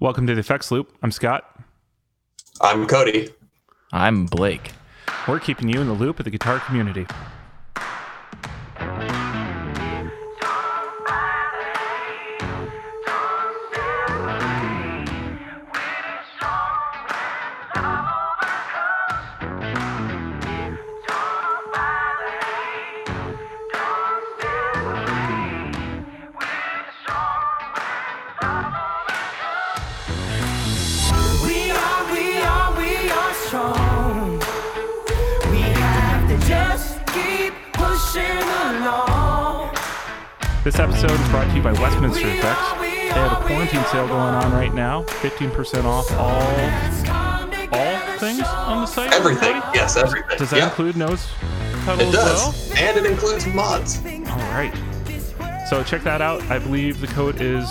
Welcome 0.00 0.26
to 0.26 0.34
the 0.34 0.40
Effects 0.40 0.72
Loop. 0.72 0.92
I'm 1.04 1.12
Scott. 1.12 1.44
I'm 2.60 2.84
Cody. 2.88 3.28
I'm 3.92 4.26
Blake. 4.26 4.72
We're 5.28 5.38
keeping 5.38 5.68
you 5.68 5.80
in 5.80 5.86
the 5.86 5.92
loop 5.94 6.18
of 6.18 6.24
the 6.24 6.32
guitar 6.32 6.58
community. 6.58 7.06
15% 45.50 45.84
off 45.84 46.10
all 46.12 47.78
all 47.78 48.18
things 48.18 48.42
on 48.42 48.82
the 48.82 48.86
site. 48.86 49.12
Everything. 49.12 49.60
Cody? 49.60 49.66
Yes, 49.74 49.96
everything. 49.96 50.38
Does 50.38 50.50
that 50.50 50.56
yeah, 50.58 50.64
include 50.66 50.96
nose 50.96 51.26
pedal 51.84 52.08
It 52.08 52.12
does. 52.12 52.70
well? 52.70 52.78
And 52.78 52.96
it 52.98 53.06
includes 53.10 53.46
mods. 53.46 53.98
All 53.98 54.38
right. 54.52 54.72
So 55.68 55.82
check 55.82 56.02
that 56.04 56.20
out. 56.22 56.42
I 56.50 56.58
believe 56.58 57.00
the 57.00 57.06
code 57.08 57.40
is 57.40 57.64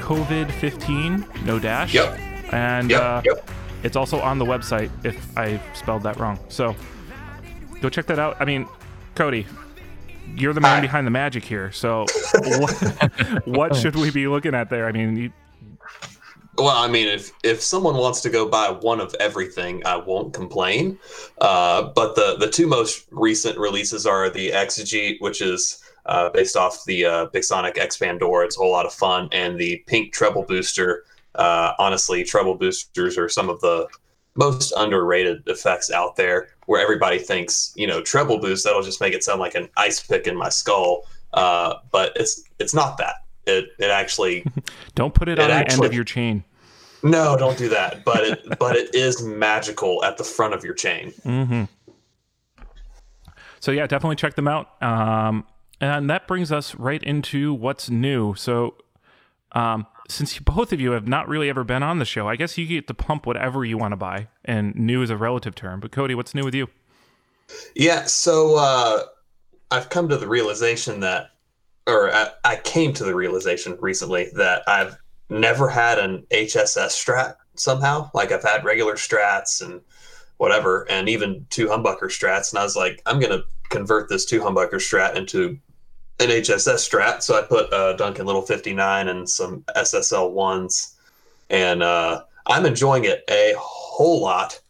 COVID15, 0.00 1.44
no 1.44 1.58
dash. 1.58 1.94
Yep. 1.94 2.18
And 2.52 2.90
Yep. 2.90 3.00
uh, 3.02 3.22
yep. 3.24 3.50
it's 3.82 3.96
also 3.96 4.20
on 4.20 4.38
the 4.38 4.44
website 4.44 4.90
if 5.04 5.36
I 5.36 5.60
spelled 5.74 6.02
that 6.02 6.18
wrong. 6.18 6.38
So 6.48 6.74
go 7.80 7.88
check 7.88 8.06
that 8.06 8.18
out. 8.18 8.36
I 8.40 8.44
mean, 8.44 8.66
Cody, 9.14 9.46
you're 10.36 10.52
the 10.52 10.60
man 10.60 10.76
Hi. 10.76 10.80
behind 10.82 11.06
the 11.06 11.10
magic 11.10 11.44
here. 11.44 11.72
So 11.72 12.04
what, 12.34 13.42
what 13.46 13.76
should 13.76 13.96
we 13.96 14.10
be 14.10 14.26
looking 14.28 14.54
at 14.54 14.68
there? 14.68 14.86
I 14.86 14.92
mean, 14.92 15.16
you, 15.16 15.32
Well, 16.58 16.76
I 16.76 16.88
mean, 16.88 17.06
if 17.06 17.30
if 17.44 17.62
someone 17.62 17.96
wants 17.96 18.20
to 18.22 18.30
go 18.30 18.48
buy 18.48 18.70
one 18.70 19.00
of 19.00 19.14
everything, 19.20 19.80
I 19.86 19.96
won't 19.96 20.34
complain. 20.34 20.98
Uh, 21.40 21.90
but 21.94 22.16
the 22.16 22.36
the 22.38 22.50
two 22.50 22.66
most 22.66 23.06
recent 23.12 23.56
releases 23.58 24.06
are 24.06 24.28
the 24.28 24.50
Exegete, 24.50 25.20
which 25.20 25.40
is 25.40 25.80
uh, 26.06 26.30
based 26.30 26.56
off 26.56 26.84
the 26.84 27.04
uh, 27.04 27.26
Big 27.26 27.44
Sonic 27.44 27.78
X 27.78 27.98
Pandora. 27.98 28.44
It's 28.44 28.56
a 28.56 28.60
whole 28.60 28.72
lot 28.72 28.86
of 28.86 28.92
fun, 28.92 29.28
and 29.30 29.58
the 29.58 29.84
Pink 29.86 30.12
Treble 30.12 30.42
Booster. 30.42 31.04
Uh, 31.36 31.74
honestly, 31.78 32.24
treble 32.24 32.56
boosters 32.56 33.16
are 33.16 33.28
some 33.28 33.48
of 33.48 33.60
the 33.60 33.86
most 34.34 34.72
underrated 34.76 35.42
effects 35.46 35.92
out 35.92 36.16
there. 36.16 36.48
Where 36.66 36.82
everybody 36.82 37.18
thinks, 37.18 37.72
you 37.76 37.86
know, 37.86 38.02
treble 38.02 38.40
boost 38.40 38.64
that'll 38.64 38.82
just 38.82 39.00
make 39.00 39.14
it 39.14 39.22
sound 39.22 39.38
like 39.38 39.54
an 39.54 39.68
ice 39.76 40.00
pick 40.00 40.26
in 40.26 40.36
my 40.36 40.48
skull. 40.48 41.04
Uh, 41.34 41.74
but 41.92 42.12
it's 42.16 42.42
it's 42.58 42.74
not 42.74 42.98
that. 42.98 43.14
It 43.46 43.70
it 43.78 43.90
actually 43.90 44.44
don't 44.96 45.14
put 45.14 45.28
it, 45.28 45.38
It 45.38 45.42
on 45.42 45.48
the 45.48 45.72
end 45.72 45.84
of 45.84 45.94
your 45.94 46.04
chain. 46.04 46.44
No, 47.02 47.36
don't 47.36 47.58
do 47.58 47.68
that. 47.68 48.04
But 48.04 48.24
it 48.24 48.40
but 48.58 48.76
it 48.76 48.94
is 48.94 49.22
magical 49.22 50.04
at 50.04 50.16
the 50.16 50.24
front 50.24 50.54
of 50.54 50.64
your 50.64 50.74
chain. 50.74 51.12
Mm-hmm. 51.24 51.64
So 53.60 53.72
yeah, 53.72 53.86
definitely 53.86 54.16
check 54.16 54.34
them 54.34 54.48
out. 54.48 54.80
Um, 54.82 55.46
and 55.80 56.10
that 56.10 56.26
brings 56.26 56.50
us 56.50 56.74
right 56.74 57.02
into 57.02 57.54
what's 57.54 57.88
new. 57.88 58.34
So, 58.34 58.74
um, 59.52 59.86
since 60.08 60.38
both 60.38 60.72
of 60.72 60.80
you 60.80 60.92
have 60.92 61.08
not 61.08 61.28
really 61.28 61.48
ever 61.48 61.64
been 61.64 61.82
on 61.82 61.98
the 61.98 62.04
show, 62.04 62.28
I 62.28 62.36
guess 62.36 62.58
you 62.58 62.66
get 62.66 62.86
to 62.88 62.94
pump 62.94 63.26
whatever 63.26 63.64
you 63.64 63.78
want 63.78 63.92
to 63.92 63.96
buy, 63.96 64.28
and 64.44 64.74
new 64.74 65.02
is 65.02 65.10
a 65.10 65.16
relative 65.16 65.54
term. 65.54 65.80
But 65.80 65.92
Cody, 65.92 66.14
what's 66.14 66.34
new 66.34 66.44
with 66.44 66.54
you? 66.54 66.68
Yeah, 67.74 68.04
so 68.04 68.56
uh, 68.56 69.04
I've 69.70 69.88
come 69.88 70.08
to 70.10 70.18
the 70.18 70.28
realization 70.28 71.00
that, 71.00 71.30
or 71.86 72.12
I, 72.12 72.28
I 72.44 72.56
came 72.56 72.92
to 72.94 73.04
the 73.04 73.14
realization 73.14 73.76
recently 73.80 74.28
that 74.34 74.62
I've 74.66 74.98
never 75.30 75.68
had 75.68 75.98
an 75.98 76.24
HSS 76.30 76.90
strat 76.90 77.36
somehow. 77.54 78.10
Like 78.14 78.32
I've 78.32 78.42
had 78.42 78.64
regular 78.64 78.94
strats 78.94 79.64
and 79.64 79.80
whatever, 80.38 80.86
and 80.90 81.08
even 81.08 81.46
two 81.50 81.66
humbucker 81.66 82.04
strats, 82.04 82.52
and 82.52 82.58
I 82.58 82.62
was 82.62 82.76
like, 82.76 83.02
I'm 83.06 83.20
gonna 83.20 83.42
convert 83.68 84.08
this 84.08 84.24
two 84.24 84.40
humbucker 84.40 84.74
strat 84.74 85.16
into 85.16 85.58
an 86.20 86.28
HSS 86.28 86.88
strat. 86.88 87.22
So 87.22 87.38
I 87.38 87.42
put 87.42 87.72
uh, 87.72 87.94
Duncan 87.94 88.26
Little 88.26 88.42
59 88.42 89.08
and 89.08 89.28
some 89.28 89.62
SSL 89.76 90.32
ones, 90.32 90.96
and 91.50 91.82
uh, 91.82 92.22
I'm 92.46 92.66
enjoying 92.66 93.04
it 93.04 93.24
a 93.28 93.54
whole 93.58 94.20
lot. 94.20 94.60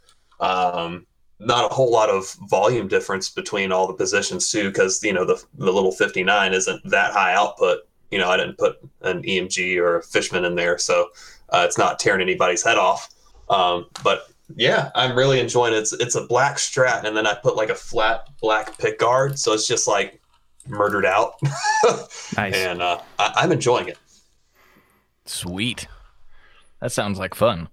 Um, 0.40 1.06
not 1.40 1.70
a 1.70 1.74
whole 1.74 1.90
lot 1.90 2.10
of 2.10 2.32
volume 2.48 2.88
difference 2.88 3.30
between 3.30 3.70
all 3.70 3.86
the 3.86 3.94
positions 3.94 4.50
too, 4.50 4.70
because 4.70 5.02
you 5.04 5.12
know 5.12 5.24
the 5.24 5.42
the 5.54 5.72
little 5.72 5.92
59 5.92 6.52
isn't 6.52 6.90
that 6.90 7.12
high 7.12 7.34
output. 7.34 7.80
You 8.10 8.18
know, 8.18 8.30
I 8.30 8.36
didn't 8.36 8.58
put 8.58 8.78
an 9.02 9.22
EMG 9.22 9.76
or 9.78 9.98
a 9.98 10.02
Fishman 10.02 10.44
in 10.44 10.54
there, 10.54 10.78
so 10.78 11.08
uh, 11.50 11.64
it's 11.66 11.78
not 11.78 11.98
tearing 11.98 12.20
anybody's 12.22 12.62
head 12.64 12.78
off. 12.78 13.10
Um, 13.50 13.86
but 14.02 14.28
yeah, 14.56 14.90
I'm 14.94 15.16
really 15.16 15.40
enjoying 15.40 15.74
it. 15.74 15.78
It's 15.78 15.92
it's 15.92 16.14
a 16.14 16.26
black 16.26 16.56
strat, 16.56 17.04
and 17.04 17.16
then 17.16 17.26
I 17.26 17.34
put 17.34 17.56
like 17.56 17.68
a 17.70 17.74
flat 17.74 18.28
black 18.40 18.78
pick 18.78 18.98
guard, 18.98 19.38
so 19.38 19.52
it's 19.52 19.66
just 19.66 19.86
like 19.86 20.20
murdered 20.66 21.04
out, 21.06 21.34
Nice. 22.36 22.54
and 22.54 22.80
uh, 22.82 23.00
I, 23.18 23.32
I'm 23.36 23.52
enjoying 23.52 23.88
it. 23.88 23.98
Sweet. 25.26 25.86
That 26.80 26.92
sounds 26.92 27.18
like 27.18 27.34
fun. 27.34 27.68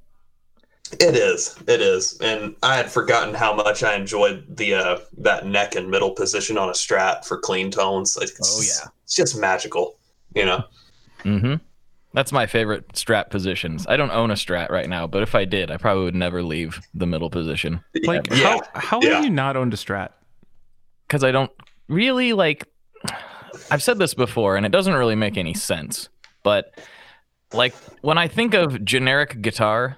It 0.99 1.15
is. 1.15 1.57
It 1.67 1.81
is. 1.81 2.17
And 2.21 2.55
I 2.61 2.75
had 2.75 2.91
forgotten 2.91 3.33
how 3.33 3.53
much 3.55 3.83
I 3.83 3.95
enjoyed 3.95 4.45
the 4.57 4.75
uh 4.75 4.99
that 5.17 5.45
neck 5.45 5.75
and 5.75 5.89
middle 5.89 6.11
position 6.11 6.57
on 6.57 6.69
a 6.69 6.73
strat 6.73 7.25
for 7.25 7.37
clean 7.39 7.71
tones. 7.71 8.17
It's, 8.21 8.33
Oh, 8.41 8.61
yeah. 8.61 8.89
It's 9.03 9.15
just 9.15 9.37
magical, 9.37 9.97
you 10.35 10.45
know. 10.45 10.63
Mm-hmm. 11.23 11.55
That's 12.13 12.31
my 12.31 12.45
favorite 12.45 12.87
strat 12.89 13.29
positions. 13.29 13.85
I 13.87 13.97
don't 13.97 14.11
own 14.11 14.31
a 14.31 14.35
strat 14.35 14.69
right 14.69 14.87
now, 14.87 15.05
but 15.05 15.21
if 15.21 15.35
I 15.35 15.43
did, 15.43 15.69
I 15.69 15.77
probably 15.77 16.05
would 16.05 16.15
never 16.15 16.43
leave 16.43 16.79
the 16.93 17.05
middle 17.05 17.29
position 17.29 17.83
like, 18.03 18.29
yeah. 18.29 18.35
how 18.35 18.61
how 18.73 18.99
yeah. 19.01 19.15
have 19.15 19.23
you 19.25 19.29
not 19.29 19.57
owned 19.57 19.73
a 19.73 19.77
Strat? 19.77 20.11
because 21.07 21.23
I 21.23 21.31
don't 21.31 21.51
really 21.87 22.33
like. 22.33 22.65
I've 23.71 23.83
said 23.83 23.97
this 23.97 24.13
before, 24.13 24.57
and 24.57 24.65
it 24.65 24.71
doesn't 24.71 24.93
really 24.93 25.15
make 25.15 25.37
any 25.37 25.53
sense. 25.53 26.09
But 26.43 26.77
like 27.53 27.73
when 28.01 28.17
I 28.17 28.27
think 28.27 28.53
of 28.53 28.83
generic 28.83 29.41
guitar, 29.41 29.97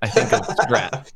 I 0.00 0.08
think 0.08 0.32
of 0.32 0.40
strat. 0.56 1.10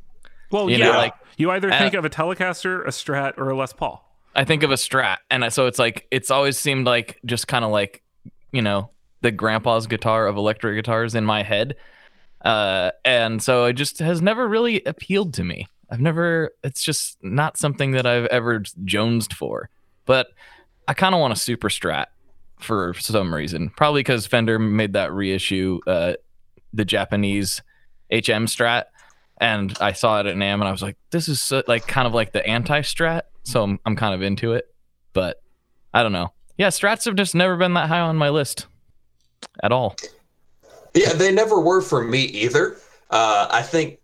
Well, 0.51 0.69
You 0.69 0.77
yeah, 0.77 0.91
know, 0.91 0.97
like, 0.97 1.13
you 1.37 1.51
either 1.51 1.71
uh, 1.71 1.77
think 1.77 1.93
of 1.93 2.05
a 2.05 2.09
Telecaster, 2.09 2.83
a 2.85 2.89
Strat, 2.89 3.37
or 3.37 3.49
a 3.49 3.57
Les 3.57 3.73
Paul. 3.73 4.03
I 4.33 4.45
think 4.45 4.63
of 4.63 4.71
a 4.71 4.75
strat, 4.75 5.17
and 5.29 5.51
so 5.51 5.65
it's 5.65 5.79
like 5.79 6.07
it's 6.11 6.31
always 6.31 6.57
seemed 6.57 6.85
like 6.85 7.19
just 7.25 7.47
kind 7.47 7.65
of 7.65 7.71
like 7.71 8.03
you 8.51 8.61
know 8.61 8.91
the 9.21 9.31
grandpa's 9.31 9.87
guitar 9.87 10.27
of 10.27 10.37
electric 10.37 10.75
guitars 10.75 11.15
in 11.15 11.25
my 11.25 11.43
head, 11.43 11.75
uh, 12.41 12.91
and 13.03 13.41
so 13.41 13.65
it 13.65 13.73
just 13.73 13.99
has 13.99 14.21
never 14.21 14.47
really 14.47 14.83
appealed 14.83 15.33
to 15.35 15.43
me. 15.43 15.67
I've 15.89 16.01
never. 16.01 16.51
It's 16.63 16.83
just 16.83 17.17
not 17.21 17.57
something 17.57 17.91
that 17.91 18.05
I've 18.05 18.25
ever 18.25 18.63
jonesed 18.83 19.33
for. 19.33 19.69
But 20.05 20.27
I 20.87 20.93
kind 20.93 21.13
of 21.13 21.21
want 21.21 21.33
a 21.33 21.35
super 21.35 21.69
strat 21.69 22.07
for 22.59 22.93
some 22.95 23.33
reason. 23.33 23.69
Probably 23.69 24.01
because 24.01 24.25
Fender 24.25 24.57
made 24.59 24.93
that 24.93 25.13
reissue, 25.13 25.79
uh, 25.85 26.13
the 26.73 26.85
Japanese 26.85 27.61
HM 28.11 28.47
strat, 28.47 28.85
and 29.39 29.77
I 29.79 29.91
saw 29.91 30.19
it 30.19 30.25
at 30.25 30.35
NAMM, 30.35 30.55
and 30.55 30.63
I 30.63 30.71
was 30.71 30.81
like, 30.81 30.97
this 31.11 31.27
is 31.27 31.41
so, 31.41 31.61
like 31.67 31.87
kind 31.87 32.07
of 32.07 32.13
like 32.13 32.31
the 32.31 32.45
anti 32.45 32.81
strat. 32.81 33.23
So 33.43 33.63
I'm, 33.63 33.79
I'm 33.85 33.95
kind 33.95 34.13
of 34.13 34.21
into 34.21 34.53
it, 34.53 34.65
but 35.13 35.41
I 35.93 36.03
don't 36.03 36.11
know. 36.11 36.33
Yeah, 36.57 36.67
strats 36.67 37.05
have 37.05 37.15
just 37.15 37.35
never 37.35 37.55
been 37.55 37.73
that 37.75 37.87
high 37.87 37.99
on 37.99 38.15
my 38.15 38.29
list 38.29 38.67
at 39.61 39.71
all. 39.71 39.95
Yeah, 40.93 41.13
they 41.13 41.31
never 41.31 41.59
were 41.59 41.81
for 41.81 42.03
me 42.03 42.23
either. 42.23 42.77
Uh, 43.11 43.47
I 43.51 43.61
think 43.61 43.99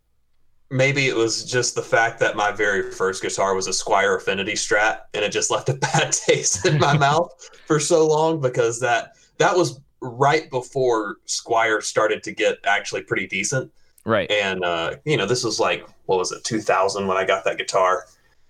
maybe 0.70 1.08
it 1.08 1.16
was 1.16 1.44
just 1.46 1.76
the 1.76 1.82
fact 1.82 2.20
that 2.20 2.36
my 2.36 2.52
very 2.52 2.92
first 2.92 3.22
guitar 3.22 3.56
was 3.56 3.68
a 3.68 3.72
Squier 3.72 4.18
Affinity 4.18 4.54
Strat, 4.54 5.02
and 5.14 5.24
it 5.24 5.32
just 5.32 5.50
left 5.52 5.70
a 5.70 5.74
bad 5.94 6.12
taste 6.12 6.66
in 6.66 6.80
my 6.80 6.96
mouth 6.98 7.32
for 7.66 7.80
so 7.80 8.08
long 8.08 8.40
because 8.40 8.80
that 8.80 9.14
that 9.38 9.56
was 9.56 9.80
right 10.02 10.50
before 10.50 11.18
Squier 11.28 11.82
started 11.82 12.22
to 12.24 12.32
get 12.32 12.58
actually 12.66 13.02
pretty 13.02 13.28
decent. 13.28 13.72
Right. 14.06 14.30
and 14.30 14.66
uh, 14.66 14.96
you 15.06 15.16
know 15.16 15.26
this 15.26 15.46
was 15.46 15.62
like 15.62 15.88
what 16.08 16.18
was 16.18 16.34
it 16.34 16.44
2000 16.44 17.08
when 17.08 17.16
i 17.16 17.24
got 17.24 17.46
that 17.46 17.58
guitar 17.58 18.04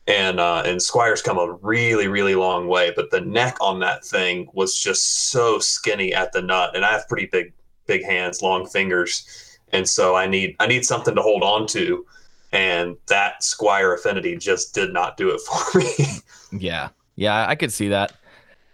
and 0.07 0.39
uh, 0.39 0.63
and 0.65 0.81
squier's 0.81 1.21
come 1.21 1.37
a 1.37 1.53
really 1.61 2.07
really 2.07 2.35
long 2.35 2.67
way 2.67 2.91
but 2.95 3.09
the 3.11 3.21
neck 3.21 3.55
on 3.61 3.79
that 3.79 4.03
thing 4.03 4.47
was 4.53 4.77
just 4.77 5.29
so 5.29 5.59
skinny 5.59 6.13
at 6.13 6.31
the 6.33 6.41
nut 6.41 6.75
and 6.75 6.83
i 6.83 6.91
have 6.91 7.07
pretty 7.07 7.27
big 7.31 7.53
big 7.87 8.03
hands 8.03 8.41
long 8.41 8.65
fingers 8.65 9.57
and 9.71 9.87
so 9.87 10.15
i 10.15 10.27
need 10.27 10.55
i 10.59 10.67
need 10.67 10.85
something 10.85 11.15
to 11.15 11.21
hold 11.21 11.43
on 11.43 11.65
to 11.65 12.05
and 12.51 12.95
that 13.07 13.43
squire 13.43 13.93
affinity 13.93 14.35
just 14.35 14.75
did 14.75 14.93
not 14.93 15.17
do 15.17 15.29
it 15.29 15.41
for 15.71 15.79
me 15.79 16.21
Yeah. 16.59 16.89
Yeah, 17.15 17.45
I 17.47 17.55
could 17.55 17.71
see 17.71 17.89
that. 17.89 18.13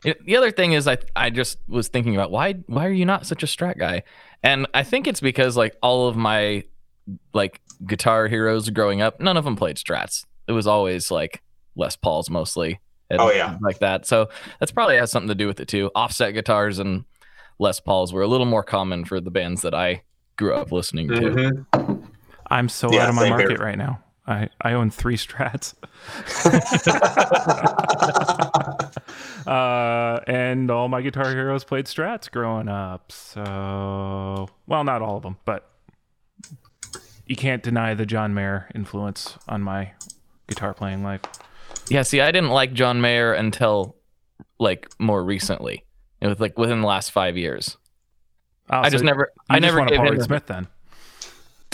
The 0.03 0.37
other 0.37 0.51
thing 0.51 0.71
is, 0.73 0.87
I 0.87 0.97
I 1.15 1.29
just 1.29 1.57
was 1.67 1.89
thinking 1.89 2.15
about 2.15 2.31
why 2.31 2.53
why 2.67 2.85
are 2.85 2.91
you 2.91 3.05
not 3.05 3.25
such 3.25 3.43
a 3.43 3.45
Strat 3.45 3.77
guy? 3.77 4.03
And 4.43 4.65
I 4.73 4.83
think 4.83 5.07
it's 5.07 5.19
because 5.19 5.57
like 5.57 5.75
all 5.83 6.07
of 6.07 6.15
my 6.15 6.63
like 7.33 7.59
guitar 7.85 8.27
heroes 8.27 8.69
growing 8.69 9.01
up, 9.01 9.19
none 9.19 9.35
of 9.35 9.43
them 9.43 9.57
played 9.57 9.75
Strats. 9.75 10.25
It 10.49 10.51
was 10.51 10.67
always 10.67 11.11
like 11.11 11.41
Les 11.77 11.95
Pauls 11.95 12.29
mostly. 12.29 12.79
and 13.09 13.21
Oh, 13.21 13.31
yeah. 13.31 13.57
like 13.61 13.79
that. 13.79 14.05
So 14.05 14.27
that's 14.59 14.71
probably 14.71 14.97
has 14.97 15.11
something 15.11 15.29
to 15.29 15.35
do 15.35 15.47
with 15.47 15.59
it 15.61 15.67
too. 15.69 15.91
Offset 15.95 16.33
guitars 16.33 16.79
and 16.79 17.05
Les 17.59 17.79
Pauls 17.79 18.11
were 18.11 18.23
a 18.23 18.27
little 18.27 18.45
more 18.47 18.63
common 18.63 19.05
for 19.05 19.21
the 19.21 19.31
bands 19.31 19.61
that 19.61 19.73
I 19.73 20.03
grew 20.37 20.55
up 20.55 20.71
listening 20.71 21.07
to. 21.09 21.65
Mhm. 21.73 22.03
I'm 22.49 22.67
so 22.69 22.91
Yeah, 22.91 23.03
out 23.03 23.09
of 23.09 23.15
my 23.15 23.21
same 23.23 23.37
here. 23.37 23.47
market 23.47 23.59
right 23.63 23.77
now. 23.77 23.99
I, 24.27 24.49
I 24.61 24.73
own 24.73 24.89
three 24.91 25.17
strats. 25.17 25.73
uh, 29.47 30.19
and 30.27 30.69
all 30.71 30.87
my 30.87 31.01
guitar 31.01 31.29
heroes 31.31 31.63
played 31.63 31.85
strats 31.85 32.29
growing 32.29 32.67
up. 32.67 33.11
So, 33.11 34.47
well, 34.67 34.83
not 34.83 35.01
all 35.01 35.17
of 35.17 35.23
them, 35.23 35.37
but 35.45 35.69
you 37.25 37.35
can't 37.35 37.63
deny 37.63 37.93
the 37.93 38.05
John 38.05 38.33
Mayer 38.33 38.69
influence 38.75 39.37
on 39.47 39.61
my 39.61 39.91
guitar 40.49 40.73
playing 40.73 41.03
life. 41.03 41.21
Yeah, 41.89 42.01
see, 42.01 42.19
I 42.21 42.31
didn't 42.31 42.49
like 42.49 42.73
John 42.73 42.99
Mayer 43.01 43.33
until 43.33 43.95
like 44.59 44.89
more 44.99 45.23
recently. 45.23 45.85
It 46.21 46.27
was 46.27 46.39
like 46.39 46.57
within 46.57 46.81
the 46.81 46.87
last 46.87 47.11
five 47.11 47.37
years. 47.37 47.77
Oh, 48.69 48.79
I 48.81 48.89
just 48.89 49.03
never, 49.03 49.31
I 49.49 49.59
just 49.59 49.73
never 49.73 49.87
gave 49.87 49.97
Paul 49.97 50.07
in 50.07 50.11
Reed 50.11 50.19
to- 50.19 50.25
Smith 50.25 50.45
then. 50.47 50.67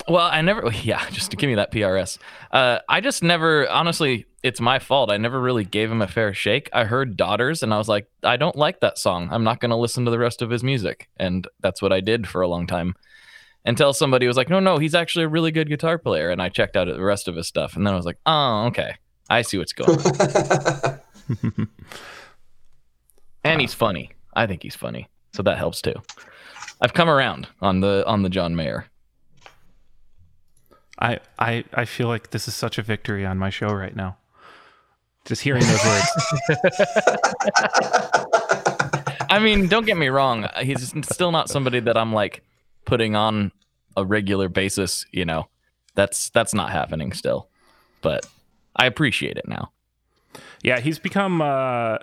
Well, 0.08 0.30
I 0.32 0.42
never, 0.42 0.70
yeah, 0.84 1.10
just 1.10 1.32
to 1.32 1.38
give 1.38 1.50
me 1.50 1.56
that 1.56 1.72
PRS. 1.72 2.20
Uh, 2.52 2.80
I 2.88 3.02
just 3.02 3.24
never, 3.24 3.68
honestly, 3.70 4.26
it's 4.44 4.62
my 4.62 4.80
fault. 4.80 5.10
I 5.10 5.18
never 5.18 5.42
really 5.42 5.66
gave 5.66 5.92
him 5.92 6.02
a 6.02 6.08
fair 6.08 6.34
shake. 6.34 6.70
I 6.72 6.84
heard 6.84 7.18
Daughters 7.18 7.64
and 7.64 7.74
I 7.74 7.78
was 7.78 7.90
like, 7.90 8.08
I 8.24 8.38
don't 8.38 8.56
like 8.56 8.82
that 8.82 8.98
song. 8.98 9.30
I'm 9.32 9.44
not 9.44 9.60
going 9.60 9.72
to 9.72 9.76
listen 9.76 10.06
to 10.06 10.12
the 10.12 10.20
rest 10.20 10.42
of 10.42 10.50
his 10.52 10.64
music. 10.64 11.10
And 11.18 11.48
that's 11.62 11.82
what 11.82 11.92
I 11.92 12.02
did 12.02 12.28
for 12.28 12.42
a 12.42 12.48
long 12.48 12.68
time 12.68 12.96
until 13.66 13.94
somebody 13.94 14.28
was 14.28 14.38
like, 14.38 14.50
no, 14.50 14.60
no, 14.60 14.78
he's 14.78 14.94
actually 14.94 15.26
a 15.26 15.28
really 15.28 15.52
good 15.52 15.68
guitar 15.68 15.98
player. 15.98 16.30
And 16.30 16.42
I 16.42 16.50
checked 16.50 16.78
out 16.78 16.88
the 16.88 17.02
rest 17.02 17.28
of 17.28 17.36
his 17.36 17.48
stuff. 17.48 17.76
And 17.76 17.86
then 17.86 17.94
I 17.94 17.98
was 17.98 18.06
like, 18.06 18.20
oh, 18.26 18.66
okay. 18.68 18.96
I 19.30 19.42
see 19.42 19.58
what's 19.58 19.74
going 19.74 20.00
on. 20.00 21.00
and 23.44 23.60
he's 23.60 23.74
funny. 23.74 24.12
I 24.36 24.46
think 24.46 24.62
he's 24.62 24.76
funny. 24.76 25.10
So 25.34 25.42
that 25.44 25.58
helps 25.58 25.82
too. 25.82 25.96
I've 26.80 26.94
come 26.94 27.10
around 27.10 27.48
on 27.62 27.80
the 27.80 28.04
on 28.06 28.22
the 28.22 28.30
John 28.30 28.56
Mayer. 28.56 28.86
I, 31.00 31.20
I, 31.40 31.66
I 31.74 31.86
feel 31.86 32.08
like 32.08 32.30
this 32.30 32.48
is 32.48 32.56
such 32.56 32.78
a 32.78 32.82
victory 32.82 33.26
on 33.26 33.38
my 33.38 33.50
show 33.50 33.68
right 33.68 33.96
now. 33.96 34.18
Just 35.26 35.42
hearing 35.42 35.64
those 35.64 35.84
words. 35.84 36.08
I 39.30 39.40
mean, 39.42 39.68
don't 39.68 39.86
get 39.86 39.98
me 39.98 40.08
wrong. 40.08 40.48
He's 40.62 40.94
still 41.12 41.32
not 41.32 41.50
somebody 41.50 41.82
that 41.82 41.98
I'm 41.98 42.14
like 42.14 42.44
putting 42.86 43.16
on 43.16 43.52
a 43.98 44.06
regular 44.06 44.50
basis. 44.50 45.06
You 45.12 45.26
know, 45.26 45.48
that's 45.96 46.30
that's 46.30 46.54
not 46.54 46.72
happening 46.72 47.12
still. 47.14 47.50
But 48.02 48.26
I 48.76 48.86
appreciate 48.86 49.38
it 49.38 49.48
now. 49.48 49.72
Yeah, 50.64 50.80
he's 50.80 51.00
become 51.00 51.42
uh, 51.42 51.98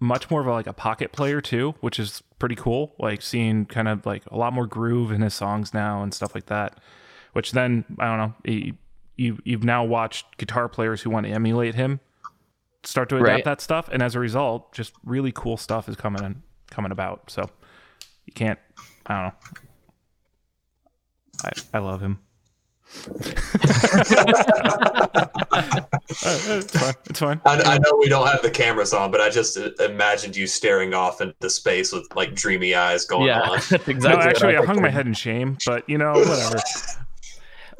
much 0.00 0.30
more 0.30 0.40
of 0.40 0.46
a, 0.46 0.50
like 0.52 0.66
a 0.66 0.72
pocket 0.72 1.12
player 1.12 1.40
too, 1.40 1.74
which 1.80 1.98
is 1.98 2.22
pretty 2.38 2.54
cool. 2.56 2.94
Like 2.98 3.22
seeing 3.22 3.66
kind 3.66 3.88
of 3.88 4.04
like 4.06 4.24
a 4.26 4.36
lot 4.36 4.52
more 4.52 4.66
groove 4.66 5.12
in 5.12 5.20
his 5.20 5.34
songs 5.34 5.72
now 5.72 6.02
and 6.02 6.12
stuff 6.12 6.34
like 6.34 6.46
that. 6.46 6.78
Which 7.32 7.52
then 7.52 7.84
I 7.98 8.06
don't 8.08 8.18
know. 8.18 8.34
he- 8.44 8.74
You 9.16 9.38
you've 9.44 9.64
now 9.64 9.84
watched 9.84 10.36
guitar 10.38 10.68
players 10.68 11.02
who 11.02 11.10
want 11.10 11.26
to 11.26 11.32
emulate 11.32 11.74
him 11.74 12.00
start 12.84 13.08
to 13.10 13.14
adapt 13.16 13.28
Right. 13.28 13.44
that 13.44 13.60
stuff, 13.60 13.88
and 13.92 14.02
as 14.02 14.16
a 14.16 14.18
result, 14.18 14.72
just 14.72 14.92
really 15.04 15.30
cool 15.30 15.56
stuff 15.56 15.88
is 15.88 15.94
coming 15.94 16.24
in, 16.24 16.42
coming 16.68 16.90
about. 16.90 17.30
So 17.30 17.48
you 18.26 18.32
can't. 18.32 18.58
I 19.06 19.14
don't 19.14 19.24
know. 19.24 19.32
I 21.44 21.50
I 21.74 21.78
love 21.80 22.00
him. 22.00 22.18
It's 26.24 26.78
fine. 26.78 26.94
It's 27.06 27.20
fine. 27.20 27.40
I, 27.44 27.60
I 27.62 27.78
know 27.78 27.96
we 27.98 28.08
don't 28.08 28.26
have 28.26 28.42
the 28.42 28.50
cameras 28.50 28.92
on, 28.92 29.10
but 29.10 29.20
I 29.20 29.30
just 29.30 29.56
uh, 29.56 29.70
imagined 29.80 30.36
you 30.36 30.46
staring 30.46 30.94
off 30.94 31.20
into 31.20 31.50
space 31.50 31.92
with 31.92 32.06
like 32.14 32.34
dreamy 32.34 32.74
eyes 32.74 33.04
going 33.04 33.26
yeah, 33.28 33.40
on. 33.40 33.60
that's 33.70 33.88
exactly. 33.88 34.10
no, 34.10 34.16
actually, 34.18 34.56
I 34.56 34.64
hung 34.64 34.82
my 34.82 34.90
head 34.90 35.06
in 35.06 35.14
shame, 35.14 35.56
but 35.64 35.88
you 35.88 35.98
know, 35.98 36.12
whatever. 36.12 36.58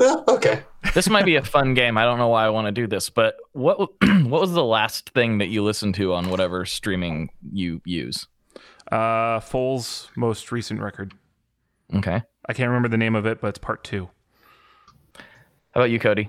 Yeah, 0.00 0.16
okay. 0.26 0.62
this 0.94 1.10
might 1.10 1.26
be 1.26 1.36
a 1.36 1.44
fun 1.44 1.74
game. 1.74 1.98
I 1.98 2.04
don't 2.04 2.18
know 2.18 2.28
why 2.28 2.46
I 2.46 2.48
want 2.48 2.66
to 2.66 2.72
do 2.72 2.86
this, 2.86 3.10
but 3.10 3.36
what 3.52 3.78
what 4.02 4.40
was 4.40 4.52
the 4.52 4.64
last 4.64 5.10
thing 5.10 5.38
that 5.38 5.48
you 5.48 5.62
listened 5.62 5.94
to 5.96 6.14
on 6.14 6.30
whatever 6.30 6.64
streaming 6.64 7.28
you 7.52 7.82
use? 7.84 8.26
Uh, 8.92 9.40
Foals' 9.40 10.10
most 10.16 10.52
recent 10.52 10.80
record. 10.80 11.14
Okay. 11.94 12.22
I 12.48 12.52
can't 12.52 12.68
remember 12.68 12.88
the 12.88 12.98
name 12.98 13.14
of 13.14 13.24
it, 13.26 13.40
but 13.40 13.48
it's 13.48 13.58
part 13.58 13.82
two. 13.84 14.10
How 15.16 15.80
about 15.80 15.90
you, 15.90 15.98
Cody? 15.98 16.28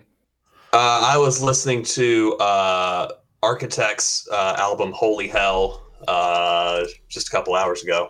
Uh, 0.71 1.01
I 1.03 1.17
was 1.17 1.41
listening 1.41 1.83
to 1.83 2.33
uh, 2.35 3.09
Architects' 3.41 4.27
uh, 4.31 4.55
album 4.57 4.91
"Holy 4.93 5.27
Hell" 5.27 5.83
uh, 6.07 6.83
just 7.09 7.27
a 7.27 7.31
couple 7.31 7.53
hours 7.55 7.83
ago. 7.83 8.09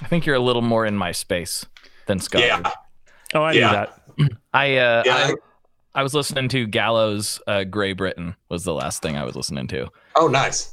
I 0.00 0.06
think 0.06 0.24
you're 0.24 0.36
a 0.36 0.40
little 0.40 0.62
more 0.62 0.86
in 0.86 0.96
my 0.96 1.12
space 1.12 1.66
than 2.06 2.18
Scott. 2.20 2.40
Yeah, 2.42 2.62
Oh, 3.34 3.42
I 3.42 3.52
Yeah. 3.52 3.66
knew 4.16 4.26
that. 4.26 4.38
I 4.54 4.76
uh, 4.78 5.02
Yeah, 5.04 5.14
I, 5.16 5.30
I- 5.30 5.34
I 5.92 6.04
was 6.04 6.14
listening 6.14 6.48
to 6.50 6.68
Gallows 6.68 7.40
uh, 7.48 7.64
Grey 7.64 7.94
Britain 7.94 8.36
was 8.48 8.62
the 8.62 8.72
last 8.72 9.02
thing 9.02 9.16
I 9.16 9.24
was 9.24 9.34
listening 9.34 9.66
to. 9.68 9.88
Oh, 10.14 10.28
nice. 10.28 10.72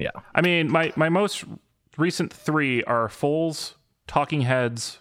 Yeah. 0.00 0.10
I 0.34 0.40
mean, 0.42 0.68
my 0.70 0.92
my 0.96 1.08
most 1.08 1.44
recent 1.98 2.32
three 2.32 2.82
are 2.84 3.08
Foals, 3.08 3.74
Talking 4.06 4.42
Heads, 4.42 4.98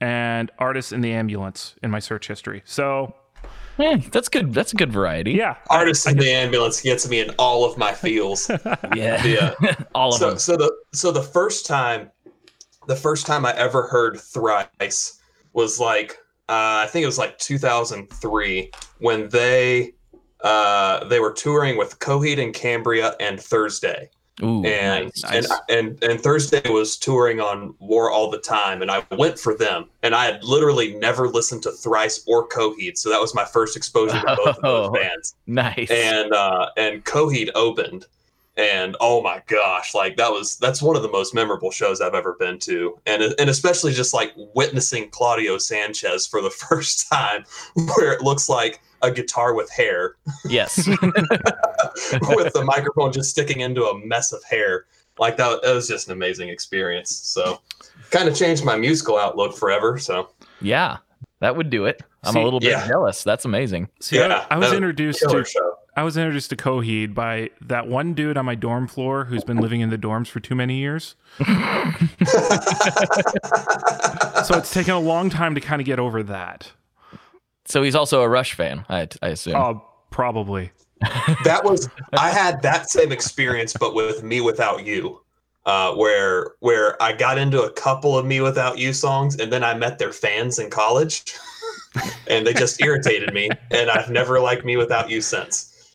and 0.00 0.50
Artists 0.58 0.92
in 0.92 1.00
the 1.00 1.12
Ambulance 1.12 1.76
in 1.82 1.90
my 1.90 1.98
search 1.98 2.26
history. 2.28 2.62
So 2.64 3.14
Yeah, 3.78 3.96
that's 4.10 4.28
good. 4.28 4.52
That's 4.54 4.72
a 4.72 4.76
good 4.76 4.92
variety. 4.92 5.32
yeah, 5.32 5.56
Artist 5.70 6.06
in 6.08 6.16
the 6.18 6.30
ambulance 6.30 6.80
gets 6.82 7.08
me 7.08 7.20
in 7.20 7.30
all 7.38 7.64
of 7.64 7.76
my 7.78 7.92
feels. 7.92 8.48
yeah, 8.94 9.24
Yeah. 9.24 9.54
all 9.94 10.10
of 10.12 10.18
so 10.18 10.28
them. 10.30 10.38
so 10.38 10.56
the 10.56 10.72
so 10.92 11.12
the 11.12 11.22
first 11.22 11.66
time 11.66 12.10
the 12.86 12.96
first 12.96 13.26
time 13.26 13.44
I 13.46 13.54
ever 13.56 13.86
heard 13.86 14.18
thrice 14.20 15.20
was 15.52 15.78
like 15.78 16.12
uh, 16.48 16.82
I 16.84 16.88
think 16.90 17.04
it 17.04 17.06
was 17.06 17.18
like 17.18 17.38
2003 17.38 18.70
when 18.98 19.28
they 19.28 19.92
uh, 20.42 21.04
they 21.04 21.20
were 21.20 21.32
touring 21.32 21.76
with 21.76 21.98
Coheed 22.00 22.42
and 22.42 22.52
Cambria 22.54 23.14
and 23.20 23.40
Thursday 23.40 24.10
Ooh, 24.42 24.64
and 24.64 25.06
nice, 25.06 25.24
and 25.24 25.48
nice. 25.48 25.60
and 25.68 26.02
and 26.04 26.20
Thursday 26.20 26.62
was 26.70 26.96
touring 26.96 27.40
on 27.40 27.74
War 27.78 28.10
all 28.10 28.30
the 28.30 28.38
time 28.38 28.82
and 28.82 28.90
I 28.90 29.04
went 29.10 29.38
for 29.38 29.54
them 29.56 29.86
and 30.02 30.14
I 30.14 30.24
had 30.26 30.42
literally 30.44 30.94
never 30.96 31.28
listened 31.28 31.62
to 31.64 31.70
Thrice 31.72 32.24
or 32.26 32.48
Coheed 32.48 32.96
so 32.96 33.10
that 33.10 33.20
was 33.20 33.34
my 33.34 33.44
first 33.44 33.76
exposure 33.76 34.18
to 34.20 34.36
both 34.36 34.56
of 34.56 34.62
those 34.62 34.88
Oh. 34.88 34.90
bands 34.94 35.34
nice. 35.46 35.90
and 35.90 36.32
uh 36.32 36.68
and 36.76 37.04
Coheed 37.04 37.50
opened 37.54 38.06
and 38.56 38.96
oh 39.00 39.22
my 39.22 39.40
gosh 39.46 39.94
like 39.94 40.16
that 40.16 40.30
was 40.30 40.56
that's 40.56 40.82
one 40.82 40.96
of 40.96 41.02
the 41.02 41.10
most 41.10 41.34
memorable 41.34 41.70
shows 41.70 42.00
I've 42.00 42.14
ever 42.14 42.34
been 42.38 42.58
to 42.60 42.98
and 43.06 43.22
and 43.38 43.48
especially 43.50 43.92
just 43.92 44.12
like 44.14 44.32
witnessing 44.54 45.08
Claudio 45.10 45.56
Sanchez 45.58 46.26
for 46.26 46.40
the 46.42 46.50
first 46.68 47.08
time 47.10 47.44
where 47.96 48.12
it 48.12 48.22
looks 48.22 48.48
like 48.48 48.80
a 49.02 49.10
guitar 49.10 49.54
with 49.54 49.70
hair 49.70 50.16
yes. 50.44 50.76
with 50.86 52.52
the 52.52 52.62
microphone 52.64 53.12
just 53.12 53.30
sticking 53.30 53.60
into 53.60 53.84
a 53.84 54.06
mess 54.06 54.32
of 54.32 54.42
hair 54.44 54.86
like 55.18 55.36
that, 55.36 55.62
that 55.62 55.74
was 55.74 55.88
just 55.88 56.06
an 56.08 56.12
amazing 56.12 56.48
experience 56.48 57.10
so 57.14 57.60
kind 58.10 58.28
of 58.28 58.34
changed 58.34 58.64
my 58.64 58.76
musical 58.76 59.18
outlook 59.18 59.56
forever 59.56 59.98
so 59.98 60.30
yeah, 60.60 60.98
that 61.40 61.56
would 61.56 61.70
do 61.70 61.86
it. 61.86 62.02
I'm 62.22 62.34
See, 62.34 62.40
a 62.40 62.44
little 62.44 62.60
bit 62.60 62.70
yeah. 62.70 62.86
jealous. 62.86 63.24
That's 63.24 63.44
amazing. 63.44 63.88
See, 64.00 64.16
Yeah, 64.16 64.46
I, 64.50 64.56
I 64.56 64.58
was 64.58 64.72
introduced 64.72 65.20
to 65.20 65.44
show 65.44 65.74
I 65.96 66.04
was 66.04 66.16
introduced 66.16 66.50
to 66.50 66.56
Coheed 66.56 67.14
by 67.14 67.50
that 67.62 67.88
one 67.88 68.14
dude 68.14 68.36
on 68.36 68.44
my 68.44 68.54
dorm 68.54 68.86
floor 68.86 69.24
who's 69.24 69.42
been 69.42 69.56
living 69.56 69.80
in 69.80 69.90
the 69.90 69.98
dorms 69.98 70.28
for 70.28 70.38
too 70.38 70.54
many 70.54 70.76
years. 70.76 71.16
so 71.38 71.44
it's 74.56 74.72
taken 74.72 74.94
a 74.94 75.00
long 75.00 75.30
time 75.30 75.56
to 75.56 75.60
kind 75.60 75.80
of 75.80 75.86
get 75.86 75.98
over 75.98 76.22
that. 76.22 76.70
So 77.70 77.82
he's 77.82 77.94
also 77.94 78.22
a 78.22 78.28
Rush 78.28 78.54
fan, 78.54 78.84
I, 78.88 79.06
I 79.22 79.28
assume. 79.28 79.54
Oh, 79.54 79.84
probably. 80.10 80.72
that 81.44 81.64
was 81.64 81.88
I 82.12 82.30
had 82.30 82.60
that 82.62 82.90
same 82.90 83.12
experience, 83.12 83.74
but 83.78 83.94
with 83.94 84.22
me 84.22 84.40
without 84.40 84.84
you, 84.84 85.22
uh, 85.64 85.94
where 85.94 86.52
where 86.60 87.00
I 87.02 87.12
got 87.12 87.38
into 87.38 87.62
a 87.62 87.72
couple 87.72 88.18
of 88.18 88.26
me 88.26 88.40
without 88.40 88.76
you 88.76 88.92
songs, 88.92 89.36
and 89.36 89.52
then 89.52 89.64
I 89.64 89.74
met 89.74 89.98
their 89.98 90.12
fans 90.12 90.58
in 90.58 90.68
college, 90.68 91.32
and 92.28 92.46
they 92.46 92.52
just 92.52 92.82
irritated 92.82 93.32
me, 93.32 93.48
and 93.70 93.88
I've 93.88 94.10
never 94.10 94.40
liked 94.40 94.64
me 94.64 94.76
without 94.76 95.08
you 95.08 95.20
since. 95.20 95.94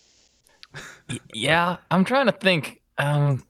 Yeah, 1.33 1.77
I'm 1.91 2.03
trying 2.03 2.25
to 2.25 2.31
think. 2.31 2.81
Um, 2.97 3.43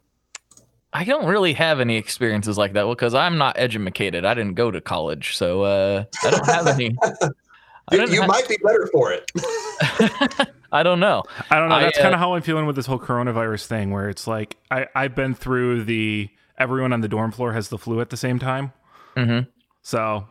I 0.91 1.03
don't 1.03 1.25
really 1.25 1.53
have 1.53 1.79
any 1.79 1.95
experiences 1.95 2.57
like 2.57 2.73
that 2.73 2.85
because 2.85 3.13
I'm 3.13 3.37
not 3.37 3.57
educated. 3.57 4.25
I 4.25 4.33
didn't 4.33 4.55
go 4.55 4.71
to 4.71 4.81
college, 4.81 5.37
so 5.37 5.61
uh, 5.61 6.05
I 6.23 6.31
don't 6.31 6.45
have 6.47 6.67
any. 6.67 6.95
I 7.87 7.95
You, 7.95 8.01
didn't 8.01 8.15
you 8.15 8.25
might 8.27 8.47
be 8.47 8.57
better 8.63 8.87
for 8.91 9.11
it. 9.11 9.31
I 10.71 10.83
don't 10.83 10.99
know. 10.99 11.23
I 11.49 11.59
don't 11.59 11.69
know. 11.69 11.79
That's 11.79 11.97
uh, 11.97 12.01
kind 12.01 12.13
of 12.13 12.19
how 12.19 12.33
I'm 12.33 12.41
feeling 12.41 12.65
with 12.65 12.75
this 12.75 12.85
whole 12.85 12.99
coronavirus 12.99 13.67
thing, 13.67 13.91
where 13.91 14.09
it's 14.09 14.27
like 14.27 14.57
I 14.71 14.87
I've 14.95 15.15
been 15.15 15.35
through 15.35 15.83
the 15.85 16.29
everyone 16.57 16.93
on 16.93 17.01
the 17.01 17.07
dorm 17.07 17.31
floor 17.31 17.53
has 17.53 17.69
the 17.69 17.77
flu 17.77 18.01
at 18.01 18.09
the 18.09 18.17
same 18.17 18.39
time. 18.39 18.73
Mhm. 19.15 19.47
So 19.81 20.27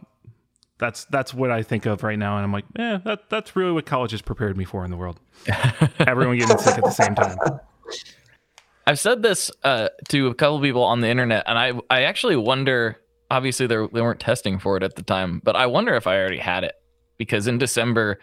that's 0.78 1.04
that's 1.06 1.32
what 1.32 1.50
I 1.50 1.62
think 1.62 1.86
of 1.86 2.02
right 2.02 2.18
now, 2.18 2.36
and 2.36 2.44
I'm 2.44 2.52
like, 2.52 2.64
yeah, 2.76 2.98
that 3.04 3.30
that's 3.30 3.54
really 3.54 3.72
what 3.72 3.86
college 3.86 4.10
has 4.10 4.22
prepared 4.22 4.56
me 4.56 4.64
for 4.64 4.84
in 4.84 4.90
the 4.90 4.96
world. 4.96 5.20
everyone 6.00 6.36
getting 6.38 6.58
sick 6.58 6.76
at 6.76 6.84
the 6.84 6.90
same 6.90 7.14
time. 7.14 7.36
I've 8.86 8.98
said 8.98 9.22
this 9.22 9.50
uh, 9.62 9.88
to 10.08 10.26
a 10.26 10.34
couple 10.34 10.60
people 10.60 10.82
on 10.82 11.00
the 11.00 11.08
internet, 11.08 11.44
and 11.46 11.58
I 11.58 11.72
I 11.90 12.02
actually 12.02 12.36
wonder. 12.36 13.00
Obviously, 13.30 13.66
they 13.66 13.76
they 13.76 14.02
weren't 14.02 14.20
testing 14.20 14.58
for 14.58 14.76
it 14.76 14.82
at 14.82 14.96
the 14.96 15.02
time, 15.02 15.40
but 15.42 15.56
I 15.56 15.66
wonder 15.66 15.94
if 15.94 16.06
I 16.06 16.18
already 16.18 16.38
had 16.38 16.62
it 16.64 16.74
because 17.16 17.46
in 17.46 17.58
December 17.58 18.18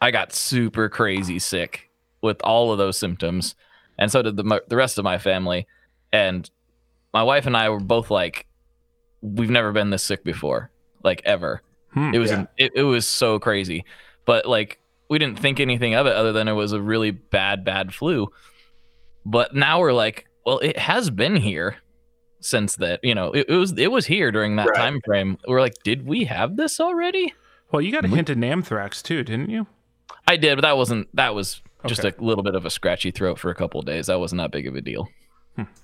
I 0.00 0.10
got 0.10 0.32
super 0.32 0.88
crazy 0.88 1.38
sick 1.38 1.90
with 2.22 2.40
all 2.42 2.72
of 2.72 2.78
those 2.78 2.96
symptoms, 2.98 3.54
and 3.98 4.10
so 4.10 4.22
did 4.22 4.36
the 4.36 4.62
the 4.68 4.76
rest 4.76 4.98
of 4.98 5.04
my 5.04 5.18
family. 5.18 5.66
And 6.12 6.48
my 7.12 7.22
wife 7.22 7.46
and 7.46 7.56
I 7.56 7.68
were 7.68 7.80
both 7.80 8.10
like, 8.10 8.46
"We've 9.20 9.50
never 9.50 9.72
been 9.72 9.90
this 9.90 10.02
sick 10.02 10.24
before, 10.24 10.70
like 11.04 11.22
ever." 11.24 11.62
Hmm. 11.92 12.12
It 12.14 12.18
was 12.18 12.30
Yeah. 12.30 12.46
it, 12.56 12.72
it 12.76 12.82
was 12.82 13.06
so 13.06 13.38
crazy, 13.38 13.84
but 14.24 14.46
like 14.46 14.80
we 15.08 15.18
didn't 15.18 15.38
think 15.40 15.60
anything 15.60 15.94
of 15.94 16.06
it 16.06 16.14
other 16.14 16.32
than 16.32 16.46
it 16.48 16.52
was 16.52 16.72
a 16.72 16.80
really 16.80 17.10
bad 17.10 17.64
bad 17.64 17.92
flu. 17.92 18.28
But 19.26 19.54
now 19.54 19.80
we're 19.80 19.92
like, 19.92 20.26
well, 20.46 20.58
it 20.60 20.78
has 20.78 21.10
been 21.10 21.36
here 21.36 21.76
since 22.40 22.76
that. 22.76 23.00
You 23.02 23.14
know, 23.14 23.32
it, 23.32 23.46
it 23.48 23.54
was 23.56 23.72
it 23.76 23.90
was 23.92 24.06
here 24.06 24.30
during 24.32 24.56
that 24.56 24.68
Right. 24.68 24.76
time 24.78 25.00
frame. 25.04 25.36
We're 25.46 25.60
like, 25.60 25.74
did 25.84 26.06
we 26.06 26.24
have 26.24 26.56
this 26.56 26.80
already? 26.80 27.34
Well, 27.72 27.80
you 27.82 27.92
got 27.92 28.04
a 28.04 28.08
hint 28.08 28.30
of 28.30 28.36
NAMMthrax 28.36 29.02
too, 29.02 29.22
didn't 29.22 29.50
you? 29.50 29.66
I 30.26 30.36
did, 30.36 30.56
but 30.56 30.62
that 30.62 30.76
wasn't. 30.76 31.14
That 31.14 31.34
was 31.34 31.62
just 31.86 32.04
Okay. 32.04 32.16
a 32.18 32.22
little 32.22 32.42
bit 32.44 32.54
of 32.54 32.66
a 32.66 32.70
scratchy 32.70 33.10
throat 33.10 33.38
for 33.38 33.50
a 33.50 33.54
couple 33.54 33.80
of 33.80 33.86
days. 33.86 34.06
That 34.06 34.18
wasn't 34.20 34.40
that 34.40 34.50
big 34.50 34.66
of 34.66 34.74
a 34.74 34.80
deal. 34.80 35.08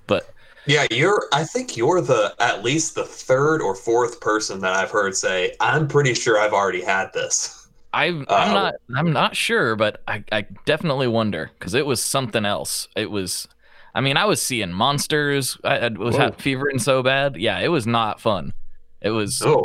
But 0.07 0.29
Yeah, 0.67 0.87
you're. 0.91 1.29
I 1.33 1.45
think 1.45 1.77
you're 1.77 2.01
the 2.01 2.35
at 2.41 2.65
least 2.65 2.95
the 2.95 3.05
third 3.05 3.61
or 3.63 3.75
fourth 3.75 4.21
person 4.21 4.61
that 4.61 4.73
I've 4.73 4.91
heard 4.91 5.15
say, 5.17 5.55
"I'm 5.61 5.87
pretty 5.87 6.15
sure 6.15 6.39
I've 6.41 6.53
already 6.53 6.83
had 6.83 7.13
this." 7.13 7.69
I, 7.93 8.07
I'm 8.07 8.23
Uh, 8.29 8.53
not. 8.53 8.75
I'm 8.97 9.13
not 9.13 9.37
sure, 9.37 9.77
but 9.77 10.03
I, 10.09 10.25
I 10.33 10.47
definitely 10.65 11.09
wonder 11.09 11.51
because 11.59 11.73
it 11.75 11.87
was 11.87 12.03
something 12.03 12.45
else. 12.45 12.89
It 12.97 13.11
was. 13.11 13.47
I 13.95 14.01
mean, 14.03 14.17
I 14.17 14.25
was 14.27 14.43
seeing 14.43 14.73
monsters. 14.73 15.57
I, 15.65 15.79
I 15.79 15.89
was 15.89 16.17
Whoa. 16.17 16.33
fevering 16.33 16.79
so 16.79 17.03
bad. 17.03 17.37
Yeah, 17.37 17.59
it 17.61 17.69
was 17.69 17.87
not 17.87 18.21
fun. 18.21 18.53
It 19.01 19.11
was. 19.11 19.41
Oh, 19.43 19.63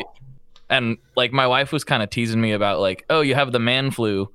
and 0.71 0.97
like 1.15 1.33
my 1.33 1.45
wife 1.45 1.71
was 1.71 1.83
kind 1.83 2.01
of 2.01 2.09
teasing 2.09 2.41
me 2.41 2.53
about 2.53 2.79
like, 2.79 3.05
oh, 3.09 3.21
you 3.21 3.35
have 3.35 3.51
the 3.51 3.59
man 3.59 3.91
flu, 3.91 4.31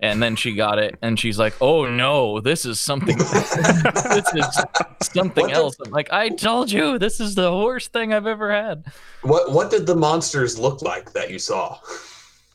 and 0.00 0.20
then 0.20 0.34
she 0.34 0.54
got 0.54 0.78
it, 0.78 0.96
and 1.02 1.20
she's 1.20 1.38
like, 1.38 1.54
oh 1.60 1.88
no, 1.88 2.40
this 2.40 2.64
is 2.64 2.80
something. 2.80 3.16
this 3.18 4.34
is 4.34 4.64
something 5.02 5.44
What 5.44 5.54
else. 5.54 5.76
I'm 5.84 5.92
like, 5.92 6.10
I 6.10 6.30
told 6.30 6.72
you, 6.72 6.98
this 6.98 7.20
is 7.20 7.34
the 7.34 7.54
worst 7.54 7.92
thing 7.92 8.12
I've 8.12 8.26
ever 8.26 8.50
had. 8.50 8.86
what 9.22 9.52
what 9.52 9.70
did 9.70 9.86
the 9.86 9.94
monsters 9.94 10.58
look 10.58 10.82
like 10.82 11.12
that 11.12 11.30
you 11.30 11.38
saw? 11.38 11.78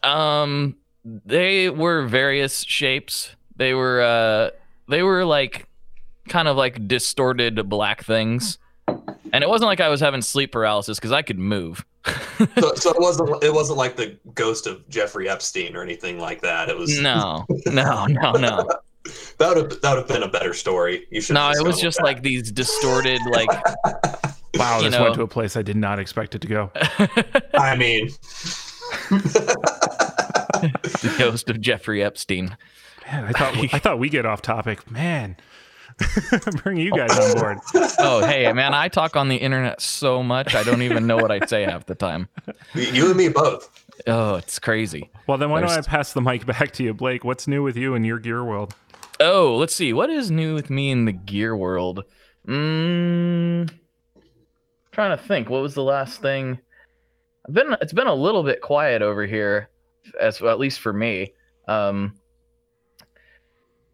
Um, 0.04 0.76
they 1.06 1.70
were 1.70 2.08
various 2.08 2.64
shapes. 2.64 3.36
They 3.56 3.74
were 3.76 4.02
uh, 4.02 4.50
they 4.90 5.04
were 5.04 5.24
like 5.24 5.68
kind 6.28 6.48
of 6.48 6.58
like 6.58 6.88
distorted 6.88 7.70
black 7.70 8.04
things, 8.04 8.58
and 9.34 9.44
it 9.44 9.50
wasn't 9.50 9.68
like 9.68 9.80
I 9.80 9.90
was 9.90 10.00
having 10.00 10.22
sleep 10.22 10.52
paralysis 10.52 10.98
because 11.00 11.12
I 11.12 11.22
could 11.22 11.40
move. 11.40 11.86
So, 12.58 12.74
so 12.76 12.92
it 12.92 13.02
wasn't 13.02 13.44
it 13.44 13.54
wasn't 13.54 13.78
like 13.78 13.98
the 13.98 14.18
ghost 14.34 14.66
of 14.66 14.88
Jeffrey 14.88 15.28
Epstein 15.28 15.76
or 15.76 15.84
anything 15.84 16.18
like 16.20 16.40
that. 16.42 16.70
It 16.70 16.78
was 16.78 16.98
No, 16.98 17.46
no, 17.66 18.06
no, 18.06 18.32
no. 18.32 18.66
that 19.40 19.48
would 19.50 19.58
have 19.58 19.82
that 19.82 19.90
would 19.90 19.98
have 20.00 20.08
been 20.08 20.24
a 20.24 20.30
better 20.30 20.54
story. 20.54 21.06
You 21.12 21.20
should. 21.20 21.34
No, 21.34 21.50
it 21.52 21.62
was 21.66 21.82
just 21.82 22.02
like 22.02 22.24
these 22.24 22.50
distorted, 22.50 23.20
like 23.30 23.50
Wow, 24.56 24.78
You 24.78 24.84
this 24.86 24.94
know- 24.94 25.04
went 25.04 25.16
to 25.16 25.24
a 25.24 25.28
place 25.28 25.58
I 25.58 25.62
did 25.62 25.76
not 25.76 26.00
expect 26.00 26.34
it 26.34 26.40
to 26.42 26.48
go. 26.48 26.72
I 27.54 27.76
mean, 27.76 28.10
the 29.10 31.16
ghost 31.18 31.50
of 31.50 31.62
Jeffrey 31.62 32.04
Epstein. 32.04 32.58
Man, 33.06 33.26
I 33.26 33.32
thought 33.32 33.74
I 33.74 33.80
thought 33.80 34.00
we 34.00 34.10
get 34.10 34.26
off 34.26 34.42
topic. 34.42 34.90
Man, 34.90 35.38
bring 36.64 36.78
you 36.78 36.92
guys 36.92 37.18
on 37.18 37.40
board. 37.40 37.58
Oh, 38.00 38.26
hey, 38.26 38.52
man, 38.54 38.74
I 38.74 38.88
talk 38.88 39.16
on 39.16 39.28
the 39.28 39.36
internet 39.36 39.82
so 39.82 40.24
much 40.24 40.56
I 40.56 40.64
don't 40.64 40.82
even 40.82 41.06
know 41.06 41.18
what 41.18 41.32
I 41.32 41.46
say 41.46 41.64
half 41.64 41.86
the 41.86 41.96
time. 41.96 42.30
you 42.74 43.08
and 43.08 43.18
me 43.18 43.30
both. 43.30 43.70
Oh, 44.08 44.36
it's 44.36 44.60
crazy. 44.60 45.10
Well, 45.28 45.38
then 45.38 45.50
why 45.50 45.62
don't 45.62 45.72
I 45.72 45.82
pass 45.82 46.14
the 46.14 46.22
mic 46.22 46.46
back 46.46 46.72
to 46.74 46.84
you, 46.84 46.94
Blake? 46.94 47.24
What's 47.24 47.48
new 47.48 47.64
with 47.64 47.76
you 47.76 47.96
in 47.96 48.04
your 48.04 48.20
gear 48.20 48.44
world? 48.44 48.74
Oh, 49.20 49.58
let's 49.58 49.76
see. 49.76 49.92
What 49.92 50.10
is 50.10 50.32
new 50.32 50.56
with 50.56 50.70
me 50.70 50.92
in 50.92 51.06
the 51.06 51.12
gear 51.12 51.56
world? 51.56 52.04
Mm, 52.48 53.70
trying 54.92 55.18
to 55.18 55.24
think. 55.24 55.50
What 55.50 55.62
was 55.62 55.74
the 55.74 55.84
last 55.84 56.22
thing? 56.22 56.60
I've 57.48 57.54
been. 57.54 57.76
It's 57.82 57.94
been 57.94 58.08
a 58.08 58.14
little 58.14 58.44
bit 58.44 58.62
quiet 58.62 59.02
over 59.02 59.26
here, 59.26 59.70
as 60.20 60.40
well, 60.40 60.54
at 60.54 60.60
least 60.60 60.80
for 60.80 60.94
me. 60.94 61.34
Um, 61.68 62.16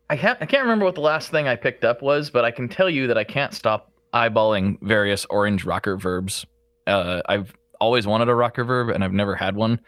I 0.10 0.18
can't. 0.18 0.38
I 0.42 0.46
can't 0.46 0.64
remember 0.64 0.86
what 0.86 0.96
the 0.96 1.02
last 1.02 1.32
thing 1.32 1.48
I 1.48 1.56
picked 1.56 1.84
up 1.84 2.02
was, 2.02 2.30
but 2.30 2.46
I 2.46 2.52
can 2.52 2.70
tell 2.70 2.90
you 2.90 3.08
that 3.08 3.18
I 3.18 3.24
can't 3.24 3.54
stop 3.54 3.92
eyeballing 4.14 4.78
various 4.82 5.26
orange 5.30 5.66
Rockerverbs. 5.66 6.46
Uh, 6.88 7.22
I've 7.28 7.54
always 7.82 8.06
wanted 8.06 8.30
a 8.30 8.34
Rockerverb, 8.34 8.94
and 8.94 9.04
I've 9.04 9.14
never 9.14 9.36
had 9.36 9.56
one, 9.56 9.80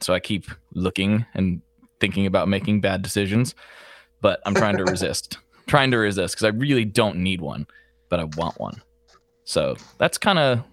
so 0.00 0.14
I 0.14 0.20
keep 0.20 0.46
looking 0.72 1.26
and 1.34 1.60
thinking 1.98 2.26
about 2.26 2.48
making 2.48 2.80
bad 2.80 3.02
decisions 3.02 3.54
but 4.20 4.40
I'm 4.44 4.54
trying 4.54 4.76
to 4.78 4.84
resist. 4.90 5.38
trying 5.66 5.90
to 5.90 5.98
resist 5.98 6.34
because 6.34 6.44
I 6.44 6.56
really 6.56 6.84
don't 6.84 7.18
need 7.18 7.40
one, 7.40 7.66
but 8.08 8.20
I 8.20 8.24
want 8.24 8.58
one. 8.58 8.82
So 9.44 9.76
that's 9.98 10.18
kind 10.18 10.38
of 10.38 10.64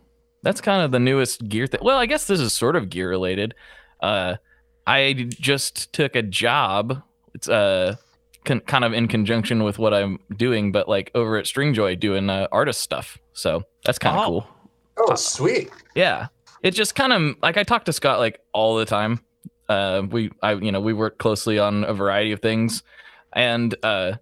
that's 0.41 0.61
kind 0.61 0.81
of 0.81 0.91
the 0.91 0.99
newest 0.99 1.47
gear 1.47 1.67
thing. 1.67 1.81
Well, 1.83 1.97
I 1.97 2.05
guess 2.05 2.25
this 2.25 2.39
is 2.39 2.53
sort 2.53 2.75
of 2.75 2.89
gear 2.89 3.09
related. 3.09 3.53
Uh, 4.01 4.35
I 4.85 5.13
just 5.29 5.93
took 5.93 6.15
a 6.15 6.21
job. 6.21 7.01
It's 7.33 7.47
uh 7.47 7.95
con- 8.45 8.61
kind 8.61 8.83
of 8.83 8.93
in 8.93 9.07
conjunction 9.07 9.63
with 9.63 9.79
what 9.79 9.93
I'm 9.93 10.19
doing, 10.35 10.71
but 10.71 10.87
like 10.89 11.11
over 11.15 11.37
at 11.37 11.45
Stringjoy 11.45 11.99
doing 11.99 12.29
uh, 12.29 12.47
artist 12.51 12.81
stuff. 12.81 13.17
So 13.33 13.63
that's 13.85 13.99
kind 13.99 14.17
of 14.17 14.23
Oh. 14.23 14.27
cool. 14.27 14.47
Oh, 14.97 15.15
sweet. 15.15 15.69
Yeah. 15.95 16.27
It 16.61 16.71
just 16.71 16.95
kind 16.95 17.11
of 17.13 17.35
like 17.41 17.57
I 17.57 17.63
talk 17.63 17.85
to 17.85 17.93
Scott 17.93 18.19
like 18.19 18.39
all 18.53 18.75
the 18.77 18.85
time. 18.85 19.19
Uh, 19.69 20.03
we 20.09 20.29
I 20.41 20.53
you 20.53 20.71
know 20.71 20.79
we 20.81 20.93
work 20.93 21.17
closely 21.17 21.57
on 21.59 21.83
a 21.83 21.93
variety 21.93 22.31
of 22.31 22.41
things, 22.41 22.83
and 23.33 23.73
uh, 23.83 24.13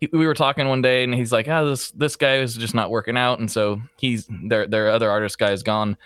he, 0.00 0.08
we 0.12 0.26
were 0.26 0.34
talking 0.34 0.66
one 0.68 0.82
day, 0.82 1.04
and 1.04 1.14
he's 1.14 1.30
like, 1.32 1.46
"Ah, 1.48 1.62
this 1.64 1.90
this 1.92 2.16
guy 2.16 2.38
is 2.38 2.56
just 2.56 2.74
not 2.74 2.90
working 2.90 3.16
out," 3.16 3.38
and 3.38 3.50
so 3.50 3.80
he's 3.98 4.26
their 4.48 4.66
their 4.66 4.90
other 4.90 5.10
artist 5.10 5.38
guy 5.38 5.52
is 5.52 5.62
gone, 5.62 5.96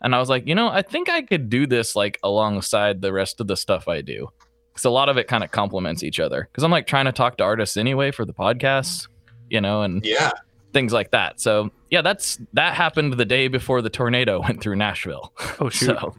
and 0.00 0.14
I 0.14 0.18
was 0.18 0.28
like, 0.28 0.46
you 0.46 0.54
know, 0.54 0.68
I 0.68 0.82
think 0.82 1.08
I 1.08 1.22
could 1.22 1.50
do 1.50 1.66
this 1.66 1.94
like 1.94 2.18
alongside 2.22 3.00
the 3.02 3.12
rest 3.12 3.40
of 3.40 3.46
the 3.48 3.56
stuff 3.56 3.86
I 3.88 4.00
do, 4.02 4.28
because 4.72 4.84
a 4.84 4.90
lot 4.90 5.08
of 5.08 5.16
it 5.18 5.28
kind 5.28 5.44
of 5.44 5.50
complements 5.50 6.02
each 6.02 6.18
other. 6.20 6.48
Because 6.50 6.64
I'm 6.64 6.70
like 6.70 6.86
trying 6.86 7.04
to 7.06 7.12
talk 7.12 7.36
to 7.38 7.44
artists 7.44 7.76
anyway 7.76 8.10
for 8.10 8.24
the 8.24 8.32
podcast, 8.34 9.06
you 9.50 9.60
know, 9.60 9.82
and 9.82 10.04
Yeah. 10.04 10.30
things 10.72 10.92
like 10.92 11.10
that. 11.10 11.40
So 11.40 11.70
yeah, 11.90 12.02
that's 12.02 12.38
that 12.54 12.74
happened 12.74 13.12
the 13.14 13.24
day 13.24 13.48
before 13.48 13.82
the 13.82 13.90
tornado 13.90 14.40
went 14.42 14.60
through 14.62 14.76
Nashville. 14.76 15.32
Oh 15.60 15.68
shoot! 15.70 15.86
So 15.98 16.14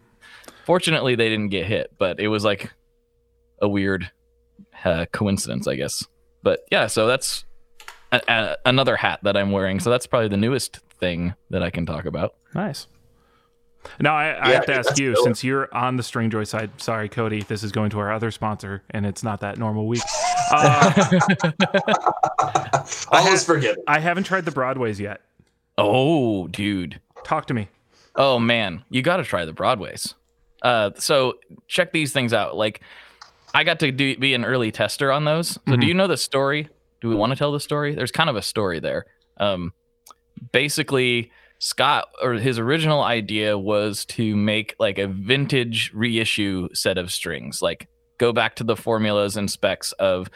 fortunately, 0.65 1.15
they 1.15 1.29
didn't 1.29 1.49
get 1.49 1.65
hit, 1.65 1.91
but 1.97 2.19
it 2.19 2.27
was 2.27 2.43
like 2.45 2.71
a 3.61 3.67
weird 3.67 4.11
uh, 4.85 5.05
coincidence, 5.11 5.67
I 5.67 5.75
guess. 5.75 6.05
But 6.43 6.61
yeah, 6.71 6.87
so 6.87 7.07
that's 7.07 7.45
a, 8.11 8.21
a, 8.27 8.57
another 8.65 8.95
hat 8.97 9.19
that 9.23 9.35
I'm 9.37 9.51
wearing. 9.51 9.79
So 9.79 9.89
that's 9.89 10.05
probably 10.07 10.27
the 10.27 10.37
newest 10.37 10.79
thing 10.99 11.33
that 11.49 11.63
I 11.63 11.69
can 11.69 11.85
talk 11.85 12.05
about. 12.05 12.35
Nice. 12.53 12.87
Now 13.99 14.15
I, 14.15 14.29
I 14.31 14.47
Yeah, 14.49 14.55
have 14.55 14.65
to 14.67 14.73
ask 14.75 14.97
you, 14.97 15.13
dope. 15.13 15.23
since 15.23 15.43
you're 15.43 15.73
on 15.75 15.97
the 15.97 16.03
Stringjoy 16.03 16.47
side. 16.47 16.69
Sorry, 16.81 17.09
Cody. 17.09 17.43
This 17.43 17.63
is 17.63 17.71
going 17.71 17.89
to 17.91 17.99
our 17.99 18.11
other 18.11 18.31
sponsor, 18.31 18.83
and 18.91 19.05
it's 19.05 19.23
not 19.23 19.41
that 19.41 19.57
normal 19.57 19.87
week. 19.87 20.01
Uh, 20.55 20.91
All 23.11 23.27
is 23.33 23.45
forgiven. 23.45 23.83
I 23.87 23.99
haven't 23.99 24.23
tried 24.25 24.45
the 24.45 24.51
Broadways 24.51 24.99
yet. 24.99 25.21
Oh, 25.77 26.47
dude. 26.47 26.99
Talk 27.23 27.45
to 27.47 27.53
me. 27.53 27.69
Oh 28.15 28.37
man, 28.37 28.83
you 28.89 29.01
got 29.01 29.17
to 29.17 29.23
try 29.23 29.45
the 29.45 29.53
Broadways. 29.53 30.13
Uh, 30.61 30.91
so 30.97 31.35
check 31.67 31.91
these 31.93 32.11
things 32.13 32.33
out. 32.33 32.55
Like, 32.55 32.81
I 33.53 33.63
got 33.63 33.79
to 33.79 33.91
do, 33.91 34.17
be 34.17 34.33
an 34.33 34.45
early 34.45 34.71
tester 34.71 35.11
on 35.11 35.25
those. 35.25 35.49
So, 35.53 35.59
Mhm. 35.67 35.81
do 35.81 35.87
you 35.87 35.93
know 35.93 36.07
the 36.07 36.17
story? 36.17 36.69
Do 37.01 37.09
we 37.09 37.15
want 37.15 37.31
to 37.31 37.35
tell 37.35 37.51
the 37.51 37.59
story? 37.59 37.95
There's 37.95 38.11
kind 38.11 38.29
of 38.29 38.35
a 38.35 38.41
story 38.41 38.79
there. 38.79 39.05
Um, 39.37 39.73
basically, 40.51 41.31
Scott 41.63 42.09
or 42.21 42.33
his 42.33 42.59
original 42.59 43.01
idea 43.03 43.57
was 43.57 44.03
to 44.05 44.35
make 44.35 44.75
like 44.79 44.97
a 44.99 45.07
vintage 45.07 45.91
reissue 45.93 46.67
set 46.73 46.97
of 46.97 47.09
strings, 47.09 47.61
like 47.61 47.87
go 48.17 48.33
back 48.33 48.55
to 48.57 48.65
the 48.65 48.75
formulas 48.75 49.37
and 49.37 49.49
specs 49.49 49.93
of 49.93 50.29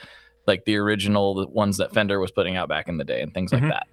like 0.46 0.64
the 0.64 0.78
original 0.78 1.46
ones 1.52 1.76
that 1.78 1.94
Fender 1.94 2.22
was 2.22 2.32
putting 2.32 2.56
out 2.56 2.70
back 2.70 2.88
in 2.88 2.96
the 2.98 3.04
day 3.04 3.22
and 3.22 3.34
things 3.34 3.52
Mhm. 3.52 3.62
like 3.62 3.72
that. 3.72 3.88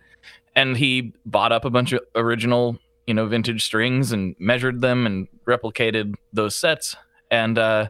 And 0.55 0.77
he 0.77 1.13
bought 1.27 1.51
up 1.51 1.65
a 1.65 1.71
bunch 1.71 1.93
of 1.93 2.01
original, 2.15 2.79
you 3.09 3.15
know, 3.15 3.27
vintage 3.27 3.65
strings 3.65 4.13
and 4.13 4.37
measured 4.39 4.81
them 4.81 5.05
and 5.05 5.27
replicated 5.45 6.15
those 6.33 6.55
sets. 6.55 6.95
And 7.33 7.59
uh, 7.59 7.89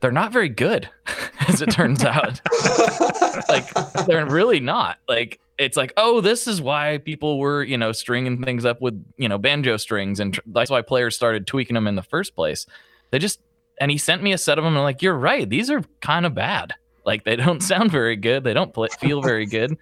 they're 0.00 0.10
not 0.10 0.32
very 0.32 0.48
good, 0.48 0.90
as 1.48 1.62
it 1.62 1.70
turns 1.70 2.02
out. 2.04 2.40
like 3.48 3.72
they're 4.06 4.26
really 4.26 4.58
not. 4.58 4.98
Like 5.08 5.38
it's 5.58 5.76
like, 5.76 5.92
oh, 5.96 6.20
this 6.20 6.46
is 6.46 6.60
why 6.60 6.98
people 6.98 7.38
were, 7.38 7.64
you 7.64 7.78
know, 7.78 7.92
stringing 7.92 8.42
things 8.42 8.64
up 8.64 8.80
with, 8.80 9.02
you 9.16 9.28
know, 9.28 9.38
banjo 9.38 9.76
strings, 9.76 10.20
and 10.20 10.34
tr- 10.34 10.40
that's 10.46 10.70
why 10.70 10.82
players 10.82 11.16
started 11.16 11.46
tweaking 11.46 11.74
them 11.74 11.86
in 11.86 11.94
the 11.94 12.02
first 12.02 12.34
place. 12.34 12.66
They 13.10 13.18
just, 13.18 13.40
and 13.80 13.90
he 13.90 13.98
sent 13.98 14.22
me 14.22 14.32
a 14.32 14.38
set 14.38 14.58
of 14.58 14.64
them, 14.64 14.74
and 14.74 14.78
I'm 14.78 14.84
like, 14.84 15.02
you're 15.02 15.16
right, 15.16 15.48
these 15.48 15.70
are 15.70 15.82
kind 16.00 16.26
of 16.26 16.34
bad. 16.34 16.74
Like 17.04 17.24
they 17.24 17.36
don't 17.36 17.62
sound 17.62 17.90
very 17.90 18.16
good. 18.16 18.44
They 18.44 18.54
don't 18.54 18.72
play, 18.72 18.88
feel 19.00 19.22
very 19.22 19.46
good. 19.46 19.76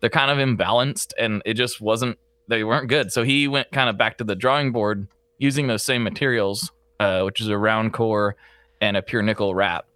They're 0.00 0.10
kind 0.10 0.30
of 0.30 0.38
imbalanced, 0.38 1.12
and 1.18 1.42
it 1.44 1.54
just 1.54 1.80
wasn't. 1.80 2.18
They 2.48 2.64
weren't 2.64 2.88
good. 2.88 3.12
So 3.12 3.22
he 3.22 3.46
went 3.48 3.70
kind 3.70 3.88
of 3.88 3.96
back 3.96 4.18
to 4.18 4.24
the 4.24 4.34
drawing 4.34 4.72
board 4.72 5.06
using 5.38 5.68
those 5.68 5.82
same 5.82 6.02
materials, 6.02 6.72
uh, 6.98 7.22
which 7.22 7.40
is 7.40 7.48
a 7.48 7.56
round 7.56 7.92
core 7.92 8.36
and 8.80 8.96
a 8.96 9.02
pure 9.02 9.22
nickel 9.22 9.54
wrap, 9.54 9.86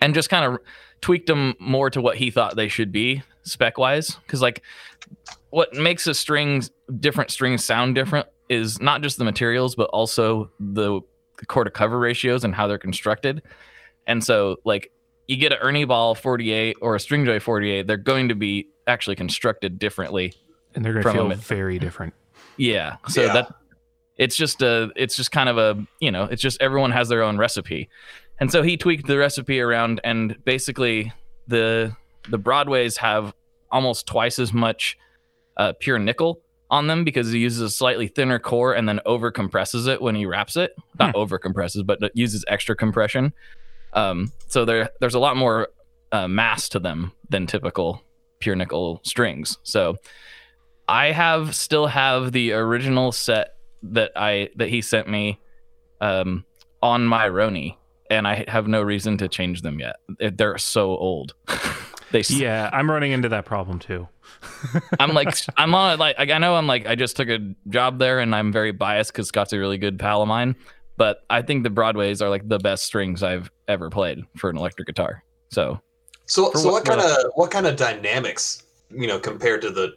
and 0.00 0.14
just 0.14 0.28
kind 0.28 0.44
of 0.44 0.60
tweaked 1.00 1.26
them 1.26 1.54
more 1.58 1.90
to 1.90 2.00
what 2.00 2.16
he 2.16 2.30
thought 2.30 2.56
they 2.56 2.68
should 2.68 2.92
be 2.92 3.22
spec 3.44 3.78
wise. 3.78 4.16
Because 4.26 4.42
like, 4.42 4.62
what 5.50 5.74
makes 5.74 6.06
a 6.06 6.14
string 6.14 6.62
different 7.00 7.30
strings 7.30 7.64
sound 7.64 7.94
different 7.94 8.26
is 8.48 8.80
not 8.80 9.02
just 9.02 9.18
the 9.18 9.24
materials, 9.24 9.74
but 9.74 9.84
also 9.90 10.50
the 10.60 11.00
core 11.46 11.64
to 11.64 11.70
cover 11.70 11.98
ratios 11.98 12.44
and 12.44 12.54
how 12.54 12.66
they're 12.66 12.78
constructed. 12.78 13.42
And 14.06 14.22
so 14.22 14.56
like 14.64 14.90
you 15.26 15.36
get 15.36 15.52
an 15.52 15.58
Ernie 15.62 15.84
Ball 15.84 16.14
48 16.14 16.76
or 16.82 16.94
a 16.94 16.98
Stringjoy 16.98 17.40
48, 17.40 17.86
they're 17.86 17.96
going 17.96 18.28
to 18.28 18.34
be 18.34 18.68
actually 18.86 19.16
constructed 19.16 19.78
differently. 19.78 20.34
And 20.74 20.84
they're 20.84 20.92
going 20.92 21.04
to 21.04 21.12
feel 21.12 21.32
a- 21.32 21.36
very 21.36 21.78
different. 21.78 22.12
Yeah. 22.56 22.96
So 23.08 23.22
Yeah. 23.22 23.32
that 23.32 23.54
it's 24.16 24.36
just 24.36 24.62
a 24.62 24.90
it's 24.94 25.16
just 25.16 25.32
kind 25.32 25.48
of 25.48 25.58
a 25.58 25.84
you 26.00 26.10
know 26.12 26.24
it's 26.24 26.40
just 26.42 26.60
everyone 26.62 26.92
has 26.92 27.08
their 27.08 27.22
own 27.22 27.36
recipe, 27.36 27.88
and 28.38 28.48
so 28.52 28.62
he 28.62 28.76
tweaked 28.76 29.08
the 29.08 29.18
recipe 29.18 29.60
around 29.60 30.00
and 30.04 30.36
basically 30.44 31.12
the 31.48 31.96
the 32.28 32.38
Broadways 32.38 32.98
have 32.98 33.34
almost 33.70 34.06
twice 34.06 34.38
as 34.38 34.52
much 34.52 34.96
uh, 35.56 35.72
pure 35.78 35.98
nickel 35.98 36.40
on 36.70 36.86
them 36.86 37.04
because 37.04 37.30
he 37.30 37.38
uses 37.38 37.60
a 37.60 37.70
slightly 37.70 38.08
thinner 38.08 38.38
core 38.38 38.74
and 38.74 38.88
then 38.88 39.00
over 39.06 39.30
compresses 39.30 39.86
it 39.86 40.00
when 40.00 40.14
he 40.14 40.26
wraps 40.26 40.56
it. 40.56 40.74
Not 40.98 41.14
over 41.14 41.38
compresses, 41.38 41.82
but 41.82 42.00
uses 42.14 42.44
extra 42.48 42.74
compression. 42.74 43.32
Um, 43.92 44.32
so 44.48 44.64
there 44.64 44.90
there's 45.00 45.14
a 45.14 45.20
lot 45.20 45.36
more 45.36 45.68
uh, 46.12 46.28
mass 46.28 46.68
to 46.70 46.78
them 46.78 47.12
than 47.28 47.46
typical 47.46 48.02
pure 48.40 48.56
nickel 48.56 49.00
strings. 49.04 49.58
So 49.62 49.96
I 50.88 51.12
have 51.12 51.54
still 51.54 51.86
have 51.86 52.32
the 52.32 52.52
original 52.52 53.12
set 53.12 53.54
that 53.82 54.12
I 54.16 54.50
that 54.56 54.68
he 54.68 54.82
sent 54.82 55.08
me 55.08 55.38
um, 56.00 56.44
on 56.82 57.04
my 57.04 57.28
Roni, 57.28 57.76
and 58.10 58.26
I 58.26 58.44
have 58.48 58.68
no 58.68 58.82
reason 58.82 59.16
to 59.18 59.28
change 59.28 59.62
them 59.62 59.78
yet. 59.78 59.96
They're 60.36 60.58
so 60.58 60.96
old. 60.96 61.34
they 62.14 62.22
Yeah, 62.28 62.70
I'm 62.72 62.88
running 62.90 63.10
into 63.12 63.28
that 63.30 63.44
problem 63.44 63.78
too. 63.80 64.08
I'm 65.00 65.12
like 65.12 65.34
I'm 65.56 65.74
on 65.74 65.98
like 65.98 66.16
I 66.18 66.38
know 66.38 66.54
I'm 66.54 66.66
like 66.66 66.86
I 66.86 66.94
just 66.94 67.16
took 67.16 67.28
a 67.28 67.38
job 67.68 67.98
there 67.98 68.20
and 68.20 68.34
I'm 68.34 68.52
very 68.52 68.72
biased 68.72 69.12
because 69.12 69.28
Scott's 69.28 69.52
a 69.52 69.58
really 69.58 69.78
good 69.78 69.98
pal 69.98 70.22
of 70.22 70.28
mine, 70.28 70.54
but 70.96 71.24
I 71.28 71.42
think 71.42 71.64
the 71.64 71.70
Broadways 71.70 72.22
are 72.22 72.30
like 72.30 72.48
the 72.48 72.58
best 72.58 72.84
strings 72.84 73.22
I've 73.22 73.50
ever 73.68 73.90
played 73.90 74.24
for 74.36 74.48
an 74.48 74.56
electric 74.56 74.86
guitar. 74.86 75.24
So 75.50 75.80
So, 76.26 76.52
so 76.52 76.64
what- 76.64 76.72
what 76.72 76.84
kind 76.84 77.00
of 77.00 77.16
what 77.34 77.50
kind 77.50 77.66
of 77.66 77.76
dynamics, 77.76 78.62
you 78.90 79.06
know, 79.08 79.18
compared 79.18 79.60
to 79.62 79.70
the, 79.70 79.94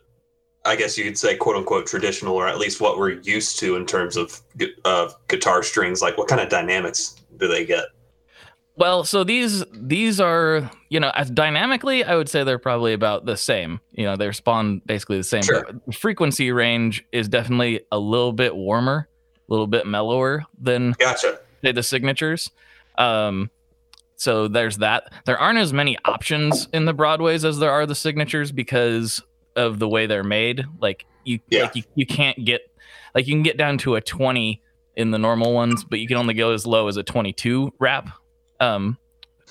I 0.66 0.76
guess 0.76 0.98
you 0.98 1.04
could 1.04 1.18
say 1.18 1.38
quote 1.38 1.56
unquote 1.56 1.86
traditional, 1.86 2.36
or 2.36 2.48
at 2.48 2.58
least 2.58 2.82
what 2.82 2.98
we're 2.98 3.12
used 3.22 3.60
to 3.60 3.76
in 3.76 3.86
terms 3.86 4.18
of 4.18 4.42
gu- 4.58 4.74
uh, 4.86 5.10
guitar 5.28 5.62
strings. 5.64 6.02
Like, 6.02 6.18
what 6.18 6.28
kind 6.28 6.42
of 6.42 6.50
dynamics 6.50 7.16
do 7.38 7.48
they 7.48 7.64
get? 7.64 7.86
Well, 8.77 9.03
so 9.03 9.24
these 9.24 9.63
these 9.74 10.19
are 10.19 10.69
you 10.89 11.00
know 11.00 11.12
as 11.15 11.29
dynamically, 11.31 12.03
I 12.03 12.15
would 12.15 12.29
say 12.29 12.43
they're 12.43 12.60
probably 12.60 12.93
about 12.93 13.25
the 13.25 13.36
same. 13.36 13.79
You 13.91 14.05
know, 14.05 14.15
they 14.15 14.31
spawn 14.31 14.81
basically 14.86 15.17
the 15.17 15.24
same. 15.24 15.41
Sure. 15.43 15.65
The 15.88 15.93
frequency 15.93 16.51
range 16.51 17.03
is 17.12 17.27
definitely 17.27 17.81
a 17.91 17.98
little 17.98 18.34
bit 18.34 18.55
warmer, 18.55 19.10
a 19.50 19.51
little 19.51 19.65
bit 19.67 19.88
mellower 19.88 20.46
than 20.62 20.91
Gotcha. 21.00 21.39
say 21.63 21.72
the 21.72 21.81
signatures. 21.84 22.51
Um, 23.00 23.50
so 24.15 24.48
there's 24.48 24.77
that. 24.77 25.12
There 25.25 25.38
aren't 25.39 25.60
as 25.60 25.74
many 25.74 25.98
options 26.05 26.68
in 26.72 26.85
the 26.85 26.94
Broadways 26.94 27.44
as 27.46 27.57
there 27.59 27.72
are 27.72 27.85
the 27.87 27.96
signatures 27.96 28.51
because 28.51 29.22
of 29.55 29.79
the 29.79 29.87
way 29.87 30.05
they're 30.05 30.24
made. 30.24 30.66
Like 30.79 31.05
you, 31.24 31.40
Yeah. 31.50 31.63
like 31.63 31.75
you, 31.75 31.83
you 31.96 32.05
can't 32.05 32.44
get 32.46 32.61
like 33.16 33.25
you 33.27 33.33
can 33.33 33.44
get 33.44 33.57
down 33.57 33.79
to 33.79 33.96
a 33.96 34.01
20 34.01 34.61
in 34.96 35.09
the 35.11 35.18
normal 35.18 35.53
ones, 35.53 35.83
but 35.83 36.00
you 36.00 36.07
can 36.07 36.18
only 36.18 36.33
go 36.35 36.51
as 36.51 36.66
low 36.68 36.87
as 36.87 36.98
a 36.98 37.03
22 37.03 37.74
wrap 37.79 38.09
um, 38.59 38.98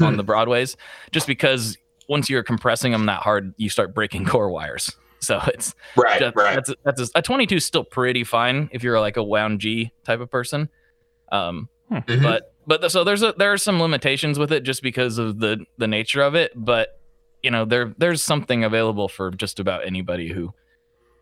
on 0.00 0.12
Hmm. 0.12 0.16
the 0.16 0.22
Broadways, 0.32 0.76
just 1.12 1.26
because 1.26 1.76
once 2.08 2.28
you're 2.30 2.42
compressing 2.42 2.92
them 2.92 3.06
that 3.06 3.22
hard, 3.22 3.54
you 3.56 3.68
start 3.68 3.94
breaking 3.94 4.24
core 4.32 4.50
wires. 4.50 4.92
So 5.20 5.40
it's 5.46 5.74
Right. 5.96 6.20
just- 6.20 6.36
right. 6.36 6.54
That's 6.54 6.70
a, 6.70 6.76
that's 6.84 7.00
a, 7.00 7.06
a 7.16 7.22
22 7.22 7.56
is 7.56 7.64
still 7.64 7.84
pretty 7.84 8.22
fine 8.24 8.68
if 8.72 8.82
you're 8.82 9.00
like 9.00 9.16
a 9.16 9.22
wound 9.22 9.60
G 9.60 9.92
type 10.04 10.20
of 10.20 10.30
person. 10.30 10.68
Um, 11.32 11.68
Mhm. 11.90 12.22
but 12.22 12.52
but 12.66 12.80
th- 12.80 12.90
so 12.92 13.04
there's 13.04 13.22
a, 13.22 13.32
there 13.38 13.52
are 13.52 13.56
some 13.58 13.80
limitations 13.80 14.38
with 14.40 14.50
it 14.52 14.64
just 14.64 14.82
because 14.82 15.18
of 15.18 15.38
the 15.38 15.64
the 15.78 15.86
nature 15.86 16.20
of 16.20 16.34
it. 16.34 16.52
But 16.56 17.00
you 17.42 17.50
know 17.50 17.64
there 17.64 17.94
there's 17.96 18.22
something 18.22 18.64
available 18.64 19.08
for 19.08 19.30
just 19.30 19.60
about 19.60 19.86
anybody 19.86 20.32
who 20.32 20.52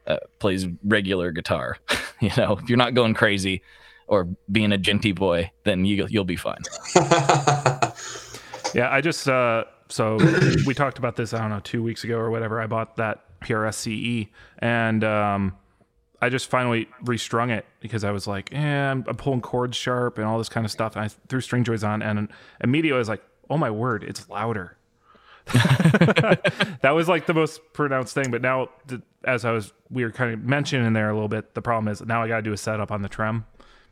uh, 0.06 0.16
plays 0.38 0.66
regular 0.82 1.32
guitar. 1.32 1.76
you 2.20 2.30
know, 2.36 2.58
if 2.62 2.68
you're 2.68 2.78
not 2.78 2.94
going 2.94 3.12
crazy 3.14 3.62
or 4.06 4.28
being 4.50 4.72
a 4.72 4.78
djenty 4.78 5.14
boy, 5.14 5.50
then 5.64 5.84
you 5.84 6.06
you'll 6.08 6.24
be 6.24 6.36
fine. 6.36 6.62
Yeah, 8.74 8.90
I 8.90 9.00
just 9.00 9.28
uh 9.28 9.64
so 9.88 10.16
we 10.66 10.74
talked 10.74 10.98
about 10.98 11.14
this 11.16 11.32
I 11.32 11.38
don't 11.38 11.50
know 11.50 11.60
2 11.60 11.82
weeks 11.82 12.02
ago 12.04 12.18
or 12.18 12.30
whatever. 12.30 12.60
I 12.60 12.66
bought 12.66 12.96
that 12.96 13.40
PRS 13.40 13.74
CE 13.74 13.88
E, 13.88 14.32
and 14.58 15.04
um 15.04 15.56
I 16.20 16.28
just 16.28 16.50
finally 16.50 16.88
restrung 17.02 17.50
it 17.50 17.66
because 17.80 18.02
I 18.02 18.10
was 18.10 18.26
like, 18.26 18.52
eh, 18.52 18.58
I'm, 18.58 19.04
I'm 19.06 19.16
pulling 19.16 19.42
chords 19.42 19.76
sharp 19.76 20.18
and 20.18 20.26
all 20.26 20.38
this 20.38 20.48
kind 20.48 20.64
of 20.64 20.72
stuff. 20.72 20.96
And 20.96 21.04
I 21.04 21.08
threw 21.28 21.40
Stringjoys 21.40 21.86
on, 21.86 22.00
and 22.00 22.28
immediately 22.62 22.96
I 22.96 22.98
was 22.98 23.10
like, 23.10 23.22
oh 23.50 23.58
my 23.58 23.70
word, 23.70 24.02
it's 24.04 24.26
louder. 24.30 24.78
that 25.52 26.92
was 26.94 27.08
like 27.08 27.26
the 27.26 27.34
most 27.34 27.60
pronounced 27.74 28.14
thing. 28.14 28.30
But 28.30 28.40
now, 28.40 28.70
as 29.24 29.44
I 29.44 29.52
was, 29.52 29.74
we 29.90 30.02
were 30.02 30.10
kind 30.10 30.32
of 30.32 30.40
mentioning 30.40 30.94
there 30.94 31.10
a 31.10 31.12
little 31.12 31.28
bit, 31.28 31.54
the 31.54 31.60
problem 31.60 31.92
is 31.92 32.00
now 32.00 32.22
I 32.22 32.28
got 32.28 32.36
to 32.36 32.42
do 32.42 32.54
a 32.54 32.56
setup 32.56 32.90
on 32.90 33.02
the 33.02 33.08
trem 33.10 33.44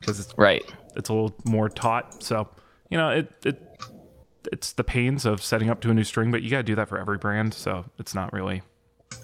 because 0.03 0.21
it's 0.21 0.35
Right. 0.37 0.63
it's 0.97 1.09
a 1.09 1.13
little 1.15 1.35
more 1.45 1.69
taut. 1.69 2.23
So, 2.23 2.49
you 2.91 2.99
know, 2.99 3.11
it 3.11 3.33
it 3.45 3.63
it's 4.51 4.73
the 4.73 4.85
pains 4.85 5.25
of 5.25 5.43
setting 5.43 5.71
up 5.71 5.81
to 5.83 5.91
a 5.91 5.95
new 5.95 6.05
string, 6.05 6.31
but 6.33 6.43
you 6.43 6.51
got 6.51 6.59
to 6.59 6.63
do 6.65 6.75
that 6.75 6.89
for 6.89 6.99
every 6.99 7.17
brand. 7.19 7.55
So 7.55 7.85
it's 7.99 8.15
not 8.15 8.33
really. 8.33 8.63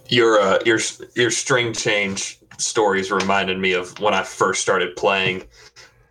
your 0.08 0.40
uh, 0.40 0.58
your 0.64 0.78
your 1.14 1.30
string 1.30 1.72
change 1.74 2.38
stories 2.58 3.10
reminded 3.10 3.58
me 3.58 3.72
of 3.72 3.98
when 4.00 4.14
I 4.14 4.22
first 4.22 4.60
started 4.62 4.96
playing, 4.96 5.44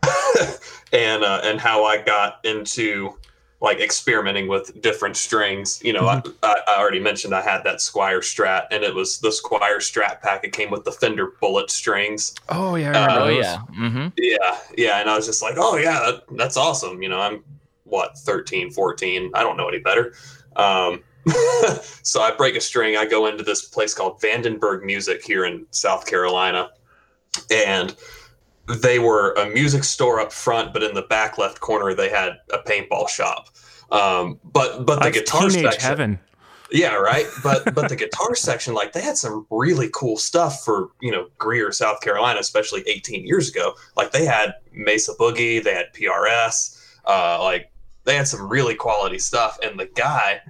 and 0.93 1.23
uh, 1.23 1.41
and 1.43 1.59
how 1.59 1.85
I 1.85 2.01
got 2.01 2.39
into 2.45 3.17
like 3.59 3.79
experimenting 3.79 4.47
with 4.47 4.81
different 4.81 5.17
strings. 5.17 5.81
You 5.83 5.93
know, 5.93 6.07
I, 6.07 6.21
I, 6.43 6.57
I 6.67 6.79
already 6.79 6.99
mentioned 6.99 7.33
I 7.33 7.41
had 7.41 7.63
that 7.63 7.77
Squier 7.77 8.19
Strat, 8.19 8.67
and 8.71 8.83
it 8.83 8.93
was 8.93 9.19
the 9.19 9.29
Squier 9.29 9.77
Strat 9.77 10.21
pack. 10.21 10.43
It 10.43 10.53
came 10.53 10.69
with 10.69 10.83
the 10.83 10.91
Fender 10.91 11.33
Bullet 11.41 11.71
strings. 11.71 12.35
Oh 12.49 12.75
yeah, 12.75 12.91
I 12.91 13.05
remember 13.05 13.19
Oh 13.21 13.25
those. 13.27 13.45
yeah. 13.45 13.57
Mm-hmm. 13.79 14.07
Yeah, 14.17 14.59
yeah, 14.77 14.99
and 15.01 15.09
I 15.09 15.15
was 15.15 15.25
just 15.25 15.41
like, 15.41 15.55
oh 15.57 15.77
yeah, 15.77 15.99
that, 15.99 16.23
that's 16.37 16.55
awesome. 16.57 17.01
You 17.01 17.09
know, 17.09 17.19
I'm 17.19 17.43
what 17.85 18.17
13, 18.19 18.69
14. 18.71 19.31
I 19.33 19.41
don't 19.43 19.57
know 19.57 19.67
any 19.67 19.79
better. 19.79 20.13
Um, 20.55 21.03
so 22.03 22.21
I 22.21 22.33
break 22.37 22.55
a 22.55 22.61
string. 22.61 22.95
I 22.95 23.05
go 23.05 23.25
into 23.25 23.43
this 23.43 23.65
place 23.65 23.93
called 23.93 24.21
Vandenberg 24.21 24.83
Music 24.83 25.23
here 25.23 25.45
in 25.45 25.65
South 25.71 26.05
Carolina, 26.05 26.69
and 27.51 27.95
they 28.67 28.99
were 28.99 29.33
a 29.33 29.49
music 29.49 29.83
store 29.83 30.19
up 30.19 30.31
front, 30.31 30.73
but 30.73 30.83
in 30.83 30.93
the 30.93 31.03
back 31.03 31.37
left 31.37 31.59
corner 31.59 31.93
they 31.93 32.09
had 32.09 32.37
a 32.51 32.59
paintball 32.59 33.07
shop. 33.09 33.49
Um, 33.91 34.39
but 34.43 34.85
but 34.85 34.95
the 34.95 35.05
That's 35.05 35.19
guitar 35.19 35.49
teenage 35.49 35.63
section, 35.71 35.81
heaven. 35.81 36.19
yeah, 36.71 36.93
right. 36.95 37.25
But 37.43 37.73
but 37.73 37.87
the 37.87 37.95
guitar 38.03 38.35
section, 38.35 38.73
like 38.73 38.91
they 38.91 39.01
had 39.01 39.17
some 39.17 39.47
really 39.49 39.89
cool 39.93 40.17
stuff 40.17 40.63
for 40.65 40.89
you 41.01 41.11
know 41.11 41.27
Greer, 41.37 41.71
South 41.71 42.01
Carolina, 42.01 42.39
especially 42.39 42.83
18 42.87 43.25
years 43.25 43.49
ago. 43.49 43.73
Like 43.95 44.11
they 44.11 44.25
had 44.25 44.55
Mesa 44.73 45.13
Boogie, 45.15 45.63
they 45.63 45.73
had 45.73 45.93
PRS, 45.93 46.77
uh, 47.05 47.41
like 47.41 47.71
they 48.03 48.15
had 48.15 48.27
some 48.27 48.47
really 48.49 48.75
quality 48.75 49.19
stuff. 49.19 49.57
And 49.63 49.79
the 49.79 49.85
guy, 49.85 50.41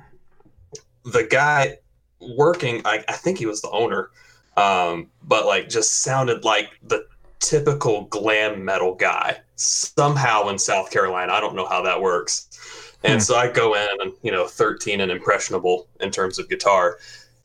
the 1.05 1.23
guy 1.23 1.77
working, 2.19 2.81
I, 2.85 3.03
I 3.07 3.13
think 3.13 3.37
he 3.37 3.45
was 3.45 3.61
the 3.61 3.69
owner, 3.69 4.09
um, 4.57 5.09
but 5.23 5.45
like 5.45 5.69
just 5.69 6.01
sounded 6.01 6.43
like 6.43 6.69
the 6.81 7.05
typical 7.39 8.05
glam 8.05 8.63
metal 8.65 8.95
guy 8.95 9.37
somehow 9.55 10.47
in 10.49 10.57
South 10.57 10.91
Carolina. 10.91 11.33
I 11.33 11.39
don't 11.39 11.55
know 11.55 11.67
how 11.67 11.81
that 11.83 12.01
works. 12.01 12.97
And 13.03 13.13
Hmm. 13.15 13.19
so 13.19 13.35
I 13.35 13.47
go 13.49 13.75
in 13.75 13.87
and, 14.01 14.13
you 14.23 14.31
know, 14.31 14.47
13 14.47 15.01
and 15.01 15.11
impressionable 15.11 15.87
in 15.99 16.11
terms 16.11 16.39
of 16.39 16.49
guitar. 16.49 16.97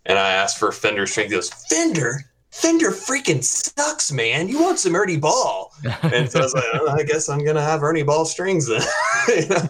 And 0.07 0.19
I 0.19 0.33
asked 0.33 0.59
for 0.59 0.73
Fender 0.73 1.07
strings. 1.07 1.31
He 1.31 1.37
goes, 1.37 1.51
Fender? 1.51 2.25
Fender 2.51 2.91
freaking 2.91 3.43
sucks, 3.43 4.13
man. 4.13 4.49
You 4.49 4.61
want 4.63 4.79
some 4.79 4.95
Ernie 4.95 5.17
Ball. 5.17 5.73
And 6.03 6.31
so 6.31 6.41
I 6.41 6.43
was 6.43 6.55
like, 6.55 6.65
"Oh, 6.75 6.89
I 6.89 7.03
guess 7.03 7.29
I'm 7.29 7.43
going 7.45 7.57
to 7.57 7.63
have 7.63 7.83
Ernie 7.83 8.03
Ball 8.03 8.25
strings 8.27 8.67
then. 8.69 8.83
You 9.29 9.49
know? 9.49 9.69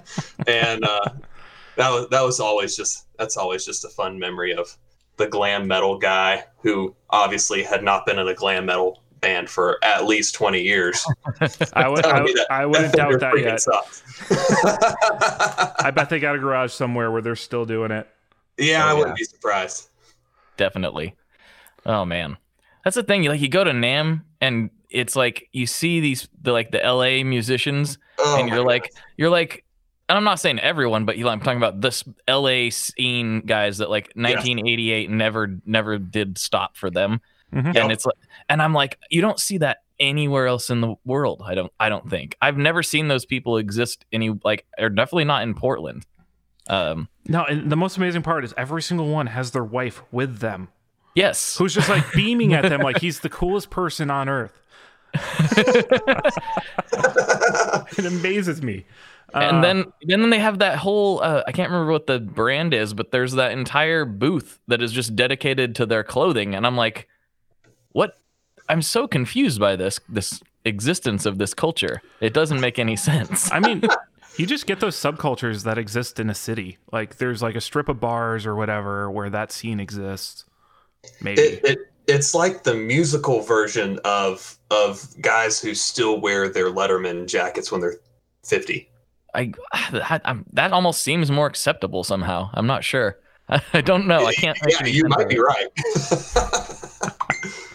and 0.49 0.85
uh, 0.85 1.11
that 1.77 1.91
was 1.91 2.09
that 2.11 2.23
was 2.23 2.41
always 2.41 2.77
just 2.77 3.07
that's 3.19 3.37
always 3.37 3.65
just 3.65 3.85
a 3.85 3.89
fun 3.89 4.19
memory 4.19 4.53
of 4.55 4.77
the 5.19 5.27
glam 5.29 5.69
metal 5.69 5.99
guy 5.99 6.45
who 6.63 6.95
obviously 7.11 7.63
had 7.63 7.85
not 7.85 8.05
been 8.07 8.19
in 8.19 8.27
a 8.29 8.35
glam 8.35 8.67
metal 8.67 9.03
band 9.23 9.49
for 9.49 9.83
at 9.83 10.05
least 10.05 10.35
20 10.35 10.61
years. 10.61 11.03
I 11.73 11.89
would. 11.89 12.03
Tell 12.05 12.15
I, 12.17 12.23
me 12.23 12.33
that- 12.35 12.47
I 12.51 12.67
wouldn't 12.67 12.93
doubt 12.93 13.19
that 13.21 13.39
yet. 13.39 13.65
I 15.81 15.91
bet 15.91 16.11
they 16.11 16.19
got 16.19 16.35
a 16.37 16.39
garage 16.39 16.73
somewhere 16.73 17.11
where 17.11 17.23
they're 17.23 17.37
still 17.37 17.65
doing 17.65 17.91
it. 17.91 18.07
yeah, 18.59 18.85
Oh, 18.85 18.89
I 18.89 18.93
wouldn't 18.93 19.17
yeah. 19.19 19.23
be 19.23 19.25
surprised. 19.25 19.89
definitely. 20.57 21.15
Oh 21.87 22.05
man, 22.05 22.37
that's 22.85 22.95
the 22.97 23.03
thing. 23.03 23.25
Like 23.25 23.41
you 23.41 23.49
go 23.49 23.65
to 23.65 23.71
NAMM 23.73 24.23
and 24.41 24.71
it's 24.91 25.17
like 25.17 25.49
you 25.53 25.67
see 25.67 25.99
these 26.01 26.29
the 26.43 26.53
like 26.53 26.71
the 26.71 26.79
LA 26.79 27.25
musicians 27.25 27.99
Oh 28.19 28.39
and 28.39 28.49
you're 28.49 28.59
God. 28.59 28.67
like 28.67 28.93
you're 29.17 29.31
like 29.31 29.65
and 30.09 30.17
I'm 30.19 30.25
not 30.25 30.39
saying 30.41 30.61
everyone, 30.61 31.05
but 31.07 31.17
you 31.17 31.25
know, 31.25 31.31
I'm 31.31 31.41
talking 31.41 31.57
about 31.57 31.81
this 31.81 32.05
LA 32.29 32.69
scene 32.71 33.41
guys 33.41 33.79
that 33.79 33.89
like 33.91 34.13
1988 34.15 35.11
never 35.11 35.59
never 35.67 35.99
did 35.99 36.39
stop 36.39 36.77
for 36.77 36.91
them. 36.91 37.21
Mhm. 37.53 37.75
Yep. 37.75 37.83
And 37.85 37.93
it's 37.93 38.07
like 38.07 38.17
and 38.49 38.63
I'm 38.63 38.73
like 38.73 38.99
you 39.11 39.21
don't 39.21 39.39
see 39.39 39.59
that 39.59 39.79
anywhere 40.01 40.47
else 40.47 40.71
in 40.71 40.81
the 40.81 40.95
world. 41.05 41.43
I 41.45 41.55
don't 41.55 41.73
I 41.79 41.89
don't 41.89 42.09
think. 42.09 42.37
I've 42.41 42.57
never 42.57 42.83
seen 42.83 43.09
those 43.09 43.27
people 43.27 43.57
exist 43.59 44.05
any 44.13 44.31
like 44.45 44.65
or 44.79 44.89
definitely 44.89 45.25
not 45.25 45.43
in 45.43 45.55
Portland. 45.55 46.07
Um 46.69 47.09
No, 47.29 47.45
and 47.45 47.71
the 47.71 47.77
most 47.77 47.97
amazing 47.97 48.23
part 48.23 48.45
is 48.45 48.55
every 48.57 48.83
single 48.83 49.09
one 49.09 49.27
has 49.27 49.51
their 49.51 49.65
wife 49.65 50.03
with 50.13 50.39
them, 50.39 50.69
yes. 51.15 51.57
who's 51.57 51.75
just 51.75 51.89
like 51.89 52.05
beaming 52.13 52.55
at 52.55 52.69
them 52.69 52.81
like 52.81 52.99
he's 53.03 53.21
the 53.21 53.29
coolest 53.29 53.71
person 53.71 54.11
on 54.11 54.29
earth. 54.29 54.59
it 57.99 58.07
amazes 58.07 58.63
me. 58.63 58.87
Uh, 59.35 59.39
and 59.39 59.65
then 59.65 59.85
then 60.03 60.31
they 60.31 60.39
have 60.39 60.59
that 60.59 60.79
whole 60.79 61.23
uh, 61.23 61.43
I 61.47 61.53
can't 61.53 61.71
remember 61.71 61.93
what 61.93 62.07
the 62.07 62.21
brand 62.21 62.75
is, 62.75 62.93
but 62.93 63.13
there's 63.13 63.33
that 63.33 63.53
entire 63.53 64.05
booth 64.05 64.59
that 64.69 64.83
is 64.83 64.93
just 64.93 65.17
dedicated 65.17 65.75
to 65.77 65.87
their 65.87 66.05
clothing, 66.05 66.55
and 66.55 66.67
I'm 66.67 66.77
like, 66.77 67.09
what? 67.93 68.19
I'm 68.69 68.83
so 68.83 69.07
confused 69.07 69.61
by 69.61 69.77
this 69.77 70.01
this 70.09 70.43
existence 70.65 71.27
of 71.27 71.39
this 71.39 71.55
culture. 71.55 72.01
It 72.21 72.33
doesn't 72.33 72.61
make 72.61 72.79
any 72.79 72.97
sense. 72.97 73.51
I 73.53 73.61
mean, 73.61 73.83
you 74.37 74.47
just 74.47 74.67
get 74.67 74.81
those 74.81 74.97
subcultures 74.97 75.65
that 75.65 75.79
exist 75.79 76.21
in 76.21 76.31
a 76.31 76.35
city. 76.35 76.79
Like 76.93 77.17
there's 77.17 77.43
like 77.43 77.57
a 77.57 77.61
strip 77.61 77.89
of 77.89 78.01
bars 78.01 78.47
or 78.47 78.55
whatever 78.55 79.11
where 79.11 79.31
that 79.31 79.53
scene 79.53 79.81
exists. 79.81 80.45
Maybe. 81.21 81.43
it, 81.43 81.65
it 81.65 81.79
it's 82.07 82.35
like 82.35 82.65
the 82.65 82.75
musical 82.75 83.43
version 83.43 83.99
of 84.05 84.59
of 84.71 85.07
guys 85.21 85.61
who 85.61 85.75
still 85.75 86.21
wear 86.21 86.49
their 86.49 86.71
Letterman 86.71 87.27
jackets 87.27 87.71
when 87.71 87.81
they're 87.81 87.97
50. 88.45 88.89
I, 89.35 89.53
that, 89.93 90.21
I'm, 90.25 90.45
that 90.53 90.73
almost 90.73 91.03
seems 91.03 91.31
more 91.31 91.47
acceptable 91.47 92.05
somehow. 92.05 92.51
I'm 92.55 92.67
not 92.67 92.85
sure. 92.85 93.19
I, 93.49 93.63
I 93.73 93.81
don't 93.81 94.07
know. 94.07 94.27
I 94.27 94.35
can't. 94.35 94.59
make 94.65 94.81
Yeah, 94.81 94.87
you 94.87 95.05
might 95.09 95.23
of 95.23 95.29
be 95.29 95.39
right. 95.39 95.69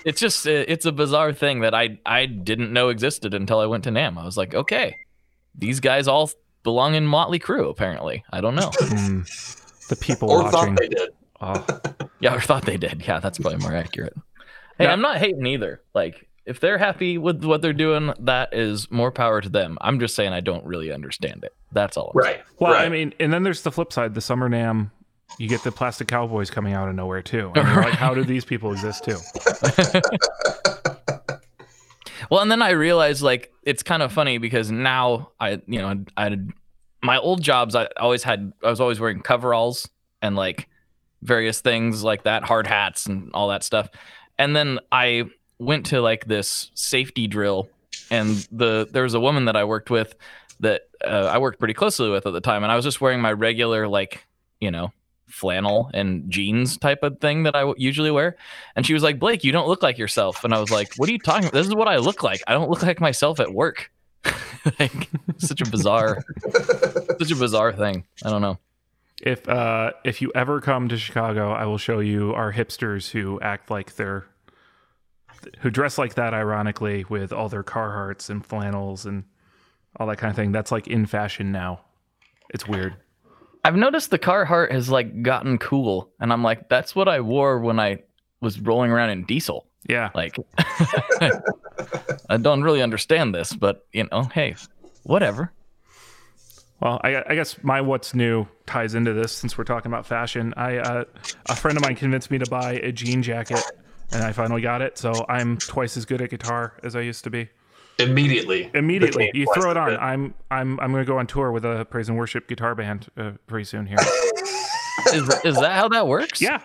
It's 0.08 0.22
just 0.22 0.48
uh, 0.48 0.52
it's 0.67 0.86
a 0.86 0.91
bizarre 0.93 1.34
thing 1.34 1.60
that 1.62 1.74
I 1.76 2.00
I 2.06 2.26
didn't 2.28 2.72
know 2.72 2.88
existed 2.89 3.34
until 3.34 3.60
I 3.60 3.65
went 3.65 3.84
to 3.84 3.89
NAMM. 3.91 4.17
I 4.17 4.24
was 4.24 4.38
like, 4.38 4.56
okay, 4.56 4.96
these 5.54 5.82
guys 5.82 6.08
all 6.08 6.32
belong 6.63 6.96
in 6.96 7.06
Motley 7.06 7.39
Crue. 7.39 7.70
Apparently, 7.70 8.24
I 8.32 8.39
don't 8.39 8.56
know. 8.56 8.72
Hmm. 8.74 9.22
the 9.89 9.98
people 10.00 10.32
or 10.32 10.43
watching. 10.43 10.52
thought 10.52 10.78
they 10.80 10.88
did. 10.88 11.10
Oh, 11.41 11.80
Yeah, 12.22 12.36
or 12.36 12.39
thought 12.39 12.65
they 12.65 12.78
did. 12.78 13.04
Yeah, 13.06 13.20
that's 13.20 13.38
probably 13.38 13.60
more 13.60 13.76
accurate. 13.76 14.13
Hey, 14.78 14.86
Yeah. 14.86 14.93
I'm 14.93 15.02
not 15.02 15.17
hating 15.17 15.46
either. 15.46 15.82
Like, 15.93 16.28
if 16.46 16.60
they're 16.62 16.78
happy 16.78 17.17
with 17.17 17.43
what 17.43 17.62
they're 17.62 17.74
doing, 17.74 18.13
that 18.20 18.54
is 18.54 18.89
more 18.89 19.12
power 19.12 19.41
to 19.41 19.50
them. 19.50 19.78
I'm 19.82 20.00
just 20.00 20.15
saying 20.15 20.32
I 20.34 20.39
don't 20.39 20.65
really 20.65 20.91
understand 20.91 21.43
it. 21.43 21.54
That's 21.74 21.98
all. 21.98 22.12
I'm 22.15 22.20
Right. 22.22 22.41
well, 22.60 22.72
right. 22.74 22.86
I 22.86 22.89
mean, 22.89 23.13
and 23.20 23.32
then 23.34 23.43
there's 23.43 23.62
the 23.62 23.72
flip 23.72 23.91
side. 23.91 24.13
The 24.13 24.22
Summer 24.22 24.50
NAMM, 24.50 24.91
you 25.38 25.48
get 25.48 25.63
the 25.63 25.72
Plastic 25.72 26.08
Cowboys 26.08 26.50
coming 26.50 26.74
out 26.74 26.90
of 26.90 26.96
nowhere 26.96 27.22
too. 27.22 27.52
And 27.56 27.68
you're 27.68 27.84
like, 27.84 27.94
how 27.94 28.13
do 28.13 28.24
these 28.24 28.46
people 28.46 28.72
exist 28.72 29.04
too? 29.04 29.18
Well, 32.30 32.42
and 32.42 32.52
then 32.52 32.62
I 32.62 32.72
realized 32.72 33.22
like 33.22 33.52
it's 33.63 33.84
kind 33.84 34.04
of 34.04 34.12
funny 34.12 34.38
because 34.38 34.72
now 34.72 35.32
I, 35.40 35.62
you 35.68 35.80
know, 35.80 36.04
I, 36.18 36.28
I 36.28 36.38
my 37.02 37.18
old 37.18 37.42
jobs 37.42 37.76
I 37.76 37.88
always 37.98 38.24
had 38.24 38.54
I 38.63 38.70
was 38.70 38.80
always 38.80 39.00
wearing 39.00 39.22
coveralls 39.22 39.90
and 40.22 40.36
like 40.36 40.68
various 41.22 41.62
things 41.62 42.04
like 42.04 42.24
that, 42.24 42.44
hard 42.44 42.68
hats 42.68 43.06
and 43.06 43.32
all 43.34 43.50
that 43.50 43.63
stuff. 43.63 43.90
And 44.38 44.56
then 44.56 44.80
I 44.92 45.26
went 45.60 45.88
to 45.88 46.02
like 46.02 46.26
this 46.26 46.72
safety 46.74 47.28
drill 47.28 47.70
and 48.12 48.48
the 48.52 48.88
there 48.92 49.04
was 49.04 49.13
a 49.13 49.20
woman 49.20 49.46
that 49.46 49.56
I 49.56 49.63
worked 49.63 49.90
with 49.90 50.16
that 50.60 50.82
uh, 51.06 51.30
I 51.32 51.38
worked 51.38 51.60
pretty 51.60 51.74
closely 51.74 52.10
with 52.10 52.26
at 52.26 52.34
the 52.34 52.42
time 52.42 52.63
and 52.63 52.72
I 52.72 52.76
was 52.76 52.84
just 52.84 53.00
wearing 53.00 53.22
my 53.22 53.32
regular 53.32 53.88
like, 53.88 54.26
you 54.60 54.72
know, 54.72 54.92
flannel 55.28 55.92
and 55.94 56.30
jeans 56.30 56.78
type 56.78 57.04
of 57.04 57.20
thing 57.20 57.44
that 57.44 57.56
I 57.56 57.62
w- 57.62 57.76
usually 57.78 58.12
wear. 58.12 58.38
And 58.76 58.86
she 58.86 58.94
was 58.94 59.04
like, 59.04 59.20
Blake, 59.20 59.44
you 59.44 59.52
don't 59.52 59.68
look 59.68 59.84
like 59.84 59.98
yourself. 59.98 60.44
And 60.44 60.54
I 60.54 60.60
was 60.60 60.72
like, 60.72 60.94
what 60.98 61.10
are 61.10 61.12
you 61.12 61.20
talking 61.20 61.46
about? 61.46 61.54
This 61.54 61.68
is 61.68 61.76
what 61.76 61.88
I 61.88 61.98
look 61.98 62.24
like. 62.24 62.42
I 62.48 62.54
don't 62.54 62.70
look 62.70 62.84
like 62.84 63.00
myself 63.00 63.40
at 63.40 63.54
work. 63.54 63.92
like, 64.80 65.10
such 65.38 65.62
a 65.62 65.70
bizarre, 65.70 66.24
such 67.20 67.32
a 67.32 67.36
bizarre 67.36 67.74
thing. 67.74 68.06
I 68.24 68.30
don't 68.30 68.42
know. 68.42 68.58
If 69.22 69.48
uh, 69.50 69.94
if 70.04 70.22
you 70.22 70.32
ever 70.36 70.62
come 70.62 70.90
to 70.90 70.98
Chicago, 70.98 71.52
I 71.52 71.66
will 71.66 71.80
show 71.80 72.00
you 72.00 72.34
our 72.34 72.54
hipsters 72.54 73.10
who 73.10 73.40
act 73.42 73.72
like 73.72 73.96
they're 73.96 74.28
who 75.60 75.70
dress 75.70 75.98
like 75.98 76.16
that, 76.16 76.34
ironically, 76.34 77.06
with 77.10 77.34
all 77.34 77.50
their 77.50 77.63
Carhartts 77.63 78.30
and 78.30 78.46
flannels 78.46 79.06
and 79.06 79.24
all 79.96 80.08
that 80.08 80.18
kind 80.18 80.30
of 80.30 80.36
thing. 80.36 80.52
That's 80.52 80.72
like 80.72 80.88
in 80.88 81.06
fashion 81.06 81.52
now. 81.52 81.82
It's 82.50 82.68
weird. 82.68 82.96
I've 83.63 83.76
noticed 83.76 84.12
the 84.12 84.20
Carhartt 84.20 84.72
has 84.72 84.89
like 84.89 85.22
gotten 85.24 85.58
cool. 85.58 86.12
And 86.20 86.32
I'm 86.32 86.43
like, 86.43 86.70
that's 86.70 86.96
what 86.96 87.08
I 87.08 87.22
wore 87.22 87.60
when 87.60 87.80
I 87.80 88.04
was 88.41 88.60
rolling 88.60 88.91
around 88.91 89.10
in 89.10 89.26
diesel. 89.26 89.67
Yeah. 89.88 90.10
Like, 90.13 90.36
I 92.30 92.38
don't 92.38 92.62
really 92.62 92.82
understand 92.82 93.34
this, 93.34 93.54
but 93.54 93.86
you 93.91 94.08
know, 94.12 94.24
hey, 94.24 94.56
whatever. 95.04 95.52
Well, 96.80 97.02
I, 97.04 97.24
I 97.28 97.36
guess 97.36 97.62
my 97.63 97.82
what's 97.82 98.13
new 98.13 98.46
ties 98.67 98.93
into 98.93 99.13
this 99.13 99.32
since 99.32 99.58
we're 99.58 99.63
talking 99.63 99.91
about 99.91 100.06
fashion. 100.06 100.54
I 100.56 100.78
uh, 100.78 101.04
a 101.48 101.56
friend 101.56 101.78
of 101.78 101.84
mine 101.84 101.96
convinced 101.96 102.30
me 102.30 102.38
to 102.38 102.50
buy 102.50 102.74
a 102.74 102.91
jean 102.91 103.24
jacket, 103.24 103.63
and 104.12 104.24
I 104.24 104.32
finally 104.32 104.62
got 104.62 104.84
it. 104.84 104.98
So 104.98 105.26
I'm 105.28 105.58
twice 105.58 105.98
as 105.98 106.06
good 106.06 106.22
at 106.22 106.30
guitar 106.30 106.74
as 106.84 106.96
I 106.96 107.02
used 107.02 107.24
to 107.24 107.32
be. 107.32 107.50
Immediately. 108.00 108.70
Immediately, 108.74 109.32
you 109.34 109.48
throw 109.56 109.72
it 109.72 109.78
on. 109.78 109.90
good. 109.90 110.00
I'm 110.00 110.34
I'm 110.52 110.80
I'm 110.80 110.92
going 110.92 111.04
to 111.04 111.08
go 111.12 111.18
on 111.18 111.26
tour 111.28 111.52
with 111.52 111.66
a 111.66 111.86
praise 111.86 112.10
and 112.10 112.18
worship 112.18 112.48
guitar 112.48 112.76
band 112.76 113.08
uh, 113.18 113.32
pretty 113.48 113.66
soon 113.66 113.86
here. 113.88 113.98
Is, 115.14 115.24
is 115.46 115.56
that 115.56 115.72
how 115.74 115.88
that 115.90 116.06
works? 116.08 116.42
yeah, 116.42 116.60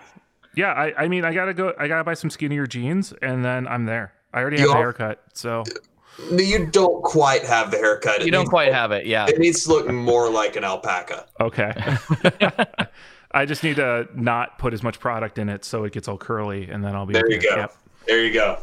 yeah. 0.56 0.72
I 0.72 1.04
I 1.04 1.08
mean, 1.08 1.24
I 1.24 1.32
gotta 1.32 1.54
go. 1.54 1.72
I 1.78 1.86
gotta 1.86 2.02
buy 2.02 2.14
some 2.14 2.28
skinnier 2.28 2.66
jeans, 2.66 3.12
and 3.22 3.44
then 3.44 3.68
I'm 3.68 3.84
there. 3.86 4.14
I 4.34 4.40
already 4.40 4.56
You 4.60 4.68
have 4.68 4.76
a 4.76 4.78
haircut, 4.80 5.22
so 5.34 5.62
No, 6.30 6.38
You 6.42 6.66
don't 6.66 7.02
quite 7.04 7.44
have 7.44 7.70
the 7.70 7.76
haircut. 7.76 8.20
It 8.20 8.24
You 8.26 8.32
don't 8.32 8.42
needs- 8.42 8.50
quite 8.50 8.72
have 8.72 8.90
it. 8.90 9.06
Yeah. 9.06 9.26
It 9.28 9.38
needs 9.38 9.62
to 9.64 9.70
look 9.70 9.88
more 9.90 10.28
like 10.30 10.56
an 10.56 10.64
alpaca. 10.64 11.26
okay. 11.40 11.72
I 13.32 13.44
just 13.46 13.62
need 13.62 13.76
to 13.76 14.08
not 14.14 14.58
put 14.58 14.72
as 14.74 14.82
much 14.82 14.98
product 14.98 15.38
in 15.38 15.48
it 15.48 15.64
so 15.64 15.84
it 15.84 15.92
gets 15.92 16.08
all 16.08 16.18
curly, 16.18 16.68
and 16.68 16.82
then 16.84 16.96
I'll 16.96 17.06
be 17.06 17.12
There 17.12 17.24
okay. 17.26 17.34
you 17.34 17.40
go. 17.42 17.56
Yep. 17.56 17.76
There 18.06 18.24
you 18.24 18.32
go. 18.32 18.58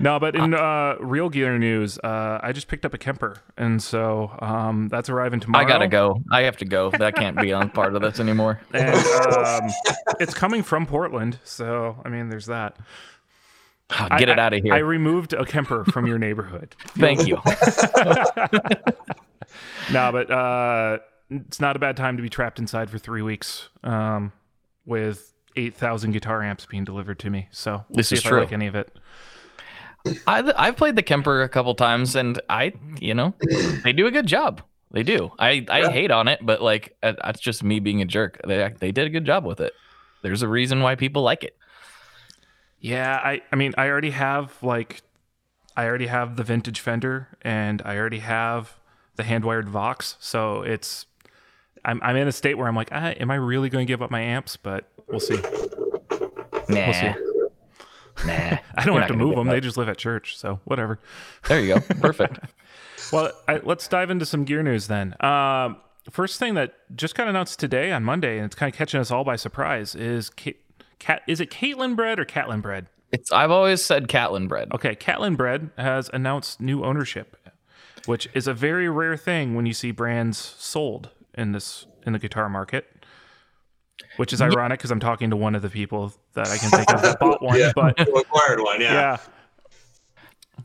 No, 0.00 0.18
but 0.18 0.34
in 0.34 0.54
uh, 0.54 0.96
real 0.98 1.28
gear 1.28 1.56
news, 1.58 1.98
uh, 1.98 2.40
I 2.42 2.52
just 2.52 2.66
picked 2.68 2.84
up 2.84 2.94
a 2.94 2.98
Kemper, 2.98 3.36
and 3.56 3.80
so 3.82 4.36
um, 4.40 4.88
that's 4.88 5.08
arriving 5.08 5.38
tomorrow. 5.40 5.64
I 5.64 5.68
gotta 5.68 5.86
go. 5.86 6.20
I 6.32 6.42
have 6.42 6.56
to 6.58 6.64
go. 6.64 6.90
That 6.90 7.14
can't 7.14 7.40
be 7.40 7.52
on 7.52 7.70
part 7.70 7.94
of 7.94 8.02
this 8.02 8.18
anymore. 8.18 8.60
and 8.72 8.94
um, 9.36 9.70
it's 10.18 10.34
coming 10.34 10.62
from 10.64 10.86
Portland. 10.86 11.38
So 11.44 11.96
I 12.04 12.08
mean, 12.08 12.28
there's 12.28 12.46
that. 12.46 12.76
Oh, 13.90 14.08
I- 14.10 14.18
get 14.18 14.28
it 14.28 14.38
out 14.38 14.52
of 14.52 14.62
here. 14.64 14.74
I 14.74 14.78
removed 14.78 15.32
a 15.32 15.44
Kemper 15.44 15.84
from 15.84 16.06
your 16.06 16.18
neighborhood. 16.18 16.74
Thank 16.98 17.26
you. 17.26 17.36
no, 19.92 20.10
but 20.10 20.30
uh, 20.30 20.98
it's 21.30 21.60
not 21.60 21.76
a 21.76 21.78
bad 21.78 21.96
time 21.96 22.16
to 22.16 22.22
be 22.22 22.28
trapped 22.28 22.58
inside 22.58 22.90
for 22.90 22.98
three 22.98 23.22
weeks 23.22 23.68
um, 23.82 24.32
with 24.86 25.32
eight 25.56 25.76
thousand 25.76 26.12
guitar 26.12 26.42
amps 26.42 26.66
being 26.66 26.84
delivered 26.84 27.18
to 27.20 27.30
me. 27.30 27.48
So 27.50 27.84
we'll 27.88 27.96
This 27.98 28.08
see 28.08 28.16
is 28.16 28.20
if 28.22 28.26
true. 28.26 28.38
I 28.38 28.42
like 28.44 28.52
any 28.52 28.66
of 28.66 28.74
it. 28.74 28.96
I, 30.26 30.52
I've 30.56 30.76
played 30.76 30.96
the 30.96 31.02
Kemper 31.02 31.42
a 31.42 31.48
couple 31.48 31.74
times, 31.74 32.14
and 32.14 32.40
I, 32.48 32.72
you 33.00 33.14
know, 33.14 33.34
they 33.82 33.92
do 33.92 34.06
a 34.06 34.10
good 34.10 34.26
job. 34.26 34.62
They 34.90 35.02
do. 35.02 35.32
I, 35.38 35.64
I 35.68 35.80
Yeah. 35.80 35.90
hate 35.90 36.10
on 36.10 36.28
it, 36.28 36.40
but 36.42 36.62
like 36.62 36.96
uh, 37.02 37.14
that's 37.22 37.40
just 37.40 37.64
me 37.64 37.80
being 37.80 38.00
a 38.00 38.04
jerk. 38.04 38.40
They 38.46 38.72
they 38.78 38.92
did 38.92 39.06
a 39.06 39.10
good 39.10 39.24
job 39.24 39.44
with 39.44 39.60
it. 39.60 39.72
There's 40.22 40.42
a 40.42 40.48
reason 40.48 40.82
why 40.82 40.94
people 40.94 41.22
like 41.22 41.42
it. 41.42 41.56
Yeah, 42.80 43.20
I 43.22 43.42
I 43.50 43.56
mean 43.56 43.74
I 43.76 43.88
already 43.88 44.10
have 44.10 44.62
like 44.62 45.02
I 45.76 45.86
already 45.86 46.06
have 46.06 46.36
the 46.36 46.44
vintage 46.44 46.78
Fender 46.80 47.28
and 47.42 47.82
I 47.84 47.96
already 47.96 48.20
have 48.20 48.76
the 49.16 49.24
hand 49.24 49.44
wired 49.44 49.68
Vox, 49.68 50.16
so 50.20 50.62
it's 50.62 51.06
I'm 51.84 52.00
I'm 52.02 52.14
in 52.16 52.28
a 52.28 52.32
state 52.32 52.56
where 52.56 52.68
I'm 52.68 52.76
like, 52.76 52.90
ah, 52.92 53.14
am 53.18 53.30
I 53.30 53.36
really 53.36 53.68
going 53.70 53.86
to 53.86 53.90
give 53.90 54.00
up 54.02 54.10
my 54.10 54.20
amps? 54.20 54.56
But 54.56 54.88
we'll 55.10 55.18
see. 55.20 55.40
Nah, 56.68 56.92
see. 56.92 57.14
Nah. 58.26 58.58
I 58.74 58.84
don't 58.84 58.98
have 58.98 59.08
to 59.08 59.14
move 59.14 59.36
them; 59.36 59.48
they 59.48 59.60
just 59.60 59.76
live 59.76 59.88
at 59.88 59.98
church, 59.98 60.36
so 60.36 60.60
whatever. 60.64 60.98
There 61.48 61.60
you 61.60 61.74
go. 61.74 61.80
Perfect. 62.00 62.38
Well, 63.12 63.32
I, 63.46 63.60
let's 63.62 63.86
dive 63.88 64.10
into 64.10 64.26
some 64.26 64.44
gear 64.44 64.62
news 64.62 64.86
then. 64.86 65.14
Um, 65.20 65.76
first 66.10 66.38
thing 66.38 66.54
that 66.54 66.74
just 66.96 67.14
got 67.14 67.28
announced 67.28 67.58
today 67.58 67.92
on 67.92 68.04
Monday, 68.04 68.36
and 68.38 68.46
it's 68.46 68.54
kind 68.54 68.72
of 68.72 68.76
catching 68.76 69.00
us 69.00 69.10
all 69.10 69.24
by 69.24 69.36
surprise, 69.36 69.94
is 69.94 70.30
Ca- 70.30 70.58
Cat. 70.98 71.22
Is 71.26 71.40
it 71.40 71.50
Caitlin 71.50 71.96
Bread 71.96 72.18
or 72.18 72.24
Catlin 72.24 72.60
Bread? 72.60 72.86
It's 73.14 73.30
I've 73.30 73.52
always 73.52 73.80
said 73.84 74.08
Catlin 74.08 74.48
bread. 74.48 74.72
Okay, 74.72 74.96
Catlin 74.96 75.36
Bread 75.36 75.70
has 75.78 76.10
announced 76.12 76.60
new 76.60 76.84
ownership, 76.84 77.36
which 78.06 78.28
is 78.34 78.48
a 78.48 78.54
very 78.54 78.88
rare 78.88 79.16
thing 79.16 79.54
when 79.54 79.66
you 79.66 79.72
see 79.72 79.92
brands 79.92 80.36
sold 80.58 81.10
in 81.32 81.52
this 81.52 81.86
in 82.04 82.12
the 82.12 82.18
guitar 82.18 82.48
market. 82.48 82.86
Which 84.16 84.32
is 84.32 84.40
ironic 84.42 84.78
because 84.78 84.90
I'm 84.90 85.00
talking 85.00 85.30
to 85.30 85.36
one 85.36 85.54
of 85.54 85.62
the 85.62 85.70
people 85.70 86.12
that 86.34 86.48
I 86.48 86.56
can 86.58 86.70
think 86.70 86.92
of 86.92 87.02
that 87.02 87.18
bought 87.20 87.42
one. 87.42 87.58
yeah, 87.58 87.72
But 87.74 87.98
who 87.98 88.16
acquired 88.18 88.60
one. 88.60 88.80
Yeah. 88.80 88.92
yeah, 88.92 89.18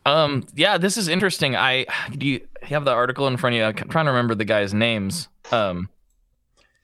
Um, 0.05 0.45
yeah, 0.55 0.77
this 0.77 0.97
is 0.97 1.07
interesting. 1.07 1.55
I 1.55 1.85
do 2.11 2.27
you 2.27 2.47
have 2.63 2.85
the 2.85 2.91
article 2.91 3.27
in 3.27 3.37
front 3.37 3.55
of 3.55 3.57
you? 3.59 3.65
I'm 3.65 3.89
trying 3.89 4.05
to 4.05 4.11
remember 4.11 4.35
the 4.35 4.45
guys' 4.45 4.73
names. 4.73 5.27
Um, 5.51 5.89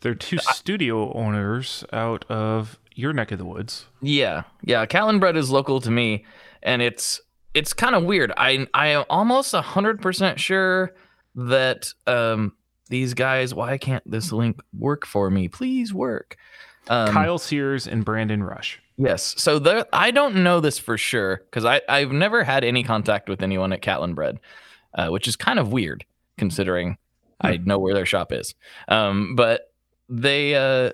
they're 0.01 0.15
two 0.15 0.38
studio 0.38 1.12
owners 1.13 1.84
out 1.93 2.25
of 2.29 2.79
your 2.93 3.13
neck 3.13 3.31
of 3.31 3.38
the 3.39 3.45
woods. 3.45 3.86
Yeah, 4.01 4.43
yeah. 4.63 4.86
Callan 4.86 5.19
bread 5.19 5.38
is 5.38 5.49
local 5.51 5.81
to 5.81 5.91
me, 5.91 6.25
and 6.63 6.81
it's 6.81 7.21
it's 7.53 7.73
kind 7.73 7.95
of 7.95 8.03
weird. 8.03 8.31
I 8.38 8.67
I 8.73 8.88
am 8.88 9.05
almost 9.10 9.53
hundred 9.53 10.01
percent 10.01 10.39
sure 10.39 10.93
that 11.36 11.91
um 12.08 12.53
these 12.89 13.13
guys. 13.13 13.54
Why 13.54 13.78
can't 13.78 14.10
this 14.10 14.32
link 14.32 14.60
work 14.78 15.06
for 15.06 15.30
me? 15.30 15.48
Please 15.48 15.93
work. 15.93 16.38
Um, 16.88 17.12
Kyle 17.12 17.38
Sears 17.38 17.88
and 17.88 18.06
Brandon 18.06 18.43
Rush. 18.43 18.80
Yes. 18.98 19.36
So 19.38 19.60
the 19.60 19.88
I 19.91 20.12
don't 20.12 20.38
know 20.38 20.60
this 20.60 20.80
for 20.80 20.98
sure 20.98 21.38
because 21.38 21.65
I 21.65 21.82
I've 21.89 22.12
never 22.12 22.43
had 22.43 22.63
any 22.63 22.84
contact 22.84 23.28
with 23.28 23.41
anyone 23.41 23.74
at 23.74 23.82
Catlin 23.82 24.13
Bread, 24.13 24.39
uh, 24.93 25.10
which 25.10 25.28
is 25.28 25.36
kind 25.36 25.60
of 25.60 25.71
weird 25.71 26.06
considering 26.38 26.98
I 27.41 27.58
know 27.58 27.80
where 27.80 27.93
their 27.93 28.06
shop 28.06 28.32
is. 28.32 28.56
Um, 28.88 29.36
but 29.36 29.74
they 30.08 30.56
uh, 30.56 30.91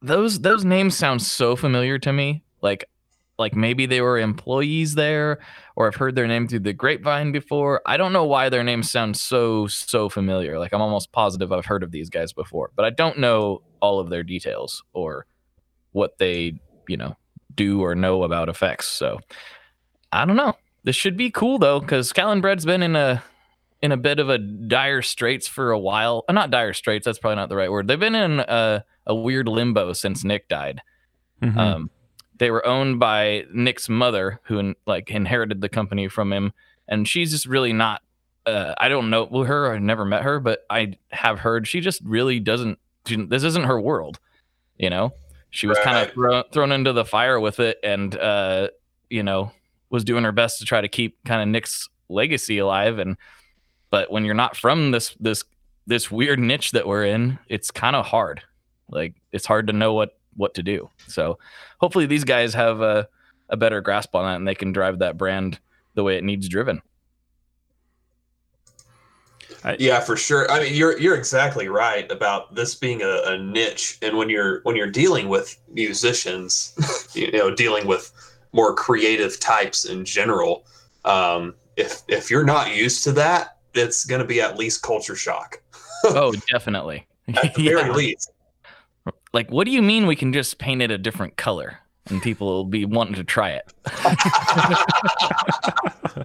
those 0.00 0.40
those 0.40 0.64
names 0.64 0.96
sound 0.96 1.22
so 1.22 1.56
familiar 1.56 1.98
to 1.98 2.12
me. 2.12 2.42
Like 2.62 2.88
like 3.38 3.54
maybe 3.54 3.86
they 3.86 4.00
were 4.00 4.18
employees 4.18 4.94
there 4.94 5.40
or 5.76 5.88
I've 5.88 5.96
heard 5.96 6.14
their 6.14 6.28
name 6.28 6.46
through 6.46 6.60
the 6.60 6.72
grapevine 6.72 7.32
before. 7.32 7.82
I 7.84 7.96
don't 7.96 8.12
know 8.12 8.24
why 8.24 8.48
their 8.48 8.62
names 8.62 8.90
sound 8.90 9.16
so 9.16 9.66
so 9.66 10.08
familiar. 10.08 10.58
Like 10.58 10.72
I'm 10.72 10.82
almost 10.82 11.12
positive 11.12 11.52
I've 11.52 11.66
heard 11.66 11.82
of 11.82 11.90
these 11.90 12.10
guys 12.10 12.32
before, 12.32 12.70
but 12.76 12.84
I 12.84 12.90
don't 12.90 13.18
know 13.18 13.62
all 13.80 13.98
of 13.98 14.10
their 14.10 14.22
details 14.22 14.82
or 14.92 15.26
what 15.92 16.18
they, 16.18 16.60
you 16.88 16.96
know, 16.96 17.16
do 17.54 17.82
or 17.82 17.94
know 17.94 18.22
about 18.22 18.48
effects. 18.48 18.88
So 18.88 19.18
I 20.12 20.24
don't 20.24 20.36
know. 20.36 20.56
This 20.84 20.96
should 20.96 21.16
be 21.16 21.30
cool 21.30 21.58
though, 21.58 21.80
because 21.80 22.12
Callan 22.12 22.40
Bread's 22.40 22.64
been 22.64 22.82
in 22.82 22.94
a 22.94 23.22
in 23.82 23.92
a 23.92 23.96
bit 23.96 24.18
of 24.18 24.28
a 24.30 24.38
dire 24.38 25.02
straits 25.02 25.46
for 25.48 25.70
a 25.70 25.78
while. 25.78 26.24
Uh, 26.28 26.32
not 26.32 26.50
dire 26.50 26.72
straits. 26.72 27.04
That's 27.04 27.18
probably 27.18 27.36
not 27.36 27.48
the 27.48 27.56
right 27.56 27.70
word. 27.70 27.88
They've 27.88 28.00
been 28.00 28.14
in 28.14 28.40
a, 28.40 28.84
a 29.06 29.14
weird 29.14 29.48
limbo 29.48 29.92
since 29.92 30.24
Nick 30.24 30.48
died. 30.48 30.80
Mhm. 31.42 31.56
Um, 31.56 31.90
they 32.38 32.50
were 32.50 32.66
owned 32.66 32.98
by 32.98 33.44
Nick's 33.52 33.88
mother, 33.88 34.40
who 34.44 34.58
in, 34.58 34.74
like 34.86 35.10
inherited 35.10 35.60
the 35.60 35.68
company 35.68 36.08
from 36.08 36.32
him, 36.32 36.52
and 36.88 37.06
she's 37.08 37.30
just 37.30 37.46
really 37.46 37.72
not. 37.72 38.02
Uh, 38.46 38.74
I 38.78 38.88
don't 38.88 39.08
know 39.08 39.26
her. 39.44 39.72
I 39.72 39.78
never 39.78 40.04
met 40.04 40.22
her, 40.22 40.38
but 40.40 40.64
I 40.68 40.94
have 41.12 41.38
heard 41.38 41.66
she 41.66 41.80
just 41.80 42.02
really 42.04 42.40
doesn't. 42.40 42.78
She, 43.06 43.16
this 43.16 43.42
isn't 43.44 43.64
her 43.64 43.80
world, 43.80 44.18
you 44.78 44.90
know. 44.90 45.14
She 45.50 45.66
was 45.66 45.78
kind 45.78 45.96
of 45.96 46.08
Right. 46.08 46.14
thrown, 46.14 46.44
thrown 46.52 46.72
into 46.72 46.92
the 46.92 47.04
fire 47.04 47.38
with 47.40 47.60
it, 47.60 47.78
and 47.84 48.14
uh, 48.16 48.68
you 49.08 49.22
know, 49.22 49.52
was 49.90 50.04
doing 50.04 50.24
her 50.24 50.32
best 50.32 50.58
to 50.58 50.64
try 50.64 50.80
to 50.80 50.88
keep 50.88 51.16
kind 51.24 51.40
of 51.40 51.48
Nick's 51.48 51.88
legacy 52.08 52.58
alive. 52.58 52.98
And 52.98 53.16
but 53.90 54.10
when 54.10 54.24
you're 54.24 54.34
not 54.34 54.56
from 54.56 54.90
this 54.90 55.16
this 55.20 55.44
this 55.86 56.10
weird 56.10 56.38
niche 56.40 56.72
that 56.72 56.86
we're 56.86 57.04
in, 57.04 57.38
it's 57.48 57.70
kind 57.70 57.94
of 57.94 58.04
hard. 58.06 58.42
Like 58.90 59.14
it's 59.32 59.46
hard 59.46 59.68
to 59.68 59.72
know 59.72 59.94
what 59.94 60.18
what 60.36 60.54
to 60.54 60.62
do. 60.62 60.90
So 61.06 61.38
hopefully 61.78 62.06
these 62.06 62.24
guys 62.24 62.54
have 62.54 62.80
a, 62.80 63.08
a 63.48 63.56
better 63.56 63.80
grasp 63.80 64.14
on 64.14 64.24
that 64.24 64.36
and 64.36 64.46
they 64.48 64.54
can 64.54 64.72
drive 64.72 64.98
that 65.00 65.16
brand 65.16 65.58
the 65.94 66.02
way 66.02 66.16
it 66.16 66.24
needs 66.24 66.48
driven. 66.48 66.82
Yeah, 69.78 70.00
for 70.00 70.16
sure. 70.16 70.50
I 70.50 70.60
mean, 70.60 70.74
you're 70.74 70.98
you're 70.98 71.14
exactly 71.16 71.68
right 71.68 72.10
about 72.12 72.54
this 72.54 72.74
being 72.74 73.00
a, 73.00 73.22
a 73.26 73.38
niche, 73.38 73.98
and 74.02 74.16
when 74.18 74.28
you're 74.28 74.60
when 74.64 74.76
you're 74.76 74.90
dealing 74.90 75.28
with 75.28 75.56
musicians, 75.72 76.74
you 77.14 77.32
know, 77.32 77.54
dealing 77.54 77.86
with 77.86 78.12
more 78.52 78.74
creative 78.74 79.40
types 79.40 79.86
in 79.86 80.04
general, 80.04 80.66
um, 81.06 81.54
if 81.76 82.02
if 82.08 82.30
you're 82.30 82.44
not 82.44 82.74
used 82.76 83.04
to 83.04 83.12
that, 83.12 83.56
it's 83.74 84.04
going 84.04 84.20
to 84.20 84.26
be 84.26 84.40
at 84.40 84.58
least 84.58 84.82
culture 84.82 85.16
shock, 85.16 85.62
oh, 86.04 86.34
definitely. 86.50 87.06
at 87.34 87.54
the 87.54 87.62
Yeah. 87.62 87.70
very 87.76 87.90
least. 87.90 88.32
Like, 89.34 89.50
what 89.50 89.64
do 89.64 89.72
you 89.72 89.82
mean 89.82 90.06
we 90.06 90.16
can 90.16 90.32
just 90.32 90.58
paint 90.58 90.80
it 90.80 90.90
a 90.90 90.96
different 90.96 91.36
color 91.36 91.80
and 92.06 92.22
people 92.22 92.46
will 92.46 92.64
be 92.64 92.84
wanting 92.84 93.16
to 93.16 93.24
try 93.24 93.50
it? 93.50 93.72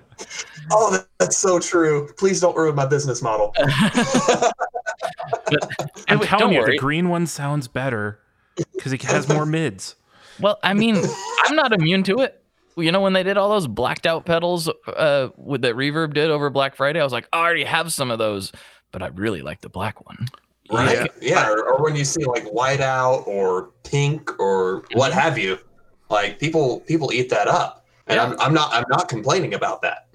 Oh, 0.72 1.04
that's 1.18 1.40
so 1.40 1.58
true. 1.60 2.08
Please 2.18 2.40
don't 2.40 2.56
ruin 2.56 2.76
my 2.76 2.86
business 2.86 3.24
model. 3.24 3.52
I'm 3.58 3.72
Don't 6.20 6.24
telling 6.24 6.54
you, 6.54 6.60
worry. 6.60 6.74
the 6.74 6.78
green 6.78 7.10
one 7.10 7.26
sounds 7.26 7.68
better 7.68 8.20
because 8.76 8.94
it 8.94 9.02
has 9.04 9.28
more 9.28 9.48
mids. 9.48 9.96
Well, 10.40 10.60
I 10.62 10.76
mean, 10.76 10.96
I'm 11.46 11.56
not 11.56 11.74
immune 11.74 12.04
to 12.04 12.20
it. 12.20 12.44
You 12.78 12.92
know, 12.92 13.02
when 13.02 13.14
they 13.14 13.24
did 13.24 13.36
all 13.36 13.50
those 13.50 13.66
blacked 13.66 14.06
out 14.06 14.26
pedals 14.26 14.70
uh, 14.88 15.30
with 15.38 15.64
that 15.64 15.74
Reverb 15.74 16.14
did 16.14 16.30
over 16.30 16.52
Black 16.52 16.76
Friday, 16.76 17.02
I 17.02 17.04
was 17.04 17.14
like, 17.14 17.28
I 17.34 17.40
already 17.40 17.64
have 17.64 17.92
some 17.92 18.12
of 18.12 18.20
those, 18.20 18.52
but 18.92 19.02
I 19.02 19.08
really 19.08 19.42
like 19.42 19.62
the 19.62 19.70
black 19.70 20.06
one. 20.06 20.28
Right? 20.72 21.10
Yeah, 21.22 21.50
or, 21.50 21.64
or 21.74 21.84
when 21.84 21.96
you 21.96 22.06
see 22.06 22.24
like 22.26 22.46
whiteout 22.46 23.26
or 23.28 23.72
pink 23.84 24.40
or 24.40 24.84
what 24.94 25.12
Mm-hmm. 25.12 25.20
have 25.20 25.38
you, 25.38 25.58
like 26.10 26.40
people 26.40 26.82
people 26.82 27.12
eat 27.14 27.30
that 27.30 27.48
up, 27.48 27.86
and 28.08 28.18
Yeah. 28.18 28.26
I'm 28.26 28.40
I'm 28.40 28.54
not 28.54 28.74
I'm 28.74 28.86
not 28.90 29.10
complaining 29.10 29.54
about 29.54 29.82
that. 29.82 30.08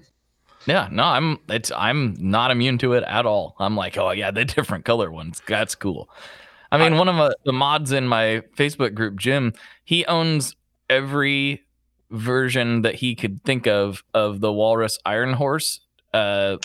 Yeah, 0.65 0.87
no, 0.91 1.03
I'm 1.03 1.39
it's 1.49 1.71
I'm 1.75 2.15
not 2.19 2.49
immune 2.51 2.77
to 2.79 2.93
it 2.93 3.03
at 3.03 3.25
all. 3.25 3.55
I'm 3.59 3.75
like, 3.75 3.97
oh 3.97 4.11
yeah, 4.11 4.31
the 4.31 4.45
different 4.55 4.85
color 4.85 5.11
ones. 5.11 5.41
That's 5.47 5.75
cool. 5.75 6.09
I 6.71 6.77
mean, 6.77 6.97
one 6.97 7.07
of 7.07 7.17
uh, 7.17 7.29
the 7.45 7.53
mods 7.53 7.91
in 7.93 8.07
my 8.07 8.41
Facebook 8.57 8.93
group, 8.95 9.17
Jim, 9.17 9.53
he 9.85 10.05
owns 10.07 10.55
every 10.89 11.63
version 12.11 12.81
that 12.81 12.95
he 12.95 13.15
could 13.15 13.43
think 13.43 13.65
of 13.67 14.03
of 14.13 14.41
the 14.41 14.51
Walrus 14.51 14.99
Iron 15.05 15.33
Horse 15.33 15.79
uh, 16.13 16.57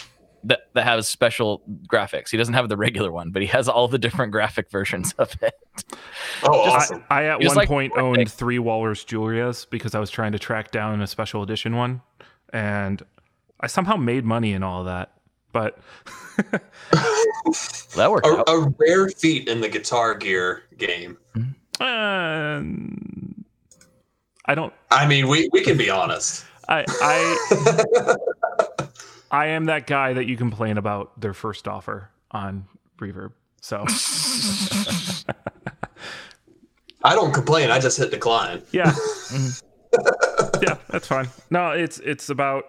that 0.44 0.60
that 0.74 0.84
has 0.84 1.08
special 1.08 1.62
graphics. 1.86 2.30
He 2.30 2.36
doesn't 2.36 2.54
have 2.54 2.68
the 2.68 2.76
regular 2.76 3.10
one, 3.12 3.30
but 3.30 3.42
he 3.42 3.48
has 3.48 3.68
all 3.68 3.88
the 3.88 3.98
different 3.98 4.32
graphic 4.32 4.70
versions 4.70 5.12
of 5.18 5.34
it. 5.42 5.54
Oh, 6.42 6.60
I, 6.62 6.68
awesome! 6.76 7.04
I 7.10 7.24
at 7.26 7.40
one 7.42 7.56
like 7.56 7.68
point 7.68 7.92
Fortnite. 7.94 8.18
owned 8.18 8.30
three 8.32 8.58
Walrus 8.58 9.04
Julias 9.04 9.64
because 9.66 9.94
I 9.94 10.00
was 10.00 10.10
trying 10.10 10.32
to 10.32 10.38
track 10.38 10.70
down 10.70 11.00
a 11.02 11.06
special 11.06 11.42
edition 11.42 11.74
one, 11.76 12.00
and 12.52 13.02
I 13.60 13.66
somehow 13.66 13.96
made 13.96 14.24
money 14.24 14.52
in 14.52 14.62
all 14.62 14.80
of 14.80 14.86
that. 14.86 15.12
But 15.52 15.78
That 17.96 18.10
worked 18.10 18.26
a, 18.26 18.30
out. 18.38 18.48
a 18.48 18.72
rare 18.78 19.08
feat 19.08 19.48
in 19.48 19.60
the 19.60 19.68
Guitar 19.68 20.14
Gear 20.14 20.62
game. 20.78 21.18
uh, 21.80 22.62
I 24.46 24.54
don't. 24.54 24.72
I 24.90 25.06
mean, 25.06 25.28
we 25.28 25.48
we 25.52 25.62
can 25.62 25.76
be 25.76 25.90
honest. 25.90 26.44
I 26.68 26.84
I 27.02 28.16
I 29.30 29.46
am 29.48 29.66
that 29.66 29.86
guy 29.86 30.12
that 30.12 30.26
you 30.26 30.36
complain 30.36 30.76
about 30.78 31.20
their 31.20 31.32
first 31.34 31.68
offer 31.68 32.10
on 32.30 32.66
Reverb. 32.98 33.32
So 33.60 33.84
I 37.04 37.14
don't 37.14 37.32
complain. 37.32 37.70
I 37.70 37.78
just 37.78 37.98
hit 37.98 38.10
decline. 38.10 38.62
yeah, 38.72 38.84
mm-hmm. 38.90 40.62
yeah, 40.62 40.76
that's 40.88 41.06
fine. 41.06 41.28
No, 41.50 41.70
it's 41.70 41.98
it's 42.00 42.28
about 42.28 42.64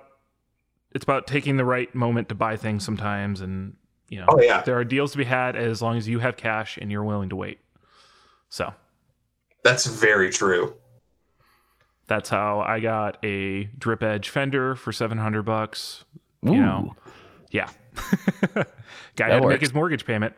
it's 0.93 1.03
about 1.03 1.27
taking 1.27 1.57
the 1.57 1.65
right 1.65 1.93
moment 1.95 2.29
to 2.29 2.35
buy 2.35 2.55
things 2.57 2.83
sometimes, 2.85 3.41
and 3.41 3.75
you 4.09 4.19
know, 4.19 4.25
Oh, 4.29 4.41
yeah. 4.41 4.61
there 4.61 4.77
are 4.77 4.83
deals 4.83 5.11
to 5.13 5.17
be 5.17 5.23
had 5.23 5.55
as 5.55 5.81
long 5.81 5.97
as 5.97 6.07
you 6.07 6.19
have 6.19 6.35
cash 6.37 6.77
and 6.77 6.91
you're 6.91 7.03
willing 7.03 7.29
to 7.29 7.35
wait. 7.35 7.59
So 8.49 8.73
That's 9.63 9.85
very 9.85 10.29
true. 10.29 10.75
that's 12.07 12.29
how 12.29 12.59
I 12.61 12.79
got 12.81 13.23
a 13.23 13.65
drip 13.77 14.03
edge 14.03 14.27
fender 14.29 14.75
for 14.75 14.91
seven 14.91 15.17
hundred 15.17 15.43
bucks. 15.43 16.03
Ooh. 16.47 16.53
You 16.53 16.61
know, 16.61 16.95
yeah. 17.51 17.69
Guy 19.15 19.29
had 19.29 19.41
to 19.41 19.47
make 19.47 19.61
his 19.61 19.73
mortgage 19.73 20.05
payment. 20.05 20.33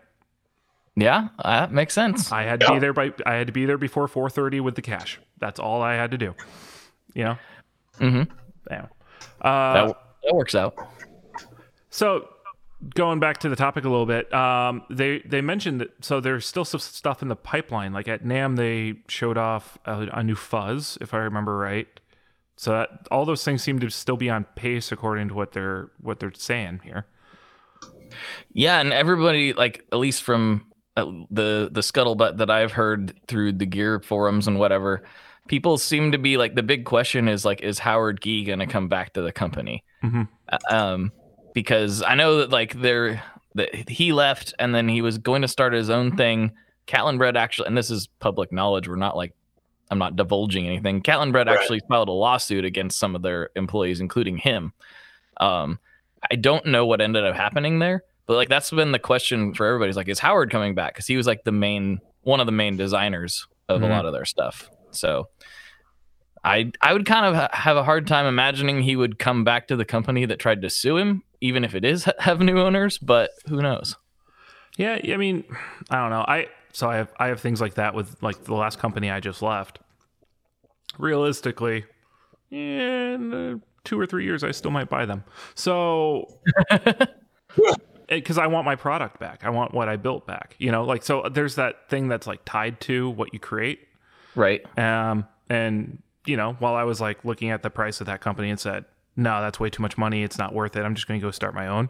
Yeah, 0.95 1.29
that 1.43 1.71
makes 1.71 1.93
sense. 1.93 2.31
I 2.31 2.43
had 2.43 2.59
to 2.59 2.71
be 2.73 2.79
there 2.79 2.93
by 2.93 3.13
I 3.25 3.33
had 3.35 3.47
to 3.47 3.53
be 3.53 3.65
there 3.65 3.77
before 3.77 4.07
4:30 4.07 4.61
with 4.61 4.75
the 4.75 4.81
cash. 4.81 5.19
That's 5.39 5.59
all 5.59 5.81
I 5.81 5.93
had 5.95 6.11
to 6.11 6.17
do. 6.17 6.35
You 7.13 7.23
know. 7.23 7.37
Mhm. 7.99 8.27
Yeah. 8.69 8.85
Uh, 9.41 9.87
That, 9.87 9.97
that 10.23 10.35
works 10.35 10.55
out. 10.55 10.75
so 11.89 12.27
going 12.95 13.19
back 13.19 13.37
to 13.39 13.49
the 13.49 13.55
topic 13.55 13.85
a 13.85 13.89
little 13.89 14.05
bit, 14.05 14.31
um, 14.33 14.83
they 14.89 15.19
they 15.19 15.41
mentioned 15.41 15.81
that 15.81 15.89
so 16.03 16.19
there's 16.19 16.45
still 16.45 16.65
some 16.65 16.79
stuff 16.79 17.21
in 17.21 17.27
the 17.27 17.35
pipeline. 17.35 17.93
Like 17.93 18.07
at 18.07 18.23
NAMM, 18.23 18.55
they 18.57 18.99
showed 19.07 19.37
off 19.37 19.77
a, 19.85 20.07
a 20.13 20.23
new 20.23 20.35
fuzz, 20.35 20.97
if 21.01 21.13
I 21.13 21.17
remember 21.19 21.57
right. 21.57 21.87
So 22.55 22.71
that 22.71 22.89
all 23.11 23.25
those 23.25 23.43
things 23.43 23.63
seem 23.63 23.79
to 23.79 23.89
still 23.89 24.17
be 24.17 24.29
on 24.29 24.45
pace 24.55 24.91
according 24.91 25.29
to 25.29 25.33
what 25.33 25.51
they're 25.53 25.91
what 25.99 26.19
they're 26.19 26.33
saying 26.33 26.81
here. 26.83 27.07
Yeah, 28.53 28.79
and 28.79 28.93
everybody 28.93 29.53
like 29.53 29.85
at 29.91 29.97
least 29.99 30.23
from 30.23 30.65
uh, 30.95 31.05
the 31.31 31.69
the 31.71 31.81
scuttlebutt 31.81 32.37
that 32.37 32.49
I've 32.51 32.71
heard 32.71 33.13
through 33.27 33.53
the 33.53 33.65
gear 33.65 33.99
forums 33.99 34.47
and 34.47 34.59
whatever, 34.59 35.03
people 35.47 35.77
seem 35.77 36.11
to 36.11 36.17
be 36.17 36.37
like 36.37 36.55
the 36.55 36.63
big 36.63 36.85
question 36.85 37.27
is 37.27 37.43
like 37.43 37.61
is 37.61 37.79
Howard 37.79 38.21
Gee 38.21 38.43
going 38.43 38.59
to 38.59 38.67
come 38.67 38.87
back 38.87 39.13
to 39.13 39.21
the 39.21 39.31
company? 39.31 39.83
Mhm. 40.03 40.27
Uh, 40.49 40.57
Um 40.69 41.11
because 41.53 42.01
I 42.01 42.15
know 42.15 42.37
that 42.37 42.51
like 42.51 42.79
there 42.79 43.23
that 43.55 43.89
he 43.89 44.13
left 44.13 44.53
and 44.59 44.73
then 44.73 44.87
he 44.87 45.01
was 45.01 45.17
going 45.17 45.41
to 45.43 45.47
start 45.47 45.73
his 45.73 45.89
own 45.89 46.15
thing. 46.15 46.51
Catlin 46.85 47.17
Bread 47.17 47.37
actually 47.37 47.67
and 47.67 47.77
this 47.77 47.89
is 47.89 48.07
public 48.19 48.51
knowledge, 48.51 48.87
we're 48.87 48.95
not 48.95 49.17
like 49.17 49.33
I'm 49.93 49.99
not 49.99 50.15
divulging 50.17 50.67
anything. 50.67 51.01
Catalinbread 51.01 51.45
Right. 51.47 51.57
actually 51.59 51.81
filed 51.87 52.09
a 52.09 52.11
lawsuit 52.11 52.65
against 52.65 52.99
some 52.99 53.15
of 53.15 53.21
their 53.21 53.49
employees 53.55 54.01
including 54.01 54.37
him. 54.37 54.73
Um 55.37 55.79
I 56.29 56.35
don't 56.35 56.65
know 56.65 56.85
what 56.85 56.99
ended 57.01 57.23
up 57.25 57.35
happening 57.35 57.79
there, 57.79 58.03
but 58.27 58.35
like 58.35 58.49
that's 58.49 58.71
been 58.71 58.91
the 58.91 58.99
question 58.99 59.53
for 59.53 59.65
everybody's 59.65 59.95
like, 59.97 60.07
is 60.09 60.19
Howard 60.19 60.49
coming 60.51 60.73
back? 60.75 60.93
Because 60.93 61.07
he 61.07 61.17
was 61.17 61.27
like 61.27 61.43
the 61.43 61.51
main 61.51 61.99
one 62.21 62.39
of 62.39 62.45
the 62.45 62.51
main 62.53 62.77
designers 62.77 63.47
of 63.69 63.81
Mhm. 63.81 63.85
a 63.85 63.87
lot 63.87 64.05
of 64.05 64.13
their 64.13 64.25
stuff. 64.25 64.69
So 64.91 65.27
I 66.43 66.71
I 66.81 66.93
would 66.93 67.05
kind 67.05 67.25
of 67.25 67.35
ha- 67.35 67.49
have 67.53 67.77
a 67.77 67.83
hard 67.83 68.07
time 68.07 68.25
imagining 68.25 68.81
he 68.81 68.95
would 68.95 69.17
come 69.19 69.43
back 69.43 69.67
to 69.69 69.75
the 69.75 69.85
company 69.85 70.25
that 70.25 70.39
tried 70.39 70.61
to 70.61 70.69
sue 70.69 70.97
him, 70.97 71.23
even 71.41 71.63
if 71.63 71.73
it 71.75 71.85
is 71.85 72.05
have 72.19 72.39
new 72.41 72.59
owners. 72.59 72.97
But 72.97 73.31
who 73.47 73.61
knows? 73.61 73.95
Yeah, 74.77 74.99
I 75.03 75.17
mean, 75.17 75.43
I 75.89 75.97
don't 75.97 76.09
know. 76.09 76.25
I 76.27 76.47
so 76.71 76.89
I 76.89 76.95
have 76.97 77.11
I 77.19 77.27
have 77.27 77.39
things 77.39 77.61
like 77.61 77.75
that 77.75 77.93
with 77.93 78.21
like 78.21 78.43
the 78.43 78.55
last 78.55 78.79
company 78.79 79.09
I 79.11 79.19
just 79.19 79.41
left. 79.41 79.79
Realistically, 80.97 81.85
in 82.51 83.33
uh, 83.33 83.55
two 83.83 83.99
or 83.99 84.05
three 84.05 84.25
years, 84.25 84.43
I 84.43 84.51
still 84.51 84.71
might 84.71 84.89
buy 84.89 85.05
them. 85.05 85.23
So, 85.55 86.39
because 88.07 88.37
I 88.37 88.47
want 88.47 88.65
my 88.65 88.75
product 88.75 89.19
back, 89.19 89.43
I 89.43 89.49
want 89.49 89.73
what 89.73 89.89
I 89.89 89.95
built 89.95 90.27
back. 90.27 90.55
You 90.59 90.71
know, 90.71 90.83
like 90.83 91.03
so. 91.03 91.27
There's 91.29 91.55
that 91.55 91.89
thing 91.89 92.07
that's 92.07 92.27
like 92.27 92.41
tied 92.45 92.79
to 92.81 93.09
what 93.09 93.33
you 93.33 93.39
create. 93.39 93.79
Right? 94.35 94.61
Um, 94.77 95.27
and 95.49 96.01
you 96.25 96.37
know, 96.37 96.53
while 96.59 96.75
I 96.75 96.83
was 96.83 97.01
like 97.01 97.25
looking 97.25 97.49
at 97.49 97.63
the 97.63 97.69
price 97.69 97.99
of 98.01 98.07
that 98.07 98.21
company 98.21 98.49
and 98.49 98.59
said, 98.59 98.85
no, 99.15 99.41
that's 99.41 99.59
way 99.59 99.69
too 99.69 99.81
much 99.81 99.97
money. 99.97 100.23
It's 100.23 100.37
not 100.37 100.53
worth 100.53 100.75
it. 100.75 100.83
I'm 100.83 100.95
just 100.95 101.07
going 101.07 101.19
to 101.19 101.25
go 101.25 101.31
start 101.31 101.53
my 101.53 101.67
own. 101.67 101.89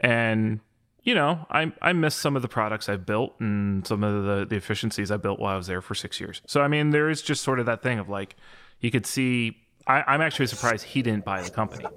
And 0.00 0.60
you 1.04 1.14
know, 1.14 1.46
I 1.50 1.72
I 1.82 1.92
miss 1.92 2.14
some 2.14 2.34
of 2.36 2.42
the 2.42 2.48
products 2.48 2.88
I've 2.88 3.06
built 3.06 3.34
and 3.40 3.86
some 3.86 4.02
of 4.02 4.24
the 4.24 4.46
the 4.48 4.56
efficiencies 4.56 5.10
I 5.10 5.16
built 5.18 5.38
while 5.38 5.54
I 5.54 5.56
was 5.56 5.66
there 5.66 5.80
for 5.82 5.94
six 5.94 6.18
years. 6.20 6.42
So 6.46 6.60
I 6.62 6.68
mean, 6.68 6.90
there 6.90 7.08
is 7.10 7.22
just 7.22 7.42
sort 7.44 7.60
of 7.60 7.66
that 7.66 7.82
thing 7.82 7.98
of 7.98 8.08
like, 8.08 8.36
you 8.80 8.90
could 8.90 9.06
see. 9.06 9.58
I, 9.86 10.02
I'm 10.06 10.22
actually 10.22 10.46
surprised 10.46 10.84
he 10.86 11.02
didn't 11.02 11.24
buy 11.24 11.42
the 11.42 11.50
company. 11.50 11.92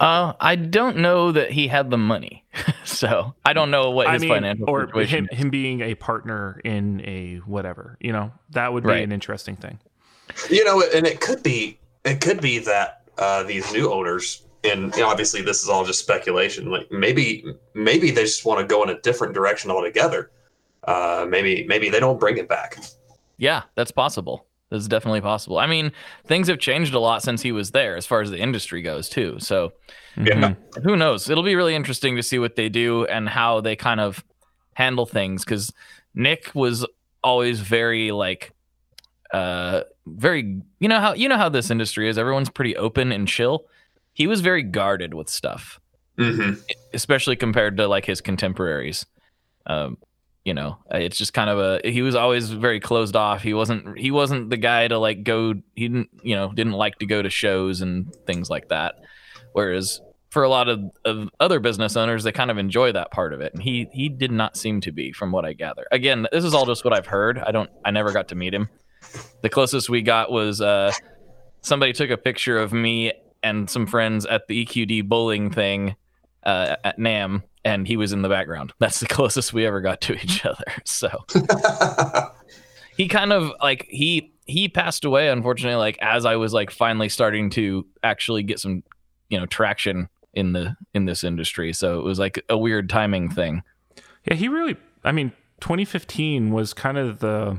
Uh, 0.00 0.32
I 0.40 0.56
don't 0.56 0.98
know 0.98 1.32
that 1.32 1.50
he 1.50 1.68
had 1.68 1.90
the 1.90 1.98
money, 1.98 2.44
so 2.84 3.34
I 3.44 3.52
don't 3.52 3.70
know 3.70 3.90
what 3.90 4.06
I 4.06 4.14
his 4.14 4.22
mean, 4.22 4.30
financial 4.30 4.68
or 4.68 4.86
situation. 4.86 5.18
him, 5.24 5.28
is. 5.32 5.38
him 5.38 5.50
being 5.50 5.80
a 5.80 5.94
partner 5.94 6.60
in 6.64 7.00
a 7.04 7.36
whatever, 7.46 7.96
you 8.00 8.12
know, 8.12 8.32
that 8.50 8.72
would 8.72 8.84
be 8.84 8.88
Right. 8.90 9.02
an 9.04 9.12
interesting 9.12 9.56
thing. 9.56 9.78
You 10.50 10.64
know, 10.64 10.82
and 10.94 11.06
it 11.06 11.20
could 11.20 11.42
be 11.42 11.78
it 12.04 12.20
could 12.20 12.40
be 12.40 12.58
that 12.60 13.02
uh, 13.18 13.42
these 13.42 13.70
new 13.72 13.90
owners, 13.92 14.42
and 14.64 14.92
obviously 15.00 15.42
this 15.42 15.62
is 15.62 15.68
all 15.68 15.84
just 15.84 16.00
speculation. 16.00 16.70
Like 16.70 16.90
maybe 16.90 17.44
maybe 17.74 18.10
they 18.10 18.22
just 18.24 18.44
want 18.44 18.60
to 18.60 18.66
go 18.66 18.82
in 18.82 18.90
a 18.90 19.00
different 19.00 19.34
direction 19.34 19.70
altogether. 19.70 20.30
Uh, 20.84 21.26
maybe 21.28 21.64
maybe 21.68 21.88
they 21.90 22.00
don't 22.00 22.18
bring 22.20 22.38
it 22.38 22.48
back. 22.48 22.78
Yeah, 23.36 23.62
that's 23.74 23.90
possible. 23.90 24.46
That's 24.70 24.86
definitely 24.88 25.20
possible. 25.22 25.58
I 25.58 25.66
mean, 25.66 25.92
things 26.26 26.48
have 26.48 26.58
changed 26.58 26.92
a 26.92 26.98
lot 26.98 27.22
since 27.22 27.40
he 27.40 27.52
was 27.52 27.70
there, 27.70 27.96
as 27.96 28.04
far 28.04 28.20
as 28.20 28.30
the 28.30 28.38
industry 28.38 28.82
goes, 28.82 29.08
too. 29.08 29.36
So 29.38 29.72
Yeah. 30.16 30.34
Mhm. 30.74 30.82
who 30.84 30.94
knows? 30.96 31.30
It'll 31.30 31.42
be 31.44 31.54
really 31.54 31.74
interesting 31.74 32.16
to 32.16 32.22
see 32.22 32.38
what 32.38 32.56
they 32.56 32.68
do 32.68 33.06
and 33.06 33.28
how 33.30 33.60
they 33.62 33.76
kind 33.76 33.98
of 34.00 34.22
handle 34.74 35.06
things. 35.06 35.44
Because 35.44 35.72
Nick 36.14 36.50
was 36.54 36.84
always 37.24 37.60
very 37.60 38.10
like, 38.10 38.52
uh, 39.32 39.82
very 40.06 40.60
you 40.80 40.88
know 40.88 41.00
how 41.00 41.12
you 41.14 41.28
know 41.28 41.36
how 41.36 41.48
this 41.48 41.70
industry 41.70 42.08
is. 42.08 42.18
Everyone's 42.18 42.50
pretty 42.50 42.76
open 42.76 43.10
and 43.12 43.26
chill. 43.28 43.64
He 44.18 44.26
was 44.26 44.40
very 44.40 44.64
guarded 44.64 45.14
with 45.14 45.28
stuff 45.28 45.80
hmm 46.18 46.54
especially 46.92 47.36
compared 47.36 47.76
to 47.76 47.86
like 47.86 48.04
his 48.04 48.20
contemporaries. 48.20 49.06
Um, 49.66 49.98
you 50.44 50.54
know, 50.54 50.78
it's 50.90 51.16
just 51.16 51.32
kind 51.32 51.48
of 51.48 51.58
a 51.58 51.88
he 51.88 52.02
was 52.02 52.16
always 52.16 52.50
very 52.50 52.80
closed 52.80 53.14
off. 53.14 53.42
He 53.42 53.54
wasn't 53.54 53.96
he 53.96 54.10
wasn't 54.10 54.50
the 54.50 54.56
guy 54.56 54.88
to 54.88 54.98
like 54.98 55.22
go. 55.22 55.54
He 55.76 55.88
didn't 55.88 56.08
you 56.22 56.34
know 56.34 56.50
didn't 56.52 56.72
like 56.72 56.98
to 56.98 57.06
go 57.06 57.22
to 57.22 57.30
shows 57.30 57.82
and 57.82 58.12
things 58.26 58.50
like 58.50 58.68
that. 58.68 58.96
Whereas 59.52 60.00
for 60.30 60.42
a 60.42 60.48
lot 60.48 60.68
of, 60.68 60.80
of 61.04 61.28
other 61.38 61.60
business 61.60 61.96
owners, 61.96 62.24
they 62.24 62.32
kind 62.32 62.50
of 62.50 62.58
enjoy 62.58 62.92
that 62.92 63.10
part 63.10 63.32
of 63.32 63.40
it, 63.40 63.52
and 63.52 63.62
he 63.62 63.88
he 63.92 64.08
did 64.08 64.32
not 64.32 64.56
seem 64.56 64.80
to 64.80 64.92
be, 64.92 65.12
from 65.12 65.30
what 65.30 65.44
I 65.44 65.52
gather. 65.52 65.86
Again, 65.92 66.26
this 66.32 66.44
is 66.44 66.54
all 66.54 66.66
just 66.66 66.84
what 66.84 66.94
I've 66.94 67.06
heard. 67.06 67.38
I 67.38 67.52
don't 67.52 67.70
I 67.84 67.90
never 67.90 68.12
got 68.12 68.28
to 68.28 68.34
meet 68.34 68.54
him. 68.54 68.68
The 69.42 69.48
closest 69.48 69.88
we 69.88 70.02
got 70.02 70.32
was 70.32 70.60
uh, 70.60 70.92
somebody 71.60 71.92
took 71.92 72.10
a 72.10 72.16
picture 72.16 72.58
of 72.58 72.72
me 72.72 73.12
and 73.42 73.68
some 73.68 73.86
friends 73.86 74.26
at 74.26 74.46
the 74.48 74.64
EQD 74.64 75.08
bowling 75.08 75.50
thing 75.50 75.96
uh, 76.44 76.76
at 76.84 76.98
NAMM, 76.98 77.42
and 77.64 77.86
he 77.86 77.96
was 77.96 78.12
in 78.12 78.22
the 78.22 78.28
background. 78.28 78.72
That's 78.78 79.00
the 79.00 79.06
closest 79.08 79.52
we 79.52 79.66
ever 79.66 79.80
got 79.80 80.00
to 80.02 80.14
each 80.14 80.44
other. 80.44 80.64
So 80.84 81.24
he 82.96 83.08
kind 83.08 83.32
of 83.32 83.52
like 83.60 83.86
he 83.88 84.32
he 84.46 84.68
passed 84.68 85.04
away, 85.04 85.28
unfortunately. 85.28 85.76
Like 85.76 85.98
as 86.00 86.24
I 86.24 86.36
was 86.36 86.52
like 86.52 86.70
finally 86.70 87.08
starting 87.08 87.50
to 87.50 87.86
actually 88.02 88.42
get 88.42 88.58
some, 88.58 88.82
you 89.28 89.38
know, 89.38 89.46
traction 89.46 90.08
in 90.32 90.52
the 90.52 90.76
in 90.94 91.04
this 91.04 91.24
industry. 91.24 91.72
So 91.72 91.98
it 91.98 92.04
was 92.04 92.18
like 92.18 92.42
a 92.48 92.56
weird 92.56 92.88
timing 92.88 93.30
thing. 93.30 93.62
Yeah, 94.24 94.34
he 94.34 94.48
really. 94.48 94.76
I 95.04 95.12
mean, 95.12 95.32
2015 95.60 96.50
was 96.50 96.74
kind 96.74 96.98
of 96.98 97.20
the 97.20 97.58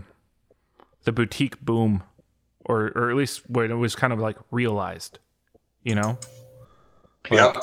the 1.04 1.12
boutique 1.12 1.60
boom, 1.62 2.04
or 2.66 2.92
or 2.96 3.10
at 3.10 3.16
least 3.16 3.50
when 3.50 3.72
it 3.72 3.76
was 3.76 3.96
kind 3.96 4.14
of 4.14 4.20
like 4.20 4.38
realized. 4.52 5.20
You 5.84 5.96
know, 5.96 6.18
yeah. 7.32 7.54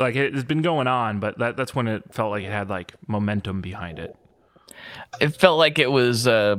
like 0.00 0.14
it, 0.14 0.34
it's 0.34 0.44
been 0.44 0.62
going 0.62 0.86
on, 0.86 1.18
but 1.20 1.38
that 1.38 1.56
that's 1.56 1.74
when 1.74 1.88
it 1.88 2.02
felt 2.14 2.30
like 2.30 2.44
it 2.44 2.50
had 2.52 2.68
like 2.70 2.94
momentum 3.06 3.60
behind 3.60 3.98
it. 3.98 4.14
It 5.20 5.30
felt 5.36 5.58
like 5.58 5.78
it 5.78 5.90
was 5.90 6.26
uh 6.28 6.56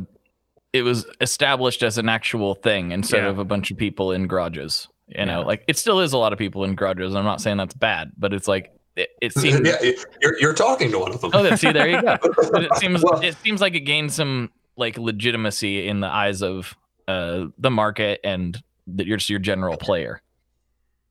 it 0.74 0.82
was 0.84 1.06
established 1.22 1.82
as 1.84 1.98
an 1.98 2.10
actual 2.10 2.54
thing 2.56 2.92
instead 2.92 3.24
Yeah. 3.24 3.30
of 3.30 3.40
a 3.40 3.46
bunch 3.46 3.72
of 3.72 3.78
people 3.78 4.12
in 4.12 4.28
garages. 4.28 4.88
You 5.08 5.26
know, 5.26 5.40
Yeah. 5.40 5.46
like 5.46 5.64
it 5.68 5.78
still 5.78 6.00
is 6.02 6.14
a 6.14 6.18
lot 6.18 6.34
of 6.34 6.38
people 6.40 6.64
in 6.66 6.76
garages. 6.76 7.16
I'm 7.16 7.24
not 7.26 7.42
saying 7.42 7.58
that's 7.58 7.74
bad, 7.74 8.12
but 8.18 8.34
it's 8.34 8.48
like 8.48 8.72
it, 8.96 9.10
it 9.22 9.34
seems 9.34 9.62
yeah, 9.66 9.92
you're, 10.22 10.40
you're 10.40 10.54
talking 10.54 10.92
to 10.92 11.00
one 11.00 11.14
of 11.14 11.22
them. 11.22 11.32
Oh, 11.34 11.56
see, 11.56 11.72
there 11.72 11.88
you 11.88 12.02
go. 12.02 12.18
But 12.52 12.64
it 12.66 12.76
seems 12.76 13.02
Well- 13.04 13.22
it 13.22 13.36
seems 13.38 13.62
like 13.62 13.74
it 13.74 13.82
gained 13.82 14.12
some 14.12 14.52
like 14.76 14.98
legitimacy 14.98 15.88
in 15.88 16.02
the 16.02 16.08
eyes 16.08 16.42
of 16.44 16.76
uh, 17.08 17.46
the 17.58 17.72
market 17.72 18.20
and 18.24 18.62
the, 18.96 19.06
your 19.06 19.18
your 19.28 19.40
general 19.40 19.78
player. 19.78 20.22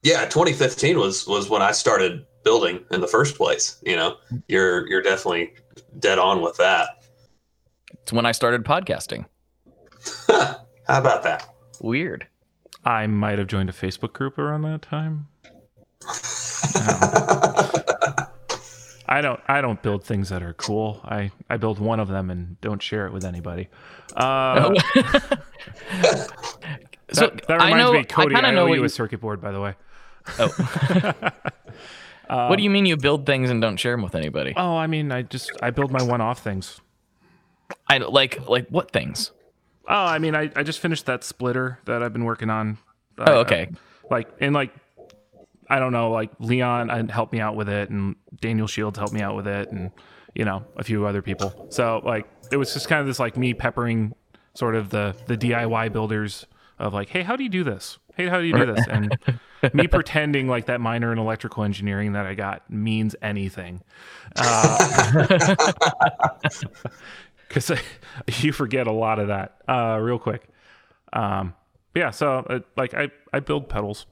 yeah 0.02 0.24
2015 0.26 0.98
was 0.98 1.26
was 1.26 1.48
when 1.50 1.62
i 1.62 1.72
started 1.72 2.24
building 2.44 2.84
in 2.92 3.00
the 3.00 3.06
first 3.08 3.36
place 3.36 3.78
you 3.84 3.96
know 3.96 4.16
you're 4.48 4.86
you're 4.88 5.02
definitely 5.02 5.52
dead 5.98 6.18
on 6.18 6.40
with 6.42 6.56
that 6.56 7.04
It's 8.02 8.12
when 8.12 8.26
I 8.26 8.32
started 8.32 8.64
podcasting. 8.64 9.26
how 10.28 10.56
about 10.88 11.22
that 11.24 11.48
Weird. 11.80 12.26
I 12.84 13.06
might 13.06 13.38
have 13.38 13.46
joined 13.48 13.68
a 13.70 13.72
Facebook 13.72 14.12
group 14.12 14.38
around 14.38 14.62
that 14.62 14.82
time. 14.82 15.26
I 19.10 19.20
don't. 19.22 19.40
I 19.48 19.60
don't 19.60 19.80
build 19.82 20.04
things 20.04 20.28
that 20.30 20.42
are 20.42 20.52
cool. 20.54 21.00
I 21.04 21.30
I 21.48 21.56
build 21.56 21.78
one 21.78 21.98
of 22.00 22.08
them 22.08 22.30
and 22.30 22.60
don't 22.60 22.82
share 22.82 23.06
it 23.06 23.12
with 23.12 23.24
anybody. 23.24 23.68
Uh, 24.16 24.74
so 27.12 27.22
that, 27.22 27.46
that 27.46 27.60
I 27.60 27.72
know 27.72 27.92
me, 27.92 28.04
Cody. 28.04 28.34
I 28.34 28.38
I, 28.38 28.42
kind 28.42 28.56
of 28.56 28.62
owe 28.62 28.66
know 28.66 28.74
you 28.74 28.84
a 28.84 28.88
circuit 28.88 29.20
board, 29.20 29.40
by 29.40 29.52
the 29.52 29.60
way. 29.60 29.74
oh. 30.38 31.30
what 32.48 32.56
do 32.56 32.62
you 32.62 32.70
mean 32.70 32.86
you 32.86 32.96
build 32.96 33.26
things 33.26 33.50
and 33.50 33.60
don't 33.62 33.76
share 33.76 33.92
them 33.92 34.02
with 34.02 34.14
anybody? 34.14 34.52
Oh, 34.56 34.76
I 34.76 34.86
mean, 34.86 35.10
I 35.12 35.22
just 35.22 35.50
I 35.62 35.70
build 35.70 35.90
my 35.90 36.02
one-off 36.02 36.40
things. 36.40 36.80
I 37.88 37.98
like 37.98 38.48
like 38.48 38.68
what 38.68 38.90
things? 38.90 39.32
Oh, 39.86 39.94
I 39.94 40.18
mean, 40.18 40.34
I, 40.34 40.50
I 40.54 40.62
just 40.62 40.80
finished 40.80 41.06
that 41.06 41.24
splitter 41.24 41.78
that 41.86 42.02
I've 42.02 42.12
been 42.12 42.24
working 42.24 42.50
on. 42.50 42.78
Oh, 43.18 43.24
I- 43.24 43.36
okay. 43.38 43.70
like 44.10 44.28
and 44.40 44.54
like 44.54 44.72
I 45.70 45.78
don't 45.78 45.92
know, 45.92 46.10
like 46.10 46.30
Leon 46.38 46.90
uh, 46.90 47.06
helped 47.12 47.32
me 47.32 47.40
out 47.40 47.56
with 47.56 47.68
it, 47.68 47.90
and 47.90 48.16
Daniel 48.40 48.66
Shields 48.66 48.98
helped 48.98 49.12
me 49.12 49.20
out 49.20 49.36
with 49.36 49.46
it, 49.46 49.70
and 49.70 49.90
you 50.34 50.44
know 50.44 50.64
a 50.76 50.84
few 50.84 51.06
other 51.06 51.22
people. 51.22 51.66
So 51.70 52.00
like 52.04 52.26
it 52.50 52.56
was 52.56 52.72
just 52.72 52.88
kind 52.88 53.00
of 53.00 53.06
this 53.06 53.18
like 53.18 53.36
me 53.36 53.54
peppering 53.54 54.14
sort 54.54 54.74
of 54.74 54.90
the 54.90 55.14
the 55.26 55.36
DIY 55.36 55.92
builders 55.92 56.46
of 56.78 56.94
like, 56.94 57.08
hey, 57.10 57.22
how 57.22 57.36
do 57.36 57.42
you 57.42 57.50
do 57.50 57.64
this? 57.64 57.98
Hey, 58.16 58.28
how 58.28 58.38
do 58.40 58.44
you 58.46 58.52
do 58.54 58.66
this? 58.66 58.86
And 58.86 59.14
me 59.72 59.86
pretending 59.88 60.48
like 60.48 60.66
that 60.66 60.80
minor 60.80 61.12
in 61.12 61.18
electrical 61.18 61.64
engineering 61.64 62.12
that 62.12 62.26
I 62.26 62.34
got 62.34 62.68
means 62.70 63.16
anything. 63.22 63.82
Because 67.48 67.72
you 68.42 68.52
forget 68.52 68.86
a 68.86 68.92
lot 68.92 69.18
of 69.18 69.28
that 69.28 69.56
uh, 69.68 69.98
real 70.00 70.18
quick. 70.18 70.48
Um, 71.12 71.54
but 71.94 72.00
yeah, 72.00 72.10
so 72.10 72.38
uh, 72.50 72.60
like 72.76 72.92
I, 72.94 73.10
I 73.32 73.40
build 73.40 73.68
pedals, 73.68 74.06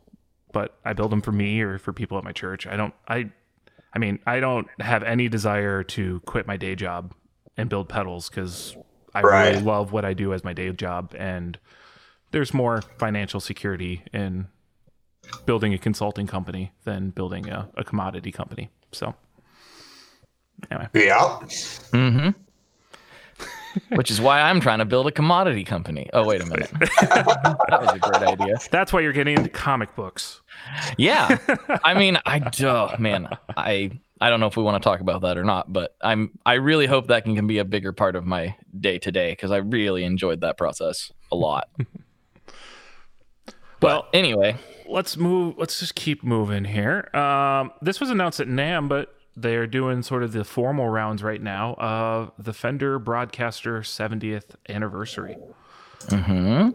but 0.53 0.79
I 0.85 0.95
build 0.95 1.13
them 1.13 1.21
for 1.21 1.33
me 1.33 1.61
or 1.61 1.79
for 1.79 1.93
people 1.93 2.17
at 2.17 2.25
my 2.25 2.33
church. 2.33 2.67
I 2.67 2.77
don't 2.77 2.95
I 3.09 3.31
I 3.93 3.99
mean, 3.99 4.19
I 4.27 4.41
don't 4.41 4.69
have 4.81 5.03
any 5.03 5.29
desire 5.29 5.83
to 5.85 6.21
quit 6.21 6.47
my 6.47 6.57
day 6.57 6.75
job 6.75 7.15
and 7.57 7.69
build 7.69 7.89
pedals 7.89 8.29
because 8.31 8.77
I 9.15 9.21
Right. 9.23 9.53
really 9.53 9.57
love 9.57 9.93
what 9.93 10.05
I 10.05 10.15
do 10.15 10.33
as 10.33 10.45
my 10.45 10.53
day 10.55 10.71
job, 10.73 11.15
and 11.19 11.59
there's 12.37 12.53
more 12.53 12.83
financial 12.99 13.41
security 13.41 14.03
in 14.13 14.47
building 15.47 15.73
a 15.73 15.79
consulting 15.79 16.27
company 16.27 16.71
than 16.85 17.09
building 17.09 17.49
a, 17.49 17.67
a 17.79 17.83
commodity 17.83 18.31
company. 18.31 18.69
So, 18.93 19.15
anyway, 20.71 20.87
Yeah. 20.93 21.39
Mm-hmm. 21.93 22.29
Which 23.97 24.11
is 24.11 24.21
why 24.21 24.43
I'm 24.43 24.61
trying 24.61 24.81
to 24.81 24.85
build 24.85 25.07
a 25.07 25.13
commodity 25.13 25.65
company. 25.65 26.11
Oh, 26.13 26.27
wait 26.27 26.43
a 26.43 26.45
minute. 26.45 26.71
that 27.01 27.79
was 27.81 27.91
a 27.95 27.99
great 27.99 28.23
idea. 28.23 28.59
that's 28.71 28.93
why 28.93 29.01
you're 29.01 29.15
getting 29.15 29.39
into 29.39 29.49
comic 29.49 29.95
books. 29.97 30.43
Yeah. 30.99 31.39
I 31.85 31.95
mean, 31.95 32.19
I 32.27 32.43
oh, 32.65 32.97
man, 32.99 33.29
I 33.57 33.93
I 34.21 34.29
don't 34.29 34.41
know 34.41 34.47
if 34.47 34.59
we 34.59 34.63
want 34.63 34.83
to 34.83 34.87
talk 34.87 35.01
about 35.01 35.23
that 35.23 35.39
or 35.39 35.45
not, 35.45 35.73
but 35.73 35.97
I'm 36.03 36.39
I 36.45 36.55
really 36.55 36.87
hope 36.87 37.07
that 37.07 37.25
can, 37.25 37.35
can 37.35 37.47
be 37.47 37.59
a 37.59 37.65
bigger 37.65 37.93
part 37.93 38.15
of 38.15 38.27
my 38.27 38.57
day 38.79 38.99
to 38.99 39.11
day 39.11 39.33
because 39.33 39.51
I 39.51 39.59
really 39.59 40.05
enjoyed 40.05 40.43
that 40.43 40.59
process 40.59 41.11
a 41.33 41.37
lot. 41.37 41.69
Well, 43.83 44.07
Anyway, 44.13 44.57
let's 44.89 45.17
move. 45.17 45.57
Let's 45.59 45.79
just 45.81 45.95
keep 45.95 46.25
moving 46.25 46.65
here. 46.65 47.09
Um, 47.15 47.73
this 47.83 48.01
was 48.01 48.11
announced 48.11 48.41
at 48.41 48.49
NAMM, 48.49 48.89
but 48.89 49.15
they're 49.37 49.67
doing 49.67 50.03
sort 50.03 50.23
of 50.23 50.33
the 50.33 50.45
formal 50.45 50.89
rounds 50.89 51.23
right 51.23 51.43
now 51.43 51.75
of 51.75 52.33
the 52.39 52.53
Fender 52.55 52.99
Broadcaster 52.99 53.81
70th 53.81 54.55
anniversary. 54.69 55.37
hmm 56.09 56.71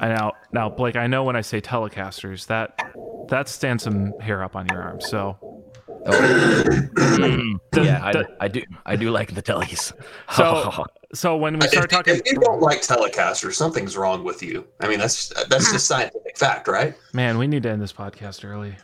I 0.00 0.08
now, 0.08 0.32
now, 0.52 0.70
Blake. 0.70 0.96
I 0.96 1.06
know 1.06 1.22
when 1.22 1.36
I 1.36 1.42
say 1.42 1.60
Telecasters, 1.60 2.46
that 2.46 2.80
that 3.28 3.48
stands 3.48 3.84
some 3.84 4.18
hair 4.20 4.42
up 4.42 4.56
on 4.56 4.66
your 4.70 4.82
arm. 4.82 5.00
So, 5.02 5.61
Oh. 6.04 6.88
yeah, 7.76 8.00
I, 8.02 8.24
I 8.40 8.48
do 8.48 8.62
I 8.84 8.96
do 8.96 9.10
like 9.10 9.34
the 9.34 9.42
tellies. 9.42 9.92
so, 10.36 10.84
so 11.14 11.36
when 11.36 11.58
we 11.58 11.66
If, 11.66 11.72
start 11.72 11.90
talking, 11.90 12.16
if 12.16 12.22
you 12.26 12.40
don't 12.40 12.60
like 12.60 12.82
Telecaster, 12.82 13.52
something's 13.52 13.96
wrong 13.96 14.24
with 14.24 14.42
you. 14.42 14.66
I 14.80 14.88
mean, 14.88 14.98
that's 14.98 15.28
that's 15.48 15.70
just 15.70 15.86
scientific 15.86 16.36
fact, 16.36 16.68
right? 16.68 16.94
man, 17.12 17.38
we 17.38 17.46
need 17.46 17.62
to 17.64 17.70
end 17.70 17.80
this 17.80 17.92
podcast 17.92 18.44
early. 18.44 18.74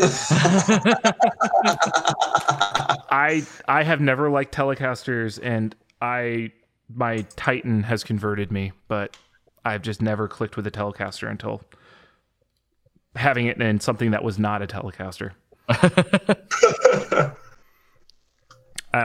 I 3.10 3.44
I 3.66 3.82
have 3.82 4.00
never 4.00 4.30
liked 4.30 4.54
Telecasters, 4.54 5.40
and 5.42 5.74
I 6.00 6.52
my 6.94 7.26
Titan 7.36 7.82
has 7.82 8.04
converted 8.04 8.52
me, 8.52 8.72
but 8.86 9.16
I've 9.64 9.82
just 9.82 10.00
never 10.00 10.28
clicked 10.28 10.56
with 10.56 10.66
a 10.66 10.70
Telecaster 10.70 11.30
until 11.30 11.62
having 13.16 13.46
it 13.46 13.60
in 13.60 13.80
something 13.80 14.12
that 14.12 14.22
was 14.22 14.38
not 14.38 14.62
a 14.62 14.66
Telecaster. 14.66 15.32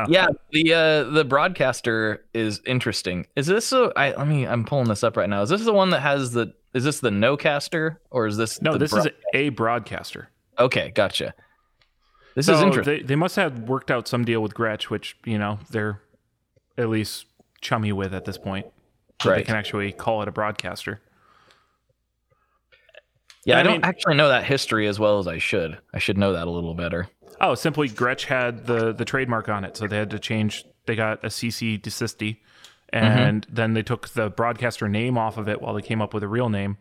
Yeah, 0.07 0.27
the 0.51 0.73
uh 0.73 1.03
the 1.11 1.23
broadcaster 1.23 2.25
is 2.33 2.61
interesting. 2.65 3.27
Is 3.35 3.47
this 3.47 3.71
a 3.71 3.91
I 3.95 4.15
let 4.15 4.27
me 4.27 4.47
I'm 4.47 4.65
pulling 4.65 4.87
this 4.87 5.03
up 5.03 5.17
right 5.17 5.29
now. 5.29 5.41
Is 5.41 5.49
this 5.49 5.63
the 5.63 5.73
one 5.73 5.91
that 5.91 5.99
has 5.99 6.31
the 6.31 6.53
is 6.73 6.83
this 6.83 6.99
the 6.99 7.09
Nocaster 7.09 7.97
or 8.09 8.25
is 8.25 8.37
this 8.37 8.61
no, 8.61 8.73
the 8.73 8.79
this 8.79 8.91
broad- 8.91 9.07
is 9.07 9.13
a 9.33 9.49
broadcaster. 9.49 10.29
Okay, 10.57 10.91
gotcha. 10.91 11.33
This 12.35 12.47
is 12.49 12.61
interesting. 12.61 12.97
They, 12.97 13.03
they 13.03 13.15
must 13.15 13.35
have 13.35 13.59
worked 13.59 13.91
out 13.91 14.07
some 14.07 14.25
deal 14.25 14.41
with 14.41 14.53
Gretsch, 14.53 14.85
which 14.85 15.15
you 15.25 15.37
know 15.37 15.59
they're 15.69 16.01
at 16.77 16.89
least 16.89 17.27
chummy 17.61 17.91
with 17.91 18.13
at 18.13 18.25
this 18.25 18.37
point. 18.37 18.65
So 19.21 19.29
They 19.29 19.43
can 19.43 19.55
actually 19.55 19.91
call 19.91 20.21
it 20.21 20.27
a 20.27 20.31
broadcaster. 20.31 21.01
Yeah, 23.45 23.57
I 23.57 23.59
I, 23.59 23.63
don't 23.63 23.71
mean- 23.73 23.83
actually 23.83 24.15
know 24.15 24.29
that 24.29 24.45
history 24.45 24.87
as 24.87 24.99
well 24.99 25.19
as 25.19 25.27
I 25.27 25.37
should. 25.37 25.77
I 25.93 25.99
should 25.99 26.17
know 26.17 26.33
that 26.33 26.47
a 26.47 26.51
little 26.51 26.73
better. 26.73 27.09
Oh, 27.41 27.55
simply 27.55 27.89
Gretsch 27.89 28.25
had 28.25 28.65
the 28.67 28.93
the 28.93 29.05
trademark 29.05 29.49
on 29.49 29.63
it, 29.65 29.75
so 29.75 29.87
they 29.87 29.97
had 29.97 30.09
to 30.11 30.19
change. 30.19 30.63
They 30.85 30.95
got 30.95 31.23
a 31.23 31.27
CC 31.27 31.81
desisti, 31.81 32.37
and 32.89 33.45
then 33.49 33.73
they 33.73 33.81
took 33.83 34.09
the 34.09 34.29
broadcaster 34.29 34.87
name 34.87 35.17
off 35.17 35.37
of 35.37 35.49
it 35.49 35.61
while 35.61 35.73
they 35.73 35.81
came 35.81 36.01
up 36.01 36.13
with 36.13 36.23
a 36.23 36.27
real 36.27 36.49
name. 36.49 36.77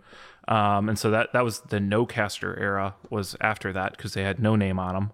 Um, 0.49 0.89
and 0.89 0.99
so 0.99 1.11
that 1.11 1.33
that 1.33 1.43
was 1.45 1.61
the 1.61 1.79
Nocaster 1.79 2.57
era 2.61 2.95
was 3.11 3.37
after 3.41 3.73
that 3.73 3.97
because 3.97 4.15
they 4.15 4.23
had 4.23 4.41
no 4.41 4.55
name 4.57 4.79
on 4.79 4.95
them. 4.95 5.11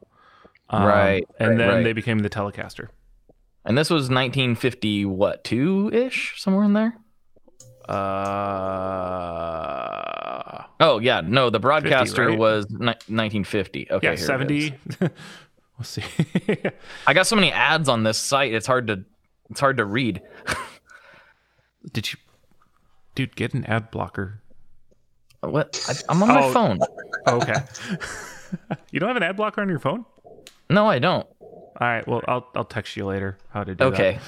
Um, 0.71 0.85
Right, 0.85 1.27
and 1.39 1.51
right, 1.51 1.59
then 1.59 1.69
right. 1.69 1.83
they 1.85 1.93
became 1.95 2.19
the 2.19 2.29
Telecaster. 2.31 2.89
And 3.65 3.77
this 3.77 3.91
was 3.91 4.05
1950 4.11 5.05
what, 5.07 5.45
2ish 5.45 6.39
somewhere 6.39 6.65
in 6.65 6.73
there? 6.73 6.97
Uh, 8.89 10.65
Oh, 10.81 11.01
yeah, 11.01 11.21
no, 11.25 11.51
the 11.51 11.59
broadcaster 11.59 12.29
right? 12.29 12.39
was 12.39 12.67
ni- 12.71 12.87
1950. 12.87 13.91
Okay, 13.91 14.07
yeah, 14.07 14.11
here 14.11 14.13
it 14.13 14.21
is. 14.21 14.27
seventy. 14.27 14.75
Let's 15.77 15.89
see. 15.91 16.05
I 17.07 17.15
got 17.15 17.27
so 17.27 17.35
many 17.35 17.51
ads 17.53 17.89
on 17.89 18.05
this 18.05 18.17
site. 18.19 18.55
It's 18.55 18.67
hard 18.67 18.87
to 18.89 19.05
it's 19.51 19.59
hard 19.61 19.79
to 19.79 19.85
read. 19.85 20.23
Did 21.93 22.13
you, 22.13 22.19
dude, 23.17 23.35
get 23.35 23.55
an 23.55 23.65
ad 23.65 23.91
blocker? 23.91 24.41
What? 25.41 25.85
I, 25.89 25.95
I'm 26.13 26.23
on 26.23 26.29
my 26.29 26.45
Oh. 26.45 26.53
phone. 26.53 26.79
Oh, 27.27 27.37
okay. 27.39 27.55
you 28.93 29.01
don't 29.01 29.09
have 29.09 29.17
an 29.17 29.23
ad 29.25 29.37
blocker 29.37 29.61
on 29.63 29.69
your 29.69 29.79
phone? 29.81 30.05
No, 30.71 30.87
I 30.87 30.99
don't. 31.01 31.27
All 31.41 31.77
right. 31.81 32.07
Well, 32.07 32.23
I'll 32.29 32.47
I'll 32.55 32.65
text 32.65 32.97
you 32.97 33.05
later 33.07 33.37
how 33.51 33.65
to 33.65 33.75
do 33.75 33.91
that. 33.91 33.95
Okay. 33.95 34.19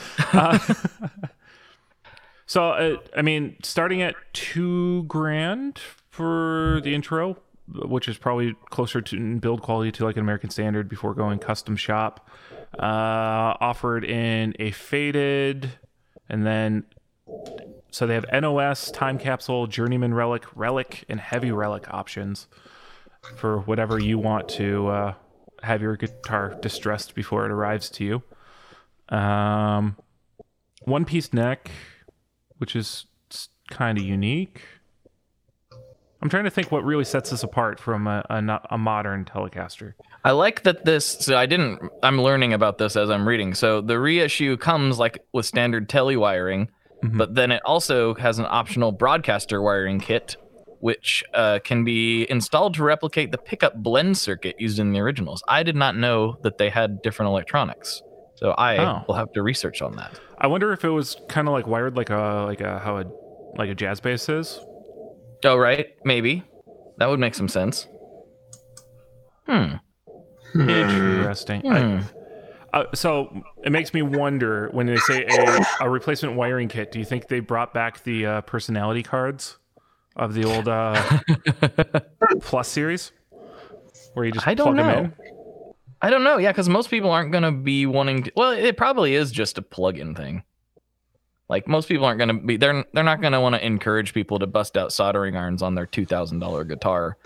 So, 2.51 2.71
uh, 2.71 2.97
I 3.17 3.23
mean, 3.23 3.59
starting 3.63 4.03
at 4.03 4.17
two 4.33 5.05
grand 5.05 5.79
for 6.11 6.81
the 6.83 6.97
intro, 6.97 7.37
which 7.69 8.09
is 8.09 8.19
probably 8.19 8.57
closer 8.71 9.01
to 9.01 9.39
build 9.39 9.63
quality 9.63 9.93
to 9.93 10.05
like 10.05 10.17
an 10.17 10.23
American 10.23 10.51
Standard 10.51 10.89
before 10.89 11.15
going 11.15 11.39
custom 11.39 11.77
shop. 11.77 12.29
Uh, 12.77 13.55
offered 13.61 14.05
in 14.05 14.57
a 14.59 14.73
faded, 14.73 15.71
and 16.29 16.45
then 16.45 16.87
so 17.93 18.09
they 18.09 18.15
have 18.15 18.27
NOS, 18.33 18.91
time 18.91 19.17
capsule, 19.17 19.69
journeyman 19.69 20.13
relic, 20.13 20.45
relic, 20.57 21.05
and 21.09 21.21
heavy 21.21 21.53
relic 21.53 21.87
options 21.95 22.49
for 23.37 23.61
whatever 23.61 24.01
you 24.01 24.19
want 24.19 24.49
to 24.49 24.89
uh, 24.89 25.15
have 25.63 25.83
your 25.83 25.95
guitar 25.95 26.59
distressed 26.61 27.15
before 27.15 27.45
it 27.45 27.53
arrives 27.53 27.89
to 27.91 28.05
you. 28.05 29.17
Um, 29.17 29.97
one 30.83 31.05
piece 31.05 31.33
neck, 31.33 31.71
which 32.61 32.77
is 32.77 33.07
kind 33.71 33.97
of 33.99 34.05
unique. 34.05 34.61
I'm 36.23 36.29
trying 36.29 36.45
to 36.45 36.51
think 36.51 36.71
what 36.71 36.85
really 36.85 37.05
sets 37.05 37.31
this 37.31 37.43
apart 37.43 37.81
from 37.81 38.07
a, 38.07 38.23
a, 38.29 38.61
a 38.73 38.79
modern 38.79 39.25
Telecaster. 39.25 39.95
I 40.23 40.33
like 40.33 40.65
that 40.65 40.85
this. 40.85 41.07
So 41.07 41.35
I 41.37 41.47
didn't. 41.47 41.81
I'm 42.03 42.21
learning 42.21 42.53
about 42.53 42.77
this 42.77 42.95
as 42.95 43.09
I'm 43.09 43.27
reading. 43.27 43.55
So 43.55 43.81
the 43.81 43.99
reissue 43.99 44.59
comes 44.59 44.99
like 44.99 45.25
with 45.33 45.47
standard 45.47 45.89
tele 45.89 46.17
wiring, 46.17 46.69
Mhm. 47.03 47.17
but 47.17 47.35
then 47.35 47.51
it 47.51 47.63
also 47.65 48.15
has 48.17 48.39
an 48.39 48.45
optional 48.47 48.93
broadcaster 48.93 49.63
wiring 49.63 49.99
kit, 50.01 50.37
which 50.81 51.25
uh, 51.33 51.61
can 51.65 51.83
be 51.85 52.27
installed 52.31 52.75
to 52.75 52.83
replicate 52.83 53.33
the 53.33 53.39
pickup 53.39 53.77
blend 53.77 54.19
circuit 54.19 54.57
used 54.61 54.79
in 54.79 54.93
the 54.93 55.01
originals. 55.01 55.43
I 55.49 55.63
did 55.63 55.77
not 55.77 55.97
know 55.97 56.37
that 56.43 56.59
they 56.59 56.69
had 56.69 57.01
different 57.01 57.31
electronics, 57.31 58.03
so 58.41 58.51
I 58.53 58.79
Oh. 58.79 59.05
will 59.07 59.15
have 59.15 59.31
to 59.35 59.43
research 59.43 59.83
on 59.83 59.95
that. 59.97 60.19
I 60.39 60.47
wonder 60.49 60.73
if 60.73 60.85
it 60.85 60.89
was 60.89 61.17
kind 61.29 61.47
of 61.47 61.53
like 61.53 61.67
wired 61.67 61.97
like 61.97 62.11
a 62.11 62.45
like 62.47 62.61
a 62.61 62.79
how 62.81 62.99
a 62.99 63.05
like 63.57 63.69
a 63.71 63.75
jazz 63.75 64.01
bass 64.01 64.29
is. 64.29 64.59
Oh 65.45 65.57
right, 65.57 65.87
maybe 66.05 66.43
that 66.99 67.09
would 67.09 67.21
make 67.21 67.35
some 67.35 67.49
sense. 67.49 67.87
Hmm. 69.47 69.75
Interesting. 70.55 71.67
I- 71.71 71.81
Hmm. 71.81 71.99
uh, 72.73 72.85
so 72.95 73.43
it 73.65 73.71
makes 73.73 73.93
me 73.95 74.03
wonder 74.03 74.69
when 74.73 74.87
they 74.87 74.97
say 74.97 75.25
a, 75.27 75.65
a 75.85 75.91
replacement 75.91 76.37
wiring 76.37 76.69
kit. 76.69 76.93
Do 76.93 76.99
you 76.99 77.05
think 77.05 77.29
they 77.29 77.41
brought 77.41 77.73
back 77.75 78.03
the 78.05 78.27
uh, 78.27 78.41
personality 78.43 79.03
cards 79.03 79.59
of 80.17 80.35
the 80.35 80.45
old 80.45 80.69
uh, 80.69 81.21
Plus 82.43 82.69
series, 82.69 83.13
where 84.15 84.25
you 84.27 84.33
just 84.33 84.47
I 84.47 84.55
don't 84.55 84.75
plug 84.75 84.77
them 84.77 84.87
know. 84.87 84.99
in? 85.05 85.15
I 86.03 86.11
don't 86.11 86.25
know. 86.25 86.39
Yeah, 86.39 86.51
because 86.51 86.69
most 86.69 86.91
people 86.91 87.11
aren't 87.11 87.33
going 87.33 87.45
to 87.45 87.53
be 87.53 87.87
wanting 87.87 88.25
to. 88.25 88.33
Well, 88.35 88.53
it 88.53 88.77
probably 88.77 89.15
is 89.15 89.31
just 89.31 89.59
a 89.59 89.63
plug-in 89.63 90.15
thing. 90.15 90.45
Like 91.49 91.67
most 91.67 91.89
people 91.89 92.07
aren't 92.07 92.19
going 92.19 92.29
to 92.29 92.47
be. 92.47 92.57
They're 92.57 92.85
they're 92.93 93.05
not 93.05 93.21
going 93.21 93.33
to 93.33 93.41
want 93.41 93.57
to 93.57 93.65
encourage 93.65 94.15
people 94.15 94.39
to 94.39 94.47
bust 94.47 94.77
out 94.77 94.93
soldering 94.93 95.37
irons 95.37 95.63
on 95.63 95.75
their 95.75 95.87
two 95.87 96.07
thousand 96.07 96.39
dollar 96.39 96.65
guitar. 96.65 97.19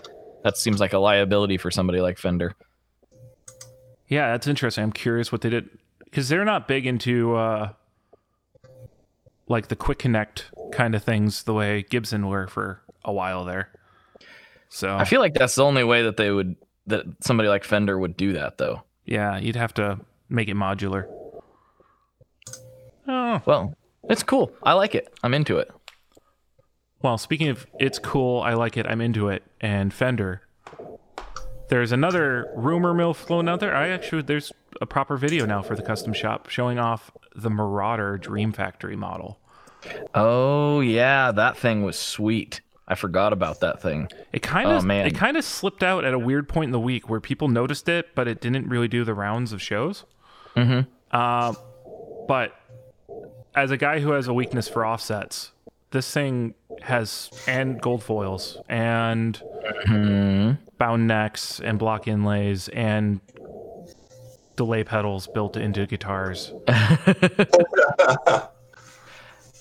That 0.43 0.57
seems 0.57 0.79
like 0.79 0.93
a 0.93 0.97
liability 0.97 1.57
for 1.57 1.71
somebody 1.71 2.01
like 2.01 2.17
Fender. 2.17 2.55
Yeah, 4.07 4.31
that's 4.31 4.47
interesting. 4.47 4.83
I'm 4.83 4.91
curious 4.91 5.31
what 5.31 5.41
they 5.41 5.49
did 5.49 5.69
because 6.03 6.27
they're 6.27 6.45
not 6.45 6.67
big 6.67 6.85
into 6.85 7.35
uh, 7.35 7.73
like 9.47 9.67
the 9.67 9.75
quick 9.75 9.99
connect 9.99 10.45
kind 10.71 10.95
of 10.95 11.03
things 11.03 11.43
the 11.43 11.53
way 11.53 11.83
Gibson 11.89 12.27
were 12.27 12.47
for 12.47 12.81
a 13.03 13.13
while 13.13 13.45
there. 13.45 13.69
So 14.69 14.95
I 14.95 15.05
feel 15.05 15.21
like 15.21 15.33
that's 15.33 15.55
the 15.55 15.63
only 15.63 15.83
way 15.83 16.03
that 16.03 16.17
they 16.17 16.31
would 16.31 16.55
that 16.87 17.05
somebody 17.21 17.49
like 17.49 17.63
Fender 17.63 17.97
would 17.97 18.15
do 18.17 18.33
that 18.33 18.57
though. 18.57 18.83
yeah, 19.05 19.37
you'd 19.37 19.55
have 19.55 19.73
to 19.75 19.99
make 20.29 20.47
it 20.47 20.55
modular. 20.55 21.05
Oh 23.07 23.41
Well, 23.45 23.75
it's 24.09 24.23
cool. 24.23 24.51
I 24.63 24.73
like 24.73 24.95
it. 24.95 25.07
I'm 25.23 25.33
into 25.33 25.57
it. 25.57 25.69
well, 27.01 27.17
speaking 27.17 27.49
of 27.49 27.65
it's 27.79 27.99
cool, 27.99 28.41
I 28.41 28.53
like 28.53 28.77
it. 28.77 28.85
I'm 28.87 29.01
into 29.01 29.29
it. 29.29 29.43
And 29.61 29.93
Fender, 29.93 30.41
there's 31.69 31.91
another 31.91 32.51
rumor 32.55 32.93
mill 32.93 33.13
floating 33.13 33.49
out 33.49 33.59
there. 33.59 33.75
I 33.75 33.89
actually 33.89 34.23
there's 34.23 34.51
a 34.81 34.85
proper 34.85 35.17
video 35.17 35.45
now 35.45 35.61
for 35.61 35.75
the 35.75 35.81
custom 35.83 36.13
shop 36.13 36.49
showing 36.49 36.79
off 36.79 37.11
the 37.35 37.49
Marauder 37.49 38.17
Dream 38.17 38.51
Factory 38.51 38.95
model. 38.95 39.39
Oh 40.15 40.79
yeah, 40.81 41.31
that 41.31 41.57
thing 41.57 41.83
was 41.83 41.97
sweet. 41.97 42.61
I 42.87 42.95
forgot 42.95 43.33
about 43.33 43.61
that 43.61 43.81
thing. 43.81 44.09
It 44.31 44.41
kind 44.43 44.67
Oh, 44.69 44.75
of 44.77 44.85
man. 44.85 45.07
it 45.07 45.15
kind 45.15 45.37
of 45.37 45.43
slipped 45.43 45.81
out 45.83 46.05
at 46.05 46.13
a 46.13 46.19
weird 46.19 46.47
point 46.47 46.67
in 46.69 46.71
the 46.71 46.79
week 46.79 47.09
where 47.09 47.19
people 47.19 47.47
noticed 47.47 47.89
it, 47.89 48.13
but 48.13 48.27
it 48.27 48.39
didn't 48.41 48.67
really 48.69 48.87
do 48.87 49.03
the 49.03 49.13
rounds 49.15 49.53
of 49.53 49.61
shows. 49.61 50.05
Mm-hmm. 50.55 50.81
Uh, 51.11 51.53
but 52.27 52.53
as 53.55 53.71
a 53.71 53.77
guy 53.77 53.99
who 53.99 54.11
has 54.11 54.27
a 54.27 54.33
weakness 54.33 54.67
for 54.67 54.85
offsets, 54.85 55.51
this 55.91 56.11
thing 56.11 56.53
has 56.83 57.31
and 57.47 57.81
gold 57.81 58.03
foils 58.03 58.57
and 58.69 59.41
bound 60.77 61.07
necks 61.07 61.59
and 61.59 61.79
block 61.79 62.07
inlays 62.07 62.67
and 62.69 63.19
delay 64.57 64.83
pedals 64.83 65.25
built 65.27 65.57
into 65.57 65.85
guitars. 65.87 66.53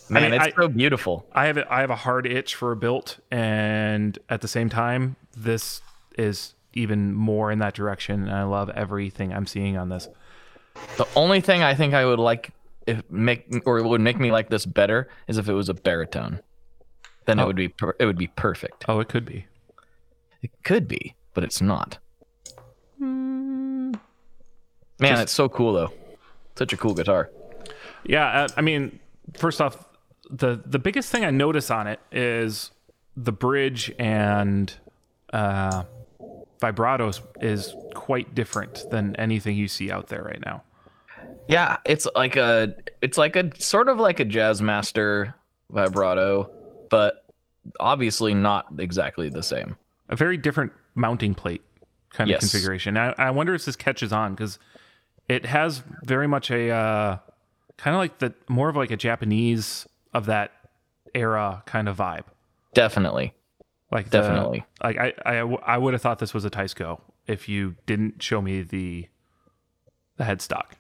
Man, 0.09 0.23
mean, 0.31 0.41
it's 0.41 0.55
I- 0.57 0.61
so 0.61 0.69
beautiful. 0.69 1.27
I 1.33 1.47
have 1.47 1.57
a, 1.57 1.73
I 1.73 1.81
have 1.81 1.91
a 1.91 1.97
hard 1.97 2.27
itch 2.27 2.55
for 2.55 2.73
a 2.73 2.77
built, 2.77 3.19
and 3.31 4.19
at 4.29 4.41
the 4.41 4.49
same 4.49 4.69
time, 4.69 5.17
this 5.37 5.81
is 6.19 6.55
even 6.75 7.15
more 7.15 7.51
in 7.51 7.59
that 7.61 7.75
direction. 7.75 8.23
And 8.23 8.33
I 8.33 8.43
love 8.43 8.69
everything 8.71 9.33
I'm 9.33 9.47
seeing 9.47 9.77
on 9.77 9.89
this. 9.89 10.09
The 10.97 11.07
only 11.15 11.41
thing 11.41 11.63
I 11.63 11.75
think 11.75 11.95
I 11.95 12.05
would 12.05 12.19
like 12.19 12.51
if 12.87 13.03
make 13.11 13.63
or 13.65 13.83
would 13.83 14.01
make 14.01 14.19
me 14.19 14.31
like 14.31 14.51
this 14.51 14.67
better 14.67 15.09
is 15.29 15.39
if 15.39 15.49
it 15.49 15.55
was 15.55 15.69
a 15.69 15.75
baritone. 15.75 16.41
Then 17.27 17.39
it 17.39 17.47
would 17.47 17.57
be 17.57 17.69
per- 17.69 17.97
it 17.99 18.05
would 18.05 18.19
be 18.19 18.27
perfect. 18.27 18.85
Oh, 18.89 19.01
it 19.01 19.09
could 19.09 19.25
be. 19.25 19.47
It 20.43 20.51
could 20.65 20.87
be, 20.87 21.15
but 21.33 21.43
it's 21.45 21.63
not. 21.63 21.99
Man, 22.99 24.01
it's 25.01 25.33
so 25.33 25.49
cool 25.49 25.73
though. 25.73 25.93
Such 26.57 26.73
a 26.73 26.77
cool 26.77 26.95
guitar. 26.95 27.31
Yeah, 28.05 28.27
uh, 28.43 28.49
I 28.57 28.61
mean, 28.61 28.99
first 29.35 29.61
off, 29.61 29.85
the 30.31 30.61
the 30.65 30.79
biggest 30.79 31.11
thing 31.11 31.25
I 31.25 31.31
notice 31.31 31.71
on 31.71 31.87
it 31.87 32.01
is 32.13 32.71
the 33.17 33.33
bridge 33.33 33.93
and 33.99 34.73
uh, 35.33 35.85
vibratos 36.61 37.21
is 37.41 37.75
quite 37.95 38.35
different 38.35 38.85
than 38.91 39.15
anything 39.17 39.57
you 39.57 39.69
see 39.69 39.91
out 39.91 40.09
there 40.09 40.23
right 40.23 40.43
now. 40.45 40.63
Yeah, 41.49 41.79
it's 41.85 42.07
like 42.15 42.37
a 42.37 42.75
it's 43.03 43.19
like 43.19 43.37
a 43.37 43.51
sort 43.61 43.89
of 43.89 43.99
like 43.99 44.21
a 44.21 44.25
jazz 44.25 44.63
master 44.63 45.35
vibrato, 45.71 46.51
but 46.91 47.25
obviously 47.81 48.35
not 48.35 48.67
exactly 48.79 49.29
the 49.29 49.43
same. 49.43 49.77
a 50.09 50.17
very 50.17 50.37
different 50.37 50.73
mounting 50.95 51.35
plate 51.35 51.63
kind 52.11 52.31
of 52.31 52.41
configuration. 52.41 52.97
I, 52.97 53.15
I 53.19 53.31
wonder 53.31 53.55
if 53.55 53.65
this 53.65 53.77
catches 53.77 54.13
on 54.13 54.35
because 54.35 54.59
it 55.29 55.47
has 55.47 55.83
very 56.05 56.27
much 56.27 56.51
a 56.51 56.71
uh, 56.71 57.19
kind 57.77 57.95
of 57.95 57.99
like 57.99 58.19
the 58.19 58.35
more 58.49 58.69
of 58.69 58.77
like 58.77 58.91
a 58.91 58.97
Japanese 58.97 59.87
of 60.15 60.27
that 60.27 60.53
era 61.15 61.63
kind 61.67 61.89
of 61.89 61.97
vibe. 61.99 62.25
Definitely. 62.73 63.35
Like 63.91 64.11
the- 64.11 64.21
Definitely. 64.21 64.65
like 64.83 64.97
I, 64.99 65.13
I 65.27 65.39
I 65.41 65.79
would 65.79 65.93
have 65.95 66.03
thought 66.03 66.19
this 66.19 66.33
was 66.35 66.45
a 66.45 66.51
Teisco 66.51 67.01
if 67.27 67.49
you 67.49 67.77
didn't 67.87 68.23
show 68.23 68.41
me 68.41 68.63
the 68.63 69.09
the 70.17 70.25
headstock. 70.25 70.73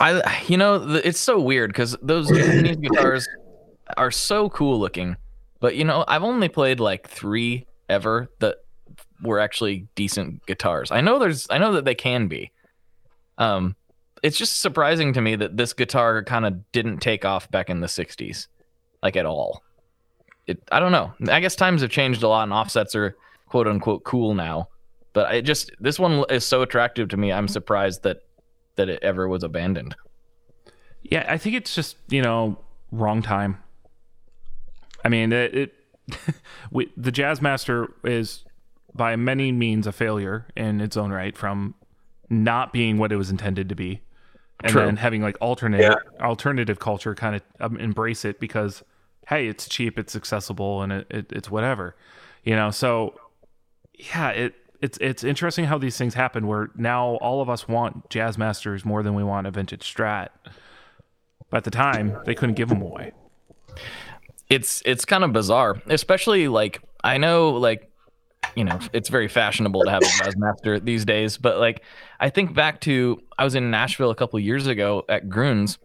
I 0.00 0.42
you 0.46 0.56
know 0.56 0.84
th- 0.86 1.04
it's 1.04 1.18
so 1.18 1.38
weird 1.40 1.70
because 1.70 1.96
those 2.02 2.28
Japanese 2.30 2.76
guitars 2.80 3.28
are 3.96 4.10
so 4.10 4.48
cool 4.50 4.78
looking, 4.78 5.16
but 5.60 5.74
you 5.76 5.84
know 5.84 6.04
I've 6.08 6.22
only 6.22 6.48
played 6.48 6.80
like 6.80 7.08
three 7.08 7.66
ever 7.88 8.28
that 8.40 8.56
were 9.22 9.38
actually 9.40 9.88
decent 9.94 10.44
guitars. 10.46 10.90
I 10.90 11.00
know 11.00 11.18
there's 11.18 11.46
I 11.50 11.58
know 11.58 11.72
that 11.72 11.84
they 11.84 11.94
can 11.94 12.28
be. 12.28 12.50
Um, 13.38 13.74
it's 14.22 14.36
just 14.36 14.60
surprising 14.60 15.12
to 15.14 15.20
me 15.20 15.36
that 15.36 15.56
this 15.56 15.72
guitar 15.72 16.22
kind 16.24 16.46
of 16.46 16.70
didn't 16.72 16.98
take 16.98 17.24
off 17.24 17.50
back 17.50 17.70
in 17.70 17.80
the 17.80 17.86
'60s, 17.86 18.46
like 19.02 19.16
at 19.16 19.26
all. 19.26 19.62
It 20.46 20.62
I 20.70 20.80
don't 20.80 20.92
know. 20.92 21.12
I 21.30 21.40
guess 21.40 21.56
times 21.56 21.82
have 21.82 21.90
changed 21.90 22.22
a 22.22 22.28
lot, 22.28 22.44
and 22.44 22.52
offsets 22.52 22.94
are 22.94 23.16
quote 23.46 23.66
unquote 23.66 24.04
cool 24.04 24.34
now. 24.34 24.68
But 25.12 25.34
it 25.34 25.42
just 25.42 25.72
this 25.80 25.98
one 25.98 26.24
is 26.30 26.44
so 26.44 26.62
attractive 26.62 27.08
to 27.08 27.16
me. 27.16 27.32
I'm 27.32 27.46
mm-hmm. 27.46 27.52
surprised 27.52 28.02
that 28.02 28.22
that 28.76 28.88
it 28.88 29.02
ever 29.02 29.28
was 29.28 29.42
abandoned. 29.42 29.96
Yeah, 31.02 31.24
I 31.28 31.38
think 31.38 31.56
it's 31.56 31.74
just 31.74 31.96
you 32.08 32.22
know 32.22 32.58
wrong 32.92 33.22
time. 33.22 33.58
I 35.04 35.08
mean, 35.08 35.32
it, 35.32 35.54
it 35.54 35.74
we, 36.70 36.92
the 36.96 37.12
Jazzmaster 37.12 37.88
is 38.04 38.44
by 38.94 39.16
many 39.16 39.52
means 39.52 39.86
a 39.86 39.92
failure 39.92 40.46
in 40.56 40.80
its 40.80 40.96
own 40.96 41.10
right 41.10 41.36
from 41.36 41.74
not 42.28 42.72
being 42.72 42.98
what 42.98 43.12
it 43.12 43.16
was 43.16 43.30
intended 43.30 43.68
to 43.68 43.74
be, 43.74 44.00
and 44.62 44.72
True. 44.72 44.84
then 44.84 44.96
having 44.96 45.22
like 45.22 45.36
alternate 45.40 45.96
alternative 46.20 46.78
culture 46.78 47.14
kind 47.14 47.36
of 47.36 47.42
um, 47.60 47.76
embrace 47.78 48.24
it 48.24 48.40
because 48.40 48.82
hey, 49.28 49.46
it's 49.46 49.68
cheap, 49.68 49.98
it's 49.98 50.16
accessible, 50.16 50.82
and 50.82 50.92
it, 50.92 51.06
it, 51.08 51.32
it's 51.32 51.50
whatever, 51.50 51.94
you 52.42 52.56
know. 52.56 52.70
So 52.70 53.14
yeah, 53.94 54.30
it 54.30 54.54
it's 54.80 54.98
it's 55.00 55.24
interesting 55.24 55.66
how 55.66 55.78
these 55.78 55.96
things 55.96 56.14
happen. 56.14 56.46
Where 56.46 56.70
now 56.74 57.16
all 57.16 57.40
of 57.40 57.48
us 57.48 57.68
want 57.68 58.10
jazz 58.10 58.38
masters 58.38 58.84
more 58.84 59.02
than 59.02 59.14
we 59.14 59.24
want 59.24 59.46
a 59.46 59.50
vintage 59.50 59.82
Strat. 59.82 60.28
But 61.50 61.58
at 61.58 61.64
the 61.64 61.70
time, 61.70 62.16
they 62.26 62.34
couldn't 62.34 62.54
give 62.54 62.68
them 62.68 62.80
away. 62.80 63.12
It's 64.48 64.82
it's 64.84 65.04
kind 65.04 65.24
of 65.24 65.32
bizarre, 65.32 65.80
especially 65.86 66.48
like 66.48 66.80
I 67.02 67.18
know 67.18 67.50
like 67.50 67.89
you 68.56 68.64
know 68.64 68.78
it's 68.92 69.08
very 69.08 69.28
fashionable 69.28 69.84
to 69.84 69.90
have 69.90 70.02
a 70.02 70.24
jazz 70.24 70.36
master 70.36 70.80
these 70.80 71.04
days, 71.04 71.36
but 71.36 71.58
like 71.58 71.82
I 72.18 72.30
think 72.30 72.54
back 72.54 72.80
to 72.82 73.22
I 73.38 73.44
was 73.44 73.54
in 73.54 73.70
Nashville 73.70 74.10
a 74.10 74.14
couple 74.14 74.38
of 74.38 74.44
years 74.44 74.66
ago 74.66 75.04
at 75.08 75.28
Gruhn's, 75.28 75.78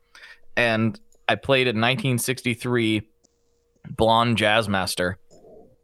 and 0.55 0.99
I 1.27 1.35
played 1.35 1.67
a 1.67 1.69
1963 1.69 3.07
blonde 3.89 4.37
jazz 4.37 4.67
master, 4.67 5.17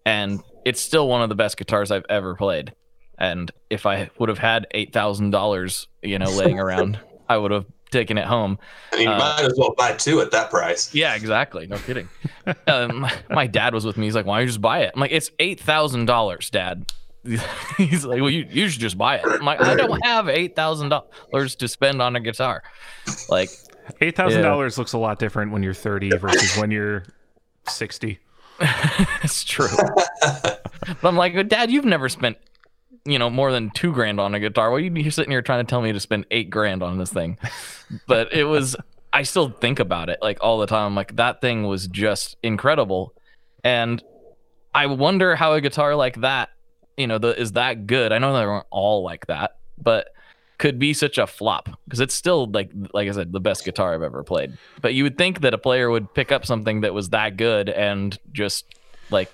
and 0.05 0.41
it's 0.65 0.81
still 0.81 1.07
one 1.07 1.21
of 1.21 1.29
the 1.29 1.35
best 1.35 1.57
guitars 1.57 1.91
I've 1.91 2.05
ever 2.09 2.35
played. 2.35 2.73
And 3.17 3.51
if 3.69 3.85
I 3.85 4.09
would 4.17 4.29
have 4.29 4.39
had 4.39 4.67
eight 4.71 4.93
thousand 4.93 5.31
dollars, 5.31 5.87
you 6.01 6.17
know, 6.17 6.31
laying 6.31 6.59
around, 6.59 6.99
I 7.29 7.37
would 7.37 7.51
have 7.51 7.65
taken 7.91 8.17
it 8.17 8.25
home. 8.25 8.57
I 8.91 8.97
mean, 8.97 9.07
you 9.07 9.13
Uh, 9.13 9.17
might 9.19 9.41
as 9.45 9.53
well 9.57 9.73
buy 9.77 9.93
two 9.93 10.21
at 10.21 10.31
that 10.31 10.49
price. 10.49 10.93
Yeah, 10.93 11.13
exactly. 11.15 11.67
No 11.67 11.77
kidding. 11.77 12.09
um, 12.67 13.07
my 13.29 13.47
dad 13.47 13.73
was 13.73 13.85
with 13.85 13.97
me. 13.97 14.05
He's 14.07 14.15
like, 14.15 14.25
"Why 14.25 14.37
don't 14.37 14.43
you 14.43 14.47
just 14.47 14.61
buy 14.61 14.79
it?" 14.79 14.91
I'm 14.95 14.99
like, 15.01 15.11
"It's 15.11 15.29
eight 15.39 15.59
thousand 15.59 16.05
dollars, 16.05 16.49
Dad." 16.49 16.91
He's 17.77 18.03
like, 18.03 18.19
"Well, 18.19 18.29
you, 18.31 18.47
you 18.49 18.67
should 18.69 18.81
just 18.81 18.97
buy 18.97 19.17
it." 19.17 19.25
I'm 19.25 19.45
like, 19.45 19.61
"I 19.61 19.75
don't 19.75 20.03
have 20.05 20.27
eight 20.27 20.55
thousand 20.55 20.89
dollars 20.89 21.55
to 21.57 21.67
spend 21.67 22.01
on 22.01 22.15
a 22.15 22.19
guitar." 22.19 22.63
Like, 23.29 23.49
Eight 23.99 24.15
thousand 24.15 24.41
dollars 24.43 24.77
looks 24.77 24.93
a 24.93 24.97
lot 24.97 25.19
different 25.19 25.51
when 25.51 25.61
you're 25.63 25.73
thirty 25.73 26.09
versus 26.17 26.57
when 26.57 26.71
you're 26.71 27.03
sixty. 27.67 28.19
it's 29.23 29.43
true. 29.43 29.67
but 30.21 30.63
I'm 31.03 31.17
like, 31.17 31.47
"Dad, 31.47 31.69
you've 31.71 31.85
never 31.85 32.07
spent, 32.09 32.37
you 33.05 33.17
know, 33.17 33.29
more 33.29 33.51
than 33.51 33.69
two 33.71 33.91
grand 33.91 34.19
on 34.19 34.35
a 34.35 34.39
guitar. 34.39 34.71
Well, 34.71 34.79
you 34.79 34.91
you're 34.93 35.11
sitting 35.11 35.31
here 35.31 35.41
trying 35.41 35.65
to 35.65 35.69
tell 35.69 35.81
me 35.81 35.91
to 35.91 35.99
spend 35.99 36.25
eight 36.31 36.49
grand 36.49 36.83
on 36.83 36.97
this 36.97 37.11
thing?" 37.11 37.37
But 38.07 38.33
it 38.33 38.45
was. 38.45 38.77
I 39.11 39.23
still 39.23 39.49
think 39.49 39.79
about 39.79 40.09
it 40.09 40.19
like 40.21 40.37
all 40.39 40.59
the 40.59 40.65
time. 40.65 40.85
I'm 40.85 40.95
like, 40.95 41.17
that 41.17 41.41
thing 41.41 41.67
was 41.67 41.87
just 41.87 42.37
incredible, 42.41 43.13
and 43.65 44.01
I 44.73 44.85
wonder 44.85 45.35
how 45.35 45.53
a 45.53 45.61
guitar 45.61 45.95
like 45.95 46.21
that, 46.21 46.49
you 46.95 47.07
know, 47.07 47.17
the, 47.17 47.37
is 47.39 47.53
that 47.53 47.87
good. 47.87 48.13
I 48.13 48.19
know 48.19 48.33
they 48.37 48.45
weren't 48.45 48.67
all 48.69 49.03
like 49.03 49.27
that, 49.27 49.57
but 49.77 50.09
could 50.57 50.77
be 50.77 50.93
such 50.93 51.17
a 51.17 51.25
flop 51.25 51.69
because 51.85 51.99
it's 51.99 52.13
still 52.13 52.45
like 52.45 52.71
like 52.93 53.09
I 53.09 53.11
said, 53.11 53.33
the 53.33 53.39
best 53.39 53.65
guitar 53.65 53.95
I've 53.95 54.03
ever 54.03 54.23
played. 54.23 54.57
But 54.81 54.93
you 54.93 55.03
would 55.03 55.17
think 55.17 55.41
that 55.41 55.53
a 55.53 55.57
player 55.57 55.89
would 55.89 56.13
pick 56.13 56.31
up 56.31 56.45
something 56.45 56.81
that 56.81 56.93
was 56.93 57.09
that 57.09 57.35
good 57.35 57.67
and 57.67 58.17
just 58.31 58.65
like 59.09 59.31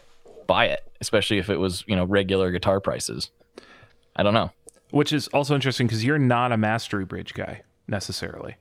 buy 0.47 0.67
it, 0.67 0.79
especially 1.01 1.37
if 1.37 1.49
it 1.49 1.57
was 1.57 1.83
you 1.85 1.95
know 1.95 2.05
regular 2.05 2.49
guitar 2.51 2.79
prices. 2.79 3.29
I 4.17 4.23
don't 4.23 4.33
know. 4.33 4.51
Which 4.91 5.13
is 5.13 5.27
also 5.29 5.55
interesting 5.55 5.87
because 5.87 6.03
you're 6.03 6.17
not 6.17 6.51
a 6.51 6.57
mastery 6.57 7.05
bridge 7.05 7.33
guy 7.33 7.61
necessarily. 7.87 8.55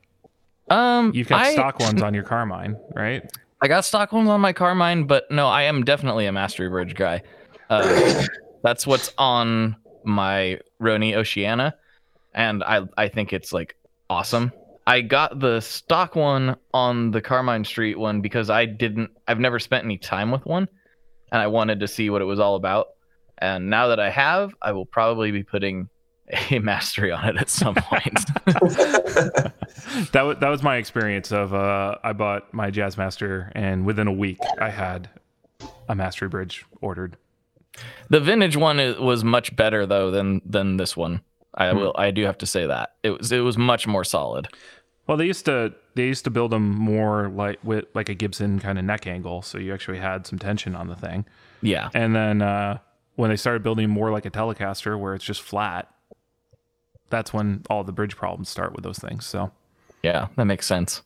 Um, 0.69 1.13
You've 1.15 1.29
got 1.29 1.43
I, 1.43 1.53
stock 1.53 1.79
ones 1.81 2.03
on 2.03 2.15
your 2.15 2.23
Carmine, 2.25 2.77
right? 2.95 3.29
I 3.63 3.69
got 3.69 3.85
stock 3.85 4.13
ones 4.13 4.29
on 4.29 4.41
my 4.41 4.53
Carmine, 4.53 5.05
but 5.05 5.31
no, 5.31 5.49
I 5.49 5.63
am 5.63 5.85
definitely 5.85 6.27
a 6.27 6.33
Mastery 6.33 6.69
Bridge 6.69 6.95
guy. 6.95 7.23
Uh, 7.71 8.25
that's 8.63 8.87
what's 8.87 9.13
on 9.17 9.77
my 10.05 10.61
Roni 10.81 11.15
Oceana, 11.15 11.75
and 12.35 12.63
I 12.65 12.83
I 12.97 13.09
think 13.09 13.33
it's 13.33 13.53
like 13.53 13.77
awesome. 14.11 14.53
I 14.87 15.01
got 15.01 15.41
the 15.41 15.61
stock 15.61 16.15
one 16.15 16.57
on 16.73 17.11
the 17.11 17.21
Carmine 17.21 17.65
Street 17.65 17.99
one 17.99 18.21
because 18.21 18.51
I 18.51 18.67
didn't 18.67 19.11
I've 19.27 19.41
never 19.41 19.59
spent 19.59 19.85
any 19.85 19.99
time 19.99 20.31
with 20.31 20.45
one, 20.45 20.69
and 21.33 21.41
I 21.41 21.47
wanted 21.47 21.81
to 21.81 21.89
see 21.89 22.11
what 22.11 22.23
it 22.23 22.27
was 22.27 22.39
all 22.39 22.57
about. 22.57 22.89
And 23.39 23.69
now 23.71 23.89
that 23.89 24.01
I 24.01 24.11
have, 24.11 24.55
I 24.63 24.73
will 24.73 24.87
probably 24.87 25.31
be 25.31 25.43
putting 25.43 25.89
a 26.51 26.59
mastery 26.61 27.13
on 27.13 27.25
it 27.29 27.37
at 27.37 27.51
some 27.51 27.75
point. 27.75 28.19
That 30.13 30.23
was 30.23 30.39
that 30.39 30.49
was 30.49 30.63
my 30.63 30.77
experience 30.77 31.33
of 31.33 31.55
uh, 31.55 31.97
I 32.03 32.13
bought 32.13 32.53
my 32.53 32.71
Jazzmaster 32.71 33.51
and 33.55 33.85
within 33.87 34.07
a 34.09 34.13
week 34.13 34.39
I 34.61 34.71
had 34.71 35.09
a 35.89 35.95
mastery 35.95 36.29
bridge 36.29 36.65
ordered. 36.81 37.17
The 38.09 38.21
vintage 38.21 38.57
one 38.57 38.79
is, 38.81 38.99
was 38.99 39.25
much 39.25 39.55
better 39.57 39.87
though 39.87 40.11
than 40.11 40.41
than 40.45 40.77
this 40.77 40.97
one. 40.97 41.21
I 41.55 41.71
Hmm. 41.71 41.79
will. 41.79 41.95
I 41.97 42.11
do 42.11 42.25
have 42.25 42.39
to 42.39 42.47
say 42.47 42.67
that 42.67 42.95
it 43.03 43.11
was 43.11 43.33
it 43.33 43.41
was 43.41 43.57
much 43.59 43.87
more 43.87 44.05
solid. 44.05 44.49
Well, 45.07 45.17
they 45.17 45.27
used 45.27 45.45
to 45.47 45.73
they 45.95 46.05
used 46.07 46.25
to 46.25 46.31
build 46.31 46.51
them 46.53 46.69
more 46.71 47.29
like 47.29 47.59
with 47.63 47.85
like 47.95 48.09
a 48.09 48.15
Gibson 48.15 48.59
kind 48.59 48.79
of 48.79 48.85
neck 48.85 49.07
angle, 49.07 49.43
so 49.43 49.59
you 49.59 49.73
actually 49.73 49.99
had 49.99 50.27
some 50.27 50.39
tension 50.39 50.75
on 50.75 50.89
the 50.89 50.97
thing. 50.97 51.25
Yeah. 51.63 51.91
And 51.95 52.15
then 52.15 52.43
uh, 52.43 52.79
when 53.17 53.31
they 53.31 53.37
started 53.37 53.63
building 53.63 53.91
more 53.91 54.11
like 54.13 54.25
a 54.25 54.31
Telecaster, 54.31 54.99
where 54.99 55.15
it's 55.15 55.25
just 55.25 55.43
flat, 55.43 55.91
that's 57.11 57.33
when 57.33 57.65
all 57.69 57.85
the 57.85 57.93
bridge 57.93 58.17
problems 58.17 58.49
start 58.49 58.75
with 58.75 58.85
those 58.85 58.99
things. 58.99 59.27
So, 59.27 59.51
Yeah, 60.03 60.29
that 60.37 60.45
makes 60.45 60.67
sense. 60.67 61.03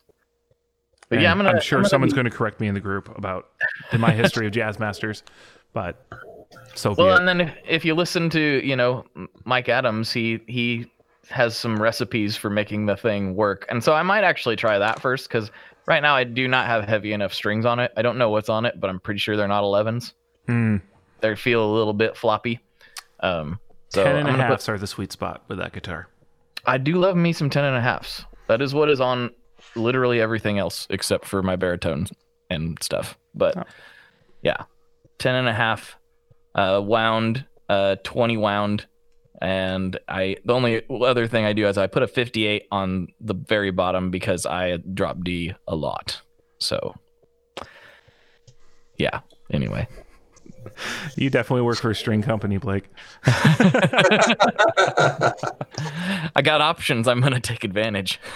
But 1.08 1.16
and 1.16 1.22
yeah, 1.22 1.32
I'm 1.32 1.38
gonna. 1.38 1.60
sure 1.60 1.78
I'm 1.78 1.82
gonna 1.82 1.88
someone's 1.90 2.12
be- 2.12 2.16
going 2.16 2.30
to 2.30 2.36
correct 2.36 2.60
me 2.60 2.68
in 2.68 2.74
the 2.74 2.80
group 2.80 3.16
about 3.16 3.48
in 3.92 4.00
my 4.00 4.12
history 4.12 4.46
of 4.46 4.52
jazz 4.52 4.78
masters, 4.78 5.24
but 5.72 6.06
so 6.74 6.94
Well, 6.96 7.16
and 7.16 7.26
then 7.26 7.40
if, 7.40 7.56
if 7.66 7.84
you 7.84 7.94
listen 7.94 8.30
to 8.30 8.64
you 8.64 8.76
know 8.76 9.04
Mike 9.44 9.68
Adams, 9.68 10.12
he 10.12 10.40
he 10.46 10.90
has 11.28 11.56
some 11.56 11.80
recipes 11.80 12.36
for 12.36 12.48
making 12.50 12.86
the 12.86 12.96
thing 12.96 13.34
work, 13.34 13.66
and 13.68 13.82
so 13.82 13.92
I 13.92 14.02
might 14.02 14.22
actually 14.24 14.54
try 14.56 14.78
that 14.78 15.00
first 15.00 15.28
because 15.28 15.50
right 15.86 16.00
now 16.00 16.14
I 16.14 16.22
do 16.24 16.46
not 16.46 16.66
have 16.66 16.84
heavy 16.84 17.12
enough 17.12 17.34
strings 17.34 17.64
on 17.66 17.80
it. 17.80 17.92
I 17.96 18.02
don't 18.02 18.16
know 18.18 18.30
what's 18.30 18.48
on 18.48 18.64
it, 18.64 18.78
but 18.80 18.88
I'm 18.88 19.00
pretty 19.00 19.18
sure 19.18 19.36
they're 19.36 19.48
not 19.48 19.64
11s. 19.64 20.12
Hmm. 20.46 20.76
They 21.20 21.34
feel 21.36 21.64
a 21.64 21.72
little 21.74 21.92
bit 21.92 22.16
floppy. 22.16 22.60
Um, 23.20 23.60
so 23.90 24.04
Ten 24.04 24.16
and 24.16 24.28
a 24.28 24.30
I'm 24.30 24.36
gonna 24.36 24.44
put- 24.48 24.52
halfs 24.52 24.68
are 24.68 24.78
the 24.78 24.86
sweet 24.86 25.12
spot 25.12 25.42
with 25.48 25.58
that 25.58 25.72
guitar. 25.72 26.08
I 26.66 26.78
do 26.78 26.94
love 26.96 27.16
me 27.16 27.32
some 27.32 27.50
ten 27.50 27.64
and 27.64 27.76
a 27.76 27.80
halfs. 27.80 28.24
That 28.48 28.60
is 28.62 28.74
what 28.74 28.90
is 28.90 29.00
on 29.00 29.30
literally 29.76 30.20
everything 30.20 30.58
else 30.58 30.86
except 30.90 31.24
for 31.26 31.42
my 31.42 31.56
baritones 31.56 32.12
and 32.50 32.76
stuff. 32.82 33.16
But 33.34 33.56
Oh. 33.56 33.62
yeah, 34.42 34.64
ten 35.18 35.34
and 35.34 35.48
a 35.48 35.52
half, 35.52 35.96
uh, 36.54 36.80
wound, 36.84 37.44
uh, 37.68 37.96
twenty 38.04 38.36
wound, 38.36 38.86
and 39.40 39.98
I 40.08 40.36
the 40.44 40.52
only 40.54 40.82
other 40.90 41.26
thing 41.26 41.44
I 41.44 41.52
do 41.52 41.66
is 41.66 41.78
I 41.78 41.86
put 41.86 42.02
a 42.02 42.08
fifty-eight 42.08 42.66
on 42.70 43.08
the 43.20 43.34
very 43.34 43.70
bottom 43.70 44.10
because 44.10 44.44
I 44.46 44.76
drop 44.78 45.22
D 45.24 45.54
a 45.66 45.74
lot. 45.76 46.20
So 46.58 46.94
yeah. 48.98 49.20
Anyway, 49.52 49.88
You 51.16 51.30
definitely 51.30 51.62
work 51.62 51.78
for 51.78 51.90
a 51.90 51.94
string 51.94 52.22
company, 52.22 52.58
Blake. 52.58 52.84
I 53.26 55.32
got 56.42 56.60
options. 56.60 57.08
I'm 57.08 57.20
gonna 57.20 57.40
take 57.40 57.64
advantage. 57.64 58.20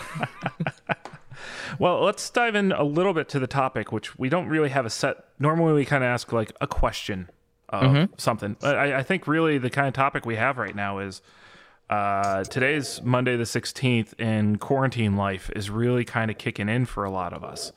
Well, 1.78 2.02
let's 2.02 2.28
dive 2.30 2.54
in 2.54 2.70
a 2.72 2.84
little 2.84 3.14
bit 3.14 3.28
to 3.30 3.40
the 3.40 3.46
topic, 3.48 3.90
which 3.90 4.16
we 4.18 4.28
don't 4.28 4.48
really 4.48 4.68
have 4.68 4.86
a 4.86 4.90
set. 4.90 5.24
Normally, 5.38 5.72
we 5.72 5.84
kind 5.84 6.04
of 6.04 6.08
ask 6.08 6.30
like 6.32 6.52
a 6.60 6.66
question 6.68 7.28
of 7.68 8.08
something. 8.16 8.56
But 8.60 8.76
I, 8.76 8.98
I 8.98 9.02
think 9.02 9.26
really 9.26 9.58
the 9.58 9.70
kind 9.70 9.88
of 9.88 9.94
topic 9.94 10.24
we 10.24 10.36
have 10.36 10.58
right 10.58 10.74
now 10.74 11.00
is 11.00 11.20
uh, 11.90 12.44
today's 12.44 13.02
Monday 13.02 13.36
the 13.36 13.44
16th, 13.44 14.14
and 14.18 14.60
quarantine 14.60 15.16
life 15.16 15.50
is 15.56 15.70
really 15.70 16.04
kind 16.04 16.30
of 16.30 16.38
kicking 16.38 16.68
in 16.68 16.86
for 16.86 17.04
a 17.04 17.10
lot 17.10 17.32
of 17.32 17.42
us, 17.42 17.72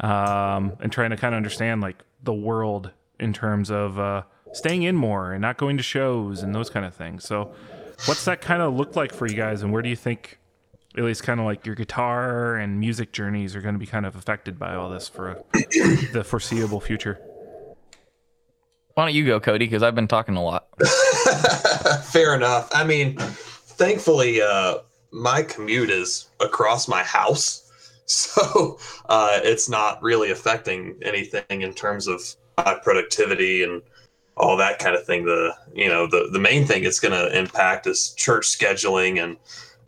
um, 0.00 0.74
and 0.80 0.92
trying 0.92 1.10
to 1.10 1.16
kind 1.16 1.34
of 1.34 1.36
understand 1.36 1.80
like 1.80 1.96
the 2.22 2.32
world 2.32 2.92
in 3.22 3.32
terms 3.32 3.70
of 3.70 3.98
uh, 3.98 4.22
staying 4.52 4.82
in 4.82 4.96
more 4.96 5.32
and 5.32 5.40
not 5.40 5.56
going 5.56 5.76
to 5.76 5.82
shows 5.82 6.42
and 6.42 6.54
those 6.54 6.68
kind 6.70 6.84
of 6.84 6.94
things. 6.94 7.24
So, 7.24 7.54
what's 8.06 8.24
that 8.24 8.40
kind 8.40 8.60
of 8.62 8.74
look 8.74 8.96
like 8.96 9.12
for 9.14 9.26
you 9.26 9.34
guys, 9.34 9.62
and 9.62 9.72
where 9.72 9.82
do 9.82 9.88
you 9.88 9.96
think? 9.96 10.38
at 10.96 11.04
least 11.04 11.22
kind 11.22 11.40
of 11.40 11.46
like 11.46 11.64
your 11.64 11.74
guitar 11.74 12.56
and 12.56 12.78
music 12.78 13.12
journeys 13.12 13.56
are 13.56 13.62
going 13.62 13.74
to 13.74 13.78
be 13.78 13.86
kind 13.86 14.04
of 14.04 14.14
affected 14.14 14.58
by 14.58 14.74
all 14.74 14.90
this 14.90 15.08
for 15.08 15.42
the 16.12 16.22
foreseeable 16.22 16.80
future. 16.80 17.18
Why 18.94 19.06
don't 19.06 19.14
you 19.14 19.24
go, 19.24 19.40
Cody? 19.40 19.66
Because 19.66 19.82
I've 19.82 19.94
been 19.94 20.08
talking 20.08 20.36
a 20.36 20.42
lot. 20.42 20.68
Fair 22.04 22.34
enough. 22.34 22.68
I 22.74 22.84
mean, 22.84 23.16
thankfully, 23.16 24.42
uh, 24.42 24.78
my 25.10 25.42
commute 25.42 25.88
is 25.88 26.28
across 26.40 26.88
my 26.88 27.02
house, 27.02 27.70
so 28.06 28.78
uh, 29.08 29.40
it's 29.42 29.68
not 29.68 30.02
really 30.02 30.30
affecting 30.30 30.98
anything 31.02 31.62
in 31.62 31.72
terms 31.72 32.06
of 32.06 32.20
my 32.56 32.78
productivity 32.82 33.62
and 33.62 33.82
all 34.36 34.56
that 34.56 34.78
kind 34.78 34.94
of 34.94 35.04
thing. 35.04 35.24
The 35.24 35.54
you 35.74 35.88
know 35.88 36.06
the 36.06 36.28
the 36.32 36.38
main 36.38 36.66
thing 36.66 36.84
it's 36.84 37.00
going 37.00 37.12
to 37.12 37.36
impact 37.36 37.86
is 37.86 38.14
church 38.16 38.46
scheduling 38.46 39.22
and 39.22 39.36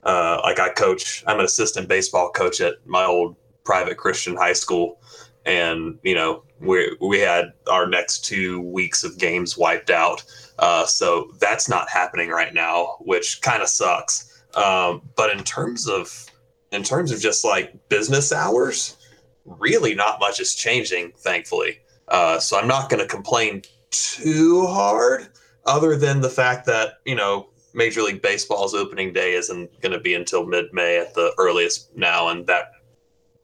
uh, 0.04 0.40
like 0.42 0.60
I 0.60 0.70
coach. 0.70 1.24
I'm 1.26 1.38
an 1.38 1.44
assistant 1.44 1.88
baseball 1.88 2.30
coach 2.30 2.60
at 2.60 2.74
my 2.86 3.04
old 3.04 3.36
private 3.64 3.96
Christian 3.96 4.36
high 4.36 4.52
school, 4.52 5.00
and 5.46 5.98
you 6.02 6.14
know 6.14 6.44
we 6.60 6.96
we 7.00 7.20
had 7.20 7.52
our 7.70 7.86
next 7.86 8.24
two 8.24 8.60
weeks 8.60 9.04
of 9.04 9.18
games 9.18 9.56
wiped 9.56 9.90
out. 9.90 10.22
Uh, 10.58 10.86
so 10.86 11.32
that's 11.40 11.68
not 11.68 11.88
happening 11.88 12.28
right 12.28 12.54
now, 12.54 12.96
which 13.00 13.42
kind 13.42 13.62
of 13.62 13.68
sucks. 13.68 14.30
Um, 14.54 15.02
but 15.16 15.30
in 15.36 15.42
terms 15.42 15.88
of 15.88 16.26
in 16.70 16.82
terms 16.82 17.10
of 17.10 17.20
just 17.20 17.44
like 17.44 17.88
business 17.88 18.32
hours, 18.32 18.96
really 19.44 19.94
not 19.94 20.20
much 20.20 20.40
is 20.40 20.54
changing, 20.54 21.12
thankfully. 21.16 21.80
Uh, 22.08 22.38
so 22.38 22.58
I'm 22.58 22.68
not 22.68 22.90
going 22.90 23.00
to 23.00 23.08
complain 23.08 23.62
too 23.90 24.66
hard, 24.66 25.28
other 25.66 25.96
than 25.96 26.20
the 26.20 26.28
fact 26.28 26.66
that 26.66 26.98
you 27.04 27.14
know 27.14 27.48
Major 27.74 28.02
League 28.02 28.22
Baseball's 28.22 28.74
opening 28.74 29.12
day 29.12 29.34
isn't 29.34 29.80
going 29.80 29.92
to 29.92 30.00
be 30.00 30.14
until 30.14 30.46
mid-May 30.46 30.98
at 30.98 31.14
the 31.14 31.32
earliest 31.38 31.96
now, 31.96 32.28
and 32.28 32.46
that 32.46 32.72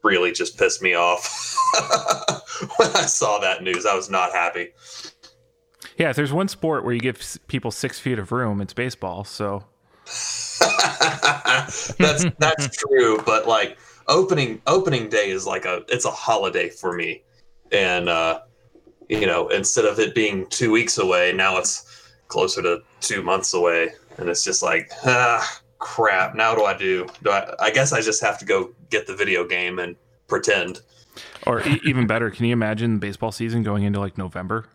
really 0.03 0.31
just 0.31 0.57
pissed 0.57 0.81
me 0.81 0.93
off 0.93 1.55
when 2.77 2.89
I 2.95 3.05
saw 3.05 3.39
that 3.39 3.63
news. 3.63 3.85
I 3.85 3.95
was 3.95 4.09
not 4.09 4.31
happy. 4.31 4.69
Yeah, 5.97 6.09
if 6.09 6.15
there's 6.15 6.33
one 6.33 6.47
sport 6.47 6.83
where 6.83 6.93
you 6.93 6.99
give 6.99 7.39
people 7.47 7.71
six 7.71 7.99
feet 7.99 8.17
of 8.17 8.31
room, 8.31 8.61
it's 8.61 8.73
baseball. 8.73 9.23
So 9.23 9.63
that's 10.59 12.25
that's 12.39 12.67
true, 12.77 13.21
but 13.25 13.47
like 13.47 13.77
opening 14.07 14.61
opening 14.67 15.09
day 15.09 15.29
is 15.29 15.45
like 15.45 15.65
a 15.65 15.83
it's 15.89 16.05
a 16.05 16.11
holiday 16.11 16.69
for 16.69 16.93
me, 16.93 17.23
and 17.71 18.09
uh, 18.09 18.41
you 19.11 19.27
know 19.27 19.47
instead 19.49 19.85
of 19.85 19.99
it 19.99 20.15
being 20.15 20.47
two 20.47 20.71
weeks 20.71 20.97
away, 20.97 21.33
now 21.33 21.57
it's 21.57 21.85
closer 22.29 22.61
to 22.63 22.81
two 23.01 23.21
months 23.21 23.53
away, 23.53 23.89
and 24.17 24.29
it's 24.29 24.43
just 24.43 24.63
like 24.63 24.89
ah 25.05 25.61
crap. 25.79 26.33
Now 26.35 26.51
what 26.55 26.59
do 26.59 26.65
I 26.65 26.77
do? 26.77 27.07
Do 27.23 27.29
I? 27.31 27.53
I 27.59 27.71
guess 27.71 27.91
I 27.93 28.01
just 28.01 28.21
have 28.23 28.39
to 28.39 28.45
go 28.45 28.71
get 28.89 29.05
the 29.07 29.15
video 29.15 29.45
game 29.47 29.77
and 29.79 29.95
pretend. 30.27 30.81
or 31.45 31.61
e- 31.67 31.81
even 31.83 32.07
better, 32.07 32.29
can 32.31 32.45
you 32.45 32.53
imagine 32.53 32.97
baseball 32.99 33.31
season 33.31 33.63
going 33.63 33.83
into 33.83 33.99
like 33.99 34.17
November? 34.17 34.65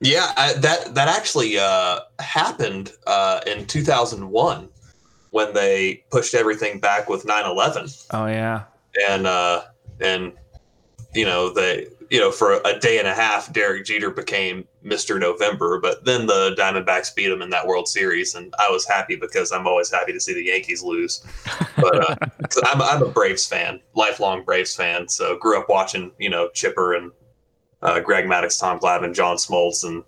Yeah, 0.00 0.32
I, 0.36 0.52
that 0.54 0.94
that 0.94 1.08
actually 1.08 1.58
uh, 1.58 2.00
happened 2.20 2.92
uh, 3.06 3.40
in 3.46 3.66
2001 3.66 4.68
when 5.30 5.54
they 5.54 6.04
pushed 6.10 6.34
everything 6.34 6.78
back 6.78 7.08
with 7.08 7.24
9/11. 7.24 8.06
Oh 8.12 8.26
yeah. 8.26 8.64
and 9.08 9.26
uh 9.26 9.62
and 10.00 10.32
you 11.14 11.24
know 11.24 11.50
they 11.52 11.88
you 12.10 12.18
know 12.18 12.30
for 12.30 12.60
a 12.64 12.78
day 12.78 12.98
and 12.98 13.08
a 13.08 13.14
half 13.14 13.52
Derek 13.52 13.84
Jeter 13.84 14.10
became 14.10 14.66
Mr. 14.84 15.18
November 15.18 15.80
but 15.80 16.04
then 16.04 16.26
the 16.26 16.54
Diamondbacks 16.58 17.14
beat 17.14 17.30
him 17.30 17.42
in 17.42 17.50
that 17.50 17.66
World 17.66 17.88
Series 17.88 18.34
and 18.34 18.54
I 18.58 18.70
was 18.70 18.86
happy 18.86 19.16
because 19.16 19.52
I'm 19.52 19.66
always 19.66 19.90
happy 19.90 20.12
to 20.12 20.20
see 20.20 20.34
the 20.34 20.44
Yankees 20.44 20.82
lose 20.82 21.24
but 21.76 22.10
uh, 22.10 22.16
I'm 22.64 22.82
I'm 22.82 23.02
a 23.02 23.08
Braves 23.08 23.46
fan 23.46 23.80
lifelong 23.94 24.44
Braves 24.44 24.74
fan 24.74 25.08
so 25.08 25.36
grew 25.38 25.58
up 25.58 25.68
watching 25.68 26.12
you 26.18 26.30
know 26.30 26.48
Chipper 26.54 26.94
and 26.94 27.10
uh, 27.82 28.00
Greg 28.00 28.26
Maddux 28.26 28.58
Tom 28.58 28.78
Glavine 28.78 29.14
John 29.14 29.36
Smoltz 29.36 29.84
and 29.84 30.02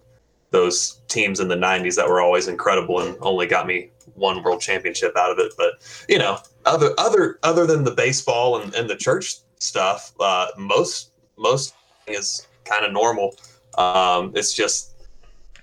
those 0.50 1.00
teams 1.08 1.40
in 1.40 1.48
the 1.48 1.56
90s 1.56 1.96
that 1.96 2.08
were 2.08 2.20
always 2.20 2.48
incredible 2.48 3.00
and 3.00 3.16
only 3.20 3.46
got 3.46 3.66
me 3.66 3.90
one 4.14 4.42
world 4.42 4.60
championship 4.60 5.12
out 5.16 5.30
of 5.30 5.38
it 5.38 5.52
but 5.56 5.72
you 6.08 6.18
know 6.18 6.38
other 6.64 6.94
other 6.98 7.38
other 7.42 7.66
than 7.66 7.84
the 7.84 7.90
baseball 7.90 8.60
and, 8.60 8.74
and 8.74 8.88
the 8.88 8.96
church 8.96 9.36
stuff 9.58 10.12
uh, 10.20 10.46
most 10.56 11.10
most 11.36 11.74
is 12.06 12.46
kind 12.64 12.84
of 12.84 12.92
normal 12.92 13.34
um, 13.78 14.32
it's 14.34 14.52
just 14.54 14.92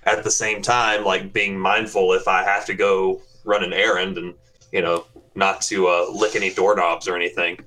at 0.04 0.22
the 0.22 0.30
same 0.30 0.62
time 0.62 1.04
like 1.04 1.32
being 1.32 1.58
mindful 1.58 2.12
if 2.12 2.28
i 2.28 2.42
have 2.42 2.64
to 2.66 2.74
go 2.74 3.20
run 3.44 3.64
an 3.64 3.72
errand 3.72 4.18
and 4.18 4.34
you 4.72 4.80
know 4.82 5.04
not 5.34 5.60
to 5.62 5.86
uh, 5.88 6.06
lick 6.12 6.36
any 6.36 6.52
doorknobs 6.52 7.08
or 7.08 7.16
anything 7.16 7.58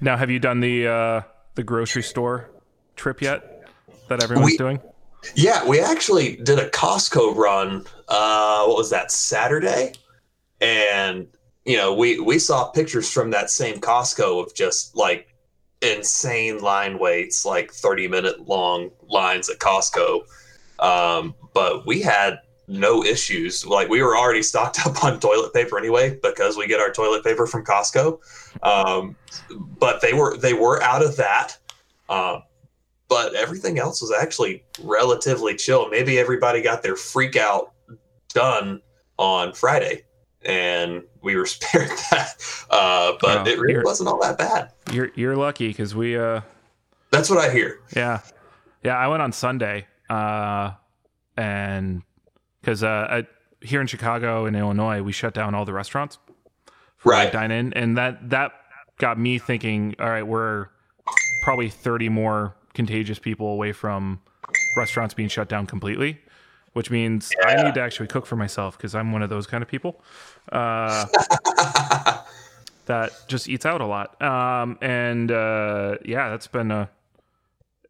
Now, 0.00 0.16
have 0.16 0.30
you 0.30 0.38
done 0.38 0.60
the 0.60 0.86
uh, 0.88 1.20
the 1.54 1.62
grocery 1.62 2.02
store 2.02 2.50
trip 2.96 3.20
yet 3.22 3.62
that 4.08 4.22
everyone's 4.22 4.52
We- 4.52 4.56
doing? 4.56 4.80
Yeah, 5.36 5.64
we 5.64 5.78
actually 5.80 6.34
did 6.36 6.58
a 6.58 6.68
Costco 6.70 7.36
run. 7.36 7.84
Uh, 8.08 8.64
what 8.66 8.76
was 8.76 8.90
that 8.90 9.12
Saturday? 9.12 9.92
And 10.60 11.28
you 11.64 11.76
know, 11.76 11.94
we 11.94 12.18
we 12.18 12.40
saw 12.40 12.64
pictures 12.70 13.08
from 13.08 13.30
that 13.30 13.48
same 13.48 13.78
Costco 13.78 14.44
of 14.44 14.52
just 14.54 14.96
like 14.96 15.31
insane 15.82 16.60
line 16.60 16.98
waits, 16.98 17.44
like 17.44 17.72
thirty 17.72 18.08
minute 18.08 18.48
long 18.48 18.90
lines 19.08 19.50
at 19.50 19.58
Costco. 19.58 20.22
Um, 20.78 21.34
but 21.54 21.86
we 21.86 22.00
had 22.00 22.38
no 22.68 23.04
issues. 23.04 23.66
Like 23.66 23.88
we 23.88 24.02
were 24.02 24.16
already 24.16 24.42
stocked 24.42 24.86
up 24.86 25.04
on 25.04 25.20
toilet 25.20 25.52
paper 25.52 25.78
anyway 25.78 26.18
because 26.22 26.56
we 26.56 26.66
get 26.66 26.80
our 26.80 26.92
toilet 26.92 27.24
paper 27.24 27.46
from 27.46 27.64
Costco. 27.64 28.18
Um, 28.62 29.16
but 29.78 30.00
they 30.00 30.12
were 30.12 30.36
they 30.36 30.54
were 30.54 30.82
out 30.82 31.02
of 31.02 31.16
that. 31.16 31.58
Um, 32.08 32.42
but 33.08 33.34
everything 33.34 33.78
else 33.78 34.00
was 34.00 34.12
actually 34.12 34.64
relatively 34.82 35.54
chill. 35.54 35.88
Maybe 35.90 36.18
everybody 36.18 36.62
got 36.62 36.82
their 36.82 36.96
freak 36.96 37.36
out 37.36 37.72
done 38.32 38.80
on 39.18 39.52
Friday, 39.52 40.04
and 40.44 41.02
we 41.22 41.36
were 41.36 41.46
spared 41.54 41.88
that. 42.10 42.34
Uh, 42.70 43.12
but 43.20 43.46
it 43.46 43.58
really 43.58 43.82
wasn't 43.84 44.08
all 44.08 44.20
that 44.22 44.38
bad. 44.38 44.70
You're 44.92 45.10
you're 45.14 45.36
lucky 45.36 45.68
because 45.68 45.94
we 45.94 46.16
uh 46.18 46.40
That's 47.10 47.28
what 47.30 47.38
I 47.38 47.50
hear. 47.52 47.80
yeah 47.96 48.20
yeah 48.82 48.96
I 48.96 49.08
went 49.08 49.22
on 49.22 49.32
Sunday 49.32 49.86
uh 50.10 50.72
and 51.36 52.02
because 52.60 52.82
uh 52.82 53.06
I, 53.10 53.26
here 53.64 53.80
in 53.80 53.86
Chicago 53.86 54.46
and 54.46 54.56
Illinois 54.56 55.02
we 55.02 55.12
shut 55.12 55.34
down 55.34 55.54
all 55.54 55.64
the 55.64 55.72
restaurants 55.72 56.18
for 56.96 57.12
Right. 57.12 57.32
dine 57.32 57.50
in 57.50 57.72
and 57.74 57.96
that 57.98 58.30
that 58.30 58.52
got 58.98 59.18
me 59.18 59.38
thinking 59.38 59.94
all 59.98 60.08
right 60.10 60.26
we're 60.26 60.68
probably 61.44 61.68
30 61.68 62.08
more 62.08 62.54
contagious 62.74 63.18
people 63.18 63.48
away 63.48 63.72
from 63.72 64.20
restaurants 64.76 65.12
being 65.14 65.28
shut 65.28 65.48
down 65.48 65.66
completely 65.66 66.20
which 66.72 66.90
means 66.90 67.30
I 67.44 67.62
need 67.62 67.74
to 67.74 67.80
actually 67.80 68.06
cook 68.08 68.26
for 68.26 68.36
myself 68.36 68.76
because 68.76 68.94
I'm 68.94 69.12
one 69.12 69.22
of 69.22 69.30
those 69.30 69.46
kind 69.46 69.62
of 69.62 69.68
people. 69.68 70.02
Uh, 70.50 71.06
that 72.86 73.12
just 73.28 73.48
eats 73.48 73.66
out 73.66 73.80
a 73.80 73.86
lot. 73.86 74.20
Um, 74.20 74.78
and 74.80 75.30
uh, 75.30 75.96
yeah, 76.04 76.30
that's 76.30 76.46
been 76.46 76.70
uh, 76.70 76.86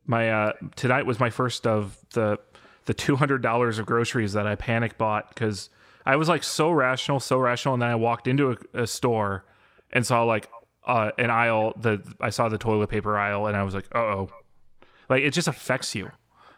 my 0.06 0.30
uh, 0.30 0.52
tonight 0.76 1.06
was 1.06 1.20
my 1.20 1.30
first 1.30 1.66
of 1.66 1.96
the 2.14 2.38
the 2.86 2.94
two 2.94 3.16
hundred 3.16 3.42
dollars 3.42 3.78
of 3.78 3.86
groceries 3.86 4.32
that 4.32 4.46
I 4.46 4.56
panic 4.56 4.98
bought 4.98 5.28
because 5.28 5.70
I 6.04 6.16
was 6.16 6.28
like 6.28 6.42
so 6.42 6.70
rational, 6.70 7.20
so 7.20 7.38
rational, 7.38 7.74
and 7.74 7.82
then 7.82 7.90
I 7.90 7.94
walked 7.94 8.26
into 8.26 8.52
a, 8.52 8.82
a 8.82 8.86
store 8.86 9.44
and 9.92 10.04
saw 10.04 10.24
like 10.24 10.48
uh, 10.86 11.12
an 11.18 11.30
aisle. 11.30 11.74
The 11.80 12.02
I 12.20 12.30
saw 12.30 12.48
the 12.48 12.58
toilet 12.58 12.88
paper 12.88 13.16
aisle, 13.16 13.46
and 13.46 13.56
I 13.56 13.62
was 13.62 13.74
like, 13.74 13.86
uh 13.94 13.98
oh, 13.98 14.30
like 15.08 15.22
it 15.22 15.30
just 15.32 15.48
affects 15.48 15.94
you, 15.94 16.10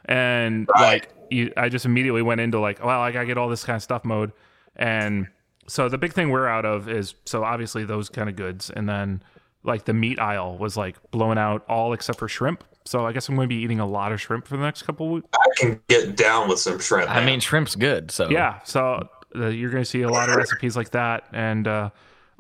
and 0.06 0.68
Right. 0.74 1.02
like 1.02 1.23
you, 1.35 1.53
I 1.57 1.68
just 1.68 1.85
immediately 1.85 2.22
went 2.22 2.41
into 2.41 2.59
like, 2.61 2.85
well, 2.85 3.01
I 3.01 3.11
gotta 3.12 3.26
get 3.26 3.37
all 3.39 3.49
this 3.49 3.64
kind 3.64 3.76
of 3.76 3.82
stuff 3.82 4.05
mode, 4.05 4.32
and 4.76 5.26
so 5.66 5.89
the 5.89 5.99
big 5.99 6.12
thing 6.12 6.30
we're 6.30 6.47
out 6.47 6.64
of 6.64 6.89
is 6.89 7.14
so 7.24 7.43
obviously 7.45 7.85
those 7.85 8.09
kind 8.09 8.28
of 8.28 8.37
goods, 8.37 8.70
and 8.70 8.89
then 8.89 9.22
like 9.62 9.85
the 9.87 9.95
meat 9.95 10.18
aisle 10.18 10.59
was 10.59 10.76
like 10.76 10.97
blown 11.11 11.39
out 11.39 11.64
all 11.68 11.93
except 11.95 12.18
for 12.18 12.28
shrimp. 12.28 12.62
So 12.85 13.07
I 13.07 13.12
guess 13.12 13.28
I'm 13.30 13.35
going 13.35 13.49
to 13.49 13.55
be 13.55 13.62
eating 13.62 13.80
a 13.80 13.87
lot 13.87 14.12
of 14.12 14.20
shrimp 14.20 14.47
for 14.47 14.59
the 14.59 14.62
next 14.62 14.82
couple 14.82 15.07
of 15.07 15.12
weeks. 15.12 15.28
I 15.35 15.47
can 15.57 15.80
get 15.89 16.16
down 16.18 16.51
with 16.51 16.59
some 16.59 16.78
shrimp. 16.78 17.11
I 17.11 17.14
man. 17.16 17.24
mean, 17.26 17.41
shrimp's 17.41 17.74
good. 17.76 18.11
So 18.11 18.28
Yeah, 18.28 18.61
so 18.64 19.09
uh, 19.35 19.47
you're 19.47 19.70
going 19.70 19.82
to 19.82 19.89
see 19.89 20.03
a 20.03 20.09
lot 20.11 20.28
of 20.28 20.37
recipes 20.37 20.76
like 20.76 20.91
that, 20.91 21.24
and 21.32 21.66
uh, 21.66 21.89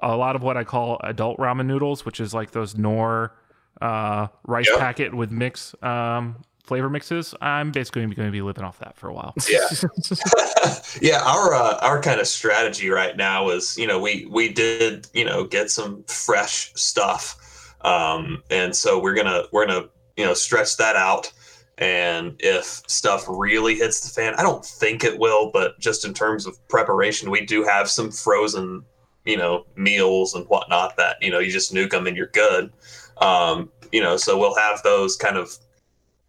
a 0.00 0.14
lot 0.14 0.36
of 0.36 0.42
what 0.42 0.58
I 0.58 0.64
call 0.64 1.00
adult 1.02 1.38
ramen 1.38 1.64
noodles, 1.64 2.04
which 2.04 2.20
is 2.20 2.34
like 2.34 2.50
those 2.50 2.76
Knorr 2.76 3.32
uh, 3.80 4.26
rice 4.46 4.68
Yep. 4.68 4.78
packet 4.78 5.14
with 5.14 5.30
mix 5.30 5.74
um, 5.82 6.36
flavor 6.64 6.88
mixes. 6.88 7.34
I'm 7.40 7.70
basically 7.70 8.02
going 8.06 8.28
to 8.28 8.32
be 8.32 8.42
living 8.42 8.64
off 8.64 8.78
that 8.80 8.96
for 8.96 9.08
a 9.08 9.14
while. 9.14 9.34
Yeah. 9.48 9.68
yeah, 11.02 11.22
our 11.22 11.54
uh, 11.54 11.78
our 11.82 12.00
kind 12.00 12.18
of 12.18 12.26
strategy 12.26 12.88
right 12.88 13.16
now 13.16 13.50
is, 13.50 13.76
you 13.76 13.86
know, 13.86 14.00
we 14.00 14.26
we 14.30 14.52
did, 14.52 15.06
you 15.12 15.24
know, 15.24 15.44
get 15.44 15.70
some 15.70 16.02
fresh 16.04 16.72
stuff, 16.74 17.76
um, 17.82 18.42
and 18.50 18.74
so 18.74 18.98
we're 18.98 19.14
gonna 19.14 19.44
we're 19.52 19.66
gonna 19.66 19.86
you 20.16 20.24
know 20.24 20.34
stretch 20.34 20.76
that 20.78 20.96
out. 20.96 21.30
And 21.78 22.36
if 22.38 22.64
stuff 22.86 23.24
really 23.28 23.74
hits 23.74 24.00
the 24.00 24.08
fan, 24.08 24.34
I 24.36 24.42
don't 24.42 24.64
think 24.64 25.04
it 25.04 25.18
will, 25.18 25.50
but 25.52 25.78
just 25.78 26.04
in 26.04 26.14
terms 26.14 26.46
of 26.46 26.56
preparation, 26.68 27.30
we 27.30 27.44
do 27.44 27.64
have 27.64 27.90
some 27.90 28.10
frozen, 28.10 28.84
you 29.24 29.36
know, 29.36 29.66
meals 29.76 30.34
and 30.34 30.46
whatnot 30.46 30.96
that 30.96 31.16
you 31.20 31.30
know 31.30 31.38
you 31.38 31.50
just 31.50 31.74
nuke 31.74 31.90
them 31.90 32.06
and 32.06 32.16
you're 32.16 32.28
good. 32.28 32.72
Um, 33.18 33.70
you 33.92 34.00
know, 34.00 34.16
so 34.16 34.38
we'll 34.38 34.56
have 34.56 34.82
those 34.82 35.16
kind 35.16 35.36
of 35.36 35.56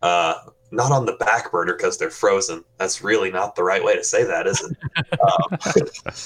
uh, 0.05 0.35
not 0.71 0.91
on 0.91 1.05
the 1.05 1.13
back 1.13 1.51
burner 1.51 1.73
because 1.73 1.97
they're 1.97 2.11
frozen. 2.11 2.63
That's 2.77 3.03
really 3.03 3.31
not 3.31 3.55
the 3.55 3.63
right 3.63 3.83
way 3.83 3.95
to 3.95 4.03
say 4.03 4.23
that, 4.23 4.45
is 4.45 4.61
it? 4.61 4.75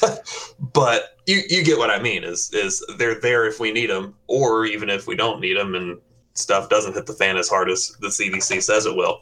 um, 0.09 0.17
but 0.73 1.17
you 1.25 1.41
you 1.49 1.63
get 1.63 1.77
what 1.77 1.89
I 1.89 2.01
mean. 2.01 2.23
Is 2.23 2.51
is 2.53 2.85
they're 2.97 3.19
there 3.21 3.47
if 3.47 3.59
we 3.59 3.71
need 3.71 3.89
them, 3.89 4.15
or 4.27 4.65
even 4.65 4.89
if 4.89 5.07
we 5.07 5.15
don't 5.15 5.39
need 5.39 5.57
them, 5.57 5.75
and 5.75 5.97
stuff 6.33 6.69
doesn't 6.69 6.93
hit 6.93 7.05
the 7.05 7.13
fan 7.13 7.37
as 7.37 7.47
hard 7.47 7.69
as 7.69 7.95
the 8.01 8.07
CDC 8.07 8.61
says 8.61 8.85
it 8.85 8.95
will. 8.95 9.21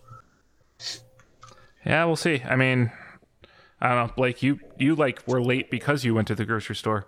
Yeah, 1.86 2.06
we'll 2.06 2.16
see. 2.16 2.42
I 2.44 2.56
mean, 2.56 2.92
I 3.80 3.90
don't 3.90 4.08
know, 4.08 4.14
Blake. 4.16 4.42
You 4.42 4.60
you 4.80 4.96
like 4.96 5.22
were 5.28 5.42
late 5.42 5.70
because 5.70 6.04
you 6.04 6.16
went 6.16 6.28
to 6.30 6.36
the 6.36 6.46
grocery 6.46 6.76
store. 6.76 7.06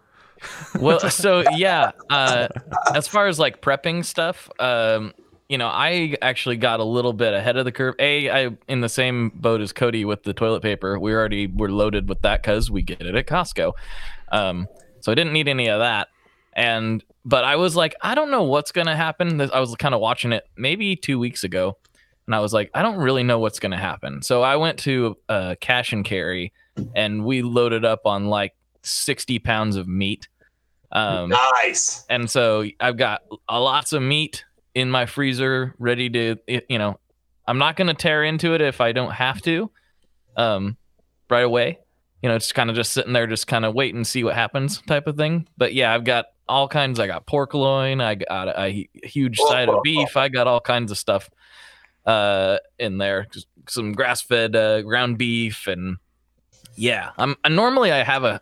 well, 0.79 0.99
so 1.09 1.43
yeah, 1.55 1.91
uh, 2.11 2.47
as 2.93 3.07
far 3.07 3.27
as 3.27 3.39
like 3.39 3.61
prepping 3.61 4.05
stuff, 4.05 4.49
um, 4.59 5.13
you 5.49 5.57
know, 5.57 5.67
I 5.67 6.15
actually 6.21 6.57
got 6.57 6.79
a 6.79 6.83
little 6.83 7.11
bit 7.11 7.33
ahead 7.33 7.57
of 7.57 7.65
the 7.65 7.71
curve. 7.71 7.95
A, 7.97 8.29
I 8.29 8.57
in 8.67 8.81
the 8.81 8.89
same 8.89 9.29
boat 9.29 9.61
as 9.61 9.73
Cody 9.73 10.05
with 10.05 10.21
the 10.23 10.31
toilet 10.33 10.61
paper. 10.61 10.99
We 10.99 11.11
already 11.11 11.47
were 11.47 11.71
loaded 11.71 12.07
with 12.07 12.21
that 12.21 12.43
because 12.43 12.69
we 12.69 12.83
get 12.83 13.01
it 13.01 13.15
at 13.15 13.25
Costco. 13.25 13.73
Um, 14.31 14.67
so 15.01 15.11
I 15.11 15.15
didn't 15.15 15.33
need 15.33 15.47
any 15.47 15.67
of 15.67 15.79
that. 15.79 16.09
And 16.53 17.03
but 17.25 17.43
I 17.43 17.55
was 17.55 17.75
like, 17.75 17.95
I 18.01 18.13
don't 18.13 18.29
know 18.29 18.43
what's 18.43 18.71
gonna 18.71 18.95
happen. 18.95 19.41
I 19.41 19.59
was 19.59 19.75
kind 19.75 19.95
of 19.95 20.01
watching 20.01 20.31
it 20.33 20.43
maybe 20.55 20.95
two 20.95 21.17
weeks 21.17 21.43
ago, 21.43 21.77
and 22.27 22.35
I 22.35 22.39
was 22.41 22.53
like, 22.53 22.69
I 22.75 22.83
don't 22.83 22.97
really 22.97 23.23
know 23.23 23.39
what's 23.39 23.59
gonna 23.59 23.77
happen. 23.77 24.21
So 24.21 24.43
I 24.43 24.55
went 24.55 24.77
to 24.79 25.17
uh, 25.29 25.55
cash 25.59 25.93
and 25.93 26.05
carry, 26.05 26.53
and 26.95 27.25
we 27.25 27.41
loaded 27.41 27.85
up 27.85 28.01
on 28.05 28.27
like 28.27 28.53
sixty 28.83 29.39
pounds 29.39 29.77
of 29.77 29.87
meat. 29.87 30.27
Um, 30.91 31.29
nice. 31.29 32.03
and 32.09 32.29
so 32.29 32.65
I've 32.79 32.97
got 32.97 33.21
a 33.47 33.59
lots 33.59 33.93
of 33.93 34.01
meat 34.01 34.43
in 34.75 34.89
my 34.89 35.05
freezer 35.05 35.73
ready 35.79 36.09
to 36.09 36.35
you 36.47 36.77
know 36.77 36.99
I'm 37.47 37.57
not 37.57 37.75
going 37.75 37.87
to 37.87 37.93
tear 37.93 38.23
into 38.23 38.53
it 38.53 38.61
if 38.61 38.81
I 38.81 38.91
don't 38.91 39.11
have 39.11 39.41
to 39.43 39.71
um 40.37 40.77
right 41.29 41.43
away. 41.43 41.79
You 42.21 42.29
know 42.29 42.35
it's 42.35 42.51
kind 42.51 42.69
of 42.69 42.75
just 42.75 42.91
sitting 42.91 43.13
there 43.13 43.27
just 43.27 43.47
kind 43.47 43.65
of 43.65 43.73
wait 43.73 43.95
and 43.95 44.05
see 44.05 44.23
what 44.23 44.35
happens 44.35 44.81
type 44.81 45.07
of 45.07 45.17
thing. 45.17 45.47
But 45.57 45.73
yeah 45.73 45.93
I've 45.93 46.03
got 46.03 46.25
all 46.47 46.67
kinds. 46.67 46.99
I 46.99 47.07
got 47.07 47.25
pork 47.25 47.53
loin 47.53 48.01
I 48.01 48.15
got 48.15 48.47
a, 48.47 48.61
a 48.61 48.89
huge 49.03 49.37
side 49.39 49.69
of 49.69 49.81
beef. 49.83 50.17
I 50.17 50.29
got 50.29 50.47
all 50.47 50.61
kinds 50.61 50.91
of 50.91 50.97
stuff 50.97 51.29
uh 52.05 52.57
in 52.77 52.97
there. 52.97 53.27
Just 53.31 53.47
some 53.67 53.93
grass-fed 53.93 54.55
uh, 54.55 54.81
ground 54.81 55.17
beef 55.17 55.67
and 55.67 55.97
yeah 56.75 57.11
I'm 57.17 57.35
I, 57.43 57.49
normally 57.49 57.91
I 57.91 58.03
have 58.03 58.23
a 58.23 58.41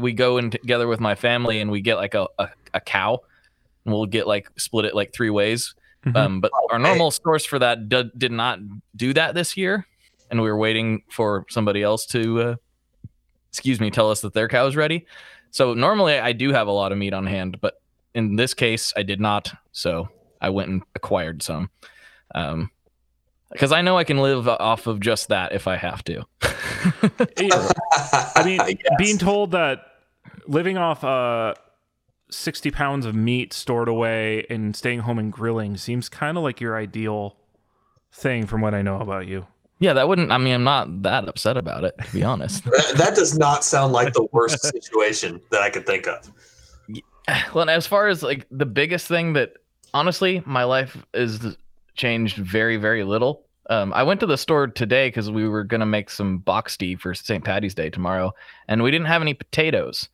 we 0.00 0.12
go 0.12 0.38
in 0.38 0.50
together 0.50 0.86
with 0.86 1.00
my 1.00 1.14
family 1.14 1.60
and 1.60 1.70
we 1.70 1.80
get 1.80 1.96
like 1.96 2.14
a, 2.14 2.28
a, 2.38 2.48
a 2.74 2.80
cow 2.80 3.20
and 3.84 3.94
we'll 3.94 4.06
get 4.06 4.26
like 4.26 4.48
split 4.58 4.84
it 4.84 4.94
like 4.94 5.12
three 5.12 5.30
ways 5.30 5.74
Mhm. 6.06 6.16
um, 6.16 6.40
but 6.40 6.50
our 6.70 6.78
normal 6.78 7.10
source 7.10 7.44
for 7.44 7.58
that 7.58 7.88
d- 7.90 8.10
did 8.16 8.32
not 8.32 8.58
do 8.96 9.12
that 9.12 9.34
this 9.34 9.54
year, 9.56 9.86
and 10.30 10.40
we 10.40 10.48
were 10.48 10.56
waiting 10.56 11.02
for 11.10 11.44
somebody 11.50 11.82
else 11.82 12.06
to, 12.06 12.40
uh, 12.40 12.54
excuse 13.50 13.80
me, 13.80 13.90
tell 13.90 14.10
us 14.10 14.22
that 14.22 14.32
their 14.32 14.48
cow 14.48 14.66
is 14.66 14.76
ready. 14.76 15.04
So 15.50 15.74
normally 15.74 16.18
I 16.18 16.32
do 16.32 16.52
have 16.52 16.68
a 16.68 16.70
lot 16.72 16.92
of 16.92 16.96
meat 16.96 17.12
on 17.12 17.26
hand, 17.26 17.60
but 17.60 17.74
in 18.14 18.36
this 18.36 18.54
case 18.54 18.94
I 18.96 19.02
did 19.02 19.20
not. 19.20 19.52
So 19.72 20.08
I 20.40 20.48
went 20.48 20.70
and 20.70 20.82
acquired 20.94 21.42
some, 21.42 21.68
um, 22.34 22.70
because 23.52 23.70
I 23.72 23.82
know 23.82 23.98
I 23.98 24.04
can 24.04 24.16
live 24.18 24.48
off 24.48 24.86
of 24.86 25.00
just 25.00 25.28
that 25.28 25.52
if 25.52 25.68
I 25.68 25.76
have 25.76 26.02
to. 26.04 26.24
I 27.36 28.42
mean, 28.44 28.60
Yes. 28.68 28.76
being 28.98 29.18
told 29.18 29.50
that 29.50 29.80
living 30.46 30.78
off 30.78 31.04
uh, 31.04 31.54
60 32.32 32.70
pounds 32.70 33.06
of 33.06 33.14
meat 33.14 33.52
stored 33.52 33.88
away 33.88 34.46
and 34.50 34.74
staying 34.74 35.00
home 35.00 35.18
and 35.18 35.32
grilling 35.32 35.76
seems 35.76 36.08
kind 36.08 36.36
of 36.36 36.42
like 36.42 36.60
your 36.60 36.76
ideal 36.76 37.36
thing 38.12 38.46
from 38.46 38.60
what 38.60 38.74
I 38.74 38.82
know 38.82 39.00
about 39.00 39.26
you. 39.26 39.46
yeah, 39.78 39.92
that 39.94 40.08
wouldn't. 40.08 40.30
I 40.32 40.38
mean, 40.38 40.54
I'm 40.54 40.64
not 40.64 41.02
that 41.02 41.28
upset 41.28 41.56
about 41.56 41.84
it 41.84 41.94
to 42.04 42.12
be 42.12 42.22
honest. 42.22 42.64
that, 42.64 42.94
that 42.96 43.14
does 43.14 43.38
not 43.38 43.64
sound 43.64 43.92
like 43.92 44.12
the 44.12 44.26
worst 44.32 44.62
situation 44.74 45.40
that 45.50 45.62
I 45.62 45.70
could 45.70 45.86
think 45.86 46.06
of. 46.06 46.30
well, 47.54 47.68
as 47.68 47.86
far 47.86 48.08
as 48.08 48.22
like 48.22 48.46
the 48.50 48.66
biggest 48.66 49.06
thing 49.06 49.32
that 49.34 49.54
honestly, 49.94 50.42
my 50.46 50.64
life 50.64 50.96
is 51.14 51.56
changed 51.94 52.36
very, 52.36 52.76
very 52.76 53.04
little. 53.04 53.44
Um, 53.68 53.92
I 53.92 54.02
went 54.02 54.20
to 54.20 54.26
the 54.26 54.36
store 54.36 54.66
today 54.66 55.08
because 55.08 55.30
we 55.30 55.48
were 55.48 55.64
gonna 55.64 55.86
make 55.86 56.10
some 56.10 56.40
boxty 56.40 56.98
for 56.98 57.14
St. 57.14 57.44
Patty's 57.44 57.74
Day 57.74 57.90
tomorrow, 57.90 58.34
and 58.68 58.82
we 58.82 58.90
didn't 58.90 59.06
have 59.06 59.22
any 59.22 59.34
potatoes. 59.34 60.08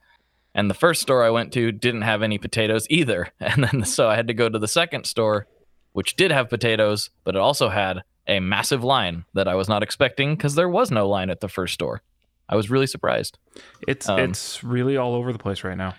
And 0.56 0.70
the 0.70 0.74
first 0.74 1.02
store 1.02 1.22
I 1.22 1.28
went 1.28 1.52
to 1.52 1.70
didn't 1.70 2.02
have 2.02 2.22
any 2.22 2.38
potatoes 2.38 2.86
either. 2.90 3.28
And 3.40 3.62
then 3.62 3.84
so 3.84 4.08
I 4.08 4.16
had 4.16 4.26
to 4.28 4.34
go 4.34 4.48
to 4.48 4.58
the 4.58 4.66
second 4.66 5.04
store, 5.06 5.46
which 5.92 6.16
did 6.16 6.32
have 6.32 6.48
potatoes, 6.48 7.10
but 7.24 7.36
it 7.36 7.40
also 7.40 7.68
had 7.68 8.02
a 8.26 8.40
massive 8.40 8.82
line 8.82 9.24
that 9.34 9.46
I 9.46 9.54
was 9.54 9.68
not 9.68 9.82
expecting 9.82 10.34
because 10.34 10.54
there 10.54 10.68
was 10.68 10.90
no 10.90 11.08
line 11.08 11.30
at 11.30 11.40
the 11.40 11.48
first 11.48 11.74
store. 11.74 12.02
I 12.48 12.56
was 12.56 12.70
really 12.70 12.86
surprised. 12.86 13.38
It's 13.86 14.08
Um, 14.08 14.18
it's 14.18 14.64
really 14.64 14.96
all 14.96 15.14
over 15.14 15.32
the 15.32 15.38
place 15.38 15.62
right 15.62 15.76
now. 15.76 15.94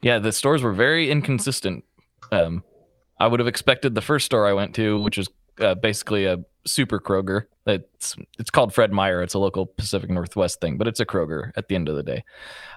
Yeah, 0.00 0.18
the 0.18 0.32
stores 0.32 0.62
were 0.62 0.72
very 0.72 1.10
inconsistent. 1.10 1.84
Um, 2.32 2.64
I 3.20 3.26
would 3.26 3.40
have 3.40 3.48
expected 3.48 3.94
the 3.94 4.00
first 4.00 4.26
store 4.26 4.46
I 4.46 4.52
went 4.54 4.74
to, 4.76 5.00
which 5.00 5.18
is 5.18 5.28
uh, 5.60 5.74
basically 5.74 6.24
a 6.24 6.38
super 6.66 7.00
Kroger. 7.00 7.44
It's 7.66 8.16
it's 8.38 8.50
called 8.50 8.72
Fred 8.72 8.92
Meyer. 8.92 9.22
It's 9.22 9.34
a 9.34 9.38
local 9.38 9.66
Pacific 9.66 10.10
Northwest 10.10 10.60
thing, 10.60 10.78
but 10.78 10.88
it's 10.88 11.00
a 11.00 11.06
Kroger 11.06 11.52
at 11.56 11.68
the 11.68 11.74
end 11.74 11.88
of 11.88 11.96
the 11.96 12.02
day. 12.02 12.24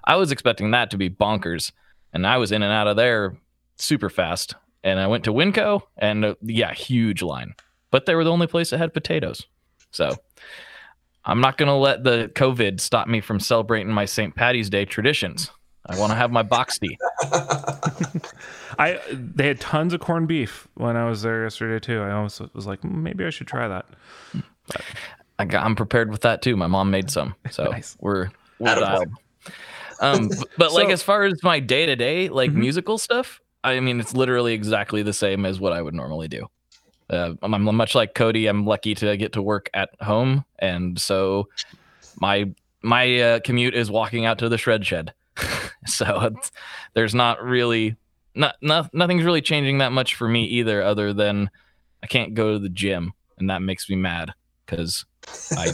I 0.04 0.16
was 0.16 0.32
expecting 0.32 0.72
that 0.72 0.92
to 0.92 0.98
be 0.98 1.10
bonkers, 1.10 1.72
and 2.14 2.28
I 2.28 2.38
was 2.38 2.52
in 2.52 2.62
and 2.62 2.74
out 2.74 2.88
of 2.88 2.98
there 2.98 3.38
super 3.78 4.10
fast. 4.10 4.56
And 4.84 5.00
I 5.00 5.08
went 5.08 5.24
to 5.26 5.34
Winco, 5.34 5.82
and 5.98 6.26
uh, 6.26 6.36
yeah, 6.42 6.74
huge 6.74 7.22
line, 7.22 7.54
but 7.92 8.06
they 8.06 8.16
were 8.16 8.24
the 8.24 8.32
only 8.32 8.48
place 8.48 8.72
that 8.72 8.80
had 8.80 8.94
potatoes. 8.94 9.46
So 9.92 10.16
I'm 11.24 11.40
not 11.40 11.58
gonna 11.58 11.78
let 11.78 12.04
the 12.04 12.32
COVID 12.34 12.80
stop 12.80 13.08
me 13.08 13.22
from 13.22 13.40
celebrating 13.40 13.94
my 13.94 14.06
St. 14.06 14.36
Patty's 14.36 14.70
Day 14.70 14.86
traditions. 14.86 15.52
I 15.86 15.98
want 15.98 16.12
to 16.12 16.16
have 16.16 16.32
my 16.32 16.44
boxty. 16.44 16.96
I 18.80 19.00
they 19.12 19.48
had 19.48 19.60
tons 19.60 19.94
of 19.94 20.00
corned 20.00 20.28
beef 20.28 20.68
when 20.76 20.96
I 20.96 21.10
was 21.10 21.22
there 21.22 21.44
yesterday 21.44 21.80
too. 21.80 22.02
I 22.02 22.12
almost 22.12 22.42
was 22.54 22.66
like, 22.68 22.82
"Mm, 22.82 23.02
maybe 23.02 23.26
I 23.26 23.30
should 23.30 23.48
try 23.48 23.68
that. 23.68 23.86
I 25.40 25.46
got, 25.46 25.66
I'm 25.66 25.76
prepared 25.76 26.12
with 26.12 26.22
that 26.22 26.42
too. 26.42 26.56
My 26.56 26.68
mom 26.68 26.92
made 26.92 27.10
some, 27.10 27.36
so 27.52 27.66
Nice. 27.66 27.98
we're 28.00 28.30
we're 28.60 28.76
dialed. 28.76 29.10
Um, 30.00 30.30
b- 30.30 30.36
but 30.58 30.72
like 30.74 30.90
as 30.90 31.02
far 31.04 31.24
as 31.24 31.42
my 31.44 31.60
day 31.60 31.86
to 31.86 31.96
day 31.96 32.30
like 32.30 32.52
Mhm. 32.52 32.56
musical 32.56 32.98
stuff, 32.98 33.42
I 33.64 33.80
mean 33.80 34.00
it's 34.00 34.14
literally 34.14 34.54
exactly 34.54 35.02
the 35.04 35.14
same 35.14 35.46
as 35.46 35.60
what 35.60 35.74
I 35.74 35.82
would 35.82 35.94
normally 35.96 36.28
do. 36.28 36.48
Uh, 37.10 37.34
I'm, 37.42 37.54
I'm 37.54 37.76
much 37.76 37.94
like 37.96 38.14
Cody. 38.16 38.48
I'm 38.48 38.66
lucky 38.66 38.96
to 38.96 39.18
get 39.18 39.34
to 39.34 39.42
work 39.42 39.70
at 39.74 39.90
home, 40.00 40.46
and 40.60 41.00
so 41.00 41.50
my 42.20 42.52
my 42.84 43.20
uh, 43.20 43.40
commute 43.42 43.76
is 43.76 43.92
walking 43.92 44.26
out 44.26 44.40
to 44.40 44.48
the 44.50 44.58
shred 44.58 44.86
shed. 44.86 45.14
so 45.88 46.22
it's, 46.36 46.52
there's 46.94 47.16
not 47.16 47.44
really 47.44 47.96
not, 48.36 48.56
not 48.62 48.94
nothing's 48.94 49.24
really 49.24 49.42
changing 49.42 49.80
that 49.80 49.92
much 49.92 50.16
for 50.16 50.28
me 50.28 50.46
either, 50.46 50.82
other 50.82 51.14
than 51.14 51.50
I 52.04 52.08
can't 52.08 52.34
go 52.34 52.54
to 52.54 52.60
the 52.60 52.70
gym, 52.70 53.14
and 53.38 53.50
that 53.50 53.62
makes 53.62 53.90
me 53.90 53.96
mad 53.96 54.34
because 54.66 55.06
I 55.52 55.74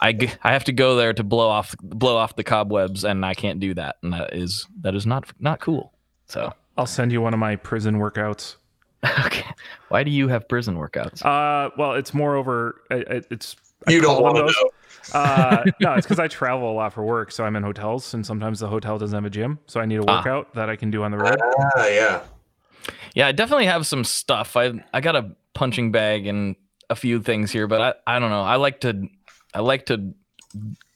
I 0.00 0.52
have 0.52 0.64
to 0.64 0.72
go 0.72 0.96
there 0.96 1.12
to 1.12 1.22
blow 1.22 1.48
off 1.48 1.76
blow 1.82 2.16
off 2.16 2.34
the 2.36 2.44
cobwebs, 2.44 3.04
and 3.04 3.24
I 3.24 3.34
can't 3.34 3.60
do 3.60 3.74
that, 3.74 3.96
and 4.02 4.12
that 4.12 4.34
is 4.34 4.66
that 4.80 4.94
is 4.94 5.06
not 5.06 5.24
not 5.38 5.60
cool. 5.60 5.92
So 6.26 6.52
I'll 6.76 6.86
send 6.86 7.12
you 7.12 7.20
one 7.20 7.34
of 7.34 7.40
my 7.40 7.56
prison 7.56 7.96
workouts. 7.98 8.56
okay, 9.26 9.44
why 9.88 10.02
do 10.04 10.10
you 10.10 10.28
have 10.28 10.48
prison 10.48 10.76
workouts? 10.76 11.24
Uh, 11.24 11.70
well, 11.76 11.94
it's 11.94 12.14
more 12.14 12.36
over. 12.36 12.80
it- 12.90 13.08
it- 13.08 13.26
It's 13.30 13.56
I 13.86 13.92
You 13.92 14.00
don't 14.00 14.22
want 14.22 14.36
to 14.36 14.42
know. 14.44 14.70
Uh, 15.14 15.64
no, 15.80 15.94
it's 15.94 16.06
because 16.06 16.18
I 16.18 16.28
travel 16.28 16.70
a 16.70 16.74
lot 16.74 16.92
for 16.92 17.02
work, 17.04 17.32
so 17.32 17.44
I'm 17.44 17.56
in 17.56 17.62
hotels, 17.62 18.14
and 18.14 18.24
sometimes 18.24 18.60
the 18.60 18.68
hotel 18.68 18.98
doesn't 18.98 19.14
have 19.14 19.24
a 19.24 19.30
gym, 19.30 19.58
so 19.66 19.80
I 19.80 19.86
need 19.86 19.96
a 20.00 20.04
Ah. 20.08 20.18
workout 20.18 20.54
that 20.54 20.68
I 20.70 20.76
can 20.76 20.90
do 20.90 21.02
on 21.02 21.10
the 21.10 21.18
road. 21.18 21.40
Ah, 21.76 21.86
yeah. 21.88 22.20
Yeah, 23.14 23.26
I 23.28 23.32
definitely 23.32 23.66
have 23.66 23.86
some 23.86 24.04
stuff. 24.04 24.56
I 24.56 24.72
I 24.92 25.00
got 25.00 25.16
a 25.16 25.32
punching 25.54 25.92
bag 25.92 26.26
and 26.26 26.56
a 26.90 26.96
few 26.96 27.20
things 27.20 27.50
here, 27.52 27.66
but 27.66 27.80
I, 28.06 28.16
I 28.16 28.18
don't 28.18 28.30
know. 28.30 28.42
I 28.42 28.56
like 28.56 28.80
to 28.80 29.08
I 29.54 29.60
like 29.60 29.86
to 29.86 30.14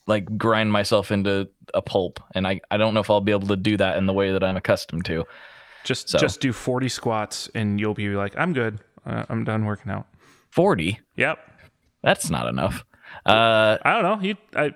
like 0.07 0.37
grind 0.39 0.71
myself 0.73 1.11
into 1.11 1.49
a 1.75 1.83
pulp, 1.83 2.21
and 2.35 2.47
I, 2.47 2.61
I 2.71 2.77
don't 2.77 2.95
know 2.95 3.01
if 3.01 3.11
I'll 3.11 3.21
be 3.21 3.33
able 3.33 3.49
to 3.49 3.57
do 3.57 3.77
that 3.79 3.97
in 3.99 4.07
the 4.07 4.13
way 4.13 4.33
that 4.33 4.43
I'm 4.45 4.57
accustomed 4.57 5.05
to. 5.07 5.25
Just 5.85 6.09
So- 6.09 6.19
just 6.19 6.41
do 6.41 6.53
40 6.53 6.89
squats, 6.89 7.49
and 7.55 7.79
you'll 7.81 7.95
be 7.95 8.09
like, 8.11 8.35
I'm 8.39 8.53
good. 8.53 8.81
Uh, 9.05 9.25
I'm 9.29 9.45
done 9.45 9.65
working 9.65 9.91
out. 9.93 10.07
Forty, 10.51 10.99
Yep. 11.17 11.39
that's 12.03 12.31
not 12.31 12.49
enough. 12.49 12.85
Uh, 13.27 13.79
I 13.83 13.93
don't 13.95 14.03
know. 14.03 14.27
You 14.27 14.37
I 14.55 14.73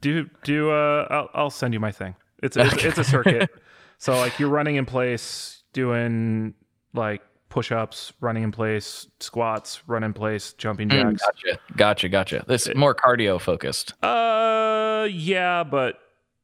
do 0.00 0.30
do. 0.44 0.70
Uh, 0.70 1.06
I'll, 1.10 1.30
I'll 1.34 1.50
send 1.50 1.74
you 1.74 1.80
my 1.80 1.92
thing. 1.92 2.14
It's 2.42 2.56
it's, 2.56 2.84
it's 2.84 2.98
a 2.98 3.04
circuit. 3.04 3.50
so 3.98 4.16
like 4.16 4.38
you're 4.38 4.48
running 4.48 4.76
in 4.76 4.86
place, 4.86 5.62
doing 5.72 6.54
like 6.92 7.22
push-ups, 7.48 8.12
running 8.20 8.42
in 8.42 8.52
place, 8.52 9.06
squats, 9.20 9.82
run 9.86 10.02
in 10.02 10.12
place, 10.12 10.54
jumping 10.54 10.88
mm, 10.88 11.12
jacks. 11.12 11.22
gotcha, 11.22 11.58
gotcha, 11.76 12.08
gotcha. 12.08 12.44
This 12.48 12.66
is 12.66 12.76
more 12.76 12.94
cardio 12.94 13.40
focused. 13.40 13.94
Uh, 14.02 15.06
yeah, 15.10 15.62
but 15.64 15.98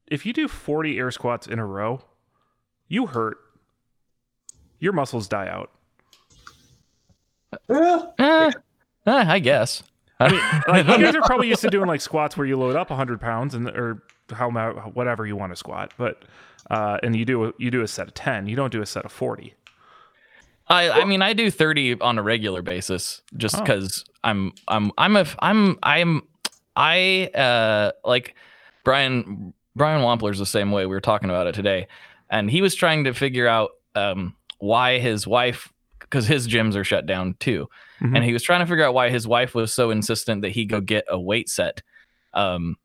if 0.06 0.24
you 0.24 0.32
do 0.32 0.48
40 0.48 0.98
air 0.98 1.10
squats 1.10 1.46
in 1.46 1.58
a 1.58 1.66
row, 1.66 2.00
you 2.88 3.06
hurt. 3.06 3.38
Your 4.78 4.92
muscles 4.92 5.28
die 5.28 5.48
out. 5.48 5.70
Yeah. 7.68 8.02
Eh, 8.18 8.50
eh, 9.06 9.24
I 9.26 9.38
guess. 9.38 9.82
I 10.20 10.30
mean, 10.30 10.40
like 10.86 10.98
you 10.98 11.04
guys 11.04 11.14
are 11.16 11.22
probably 11.22 11.48
used 11.48 11.62
to 11.62 11.70
doing 11.70 11.88
like 11.88 12.00
squats 12.00 12.36
where 12.36 12.46
you 12.46 12.56
load 12.58 12.76
up 12.76 12.90
100 12.90 13.20
pounds 13.20 13.54
and 13.54 13.68
or 13.68 14.02
how 14.30 14.50
whatever 14.94 15.26
you 15.26 15.34
want 15.36 15.52
to 15.52 15.56
squat, 15.56 15.92
but 15.96 16.22
uh, 16.70 16.98
and 17.02 17.16
you 17.16 17.24
do 17.24 17.46
a, 17.46 17.52
you 17.58 17.70
do 17.70 17.82
a 17.82 17.88
set 17.88 18.06
of 18.08 18.14
10. 18.14 18.46
You 18.46 18.54
don't 18.54 18.70
do 18.70 18.82
a 18.82 18.86
set 18.86 19.04
of 19.04 19.10
40. 19.12 19.54
I, 20.68 20.90
I 20.90 21.04
mean, 21.04 21.20
I 21.20 21.32
do 21.32 21.50
30 21.50 22.00
on 22.00 22.16
a 22.16 22.22
regular 22.22 22.62
basis 22.62 23.22
just 23.36 23.56
Oh. 23.56 23.60
because 23.60 24.04
I'm, 24.22 24.52
I'm, 24.68 24.92
I'm 24.96 25.16
a, 25.16 25.26
I'm, 25.40 25.78
I'm, 25.82 26.22
I, 26.76 27.28
uh, 27.34 27.90
like 28.04 28.36
Brian, 28.84 29.52
Brian 29.74 30.02
Wampler's 30.02 30.38
the 30.38 30.46
same 30.46 30.70
way. 30.70 30.86
We 30.86 30.94
were 30.94 31.00
talking 31.00 31.28
about 31.28 31.48
it 31.48 31.56
today. 31.56 31.88
And 32.30 32.48
he 32.48 32.62
was 32.62 32.76
trying 32.76 33.02
to 33.04 33.14
figure 33.14 33.48
out, 33.48 33.70
um, 33.96 34.36
why 34.58 35.00
his 35.00 35.26
wife, 35.26 35.72
because 35.98 36.28
his 36.28 36.46
gyms 36.46 36.76
are 36.76 36.84
shut 36.84 37.04
down 37.04 37.34
too. 37.40 37.68
Mhm. 38.00 38.16
And 38.16 38.24
he 38.24 38.32
was 38.32 38.42
trying 38.42 38.60
to 38.60 38.66
figure 38.66 38.84
out 38.84 38.94
why 38.94 39.10
his 39.10 39.26
wife 39.28 39.54
was 39.54 39.72
so 39.72 39.90
insistent 39.90 40.42
that 40.42 40.50
he 40.50 40.64
go 40.64 40.80
get 40.80 41.04
a 41.08 41.18
weight 41.20 41.48
set. 41.48 41.82
Um, 42.34 42.76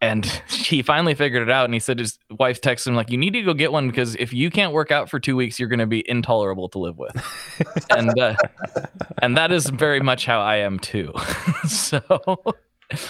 and 0.00 0.24
he 0.48 0.82
finally 0.82 1.14
figured 1.14 1.42
it 1.42 1.50
out. 1.50 1.64
And 1.64 1.74
he 1.74 1.80
said 1.80 1.98
his 1.98 2.18
wife 2.30 2.60
texted 2.60 2.88
him 2.88 2.94
like, 2.94 3.10
"You 3.10 3.18
need 3.18 3.32
to 3.32 3.42
go 3.42 3.52
get 3.54 3.72
one 3.72 3.88
because 3.88 4.14
if 4.16 4.32
you 4.32 4.50
can't 4.50 4.72
work 4.72 4.90
out 4.92 5.10
for 5.10 5.18
two 5.20 5.36
weeks, 5.36 5.58
you're 5.58 5.68
going 5.68 5.78
to 5.80 5.86
be 5.86 6.08
intolerable 6.08 6.68
to 6.70 6.78
live 6.78 6.98
with." 6.98 7.16
and 7.90 8.18
uh, 8.18 8.34
and 9.22 9.36
that 9.36 9.50
is 9.52 9.68
very 9.68 10.00
much 10.00 10.24
how 10.24 10.40
I 10.40 10.56
am 10.56 10.78
too. 10.78 11.12
so 11.68 12.00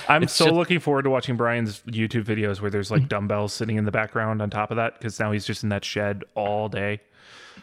I'm 0.09 0.23
it's 0.25 0.33
so 0.35 0.47
just- 0.47 0.57
looking 0.57 0.81
forward 0.81 1.03
to 1.03 1.11
watching 1.11 1.37
Brian's 1.37 1.81
YouTube 1.87 2.25
videos 2.25 2.61
where 2.61 2.71
there's 2.71 2.91
like 2.91 3.09
dumbbells 3.09 3.53
sitting 3.53 3.77
in 3.77 3.85
the 3.85 3.93
background 3.93 4.43
on 4.43 4.51
top 4.51 4.71
of 4.71 4.77
that 4.79 4.99
because 4.99 5.21
now 5.21 5.31
he's 5.31 5.45
just 5.47 5.63
in 5.63 5.69
that 5.69 5.85
shed 5.85 6.25
all 6.35 6.69
day. 6.69 7.01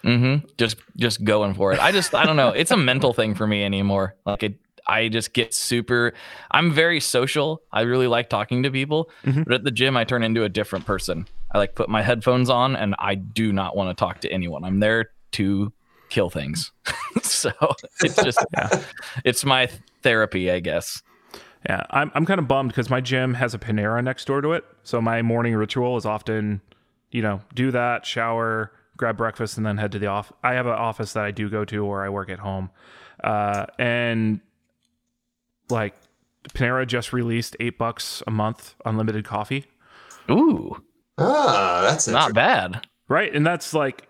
Mhm, 0.06 0.58
just 0.58 0.78
just 0.98 1.24
going 1.24 1.54
for 1.56 1.74
it. 1.74 1.80
I 1.80 1.92
just 1.92 2.14
I 2.16 2.26
don't 2.26 2.36
know. 2.38 2.50
It's 2.50 2.72
a 2.72 2.78
mental 2.78 3.14
thing 3.14 3.36
for 3.36 3.48
me 3.48 3.64
anymore. 3.64 4.16
Like 4.26 4.44
it. 4.44 4.56
I 4.88 5.08
just 5.08 5.34
get 5.34 5.52
super. 5.52 6.14
I'm 6.52 6.72
very 6.72 7.00
social. 7.00 7.64
I 7.72 7.82
really 7.82 8.06
like 8.06 8.30
talking 8.30 8.62
to 8.64 8.70
people, 8.72 9.10
Mhm. 9.26 9.46
but 9.46 9.54
at 9.56 9.64
the 9.64 9.72
gym, 9.72 9.98
I 9.98 10.04
turn 10.04 10.22
into 10.22 10.44
a 10.44 10.50
different 10.50 10.86
person. 10.86 11.28
I 11.52 11.58
like 11.58 11.74
put 11.74 11.90
my 11.90 12.04
headphones 12.04 12.52
on, 12.52 12.76
and 12.76 12.94
I 13.00 13.16
do 13.16 13.52
not 13.52 13.76
want 13.76 13.90
to 13.90 14.00
talk 14.00 14.22
to 14.22 14.32
anyone. 14.32 14.64
I'm 14.64 14.80
there 14.82 15.10
to 15.34 15.74
kill 16.10 16.30
things. 16.30 16.72
so 17.24 17.52
it's 18.02 18.16
just 18.24 18.46
Yeah. 18.54 18.84
it's 19.24 19.44
my 19.44 19.70
therapy, 20.04 20.52
I 20.52 20.60
guess. 20.60 21.02
Yeah, 21.68 21.82
I'm 21.90 22.12
I'm 22.14 22.28
kind 22.28 22.40
of 22.40 22.48
bummed 22.48 22.70
because 22.70 22.92
my 22.92 23.02
gym 23.02 23.34
has 23.34 23.56
a 23.56 23.58
Panera 23.58 24.04
next 24.04 24.26
door 24.26 24.40
to 24.42 24.54
it. 24.54 24.66
So 24.84 25.02
my 25.02 25.24
morning 25.24 25.56
ritual 25.56 25.98
is 25.98 26.06
often, 26.06 26.62
you 27.10 27.24
know, 27.24 27.42
do 27.56 27.72
that, 27.72 28.06
shower, 28.06 28.72
grab 28.98 29.18
breakfast, 29.18 29.58
and 29.58 29.66
then 29.66 29.78
head 29.78 29.92
to 29.94 30.00
the 30.00 30.08
office. 30.08 30.36
I 30.44 30.54
have 30.54 30.66
an 30.66 30.74
office 30.74 31.14
that 31.14 31.24
I 31.26 31.32
do 31.32 31.50
go 31.50 31.66
to, 31.66 31.86
or 31.86 32.04
I 32.06 32.10
work 32.10 32.30
at 32.30 32.40
home, 32.40 32.70
uh, 33.24 33.66
and 33.80 34.40
like 35.70 35.96
Panera 36.50 36.86
just 36.88 37.12
released 37.14 37.56
eight 37.60 37.78
bucks 37.78 38.22
a 38.28 38.32
month 38.32 38.76
unlimited 38.86 39.26
coffee, 39.26 39.66
Ooh, 40.30 40.84
Ah, 41.18 41.82
that's 41.90 42.08
not 42.08 42.34
bad. 42.34 42.86
right? 43.08 43.34
And 43.34 43.46
that's 43.46 43.74
like 43.74 44.08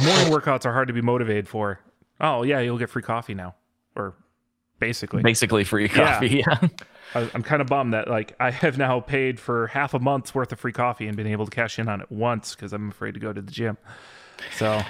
morning 0.00 0.32
workouts 0.32 0.64
are 0.66 0.72
hard 0.72 0.88
to 0.88 0.94
be 0.94 1.00
motivated 1.02 1.48
for. 1.48 1.80
Oh 2.20 2.42
yeah, 2.44 2.60
you'll 2.60 2.78
get 2.78 2.90
free 2.90 3.02
coffee 3.02 3.34
now, 3.34 3.54
or 3.96 4.14
basically. 4.78 5.22
Basically 5.22 5.64
free 5.64 5.88
coffee. 5.88 6.44
Yeah. 6.46 6.68
I, 7.14 7.28
I'm 7.34 7.42
kind 7.42 7.60
of 7.60 7.66
bummed 7.68 7.92
that 7.94 8.08
like 8.08 8.34
I 8.40 8.50
have 8.50 8.78
now 8.78 9.00
paid 9.00 9.38
for 9.40 9.66
half 9.66 9.92
a 9.92 9.98
month's 9.98 10.34
worth 10.34 10.50
of 10.52 10.60
free 10.60 10.72
coffee 10.72 11.08
and 11.08 11.16
been 11.16 11.26
able 11.26 11.44
to 11.46 11.50
cash 11.50 11.78
in 11.78 11.88
on 11.88 12.00
it 12.00 12.10
once 12.10 12.54
because 12.54 12.72
I'm 12.72 12.90
afraid 12.90 13.14
to 13.14 13.20
go 13.20 13.32
to 13.32 13.42
the 13.42 13.50
gym. 13.52 13.76
So 14.52 14.80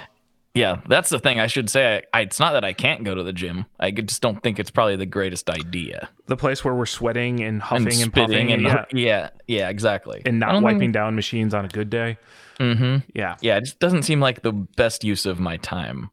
Yeah, 0.55 0.81
that's 0.87 1.09
the 1.09 1.19
thing. 1.19 1.39
I 1.39 1.47
should 1.47 1.69
say, 1.69 1.97
I, 2.13 2.19
I, 2.19 2.21
it's 2.21 2.39
not 2.39 2.53
that 2.53 2.63
I 2.63 2.73
can't 2.73 3.03
go 3.03 3.15
to 3.15 3.23
the 3.23 3.33
gym. 3.33 3.65
I 3.79 3.89
just 3.89 4.21
don't 4.21 4.41
think 4.43 4.59
it's 4.59 4.69
probably 4.69 4.95
the 4.95 5.05
greatest 5.07 5.49
idea. 5.49 6.09
the 6.27 6.37
place 6.37 6.63
where 6.63 6.75
we're 6.75 6.85
sweating 6.85 7.41
and 7.41 7.61
huffing 7.61 7.87
and 7.87 7.93
and, 7.93 8.11
spitting 8.11 8.27
puffing 8.27 8.51
and, 8.51 8.61
yeah, 8.61 8.85
yeah, 8.91 9.29
yeah, 9.47 9.69
exactly. 9.69 10.21
and 10.25 10.39
not 10.39 10.61
wiping 10.61 10.91
down 10.91 11.15
machines 11.15 11.53
on 11.53 11.65
a 11.65 11.69
good 11.69 11.89
day. 11.89 12.17
hmm 12.59 12.97
Yeah, 13.15 13.35
Yeah, 13.41 13.57
it 13.57 13.61
just 13.65 13.79
doesn't 13.79 14.03
seem 14.03 14.19
like 14.19 14.43
the 14.43 14.51
best 14.51 15.03
use 15.03 15.25
of 15.25 15.39
my 15.39 15.57
time. 15.57 16.11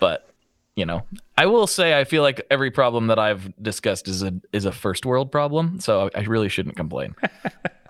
But 0.00 0.28
you 0.74 0.84
know, 0.84 1.04
I 1.38 1.46
will 1.46 1.66
say 1.66 1.98
I 1.98 2.04
feel 2.04 2.22
like 2.22 2.44
every 2.50 2.70
problem 2.70 3.06
that 3.06 3.18
I've 3.18 3.50
discussed 3.62 4.08
is 4.08 4.22
a 4.22 4.34
is 4.52 4.64
a 4.64 4.72
first 4.72 5.06
world 5.06 5.32
problem, 5.32 5.80
so 5.80 6.10
I 6.14 6.22
really 6.22 6.48
shouldn't 6.48 6.76
complain. 6.76 7.14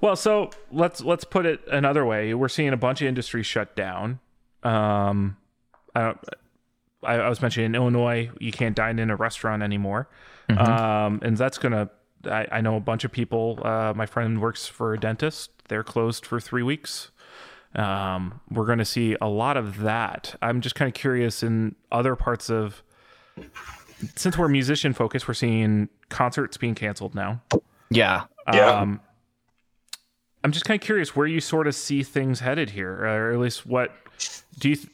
Well, 0.00 0.16
so 0.16 0.50
let's 0.70 1.02
let's 1.02 1.24
put 1.24 1.46
it 1.46 1.60
another 1.68 2.04
way. 2.04 2.34
We're 2.34 2.48
seeing 2.48 2.72
a 2.72 2.76
bunch 2.76 3.00
of 3.02 3.08
industries 3.08 3.46
shut 3.46 3.74
down. 3.76 4.20
Um, 4.62 5.36
I, 5.94 6.14
I, 7.02 7.14
I 7.16 7.28
was 7.28 7.40
mentioning 7.42 7.66
in 7.66 7.74
Illinois, 7.74 8.30
you 8.40 8.52
can't 8.52 8.74
dine 8.74 8.98
in 8.98 9.10
a 9.10 9.16
restaurant 9.16 9.62
anymore, 9.62 10.08
um, 10.48 11.20
and 11.22 11.36
that's 11.36 11.58
gonna. 11.58 11.90
I, 12.26 12.46
I 12.50 12.60
know 12.62 12.76
a 12.76 12.80
bunch 12.80 13.04
of 13.04 13.12
people. 13.12 13.58
Uh, 13.62 13.92
my 13.94 14.06
friend 14.06 14.40
works 14.40 14.66
for 14.66 14.94
a 14.94 14.98
dentist. 15.00 15.50
They're 15.68 15.84
closed 15.84 16.24
for 16.24 16.40
three 16.40 16.62
weeks. 16.62 17.10
Um, 17.74 18.40
we're 18.50 18.66
going 18.66 18.78
to 18.78 18.84
see 18.84 19.16
a 19.20 19.28
lot 19.28 19.56
of 19.56 19.80
that. 19.80 20.36
I'm 20.40 20.60
just 20.60 20.74
kind 20.74 20.88
of 20.88 20.94
curious 20.94 21.42
in 21.42 21.74
other 21.92 22.16
parts 22.16 22.48
of. 22.48 22.82
Since 24.16 24.38
we're 24.38 24.48
musician 24.48 24.92
focused, 24.92 25.26
we're 25.28 25.34
seeing 25.34 25.88
concerts 26.08 26.56
being 26.56 26.74
canceled 26.74 27.14
now. 27.14 27.42
Yeah, 27.90 28.24
Yeah. 28.52 28.80
I'm 30.44 30.52
just 30.52 30.66
kind 30.66 30.80
of 30.80 30.84
curious 30.84 31.16
where 31.16 31.26
you 31.26 31.40
sort 31.40 31.66
of 31.66 31.74
see 31.74 32.02
things 32.02 32.40
headed 32.40 32.70
here, 32.70 32.92
or 32.92 33.32
at 33.32 33.38
least 33.38 33.66
what 33.66 33.92
do 34.58 34.68
you 34.68 34.76
th- 34.76 34.88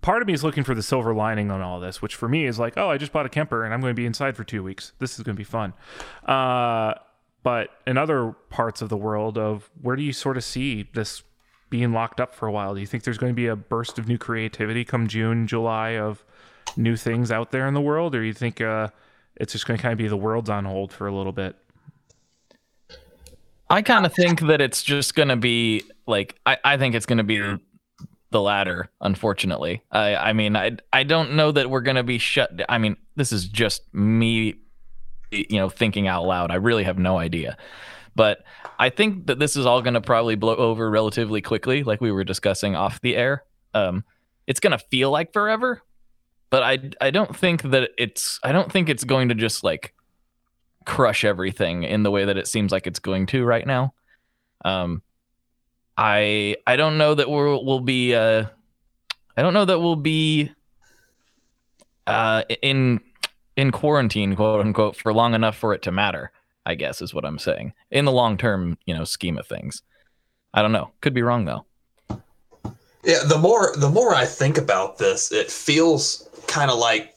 part 0.00 0.22
of 0.22 0.28
me 0.28 0.34
is 0.34 0.42
looking 0.42 0.64
for 0.64 0.74
the 0.74 0.82
silver 0.82 1.14
lining 1.14 1.50
on 1.50 1.60
all 1.60 1.80
this, 1.80 2.02
which 2.02 2.16
for 2.16 2.28
me 2.28 2.46
is 2.46 2.58
like, 2.58 2.74
oh, 2.76 2.90
I 2.90 2.98
just 2.98 3.12
bought 3.12 3.26
a 3.26 3.28
camper 3.28 3.64
and 3.64 3.72
I'm 3.72 3.80
going 3.80 3.92
to 3.92 4.00
be 4.00 4.06
inside 4.06 4.36
for 4.36 4.44
two 4.44 4.62
weeks. 4.62 4.92
This 4.98 5.18
is 5.18 5.22
going 5.22 5.36
to 5.36 5.40
be 5.40 5.44
fun. 5.44 5.72
Uh, 6.26 6.94
but 7.42 7.70
in 7.86 7.96
other 7.96 8.32
parts 8.50 8.82
of 8.82 8.88
the 8.88 8.96
world, 8.96 9.38
of 9.38 9.70
where 9.80 9.96
do 9.96 10.02
you 10.02 10.12
sort 10.12 10.36
of 10.36 10.44
see 10.44 10.88
this 10.94 11.22
being 11.70 11.92
locked 11.92 12.20
up 12.20 12.34
for 12.34 12.46
a 12.46 12.52
while? 12.52 12.74
Do 12.74 12.80
you 12.80 12.86
think 12.86 13.04
there's 13.04 13.18
going 13.18 13.32
to 13.32 13.36
be 13.36 13.46
a 13.46 13.56
burst 13.56 13.98
of 13.98 14.08
new 14.08 14.18
creativity 14.18 14.84
come 14.84 15.06
June, 15.06 15.46
July 15.46 15.90
of 15.90 16.24
new 16.76 16.96
things 16.96 17.30
out 17.30 17.50
there 17.52 17.66
in 17.66 17.74
the 17.74 17.80
world, 17.80 18.14
or 18.14 18.20
do 18.20 18.26
you 18.26 18.34
think 18.34 18.60
uh, 18.60 18.88
it's 19.36 19.52
just 19.52 19.66
going 19.66 19.76
to 19.78 19.82
kind 19.82 19.92
of 19.92 19.98
be 19.98 20.08
the 20.08 20.16
world's 20.16 20.50
on 20.50 20.64
hold 20.64 20.92
for 20.92 21.06
a 21.06 21.14
little 21.14 21.32
bit? 21.32 21.56
I 23.70 23.82
kind 23.82 24.04
of 24.04 24.12
think 24.12 24.40
that 24.40 24.60
it's 24.60 24.82
just 24.82 25.14
going 25.14 25.28
to 25.28 25.36
be 25.36 25.84
like 26.06 26.38
I, 26.44 26.58
I 26.64 26.76
think 26.76 26.96
it's 26.96 27.06
going 27.06 27.18
to 27.18 27.24
be 27.24 27.40
the 28.30 28.40
latter. 28.40 28.90
Unfortunately, 29.00 29.82
I 29.92 30.16
I 30.16 30.32
mean 30.32 30.56
I 30.56 30.76
I 30.92 31.04
don't 31.04 31.34
know 31.34 31.52
that 31.52 31.70
we're 31.70 31.80
going 31.80 31.96
to 31.96 32.02
be 32.02 32.18
shut. 32.18 32.50
I 32.68 32.78
mean 32.78 32.96
this 33.14 33.32
is 33.32 33.46
just 33.46 33.82
me, 33.94 34.56
you 35.30 35.56
know, 35.56 35.68
thinking 35.68 36.08
out 36.08 36.24
loud. 36.24 36.50
I 36.50 36.56
really 36.56 36.82
have 36.82 36.98
no 36.98 37.16
idea, 37.16 37.56
but 38.16 38.44
I 38.80 38.90
think 38.90 39.28
that 39.28 39.38
this 39.38 39.54
is 39.56 39.66
all 39.66 39.82
going 39.82 39.94
to 39.94 40.00
probably 40.00 40.34
blow 40.34 40.56
over 40.56 40.90
relatively 40.90 41.40
quickly, 41.40 41.84
like 41.84 42.00
we 42.00 42.10
were 42.10 42.24
discussing 42.24 42.74
off 42.74 43.00
the 43.02 43.16
air. 43.16 43.44
Um, 43.72 44.04
it's 44.48 44.58
going 44.58 44.72
to 44.72 44.84
feel 44.90 45.12
like 45.12 45.32
forever, 45.32 45.80
but 46.50 46.64
I 46.64 46.78
I 47.00 47.12
don't 47.12 47.36
think 47.36 47.62
that 47.62 47.90
it's 47.98 48.40
I 48.42 48.50
don't 48.50 48.70
think 48.72 48.88
it's 48.88 49.04
going 49.04 49.28
to 49.28 49.36
just 49.36 49.62
like 49.62 49.94
crush 50.86 51.24
everything 51.24 51.82
in 51.82 52.02
the 52.02 52.10
way 52.10 52.24
that 52.24 52.36
it 52.36 52.46
seems 52.46 52.72
like 52.72 52.86
it's 52.86 52.98
going 52.98 53.26
to 53.26 53.44
right 53.44 53.66
now. 53.66 53.94
Um, 54.64 55.02
I 55.96 56.56
I 56.66 56.76
don't 56.76 56.98
know 56.98 57.14
that 57.14 57.28
we'll 57.28 57.64
we'll 57.64 57.80
be 57.80 58.14
uh, 58.14 58.44
I 59.36 59.42
don't 59.42 59.54
know 59.54 59.64
that 59.64 59.80
we'll 59.80 59.96
be 59.96 60.50
uh, 62.06 62.42
in 62.62 63.00
in 63.56 63.70
quarantine 63.70 64.36
quote 64.36 64.60
unquote 64.60 64.96
for 64.96 65.12
long 65.12 65.34
enough 65.34 65.56
for 65.56 65.74
it 65.74 65.82
to 65.82 65.92
matter. 65.92 66.32
I 66.66 66.74
guess 66.74 67.00
is 67.00 67.14
what 67.14 67.24
I'm 67.24 67.38
saying 67.38 67.72
in 67.90 68.04
the 68.04 68.12
long 68.12 68.36
term, 68.36 68.78
you 68.84 68.94
know, 68.94 69.04
scheme 69.04 69.38
of 69.38 69.46
things. 69.46 69.82
I 70.52 70.62
don't 70.62 70.72
know. 70.72 70.90
Could 71.00 71.14
be 71.14 71.22
wrong 71.22 71.44
though. 71.44 71.64
Yeah, 73.02 73.24
the 73.26 73.38
more 73.38 73.74
the 73.76 73.88
more 73.88 74.14
I 74.14 74.26
think 74.26 74.58
about 74.58 74.98
this, 74.98 75.32
it 75.32 75.50
feels 75.50 76.28
kind 76.46 76.70
of 76.70 76.78
like 76.78 77.14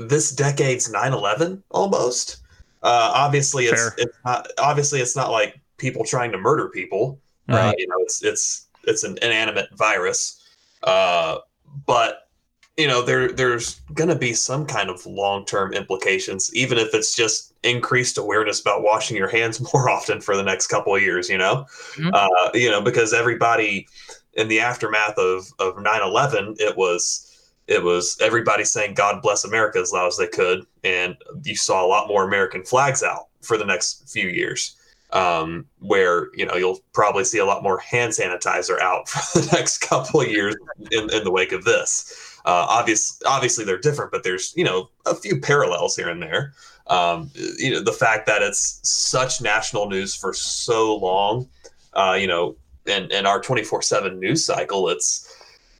this 0.00 0.30
decade's 0.30 0.90
9/11 0.90 1.62
almost. 1.70 2.38
Uh, 2.82 3.10
obviously, 3.14 3.66
it's 3.66 3.90
it's 3.98 4.16
not 4.24 4.48
obviously 4.58 5.00
it's 5.00 5.16
not 5.16 5.30
like 5.30 5.60
people 5.78 6.04
trying 6.04 6.32
to 6.32 6.38
murder 6.38 6.68
people. 6.68 7.18
Uh, 7.48 7.54
Right. 7.56 7.74
you 7.78 7.86
know, 7.88 7.96
it's 8.00 8.22
it's 8.22 8.66
it's 8.84 9.04
an 9.04 9.18
inanimate 9.22 9.68
virus. 9.76 10.42
Uh, 10.82 11.38
but 11.86 12.28
you 12.76 12.86
know, 12.88 13.02
there 13.02 13.30
there's 13.30 13.80
going 13.94 14.08
to 14.08 14.14
be 14.16 14.32
some 14.34 14.66
kind 14.66 14.90
of 14.90 15.04
long 15.06 15.44
term 15.46 15.72
implications, 15.72 16.50
even 16.54 16.76
if 16.76 16.92
it's 16.94 17.14
just 17.14 17.54
increased 17.62 18.18
awareness 18.18 18.60
about 18.60 18.82
washing 18.82 19.16
your 19.16 19.28
hands 19.28 19.60
more 19.74 19.88
often 19.88 20.20
for 20.20 20.36
the 20.36 20.42
next 20.42 20.66
couple 20.66 20.94
of 20.94 21.00
years. 21.02 21.28
You 21.30 21.38
know, 21.38 21.66
Mhm. 21.96 22.10
uh, 22.12 22.50
you 22.54 22.70
know, 22.70 22.80
because 22.80 23.12
everybody 23.12 23.86
in 24.34 24.48
the 24.48 24.60
aftermath 24.60 25.16
of 25.18 25.46
of 25.58 25.76
9/11, 25.76 26.56
it 26.58 26.76
was 26.76 27.30
it 27.66 27.82
was 27.82 28.18
everybody 28.20 28.64
saying 28.64 28.94
God 28.94 29.22
bless 29.22 29.44
America 29.44 29.78
as 29.78 29.92
loud 29.92 30.08
as 30.08 30.16
they 30.16 30.26
could, 30.26 30.66
and 30.82 31.16
you 31.44 31.56
saw 31.56 31.84
a 31.84 31.88
lot 31.88 32.08
more 32.08 32.24
American 32.24 32.62
flags 32.62 33.02
out 33.02 33.28
for 33.40 33.56
the 33.56 33.64
next 33.64 34.08
few 34.10 34.28
years. 34.28 34.76
Um, 35.12 35.66
where 35.78 36.34
you 36.34 36.44
know 36.44 36.54
you'll 36.56 36.80
probably 36.92 37.22
see 37.22 37.38
a 37.38 37.44
lot 37.44 37.62
more 37.62 37.78
hand 37.78 38.12
sanitizer 38.12 38.80
out 38.80 39.08
for 39.10 39.40
the 39.40 39.48
next 39.52 39.78
couple 39.78 40.20
of 40.20 40.28
years 40.28 40.56
in, 40.90 41.12
in 41.12 41.24
the 41.24 41.30
wake 41.30 41.52
of 41.52 41.64
this. 41.64 42.40
Uh, 42.44 42.66
obvious, 42.68 43.20
obviously 43.24 43.64
they're 43.64 43.78
different, 43.78 44.10
but 44.10 44.24
there's 44.24 44.52
you 44.56 44.64
know 44.64 44.90
a 45.06 45.14
few 45.14 45.40
parallels 45.40 45.96
here 45.96 46.08
and 46.08 46.20
there. 46.20 46.52
Um, 46.88 47.30
you 47.34 47.70
know 47.70 47.80
the 47.80 47.92
fact 47.92 48.26
that 48.26 48.42
it's 48.42 48.80
such 48.82 49.40
national 49.40 49.88
news 49.88 50.14
for 50.14 50.34
so 50.34 50.96
long, 50.96 51.48
uh, 51.94 52.16
you 52.18 52.26
know, 52.26 52.56
and 52.86 53.10
and 53.12 53.26
our 53.26 53.40
24/7 53.40 54.18
news 54.18 54.44
cycle, 54.44 54.88
it's 54.88 55.30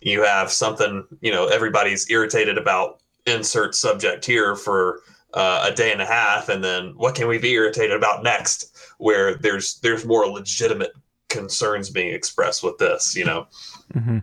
you 0.04 0.22
have 0.22 0.50
something 0.50 1.04
you 1.20 1.32
know 1.32 1.46
everybody's 1.48 2.08
irritated 2.10 2.56
about 2.56 3.00
insert 3.26 3.74
subject 3.74 4.24
here 4.24 4.54
for 4.54 5.00
uh, 5.34 5.68
a 5.70 5.74
day 5.74 5.90
and 5.90 6.00
a 6.00 6.06
half 6.06 6.48
and 6.48 6.62
then 6.62 6.92
what 6.96 7.16
can 7.16 7.26
we 7.26 7.38
be 7.38 7.50
irritated 7.52 7.96
about 7.96 8.22
next 8.22 8.76
where 8.98 9.34
there's 9.34 9.80
there's 9.80 10.06
more 10.06 10.26
legitimate 10.28 10.92
concerns 11.28 11.90
being 11.90 12.14
expressed 12.14 12.62
with 12.62 12.78
this 12.78 13.16
you 13.16 13.24
know 13.24 13.46
hmm 13.92 14.18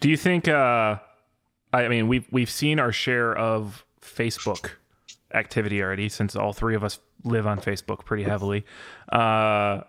Do 0.00 0.10
you 0.10 0.16
think? 0.16 0.48
Uh, 0.48 0.96
I 1.72 1.88
mean, 1.88 2.08
we've 2.08 2.26
we've 2.30 2.50
seen 2.50 2.78
our 2.78 2.92
share 2.92 3.36
of 3.36 3.84
Facebook 4.00 4.70
activity 5.32 5.82
already, 5.82 6.08
since 6.08 6.36
all 6.36 6.52
three 6.52 6.74
of 6.74 6.84
us 6.84 6.98
live 7.24 7.46
on 7.46 7.60
Facebook 7.60 8.04
pretty 8.04 8.24
heavily. 8.24 8.66
Uh, 9.10 9.82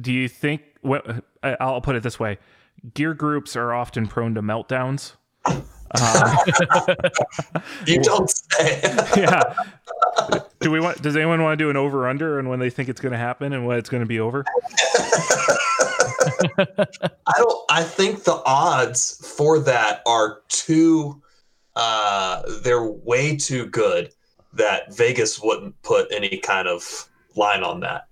do 0.00 0.12
you 0.12 0.28
think? 0.28 0.62
What, 0.82 1.24
I'll 1.42 1.80
put 1.80 1.96
it 1.96 2.02
this 2.02 2.18
way: 2.18 2.38
gear 2.94 3.14
groups 3.14 3.56
are 3.56 3.72
often 3.72 4.06
prone 4.06 4.34
to 4.34 4.42
meltdowns. 4.42 5.12
Uh, 5.92 6.36
you 7.86 8.00
don't 8.00 8.30
say 8.30 8.80
yeah. 9.16 9.54
Do 10.60 10.70
we 10.70 10.78
want? 10.80 11.02
Does 11.02 11.16
anyone 11.16 11.42
want 11.42 11.58
to 11.58 11.64
do 11.64 11.70
an 11.70 11.76
over 11.76 12.08
under 12.08 12.38
and 12.38 12.48
when 12.48 12.60
they 12.60 12.70
think 12.70 12.88
it's 12.88 13.00
going 13.00 13.12
to 13.12 13.18
happen 13.18 13.52
and 13.52 13.66
when 13.66 13.76
it's 13.78 13.88
going 13.88 14.02
to 14.02 14.06
be 14.06 14.20
over? 14.20 14.44
I 16.58 17.32
don't. 17.36 17.64
I 17.70 17.82
think 17.82 18.24
the 18.24 18.40
odds 18.46 19.26
for 19.36 19.58
that 19.60 20.02
are 20.06 20.42
too. 20.48 21.20
Uh, 21.74 22.42
they're 22.62 22.84
way 22.84 23.36
too 23.36 23.66
good 23.66 24.12
that 24.52 24.94
Vegas 24.94 25.40
wouldn't 25.40 25.80
put 25.82 26.08
any 26.12 26.36
kind 26.38 26.68
of 26.68 27.08
line 27.36 27.62
on 27.62 27.80
that. 27.80 28.08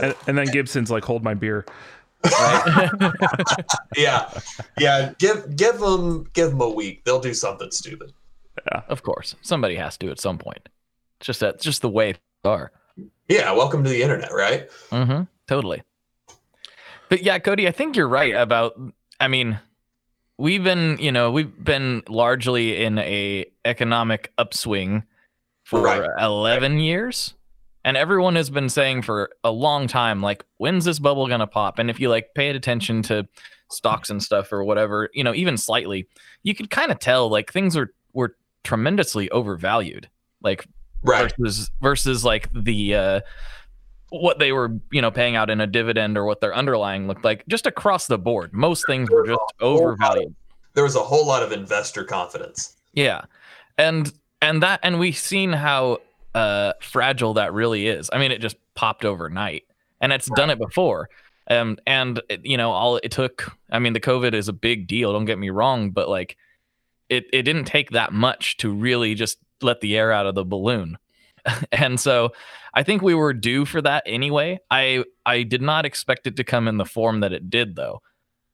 And, 0.00 0.14
and 0.26 0.38
then 0.38 0.46
Gibson's 0.46 0.90
like, 0.90 1.04
"Hold 1.04 1.22
my 1.22 1.34
beer." 1.34 1.66
Right? 2.24 2.90
Yeah, 3.96 4.30
yeah. 4.78 5.12
Give 5.18 5.54
give 5.56 5.78
them 5.78 6.28
give 6.32 6.50
them 6.50 6.60
a 6.60 6.68
week. 6.68 7.04
They'll 7.04 7.20
do 7.20 7.34
something 7.34 7.70
stupid. 7.70 8.12
Yeah, 8.70 8.82
of 8.88 9.02
course, 9.02 9.34
somebody 9.42 9.76
has 9.76 9.96
to 9.98 10.10
at 10.10 10.20
some 10.20 10.38
point. 10.38 10.68
It's 11.18 11.26
just 11.26 11.40
that, 11.40 11.60
just 11.60 11.82
the 11.82 11.88
way 11.88 12.12
they 12.42 12.50
are. 12.50 12.72
Yeah. 13.28 13.52
Welcome 13.52 13.82
to 13.84 13.90
the 13.90 14.02
internet, 14.02 14.32
right? 14.32 14.68
Mm-hmm. 14.90 15.22
Totally. 15.46 15.82
But 17.08 17.22
yeah, 17.22 17.38
Cody, 17.38 17.68
I 17.68 17.72
think 17.72 17.96
you're 17.96 18.08
right 18.08 18.34
about. 18.34 18.78
I 19.20 19.28
mean, 19.28 19.58
we've 20.38 20.64
been, 20.64 20.98
you 20.98 21.12
know, 21.12 21.30
we've 21.30 21.62
been 21.62 22.02
largely 22.08 22.82
in 22.82 22.98
a 22.98 23.46
economic 23.64 24.32
upswing 24.38 25.04
for 25.64 25.80
Right. 25.82 26.08
11 26.20 26.80
years, 26.80 27.34
and 27.84 27.96
everyone 27.96 28.36
has 28.36 28.50
been 28.50 28.68
saying 28.68 29.02
for 29.02 29.30
a 29.44 29.50
long 29.50 29.86
time, 29.88 30.22
like, 30.22 30.44
when's 30.58 30.84
this 30.84 30.98
bubble 30.98 31.26
gonna 31.28 31.46
pop? 31.46 31.78
And 31.78 31.90
if 31.90 31.98
you 32.00 32.08
like 32.08 32.34
paid 32.34 32.56
attention 32.56 33.02
to 33.02 33.26
stocks 33.70 34.10
and 34.10 34.22
stuff 34.22 34.52
or 34.52 34.62
whatever, 34.64 35.08
you 35.14 35.24
know, 35.24 35.34
even 35.34 35.56
slightly, 35.56 36.06
you 36.42 36.54
could 36.54 36.70
kind 36.70 36.90
of 36.92 36.98
tell 36.98 37.28
like 37.28 37.52
things 37.52 37.76
are 37.76 37.92
were 38.12 38.36
tremendously 38.64 39.30
overvalued. 39.30 40.08
Like 40.42 40.66
Right. 41.04 41.32
versus 41.38 41.70
versus 41.80 42.24
like 42.24 42.48
the 42.54 42.94
uh 42.94 43.20
what 44.10 44.38
they 44.38 44.52
were 44.52 44.78
you 44.92 45.00
know 45.02 45.10
paying 45.10 45.34
out 45.34 45.50
in 45.50 45.60
a 45.60 45.66
dividend 45.66 46.16
or 46.16 46.24
what 46.24 46.40
their 46.40 46.54
underlying 46.54 47.08
looked 47.08 47.24
like 47.24 47.44
just 47.48 47.66
across 47.66 48.06
the 48.06 48.18
board 48.18 48.52
most 48.52 48.84
things 48.86 49.10
were 49.10 49.26
just 49.26 49.40
overvalued 49.60 50.32
There 50.74 50.84
was 50.84 50.94
a 50.94 51.00
whole 51.02 51.26
lot 51.26 51.42
of 51.42 51.50
investor 51.50 52.04
confidence. 52.04 52.76
yeah 52.92 53.22
and 53.78 54.12
and 54.42 54.62
that 54.62 54.78
and 54.84 55.00
we've 55.00 55.16
seen 55.16 55.52
how 55.52 55.98
uh 56.34 56.72
fragile 56.80 57.34
that 57.34 57.52
really 57.52 57.86
is. 57.86 58.08
I 58.12 58.18
mean 58.18 58.32
it 58.32 58.40
just 58.40 58.56
popped 58.74 59.04
overnight 59.04 59.64
and 60.00 60.12
it's 60.12 60.28
done 60.34 60.50
it 60.50 60.58
before. 60.58 61.08
Um 61.48 61.78
and 61.86 62.20
it- 62.28 62.44
you 62.44 62.56
know 62.56 62.70
all 62.70 62.96
it 62.96 63.10
took 63.10 63.52
i 63.70 63.78
mean 63.78 63.92
the 63.92 64.00
covid 64.00 64.32
is 64.34 64.48
a 64.48 64.52
big 64.52 64.86
deal 64.86 65.12
don't 65.12 65.24
get 65.24 65.38
me 65.38 65.50
wrong 65.50 65.90
but 65.90 66.08
like 66.08 66.36
it 67.08 67.24
it 67.32 67.42
didn't 67.42 67.64
take 67.64 67.90
that 67.90 68.12
much 68.12 68.56
to 68.58 68.70
really 68.72 69.14
just 69.14 69.38
let 69.60 69.80
the 69.80 69.96
air 69.96 70.10
out 70.12 70.26
of 70.26 70.34
the 70.34 70.44
balloon. 70.44 70.96
And 71.72 71.98
so 72.00 72.30
i 72.74 72.82
think 72.82 73.02
we 73.02 73.14
were 73.14 73.34
due 73.34 73.64
for 73.66 73.82
that 73.82 74.02
anyway. 74.06 74.58
I 74.70 75.04
i 75.26 75.42
did 75.42 75.60
not 75.62 75.84
expect 75.84 76.26
it 76.26 76.36
to 76.36 76.44
come 76.44 76.68
in 76.68 76.78
the 76.78 76.86
form 76.86 77.20
that 77.20 77.32
it 77.32 77.50
did 77.50 77.76
though. 77.76 78.00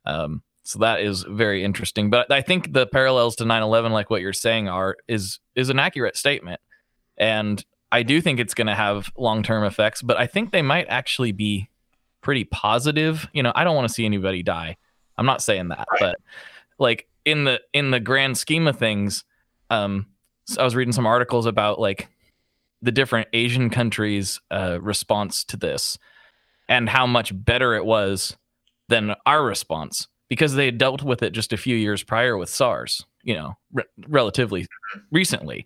Um 0.04 0.42
so 0.64 0.80
that 0.80 1.00
is 1.00 1.22
very 1.22 1.62
interesting. 1.64 2.10
But 2.10 2.32
i 2.32 2.40
think 2.42 2.72
the 2.72 2.86
parallels 2.86 3.36
to 3.36 3.44
9-11 3.44 3.90
like 3.92 4.10
what 4.10 4.22
you're 4.22 4.32
saying 4.32 4.68
are 4.68 4.96
is 5.06 5.38
is 5.54 5.68
an 5.70 5.78
accurate 5.78 6.16
statement 6.16 6.60
and 7.18 7.64
i 7.92 8.02
do 8.02 8.20
think 8.20 8.38
it's 8.40 8.54
going 8.54 8.66
to 8.66 8.74
have 8.74 9.10
long-term 9.16 9.64
effects 9.64 10.02
but 10.02 10.16
i 10.16 10.26
think 10.26 10.50
they 10.52 10.62
might 10.62 10.86
actually 10.88 11.32
be 11.32 11.68
pretty 12.20 12.44
positive 12.44 13.26
you 13.32 13.42
know 13.42 13.52
i 13.54 13.64
don't 13.64 13.76
want 13.76 13.86
to 13.86 13.92
see 13.94 14.04
anybody 14.04 14.42
die 14.42 14.76
i'm 15.16 15.26
not 15.26 15.42
saying 15.42 15.68
that 15.68 15.86
Right. 15.92 16.00
but 16.00 16.16
like 16.78 17.06
in 17.24 17.44
the 17.44 17.60
in 17.72 17.90
the 17.90 18.00
grand 18.00 18.36
scheme 18.38 18.66
of 18.66 18.78
things 18.78 19.24
um 19.70 20.06
so 20.46 20.60
i 20.60 20.64
was 20.64 20.74
reading 20.76 20.92
some 20.92 21.06
articles 21.06 21.46
about 21.46 21.78
like 21.80 22.08
the 22.82 22.92
different 22.92 23.28
asian 23.32 23.70
countries 23.70 24.40
uh 24.50 24.78
response 24.80 25.44
to 25.44 25.56
this 25.56 25.98
and 26.68 26.88
how 26.88 27.06
much 27.06 27.32
better 27.34 27.74
it 27.74 27.84
was 27.84 28.36
than 28.88 29.14
our 29.26 29.44
response 29.44 30.06
because 30.28 30.54
they 30.54 30.66
had 30.66 30.78
dealt 30.78 31.02
with 31.02 31.22
it 31.22 31.32
just 31.32 31.52
a 31.52 31.56
few 31.56 31.74
years 31.74 32.02
prior 32.02 32.36
with 32.36 32.50
SARS, 32.50 33.02
you 33.22 33.34
know, 33.34 33.54
re- 33.72 33.84
relatively 34.08 34.66
recently. 35.10 35.64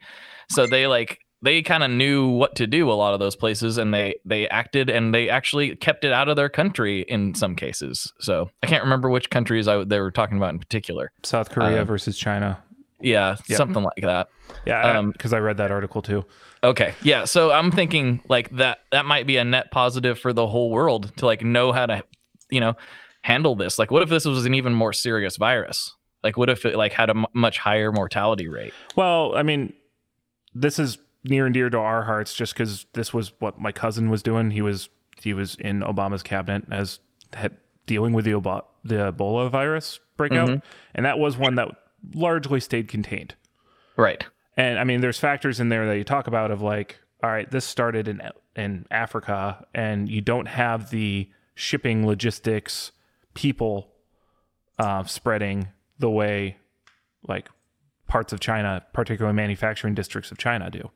So 0.48 0.66
they 0.68 0.86
like 0.86 1.18
they 1.42 1.60
kind 1.62 1.82
of 1.82 1.90
knew 1.90 2.28
what 2.28 2.54
to 2.56 2.66
do 2.66 2.90
a 2.90 2.94
lot 2.94 3.14
of 3.14 3.20
those 3.20 3.34
places 3.36 3.76
and 3.78 3.92
they 3.92 4.14
they 4.24 4.48
acted 4.48 4.88
and 4.88 5.12
they 5.14 5.28
actually 5.28 5.74
kept 5.76 6.04
it 6.04 6.12
out 6.12 6.28
of 6.28 6.36
their 6.36 6.48
country 6.48 7.00
in 7.02 7.34
some 7.34 7.56
cases. 7.56 8.12
So 8.20 8.50
I 8.62 8.66
can't 8.66 8.84
remember 8.84 9.10
which 9.10 9.28
countries 9.30 9.66
I, 9.68 9.82
they 9.84 10.00
were 10.00 10.10
talking 10.12 10.36
about 10.36 10.50
in 10.50 10.58
particular. 10.58 11.10
South 11.24 11.50
Korea 11.50 11.80
Um, 11.82 11.86
versus 11.86 12.16
China. 12.16 12.62
Yeah, 13.00 13.36
Yeah. 13.48 13.56
something 13.56 13.82
like 13.82 14.02
that. 14.02 14.28
Yeah, 14.64 14.98
um, 14.98 15.10
because 15.10 15.32
I 15.32 15.38
read 15.40 15.56
that 15.56 15.72
article 15.72 16.02
too. 16.02 16.24
Okay. 16.62 16.94
Yeah. 17.02 17.24
So 17.24 17.50
I'm 17.50 17.72
thinking 17.72 18.22
like 18.28 18.48
that 18.50 18.78
that 18.92 19.04
might 19.06 19.26
be 19.26 19.36
a 19.38 19.44
net 19.44 19.72
positive 19.72 20.20
for 20.20 20.32
the 20.32 20.46
whole 20.46 20.70
world 20.70 21.12
to 21.16 21.26
like 21.26 21.42
know 21.42 21.72
how 21.72 21.86
to, 21.86 22.04
you 22.50 22.60
know, 22.60 22.74
handle 23.22 23.56
this. 23.56 23.78
Like, 23.80 23.90
what 23.90 24.02
if 24.02 24.08
this 24.08 24.24
was 24.24 24.46
an 24.46 24.54
even 24.54 24.72
more 24.74 24.92
serious 24.92 25.36
virus? 25.36 25.96
Like, 26.22 26.36
what 26.36 26.48
if 26.48 26.64
it 26.64 26.76
like 26.76 26.92
had 26.92 27.08
a 27.10 27.16
m- 27.16 27.26
much 27.34 27.58
higher 27.58 27.90
mortality 27.90 28.46
rate? 28.48 28.72
Well, 28.94 29.34
I 29.36 29.42
mean, 29.42 29.72
this 30.54 30.78
is 30.78 30.98
near 31.24 31.46
and 31.46 31.54
dear 31.54 31.70
to 31.70 31.78
our 31.78 32.02
hearts, 32.04 32.34
just 32.34 32.54
because 32.54 32.86
this 32.94 33.12
was 33.14 33.32
what 33.38 33.60
my 33.60 33.72
cousin 33.72 34.10
was 34.10 34.22
doing. 34.22 34.50
He 34.50 34.62
was 34.62 34.88
he 35.20 35.34
was 35.34 35.54
in 35.56 35.80
Obama's 35.80 36.22
cabinet 36.22 36.64
as 36.70 36.98
had, 37.32 37.56
dealing 37.86 38.12
with 38.12 38.24
the 38.24 38.32
Ebo- 38.32 38.66
the 38.84 39.12
Ebola 39.12 39.50
virus 39.50 40.00
breakout, 40.16 40.48
and 40.94 41.06
that 41.06 41.18
was 41.18 41.36
one 41.36 41.54
that 41.56 41.68
largely 42.14 42.60
stayed 42.60 42.88
contained. 42.88 43.34
Right. 43.96 44.24
And 44.56 44.78
I 44.78 44.84
mean, 44.84 45.00
there's 45.00 45.18
factors 45.18 45.60
in 45.60 45.68
there 45.68 45.86
that 45.86 45.96
you 45.96 46.04
talk 46.04 46.26
about 46.26 46.50
of 46.50 46.60
like, 46.60 46.98
all 47.22 47.30
right, 47.30 47.50
this 47.50 47.64
started 47.64 48.08
in 48.08 48.20
in 48.56 48.86
Africa, 48.90 49.66
and 49.74 50.08
you 50.08 50.20
don't 50.20 50.46
have 50.46 50.90
the 50.90 51.30
shipping, 51.54 52.06
logistics, 52.06 52.92
people 53.34 53.92
uh, 54.78 55.04
spreading 55.04 55.68
the 55.98 56.10
way 56.10 56.56
like 57.26 57.48
parts 58.08 58.32
of 58.32 58.40
China, 58.40 58.84
particularly 58.92 59.34
manufacturing 59.34 59.94
districts 59.94 60.30
of 60.30 60.38
China, 60.38 60.70
do. 60.70 60.90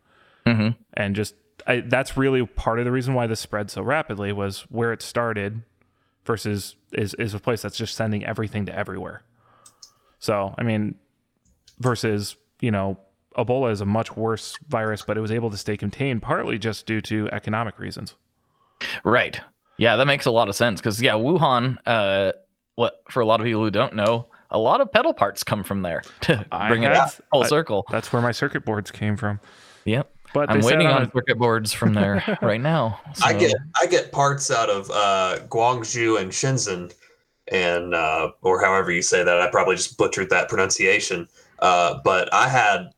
Hmm 0.46 0.68
And 0.94 1.16
just 1.16 1.34
I, 1.66 1.80
that's 1.80 2.16
really 2.16 2.46
part 2.46 2.78
of 2.78 2.84
the 2.84 2.92
reason 2.92 3.14
why 3.14 3.26
this 3.26 3.40
spread 3.40 3.70
so 3.70 3.82
rapidly 3.82 4.32
was 4.32 4.60
where 4.70 4.92
it 4.92 5.02
started 5.02 5.62
versus 6.24 6.76
is 6.92 7.14
is 7.14 7.34
a 7.34 7.40
place 7.40 7.62
that's 7.62 7.76
just 7.76 7.94
sending 7.96 8.24
everything 8.24 8.66
to 8.66 8.74
everywhere. 8.78 9.22
So 10.18 10.54
I 10.58 10.62
mean, 10.62 10.94
versus 11.80 12.36
you 12.60 12.70
know 12.70 12.98
Ebola 13.36 13.70
is 13.72 13.80
a 13.80 13.86
much 13.86 14.16
worse 14.16 14.56
virus, 14.68 15.02
but 15.06 15.16
it 15.18 15.20
was 15.20 15.30
able 15.32 15.50
to 15.50 15.56
stay 15.56 15.76
contained 15.76 16.22
partly 16.22 16.58
just 16.58 16.86
due 16.86 17.00
to 17.02 17.28
economic 17.32 17.78
reasons. 17.78 18.14
Right. 19.04 19.40
Yeah, 19.78 19.96
that 19.96 20.06
makes 20.06 20.24
a 20.26 20.30
lot 20.30 20.48
of 20.48 20.54
sense 20.56 20.80
because 20.80 21.02
yeah, 21.02 21.12
Wuhan. 21.14 21.76
Uh, 21.84 22.32
what 22.76 23.00
for 23.10 23.20
a 23.20 23.26
lot 23.26 23.40
of 23.40 23.44
people 23.46 23.62
who 23.62 23.70
don't 23.70 23.94
know, 23.94 24.26
a 24.50 24.58
lot 24.58 24.80
of 24.80 24.92
pedal 24.92 25.14
parts 25.14 25.42
come 25.44 25.64
from 25.64 25.82
there 25.82 26.02
to 26.22 26.44
I 26.52 26.68
bring 26.68 26.82
it 26.82 26.92
had- 26.94 27.10
full 27.32 27.42
I- 27.44 27.48
circle. 27.48 27.84
That's 27.90 28.12
where 28.12 28.22
my 28.22 28.32
circuit 28.32 28.64
boards 28.64 28.90
came 28.90 29.16
from. 29.16 29.40
Yep. 29.84 30.10
But 30.32 30.50
I'm 30.50 30.60
waiting 30.60 30.86
on 30.86 31.02
a- 31.02 31.10
circuit 31.10 31.38
boards 31.38 31.72
from 31.72 31.94
there 31.94 32.22
right 32.42 32.60
now. 32.60 33.00
I 33.24 33.32
get 33.32 33.54
I 33.80 33.86
get 33.86 34.12
parts 34.12 34.50
out 34.50 34.70
of 34.70 34.90
uh, 34.90 35.38
Guangzhou 35.48 36.20
and 36.20 36.30
Shenzhen, 36.30 36.92
and 37.48 37.94
uh, 37.94 38.32
or 38.42 38.60
however 38.62 38.90
you 38.90 39.02
say 39.02 39.22
that. 39.24 39.40
I 39.40 39.50
probably 39.50 39.76
just 39.76 39.96
butchered 39.98 40.30
that 40.30 40.48
pronunciation. 40.48 41.28
Uh, 41.58 42.00
but 42.04 42.32
I 42.34 42.48
had 42.48 42.90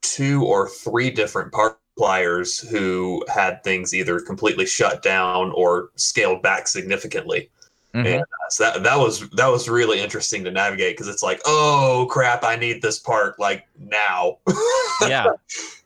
two 0.00 0.44
or 0.44 0.68
three 0.68 1.10
different 1.10 1.52
part 1.52 1.78
suppliers 1.94 2.58
who 2.58 3.22
had 3.28 3.62
things 3.62 3.94
either 3.94 4.18
completely 4.20 4.64
shut 4.66 5.02
down 5.02 5.52
or 5.54 5.90
scaled 5.96 6.42
back 6.42 6.66
significantly. 6.66 7.50
Mhm. 7.94 8.06
And 8.06 8.22
uh, 8.22 8.48
so 8.48 8.64
that 8.64 8.82
that 8.82 8.98
was 8.98 9.28
that 9.30 9.48
was 9.48 9.68
really 9.68 10.00
interesting 10.00 10.42
to 10.44 10.50
navigate 10.50 10.96
because 10.96 11.08
it's 11.08 11.22
like, 11.22 11.42
oh 11.44 12.06
crap, 12.10 12.44
I 12.44 12.56
need 12.56 12.80
this 12.80 12.98
part 12.98 13.38
like 13.38 13.66
now. 13.78 14.38
yeah. 15.02 15.26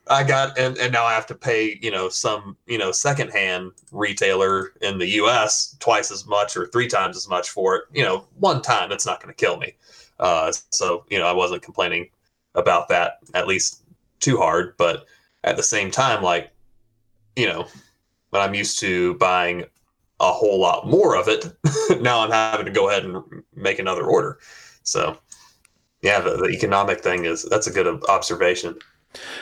I 0.08 0.22
got 0.22 0.56
and, 0.58 0.78
and 0.78 0.92
now 0.92 1.04
I 1.04 1.14
have 1.14 1.26
to 1.26 1.34
pay, 1.34 1.78
you 1.82 1.90
know, 1.90 2.08
some, 2.08 2.56
you 2.66 2.78
know, 2.78 2.92
secondhand 2.92 3.72
retailer 3.90 4.72
in 4.80 4.98
the 4.98 5.08
US 5.22 5.76
twice 5.80 6.10
as 6.10 6.26
much 6.26 6.56
or 6.56 6.66
three 6.68 6.88
times 6.88 7.16
as 7.16 7.28
much 7.28 7.50
for 7.50 7.76
it. 7.76 7.84
You 7.92 8.04
know, 8.04 8.26
one 8.38 8.62
time 8.62 8.92
it's 8.92 9.06
not 9.06 9.20
gonna 9.20 9.34
kill 9.34 9.56
me. 9.56 9.74
Uh 10.20 10.52
so, 10.70 11.04
you 11.10 11.18
know, 11.18 11.26
I 11.26 11.32
wasn't 11.32 11.62
complaining 11.62 12.08
about 12.54 12.88
that 12.88 13.18
at 13.34 13.46
least 13.46 13.82
too 14.20 14.36
hard, 14.36 14.76
but 14.76 15.06
at 15.44 15.56
the 15.56 15.62
same 15.62 15.90
time, 15.90 16.22
like, 16.22 16.50
you 17.34 17.46
know, 17.46 17.66
when 18.30 18.42
I'm 18.42 18.54
used 18.54 18.78
to 18.80 19.14
buying 19.14 19.64
a 20.20 20.32
whole 20.32 20.58
lot 20.58 20.86
more 20.86 21.16
of 21.16 21.28
it, 21.28 21.52
now 22.00 22.20
I'm 22.20 22.30
having 22.30 22.66
to 22.66 22.72
go 22.72 22.88
ahead 22.88 23.04
and 23.04 23.22
make 23.54 23.78
another 23.78 24.04
order. 24.04 24.38
So 24.82 25.18
yeah, 26.02 26.20
the, 26.20 26.36
the 26.36 26.48
economic 26.48 27.00
thing 27.00 27.24
is 27.24 27.42
that's 27.44 27.66
a 27.66 27.72
good 27.72 27.86
observation. 28.08 28.78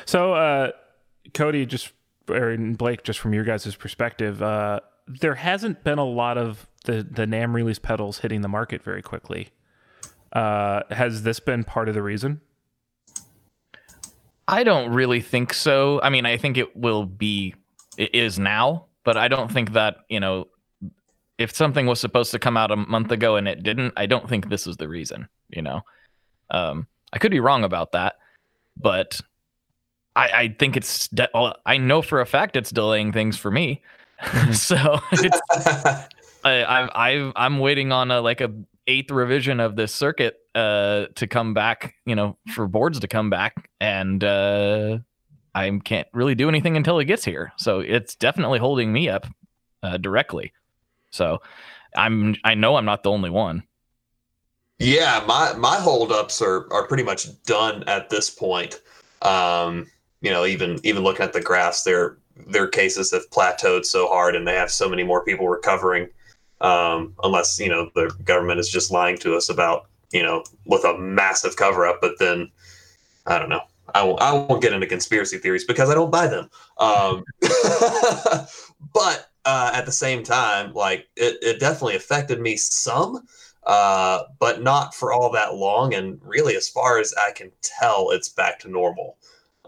So, 0.05 0.35
uh, 0.35 0.73
Cody, 1.33 1.67
just 1.67 1.93
or 2.29 2.57
Blake, 2.57 3.03
just 3.03 3.19
from 3.19 3.35
your 3.35 3.45
guys' 3.45 3.75
perspective, 3.77 4.43
uh, 4.43 4.81
there 5.07 5.35
hasn't 5.35 5.85
been 5.85 5.99
a 5.99 6.05
lot 6.05 6.39
of 6.39 6.67
the 6.85 7.07
the 7.09 7.27
NAMM 7.27 7.55
release 7.55 7.79
pedals 7.79 8.19
hitting 8.19 8.41
the 8.41 8.49
market 8.49 8.83
very 8.83 9.03
quickly. 9.03 9.51
Uh, 10.33 10.83
has 10.91 11.23
this 11.23 11.41
been 11.41 11.65
part 11.65 11.89
of 11.89 11.95
the 11.95 12.03
reason? 12.03 12.41
I 14.47 14.65
don't 14.65 14.93
really 14.93 15.21
think 15.21 15.55
so. 15.55 16.01
I 16.03 16.11
mean, 16.11 16.27
I 16.27 16.37
think 16.37 16.59
it 16.59 16.77
will 16.77 17.07
be, 17.07 17.55
it 17.97 18.15
is 18.15 18.39
now, 18.39 18.87
but 19.05 19.17
I 19.17 19.29
don't 19.29 19.51
think 19.51 19.73
that, 19.73 19.99
you 20.09 20.21
know, 20.21 20.49
if 21.39 21.55
something 21.55 21.87
was 21.87 21.99
supposed 21.99 22.31
to 22.33 22.39
come 22.39 22.57
out 22.57 22.71
a 22.71 22.77
month 22.77 23.11
ago 23.11 23.37
and 23.37 23.49
it 23.49 23.63
didn't, 23.63 23.95
I 23.97 24.07
don't 24.07 24.29
think 24.29 24.51
this 24.51 24.67
is 24.67 24.77
the 24.77 24.89
reason, 24.89 25.29
you 25.49 25.63
know. 25.63 25.81
Um, 26.51 26.87
I 27.13 27.19
could 27.19 27.31
be 27.31 27.41
wrong 27.41 27.65
about 27.65 27.93
that, 27.93 28.17
but 28.77 29.21
I, 30.17 30.29
I 30.29 30.57
think 30.59 30.77
it's, 30.77 31.09
de- 31.09 31.29
well, 31.35 31.57
I 31.67 31.77
know 31.77 32.03
for 32.03 32.21
a 32.21 32.27
fact 32.27 32.57
it's 32.57 32.71
delaying 32.71 33.13
things 33.13 33.37
for 33.37 33.51
me. 33.51 33.83
so 34.53 35.01
it's, 35.13 35.41
I, 36.45 36.63
I, 36.63 37.11
I, 37.13 37.33
I'm 37.37 37.59
waiting 37.59 37.93
on 37.93 38.11
a 38.11 38.21
like 38.21 38.41
a 38.41 38.53
eighth 38.87 39.11
revision 39.11 39.61
of 39.61 39.77
this 39.77 39.93
circuit 39.93 40.39
uh, 40.55 41.07
to 41.15 41.27
come 41.27 41.55
back. 41.55 41.95
You 42.07 42.15
know, 42.15 42.37
for 42.55 42.69
boards 42.69 43.01
to 43.01 43.09
come 43.09 43.31
back, 43.31 43.69
and 43.81 44.23
uh, 44.23 44.99
I 45.55 45.81
can't 45.85 46.09
really 46.13 46.35
do 46.35 46.49
anything 46.49 46.77
until 46.77 46.99
it 46.99 47.07
gets 47.07 47.25
here. 47.25 47.53
So 47.57 47.81
it's 47.81 48.15
definitely 48.15 48.59
holding 48.59 48.93
me 48.93 49.09
up 49.09 49.27
uh, 49.83 49.97
directly. 49.97 50.53
So 51.11 51.41
I'm, 51.97 52.37
I 52.45 52.55
know 52.55 52.77
I'm 52.77 52.85
not 52.85 53.03
the 53.05 53.11
only 53.11 53.31
one. 53.31 53.63
Yeah, 54.81 55.23
my 55.27 55.53
my 55.53 55.77
holdups 55.77 56.43
are 56.43 56.71
are 56.73 56.87
pretty 56.89 57.05
much 57.05 57.29
done 57.45 57.85
at 57.87 58.11
this 58.11 58.29
point. 58.29 58.81
Um, 59.23 59.87
you 60.25 60.31
know, 60.31 60.47
even 60.47 60.81
even 60.83 61.05
looking 61.05 61.25
at 61.25 61.35
the 61.35 61.41
graphs, 61.41 61.83
their 61.83 62.17
their 62.49 62.67
cases 62.67 63.13
have 63.13 63.29
plateaued 63.31 63.85
so 63.85 64.09
hard, 64.09 64.35
and 64.35 64.49
they 64.49 64.55
have 64.55 64.71
so 64.71 64.89
many 64.89 65.03
more 65.03 65.25
people 65.25 65.49
recovering. 65.49 66.09
Um, 66.61 67.15
unless 67.23 67.61
you 67.61 67.69
know 67.69 67.91
the 67.95 68.11
government 68.25 68.59
is 68.59 68.71
just 68.71 68.91
lying 68.91 69.19
to 69.19 69.37
us 69.37 69.51
about 69.51 69.87
you 70.13 70.23
know 70.23 70.43
with 70.65 70.85
a 70.85 70.97
massive 70.99 71.57
cover 71.57 71.87
up, 71.87 71.99
but 72.01 72.19
then 72.19 72.51
I 73.27 73.39
don't 73.39 73.51
know. 73.51 73.61
I 73.95 74.03
won't, 74.03 74.23
I 74.23 74.33
won't 74.33 74.63
get 74.63 74.73
into 74.73 74.87
conspiracy 74.87 75.37
theories 75.37 75.65
because 75.65 75.91
I 75.91 75.95
don't 75.95 76.11
buy 76.11 76.27
them. 76.27 76.49
Um, 76.79 77.23
but 78.95 79.31
uh, 79.45 79.73
at 79.75 79.85
the 79.85 79.93
same 79.93 80.23
time, 80.25 80.73
like 80.73 81.07
it, 81.17 81.37
it 81.43 81.61
definitely 81.61 81.97
affected 81.97 82.41
me 82.41 82.57
some 82.57 83.27
uh, 83.67 84.25
but 84.39 84.63
not 84.63 84.95
for 84.95 85.13
all 85.13 85.31
that 85.33 85.55
long. 85.55 85.95
And 85.95 86.21
really, 86.23 86.57
as 86.57 86.69
far 86.69 86.99
as 86.99 87.15
I 87.15 87.33
can 87.33 87.51
tell, 87.63 88.11
it's 88.11 88.29
back 88.29 88.59
to 88.61 88.69
normal. 88.69 89.17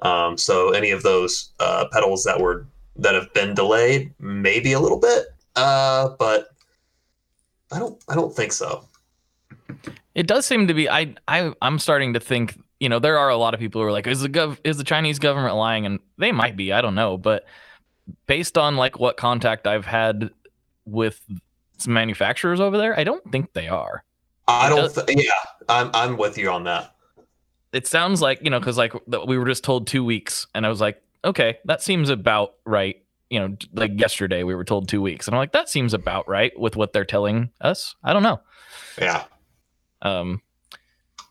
Um, 0.03 0.37
so 0.37 0.71
any 0.71 0.91
of 0.91 1.03
those 1.03 1.53
uh, 1.61 1.87
pedals 1.93 2.23
that 2.25 2.41
were 2.41 2.67
that 2.97 3.15
have 3.15 3.33
been 3.35 3.55
delayed, 3.55 4.13
maybe 4.19 4.73
a 4.73 4.81
little 4.81 5.01
bit, 5.01 5.27
uh, 5.57 6.11
but 6.19 6.49
I 7.73 7.79
don't 7.79 8.03
I 8.09 8.15
don't 8.15 8.35
think 8.35 8.53
so. 8.53 8.87
It 10.15 10.27
does 10.27 10.47
seem 10.47 10.67
to 10.69 10.75
be. 10.75 10.89
I, 10.89 11.15
I, 11.29 11.53
I'm 11.61 11.79
starting 11.79 12.15
to 12.15 12.21
think. 12.21 12.59
You 12.81 12.91
know, 12.91 12.99
there 12.99 13.19
are 13.19 13.31
a 13.31 13.37
lot 13.37 13.55
of 13.55 13.61
people 13.61 13.81
who 13.81 13.87
are 13.87 13.93
like, 13.93 14.07
"Is 14.07 14.21
the 14.21 14.29
gov, 14.29 14.59
is 14.65 14.77
the 14.77 14.85
Chinese 14.85 15.19
government 15.19 15.57
lying?" 15.57 15.87
And 15.87 15.99
they 16.19 16.33
might 16.33 16.57
be. 16.57 16.73
I 16.73 16.81
don't 16.81 16.95
know, 16.95 17.17
but 17.17 17.45
based 18.27 18.59
on 18.59 18.77
like 18.77 18.99
what 18.99 19.17
contact 19.17 19.67
I've 19.67 19.87
had 19.87 20.31
with 20.85 21.21
some 21.79 21.93
manufacturers 21.95 22.61
over 22.61 22.79
there, 22.79 22.99
I 22.99 23.05
don't 23.05 23.31
think 23.33 23.53
they 23.53 23.69
are. 23.69 24.05
I 24.49 24.69
don't. 24.69 24.95
Th- 24.95 25.25
yeah, 25.25 25.33
I'm 25.69 25.91
I'm 25.95 26.17
with 26.17 26.39
you 26.39 26.51
on 26.51 26.65
that. 26.65 26.96
It 27.77 27.87
sounds 27.87 28.23
like 28.23 28.43
you 28.43 28.49
know, 28.49 28.59
because 28.59 28.79
like 28.79 28.95
we 29.27 29.37
were 29.37 29.45
just 29.45 29.63
told 29.63 29.87
two 29.87 30.03
weeks, 30.03 30.47
and 30.55 30.65
I 30.65 30.71
was 30.71 30.81
like, 30.81 31.03
okay, 31.25 31.59
that 31.67 31.83
seems 31.83 32.09
about 32.09 32.55
right. 32.65 32.97
You 33.29 33.41
know, 33.41 33.57
like 33.75 34.01
yesterday 34.01 34.45
we 34.45 34.55
were 34.55 34.65
told 34.65 34.89
two 34.89 35.03
weeks, 35.03 35.27
and 35.27 35.35
I'm 35.35 35.39
like, 35.39 35.53
that 35.53 35.69
seems 35.69 35.93
about 35.93 36.27
right 36.27 36.59
with 36.59 36.75
what 36.75 36.93
they're 36.93 37.05
telling 37.05 37.51
us. 37.61 37.95
I 38.03 38.15
don't 38.15 38.23
know. 38.23 38.41
Yeah. 38.99 39.25
Um, 40.01 40.41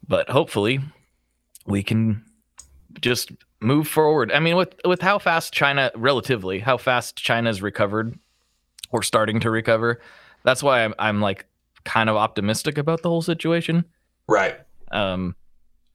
but 0.07 0.29
hopefully 0.29 0.81
we 1.65 1.81
can 1.81 2.23
just 3.01 3.31
move 3.59 3.87
forward. 3.87 4.31
I 4.31 4.39
mean, 4.39 4.55
with 4.55 4.75
with 4.85 5.01
how 5.01 5.17
fast 5.17 5.51
China, 5.51 5.91
relatively, 5.95 6.59
how 6.59 6.77
fast 6.77 7.15
China's 7.15 7.61
recovered 7.61 8.19
or 8.91 9.01
starting 9.01 9.39
to 9.39 9.49
recover, 9.49 9.99
that's 10.43 10.61
why 10.61 10.83
I'm 10.83 10.93
I'm 10.99 11.21
like 11.21 11.47
kind 11.85 12.09
of 12.09 12.15
optimistic 12.15 12.77
about 12.77 13.01
the 13.01 13.09
whole 13.09 13.23
situation. 13.23 13.85
Right. 14.27 14.59
Um, 14.91 15.35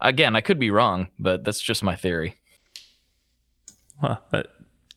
again, 0.01 0.37
I 0.37 0.41
could 0.41 0.59
be 0.59 0.71
wrong, 0.71 1.09
but 1.19 1.45
that's 1.45 1.61
just 1.61 1.83
my 1.83 1.97
theory. 1.97 2.37
Huh, 4.01 4.19
that- 4.33 4.47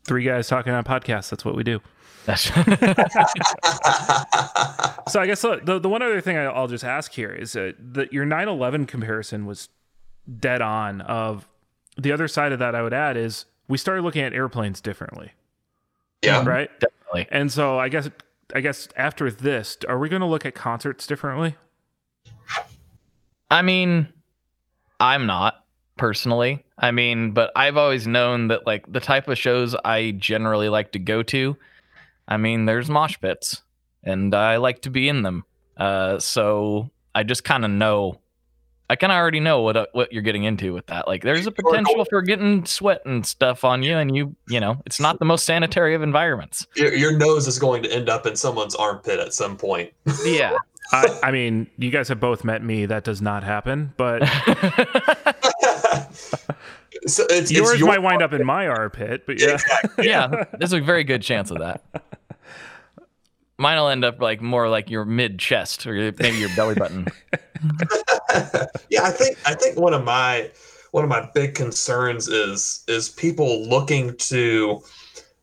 three 0.06 0.24
guys 0.24 0.48
talking 0.48 0.74
on 0.74 0.80
a 0.80 0.84
podcast. 0.84 1.30
That's 1.30 1.46
what 1.46 1.56
we 1.56 1.64
do. 1.64 1.80
So 5.10 5.20
I 5.20 5.28
guess 5.28 5.42
the 5.42 5.80
the 5.82 5.90
one 5.90 6.02
other 6.02 6.22
thing 6.22 6.38
I- 6.38 6.46
I'll 6.46 6.68
just 6.68 6.84
ask 6.84 7.12
here 7.12 7.32
is 7.32 7.56
uh, 7.56 7.74
that 7.92 8.14
your 8.14 8.26
9/11 8.26 8.88
comparison 8.88 9.46
was 9.46 9.70
dead 10.40 10.62
on. 10.62 11.02
Of 11.02 11.48
the 11.98 12.12
other 12.12 12.28
side 12.28 12.52
of 12.52 12.60
that, 12.60 12.74
I 12.74 12.82
would 12.82 12.94
add 12.94 13.18
is 13.18 13.46
we 13.68 13.78
started 13.78 14.04
looking 14.04 14.24
at 14.24 14.34
airplanes 14.34 14.82
differently, 14.82 15.34
yeah. 16.22 16.44
right? 16.46 16.70
definitely. 16.80 17.28
And 17.32 17.52
so 17.52 17.78
I 17.78 17.90
guess 17.90 18.10
I 18.56 18.62
guess 18.62 18.88
after 18.96 19.30
this, 19.30 19.78
are 19.88 20.00
we 20.00 20.10
going 20.10 20.22
to 20.22 20.26
look 20.26 20.46
at 20.46 20.56
concerts 20.56 21.06
differently? 21.06 21.56
I 23.52 23.62
mean, 23.62 24.08
I'm 25.00 25.26
not 25.26 25.64
personally. 25.98 26.66
I 26.78 26.92
mean, 26.92 27.32
but 27.32 27.52
I've 27.56 27.78
always 27.78 28.08
known 28.08 28.48
that 28.48 28.66
like 28.66 28.92
the 28.92 29.00
type 29.00 29.28
of 29.28 29.38
shows 29.38 29.76
I 29.86 30.12
generally 30.12 30.70
like 30.70 30.92
to 30.94 31.00
go 31.00 31.24
to. 31.24 31.56
I 32.28 32.38
mean, 32.38 32.66
there's 32.66 32.90
mosh 32.90 33.20
pits, 33.20 33.62
and 34.04 34.34
I 34.34 34.58
like 34.58 34.82
to 34.84 34.90
be 34.90 35.10
in 35.10 35.24
them. 35.24 35.44
Uh, 35.78 36.20
so 36.20 36.90
I 37.14 37.24
just 37.24 37.44
kind 37.44 37.66
of 37.66 37.72
know. 37.72 38.20
I 38.90 38.96
kind 38.96 39.12
of 39.12 39.18
already 39.18 39.40
know 39.40 39.62
what 39.62 39.78
uh, 39.78 39.86
what 39.94 40.12
you're 40.12 40.22
getting 40.22 40.44
into 40.44 40.74
with 40.74 40.86
that. 40.88 41.08
Like, 41.08 41.24
there's 41.24 41.48
a 41.48 41.52
potential 41.52 42.06
for 42.10 42.22
getting 42.22 42.66
sweat 42.66 43.02
and 43.06 43.26
stuff 43.26 43.64
on 43.64 43.82
you, 43.82 43.98
and 43.98 44.16
you, 44.16 44.36
you 44.48 44.60
know, 44.60 44.82
it's 44.86 45.00
not 45.00 45.20
the 45.20 45.26
most 45.26 45.46
sanitary 45.46 45.96
of 45.96 46.04
environments. 46.04 46.68
Your, 46.76 46.94
your 46.94 47.18
nose 47.18 47.48
is 47.48 47.58
going 47.58 47.82
to 47.84 47.92
end 47.92 48.10
up 48.10 48.28
in 48.28 48.36
someone's 48.36 48.76
armpit 48.76 49.20
at 49.20 49.34
some 49.34 49.58
point. 49.58 49.94
Yeah. 50.26 50.58
I, 50.92 51.20
I 51.24 51.32
mean, 51.32 51.68
you 51.78 51.90
guys 51.90 52.08
have 52.10 52.20
both 52.20 52.44
met 52.44 52.64
me. 52.64 52.86
That 52.86 53.04
does 53.04 53.22
not 53.22 53.44
happen. 53.44 53.94
But 53.98 54.20
so 57.08 57.26
it's, 57.30 57.52
yours 57.52 57.72
it's 57.72 57.80
your, 57.80 57.88
might 57.88 58.02
wind 58.02 58.22
up 58.22 58.34
in 58.34 58.46
my 58.46 58.68
armpit. 58.68 59.26
But 59.26 59.40
yeah, 59.40 59.54
Exactly. 59.54 60.08
yeah, 60.08 60.44
there's 60.58 60.74
a 60.74 60.82
very 60.82 61.04
good 61.04 61.22
chance 61.22 61.52
of 61.52 61.60
that. 61.60 61.84
Mine 63.58 63.78
will 63.78 63.90
end 63.90 64.04
up 64.04 64.20
like 64.22 64.42
more 64.42 64.68
like 64.68 64.90
your 64.90 65.06
mid 65.06 65.40
chest 65.40 65.86
or 65.88 65.94
maybe 65.94 66.38
your 66.38 66.50
belly 66.56 66.76
button. 66.76 67.08
yeah, 68.90 69.04
I 69.04 69.12
think 69.12 69.38
I 69.46 69.54
think 69.54 69.80
one 69.80 69.94
of 69.94 70.04
my 70.04 70.52
one 70.92 71.04
of 71.04 71.10
my 71.10 71.30
big 71.34 71.56
concerns 71.56 72.28
is 72.28 72.84
is 72.88 73.10
people 73.10 73.68
looking 73.68 74.16
to 74.18 74.82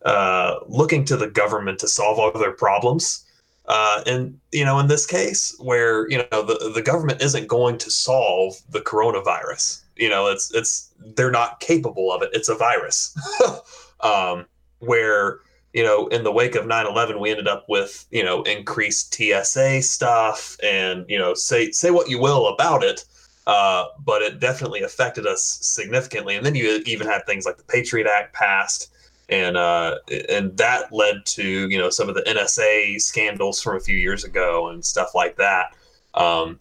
uh, 0.05 0.57
looking 0.67 1.05
to 1.07 1.17
the 1.17 1.29
government 1.29 1.79
to 1.81 1.89
solve 1.89 2.19
all 2.19 2.33
their 2.33 2.53
problems. 2.53 3.25
Uh, 3.71 4.03
and 4.05 4.37
you 4.51 4.65
know, 4.65 4.81
in 4.81 4.89
this 4.89 5.07
case, 5.07 5.55
where 5.61 6.11
you 6.11 6.19
know 6.19 6.43
the 6.43 6.73
the 6.75 6.83
government 6.83 7.23
isn't 7.23 7.47
going 7.47 7.79
to 7.79 7.89
solve 7.89 8.57
the 8.71 8.81
coronavirus, 8.81 9.83
you 9.95 10.09
know, 10.09 10.27
it's 10.27 10.53
it's 10.53 10.93
they're 11.15 11.31
not 11.31 11.61
capable 11.61 12.13
of 12.13 12.21
it. 12.21 12.31
It's 12.33 12.49
a 12.49 12.57
virus. 12.57 13.17
um, 14.01 14.45
where 14.81 15.39
you 15.73 15.85
know, 15.85 16.09
in 16.09 16.25
the 16.25 16.33
wake 16.33 16.57
of 16.57 16.65
9/11, 16.65 17.21
we 17.21 17.31
ended 17.31 17.47
up 17.47 17.65
with 17.69 18.07
you 18.11 18.25
know 18.25 18.43
increased 18.43 19.15
TSA 19.15 19.83
stuff, 19.83 20.57
and 20.65 21.05
you 21.09 21.17
know, 21.17 21.33
say 21.35 21.71
say 21.71 21.93
what 21.93 22.11
you 22.11 22.21
will 22.21 22.49
about 22.49 22.83
it, 22.83 23.05
uh, 23.47 23.85
but 24.05 24.21
it 24.21 24.41
definitely 24.41 24.83
affected 24.83 25.29
us 25.29 25.45
significantly. 25.63 26.35
And 26.35 26.45
then 26.45 26.57
you 26.57 26.83
even 26.87 27.07
had 27.07 27.25
things 27.25 27.47
like 27.47 27.57
the 27.57 27.63
Patriot 27.63 28.09
Act 28.09 28.35
passed, 28.35 28.91
and 29.31 29.57
uh, 29.57 29.97
and 30.29 30.57
that 30.57 30.93
led 30.93 31.25
to 31.25 31.69
you 31.71 31.79
know 31.79 31.91
some 31.91 32.09
of 32.09 32.15
the 32.15 32.23
NSA 32.23 33.01
scandals 33.01 33.63
from 33.63 33.77
a 33.77 33.81
few 33.81 33.97
years 33.97 34.25
ago 34.25 34.69
and 34.69 34.85
stuff 34.85 35.15
like 35.15 35.37
that. 35.37 35.75
Um, 36.15 36.59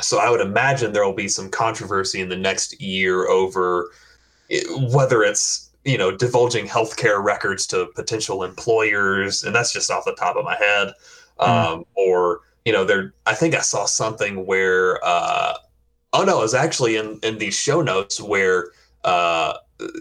so 0.00 0.18
I 0.18 0.30
would 0.30 0.40
imagine 0.40 0.92
there 0.92 1.04
will 1.04 1.12
be 1.12 1.28
some 1.28 1.48
controversy 1.48 2.20
in 2.20 2.28
the 2.28 2.36
next 2.36 2.80
year 2.80 3.28
over 3.28 3.90
it- 4.48 4.66
whether 4.92 5.22
it's 5.22 5.70
you 5.84 5.96
know 5.96 6.10
divulging 6.10 6.66
healthcare 6.66 7.22
records 7.22 7.66
to 7.68 7.86
potential 7.94 8.42
employers, 8.42 9.44
and 9.44 9.54
that's 9.54 9.72
just 9.72 9.90
off 9.90 10.04
the 10.04 10.14
top 10.14 10.36
of 10.36 10.44
my 10.44 10.56
head, 10.56 10.92
um, 11.38 11.84
or 11.94 12.40
you 12.64 12.72
know 12.72 12.84
there. 12.84 13.14
I 13.26 13.34
think 13.34 13.54
I 13.54 13.60
saw 13.60 13.86
something 13.86 14.44
where. 14.46 15.04
Uh, 15.04 15.54
oh 16.12 16.24
no, 16.24 16.38
it 16.38 16.42
was 16.42 16.54
actually 16.54 16.96
in 16.96 17.18
in 17.22 17.38
these 17.38 17.54
show 17.54 17.80
notes 17.80 18.20
where 18.20 18.70
uh, 19.04 19.54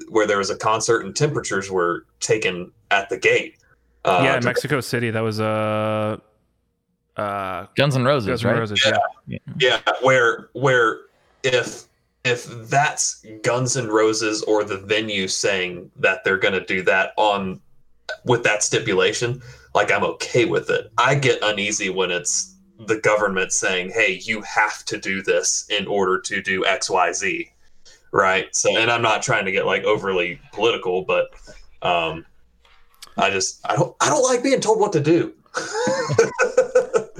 where 0.09 0.27
there 0.27 0.37
was 0.37 0.49
a 0.49 0.57
concert 0.57 1.05
and 1.05 1.15
temperatures 1.15 1.69
were 1.69 2.05
taken 2.19 2.71
at 2.89 3.09
the 3.09 3.17
gate. 3.17 3.57
Uh, 4.03 4.21
yeah, 4.23 4.35
in 4.35 4.41
to- 4.41 4.47
Mexico 4.47 4.81
City, 4.81 5.11
that 5.11 5.21
was 5.21 5.39
uh, 5.39 6.17
uh, 7.17 7.65
Guns 7.75 7.95
N' 7.95 8.03
Roses, 8.03 8.27
Guns 8.27 8.45
N' 8.45 8.51
right? 8.51 8.59
Roses. 8.59 8.85
Yeah. 9.27 9.37
yeah 9.59 9.79
where 10.01 10.49
where 10.53 10.99
if 11.43 11.83
if 12.23 12.45
that's 12.69 13.25
guns 13.43 13.77
N' 13.77 13.87
roses 13.87 14.43
or 14.43 14.63
the 14.63 14.77
venue 14.77 15.27
saying 15.27 15.91
that 15.97 16.23
they're 16.23 16.37
going 16.37 16.53
to 16.53 16.65
do 16.65 16.81
that 16.83 17.13
on 17.17 17.59
with 18.25 18.43
that 18.43 18.61
stipulation 18.63 19.41
like 19.73 19.91
i'm 19.91 20.03
okay 20.03 20.45
with 20.45 20.69
it 20.69 20.91
i 20.97 21.15
get 21.15 21.39
uneasy 21.43 21.89
when 21.89 22.11
it's 22.11 22.55
the 22.87 22.99
government 22.99 23.51
saying 23.53 23.89
hey 23.89 24.19
you 24.23 24.41
have 24.41 24.83
to 24.85 24.97
do 24.97 25.21
this 25.21 25.65
in 25.69 25.87
order 25.87 26.19
to 26.19 26.41
do 26.41 26.63
xyz 26.63 27.49
right 28.11 28.55
so 28.55 28.75
and 28.77 28.91
i'm 28.91 29.01
not 29.01 29.21
trying 29.21 29.45
to 29.45 29.51
get 29.51 29.65
like 29.65 29.83
overly 29.83 30.39
political 30.53 31.03
but 31.03 31.29
um 31.81 32.25
i 33.17 33.29
just 33.29 33.59
i 33.69 33.75
don't 33.75 33.95
i 34.01 34.09
don't 34.09 34.23
like 34.23 34.43
being 34.43 34.59
told 34.59 34.79
what 34.79 34.91
to 34.93 34.99
do 34.99 35.33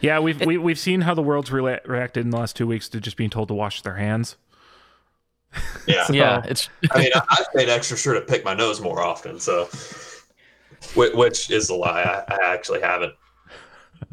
Yeah, 0.00 0.20
we've 0.20 0.44
we, 0.44 0.58
we've 0.58 0.78
seen 0.78 1.00
how 1.00 1.14
the 1.14 1.22
world's 1.22 1.48
rela- 1.50 1.84
reacted 1.86 2.24
in 2.24 2.30
the 2.30 2.36
last 2.36 2.54
two 2.54 2.66
weeks 2.66 2.88
to 2.90 3.00
just 3.00 3.16
being 3.16 3.30
told 3.30 3.48
to 3.48 3.54
wash 3.54 3.80
their 3.82 3.96
hands. 3.96 4.36
yeah 5.86 6.04
Yeah, 6.10 6.42
it's 6.44 6.68
I 6.90 6.98
mean, 6.98 7.10
I- 7.14 7.24
I've 7.30 7.46
made 7.54 7.68
extra 7.70 7.96
sure 7.96 8.12
to 8.14 8.20
pick 8.20 8.44
my 8.44 8.52
nose 8.54 8.80
more 8.80 9.00
often, 9.02 9.40
so 9.40 9.64
which, 10.94 11.14
which 11.14 11.50
is 11.50 11.70
a 11.70 11.74
lie. 11.74 12.02
I, 12.02 12.34
I 12.34 12.52
actually 12.52 12.82
haven't. 12.82 13.14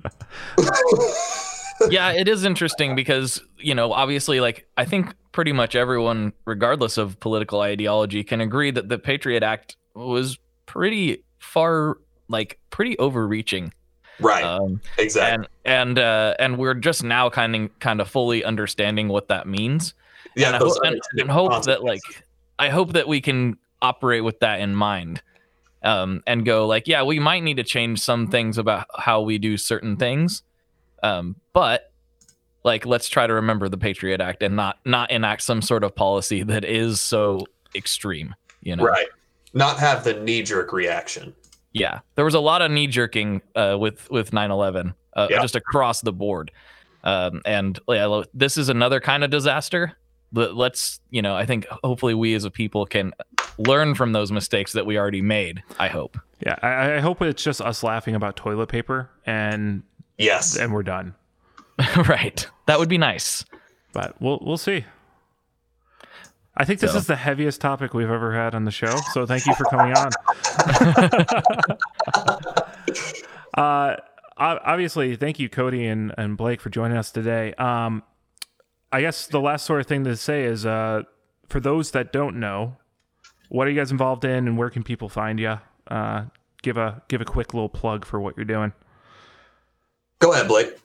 yeah, 1.90 2.12
it 2.12 2.28
is 2.28 2.44
interesting 2.46 2.96
because 2.96 3.42
you 3.58 3.76
know, 3.76 3.92
obviously, 3.94 4.40
like 4.40 4.68
I 4.78 4.86
think 4.86 5.14
pretty 5.32 5.52
much 5.52 5.76
everyone, 5.76 6.34
regardless 6.46 6.98
of 6.98 7.20
political 7.20 7.62
ideology, 7.62 8.24
can 8.24 8.42
agree 8.42 8.72
that 8.72 8.90
the 8.90 9.00
Patriot 9.00 9.44
Act 9.44 9.78
was 9.96 10.38
pretty 10.66 11.24
far, 11.40 11.98
like 12.28 12.60
pretty 12.70 12.98
overreaching. 13.00 13.74
right, 14.20 14.44
Um, 14.44 14.82
exactly. 14.98 15.48
and 15.66 15.98
and 15.98 16.00
uh, 16.00 16.36
and 16.40 16.58
we're 16.58 16.74
just 16.76 17.04
now 17.04 17.30
kind 17.30 17.56
of 17.56 17.80
kind 17.80 18.02
of 18.02 18.10
fully 18.10 18.44
understanding 18.44 19.08
what 19.08 19.28
that 19.30 19.48
means. 19.48 19.94
yeah, 20.36 20.48
and 20.48 20.56
I, 20.56 20.60
hope, 20.60 20.78
and, 20.84 21.02
and 21.18 21.30
hope 21.32 21.64
that 21.66 21.84
like. 21.84 22.02
I 22.60 22.70
hope 22.70 22.94
that 22.94 23.08
we 23.08 23.20
can 23.20 23.58
operate 23.82 24.24
with 24.24 24.40
that 24.42 24.60
in 24.60 24.76
mind. 24.76 25.22
Um, 25.82 26.24
and 26.26 26.46
go 26.46 26.66
like, 26.66 26.88
yeah, 26.88 27.04
we 27.04 27.20
might 27.20 27.42
need 27.44 27.58
to 27.58 27.64
change 27.64 28.00
some 28.00 28.28
things 28.28 28.58
about 28.58 28.86
how 28.98 29.22
we 29.22 29.38
do 29.38 29.58
certain 29.58 29.98
things, 29.98 30.44
um, 31.04 31.36
but 31.54 31.92
like 32.64 32.86
let's 32.86 33.08
try 33.10 33.28
to 33.28 33.34
remember 33.34 33.70
the 33.70 33.78
Patriot 33.78 34.22
Act 34.22 34.42
and 34.42 34.56
not 34.56 34.78
not 34.86 35.12
enact 35.12 35.42
some 35.44 35.62
sort 35.62 35.84
of 35.84 35.96
policy 35.96 36.44
that 36.44 36.64
is 36.66 37.00
so 37.00 37.46
extreme. 37.76 38.34
You 38.62 38.76
know, 38.78 38.84
right, 38.86 39.08
not 39.54 39.78
have 39.80 40.04
the 40.04 40.14
knee 40.16 40.42
jerk 40.44 40.72
reaction. 40.74 41.36
yeah, 41.74 42.00
there 42.16 42.24
was 42.26 42.34
a 42.36 42.40
lot 42.40 42.62
of 42.62 42.72
knee 42.72 42.88
jerking 42.88 43.42
uh, 43.56 43.76
with 43.80 44.10
with 44.10 44.32
9/11, 44.32 44.94
uh, 45.16 45.28
Yeah. 45.30 45.42
just 45.42 45.56
across 45.56 46.02
the 46.02 46.14
board. 46.14 46.52
Um, 47.04 47.42
and 47.46 47.78
yeah, 47.90 48.22
this 48.34 48.58
is 48.58 48.70
another 48.70 49.00
kind 49.02 49.24
of 49.26 49.30
disaster. 49.30 49.98
But 50.32 50.56
let's, 50.56 51.00
you 51.12 51.22
know, 51.22 51.36
I 51.36 51.46
think 51.46 51.68
hopefully 51.84 52.16
we 52.16 52.34
as 52.34 52.44
a 52.44 52.50
people 52.50 52.88
can 52.88 53.12
learn 53.60 53.94
from 53.94 54.14
those 54.14 54.32
mistakes 54.32 54.72
that 54.74 54.84
we 54.84 54.98
already 54.98 55.22
made. 55.22 55.62
I 55.80 55.90
hope. 55.90 56.18
Yeah, 56.44 56.56
I, 56.64 56.96
I 56.96 57.00
hope 57.02 57.22
it's 57.22 57.44
just 57.44 57.62
us 57.62 57.84
laughing 57.84 58.16
about 58.16 58.36
toilet 58.36 58.68
paper 58.68 59.12
and 59.28 59.84
Yes, 60.24 60.58
and 60.58 60.74
we're 60.74 60.84
done. 60.84 61.16
right. 62.08 62.48
That 62.68 62.80
would 62.80 62.90
be 62.90 62.98
nice. 62.98 63.44
But 63.94 64.20
we'll 64.22 64.40
we'll 64.41 64.58
see. 64.58 64.86
I 66.56 66.66
think 66.66 66.80
this 66.80 66.91
So- 66.91 66.98
is 67.00 67.08
the 67.08 67.16
heaviest 67.16 67.62
topic 67.62 67.94
we've 67.94 68.10
ever 68.10 68.34
had 68.34 68.54
on 68.54 68.64
the 68.64 68.72
show. 68.72 68.95
So 69.14 69.26
thank 69.26 69.45
you 69.48 69.56
for 69.56 69.64
coming 69.66 69.94
on. 69.98 70.12
uh, 73.58 73.95
obviously, 74.38 75.16
thank 75.16 75.40
you, 75.40 75.50
Cody 75.50 75.88
and, 75.88 76.14
and 76.18 76.38
Blake, 76.38 76.62
for 76.62 76.70
joining 76.70 76.98
us 76.98 77.12
today. 77.12 77.54
Um, 77.56 78.04
I 78.91 79.02
guess 79.02 79.28
the 79.28 79.40
last 79.41 79.66
sort 79.66 79.82
of 79.82 79.88
thing 79.88 80.04
to 80.04 80.16
say 80.16 80.44
is, 80.44 80.66
uh, 80.66 81.04
for 81.50 81.60
those 81.60 81.91
that 81.91 82.14
don't 82.14 82.40
know, 82.40 82.78
what 83.50 83.68
are 83.68 83.72
you 83.72 83.80
guys 83.80 83.91
involved 83.91 84.24
in, 84.26 84.48
and 84.48 84.58
where 84.58 84.70
can 84.70 84.84
people 84.84 85.10
find 85.10 85.40
you? 85.40 85.60
Uh, 85.88 86.26
give 86.62 86.78
a 86.78 87.02
give 87.08 87.20
a 87.22 87.26
quick 87.26 87.54
little 87.54 87.70
plug 87.70 88.06
for 88.06 88.20
what 88.20 88.38
you're 88.38 88.45
doing. 88.45 88.74
Go 90.24 90.34
ahead, 90.34 90.48
Blake. 90.48 90.78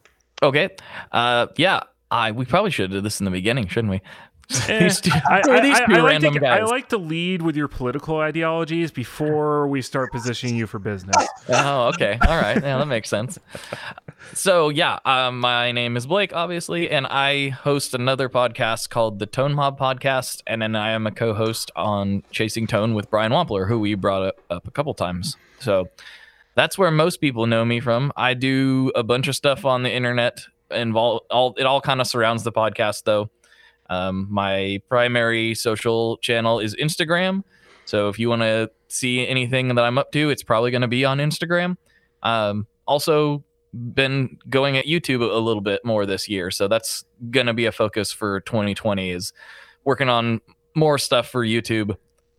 Okay. 0.43 0.70
Uh, 1.12 1.47
yeah. 1.56 1.81
I 2.10 2.32
we 2.32 2.44
probably 2.47 2.70
should 2.70 2.85
have 2.85 2.98
did 2.98 3.05
this 3.05 3.20
in 3.20 3.24
the 3.27 3.31
beginning, 3.31 3.69
shouldn't 3.69 3.90
we? 3.90 4.01
Eh, 4.66 4.78
These 4.85 5.02
two- 5.02 5.10
I, 5.12 5.43
I, 5.48 5.59
I- 5.59 5.69
like 5.69 5.89
random 5.89 6.35
to, 6.35 6.47
I 6.47 6.62
like 6.65 6.89
to 6.89 6.97
lead 6.98 7.43
with 7.43 7.55
your 7.55 7.69
political 7.69 8.16
ideologies 8.19 8.90
before 8.90 9.69
we 9.69 9.82
start 9.82 10.10
positioning 10.10 10.56
you 10.56 10.66
for 10.66 10.78
business. 10.78 11.16
Oh, 11.51 11.89
okay. 11.89 12.19
All 12.27 12.36
right. 12.39 12.56
Yeah, 12.56 12.78
that 12.78 12.86
makes 12.86 13.10
sense. 13.10 13.39
So 14.32 14.69
yeah, 14.70 14.98
um, 15.05 15.40
my 15.40 15.73
name 15.73 15.97
is 15.98 16.06
Blake, 16.06 16.32
obviously, 16.35 16.89
and 16.90 17.06
I 17.06 17.51
host 17.51 17.93
another 17.94 18.28
podcast 18.31 18.89
called 18.90 19.19
the 19.19 19.27
Tone 19.27 19.55
Mob 19.55 19.78
Podcast, 19.78 20.43
and 20.47 20.62
then 20.62 20.77
I 20.77 20.90
am 20.93 21.06
a 21.06 21.10
co-host 21.10 21.70
on 21.77 22.23
Chasing 22.31 22.66
Tone 22.66 22.94
with 22.94 23.10
Brian 23.10 23.32
Wampler, 23.32 23.69
who 23.69 23.78
we 23.78 23.94
brought 23.94 24.23
up, 24.23 24.40
up 24.51 24.66
a 24.66 24.70
couple 24.70 24.94
times. 24.94 25.36
So 25.60 25.89
that's 26.59 26.76
where 26.76 26.90
most 26.90 27.20
people 27.20 27.47
know 27.47 27.64
me 27.64 27.78
from. 27.78 28.12
I 28.16 28.35
do 28.35 28.90
a 28.97 29.02
bunch 29.02 29.28
of 29.28 29.36
stuff 29.36 29.64
on 29.64 29.82
the 29.82 29.93
internet. 29.93 30.40
Involve 30.70 31.22
all 31.30 31.55
it 31.56 31.64
all 31.64 31.80
kind 31.80 32.01
of 32.01 32.06
surrounds 32.06 32.43
the 32.43 32.52
podcast 32.52 33.05
though. 33.05 33.30
Um, 33.89 34.26
my 34.28 34.82
primary 34.89 35.55
social 35.55 36.18
channel 36.18 36.60
is 36.60 36.74
Instagram. 36.76 37.43
So 37.85 38.09
if 38.09 38.18
you 38.18 38.28
want 38.28 38.43
to 38.43 38.70
see 38.89 39.26
anything 39.26 39.74
that 39.74 39.85
I'm 39.85 39.97
up 39.97 40.12
to, 40.12 40.30
it's 40.30 40.43
probably 40.43 40.70
going 40.70 40.82
to 40.82 40.89
be 40.89 41.05
on 41.05 41.18
Instagram. 41.18 41.76
Um, 42.22 42.66
also, 42.86 43.44
been 43.72 44.36
going 44.48 44.76
at 44.76 44.86
YouTube 44.86 45.20
a 45.20 45.39
little 45.39 45.62
bit 45.62 45.85
more 45.85 46.06
this 46.06 46.28
year, 46.28 46.51
so 46.51 46.68
that's 46.68 47.05
going 47.30 47.47
to 47.47 47.55
be 47.55 47.66
a 47.66 47.72
focus 47.72 48.12
for 48.12 48.40
2020. 48.40 49.10
Is 49.10 49.32
working 49.85 50.09
on 50.09 50.40
more 50.74 50.98
stuff 50.98 51.28
for 51.30 51.47
YouTube 51.47 51.97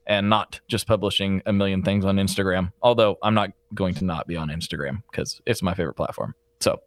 and 0.10 0.28
not 0.28 0.60
just 0.68 0.88
publishing 0.88 1.42
a 1.46 1.54
million 1.54 1.84
things 1.84 2.04
on 2.04 2.18
Instagram. 2.18 2.74
Although 2.82 3.18
I'm 3.24 3.36
not 3.36 3.52
going 3.74 3.94
to 3.96 4.04
not 4.04 4.28
be 4.28 4.36
on 4.36 4.50
Instagram 4.50 5.04
because 5.10 5.40
it's 5.46 5.62
my 5.62 5.74
favorite 5.74 5.94
platform. 5.94 6.34
So 6.60 6.82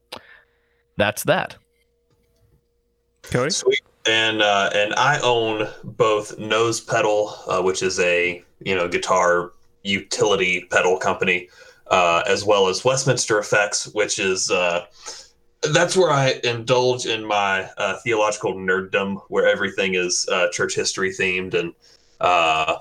that's 0.99 1.23
that. 1.25 1.57
Cody? 3.23 3.51
Sweet. 3.51 3.81
And 4.07 4.43
uh, 4.43 4.71
and 4.75 4.93
I 4.95 5.21
own 5.21 5.69
both 5.85 6.37
Nose 6.37 6.81
Pedal, 6.81 7.35
uh, 7.47 7.63
which 7.63 7.83
is 7.83 8.01
a 8.01 8.43
you 8.59 8.75
know 8.75 8.89
guitar 8.89 9.53
utility 9.85 10.67
pedal 10.71 10.99
company, 10.99 11.49
uh, 11.87 12.25
as 12.27 12.45
well 12.45 12.67
as 12.67 12.85
Westminster 12.85 13.39
Effects, 13.39 13.87
which 13.95 14.19
is 14.19 14.51
uh, 14.51 14.87
that's 15.73 15.97
where 15.97 16.11
I 16.11 16.41
indulge 16.43 17.07
in 17.07 17.25
my 17.25 17.71
uh, 17.79 17.99
theological 18.03 18.55
nerddom, 18.55 19.23
where 19.29 19.47
everything 19.47 19.95
is 19.95 20.27
uh, 20.33 20.49
church 20.51 20.75
history 20.75 21.11
themed 21.11 21.55
and 21.55 21.73
uh, 22.21 22.77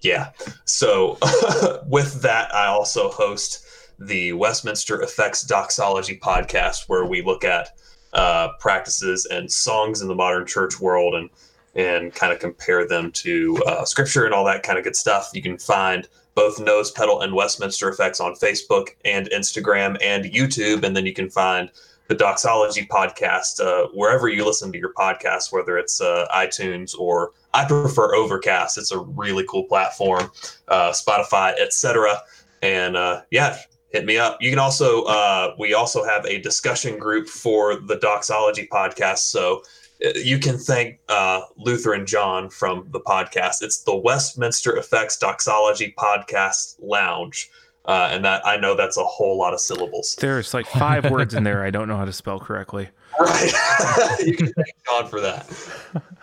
yeah. 0.00 0.30
So 0.64 1.18
with 1.86 2.22
that, 2.22 2.54
I 2.54 2.66
also 2.66 3.10
host 3.10 3.66
the 3.98 4.32
Westminster 4.34 5.00
Effects 5.02 5.42
Doxology 5.42 6.18
podcast, 6.18 6.88
where 6.88 7.06
we 7.06 7.22
look 7.22 7.44
at 7.44 7.70
uh, 8.12 8.48
practices 8.60 9.26
and 9.26 9.50
songs 9.50 10.00
in 10.02 10.08
the 10.08 10.14
modern 10.14 10.46
church 10.46 10.80
world 10.80 11.14
and 11.14 11.30
and 11.74 12.14
kind 12.14 12.32
of 12.32 12.38
compare 12.38 12.88
them 12.88 13.12
to 13.12 13.62
uh, 13.66 13.84
scripture 13.84 14.24
and 14.24 14.32
all 14.32 14.46
that 14.46 14.62
kind 14.62 14.78
of 14.78 14.84
good 14.84 14.96
stuff. 14.96 15.30
You 15.34 15.42
can 15.42 15.58
find 15.58 16.08
both 16.34 16.58
Nose 16.58 16.90
Pedal 16.90 17.20
and 17.20 17.34
Westminster 17.34 17.90
Effects 17.90 18.18
on 18.18 18.34
Facebook 18.34 18.88
and 19.04 19.28
Instagram 19.30 19.98
and 20.00 20.24
YouTube, 20.24 20.84
and 20.84 20.96
then 20.96 21.04
you 21.04 21.12
can 21.12 21.28
find 21.28 21.70
the 22.08 22.14
Doxology 22.14 22.86
podcast 22.86 23.60
uh, 23.60 23.88
wherever 23.92 24.28
you 24.28 24.44
listen 24.44 24.72
to 24.72 24.78
your 24.78 24.94
podcast, 24.94 25.52
whether 25.52 25.76
it's 25.76 26.00
uh, 26.00 26.26
iTunes 26.34 26.98
or 26.98 27.32
I 27.56 27.64
prefer 27.64 28.14
Overcast. 28.14 28.76
It's 28.76 28.92
a 28.92 28.98
really 28.98 29.44
cool 29.48 29.64
platform, 29.64 30.30
uh, 30.68 30.90
Spotify, 30.90 31.54
etc. 31.58 32.20
And 32.60 32.98
uh, 32.98 33.22
yeah, 33.30 33.56
hit 33.88 34.04
me 34.04 34.18
up. 34.18 34.36
You 34.42 34.50
can 34.50 34.58
also 34.58 35.04
uh, 35.04 35.54
we 35.58 35.72
also 35.72 36.04
have 36.04 36.26
a 36.26 36.38
discussion 36.38 36.98
group 36.98 37.28
for 37.28 37.76
the 37.76 37.96
Doxology 37.96 38.68
podcast, 38.70 39.18
so 39.18 39.62
uh, 40.04 40.10
you 40.16 40.38
can 40.38 40.58
thank 40.58 40.98
uh, 41.08 41.40
Luther 41.56 41.94
and 41.94 42.06
John 42.06 42.50
from 42.50 42.88
the 42.90 43.00
podcast. 43.00 43.62
It's 43.62 43.82
the 43.84 43.96
Westminster 43.96 44.76
Effects 44.76 45.16
Doxology 45.16 45.94
Podcast 45.96 46.76
Lounge, 46.78 47.50
uh, 47.86 48.10
and 48.12 48.22
that 48.26 48.46
I 48.46 48.58
know 48.58 48.76
that's 48.76 48.98
a 48.98 49.04
whole 49.04 49.38
lot 49.38 49.54
of 49.54 49.60
syllables. 49.60 50.14
There's 50.20 50.52
like 50.52 50.66
five 50.66 51.10
words 51.10 51.32
in 51.32 51.44
there 51.44 51.64
I 51.64 51.70
don't 51.70 51.88
know 51.88 51.96
how 51.96 52.04
to 52.04 52.12
spell 52.12 52.38
correctly. 52.38 52.90
Right, 53.18 54.18
you 54.24 54.32
can 54.36 54.52
thank 54.52 54.84
John 54.86 55.08
for 55.08 55.20
that. 55.20 55.46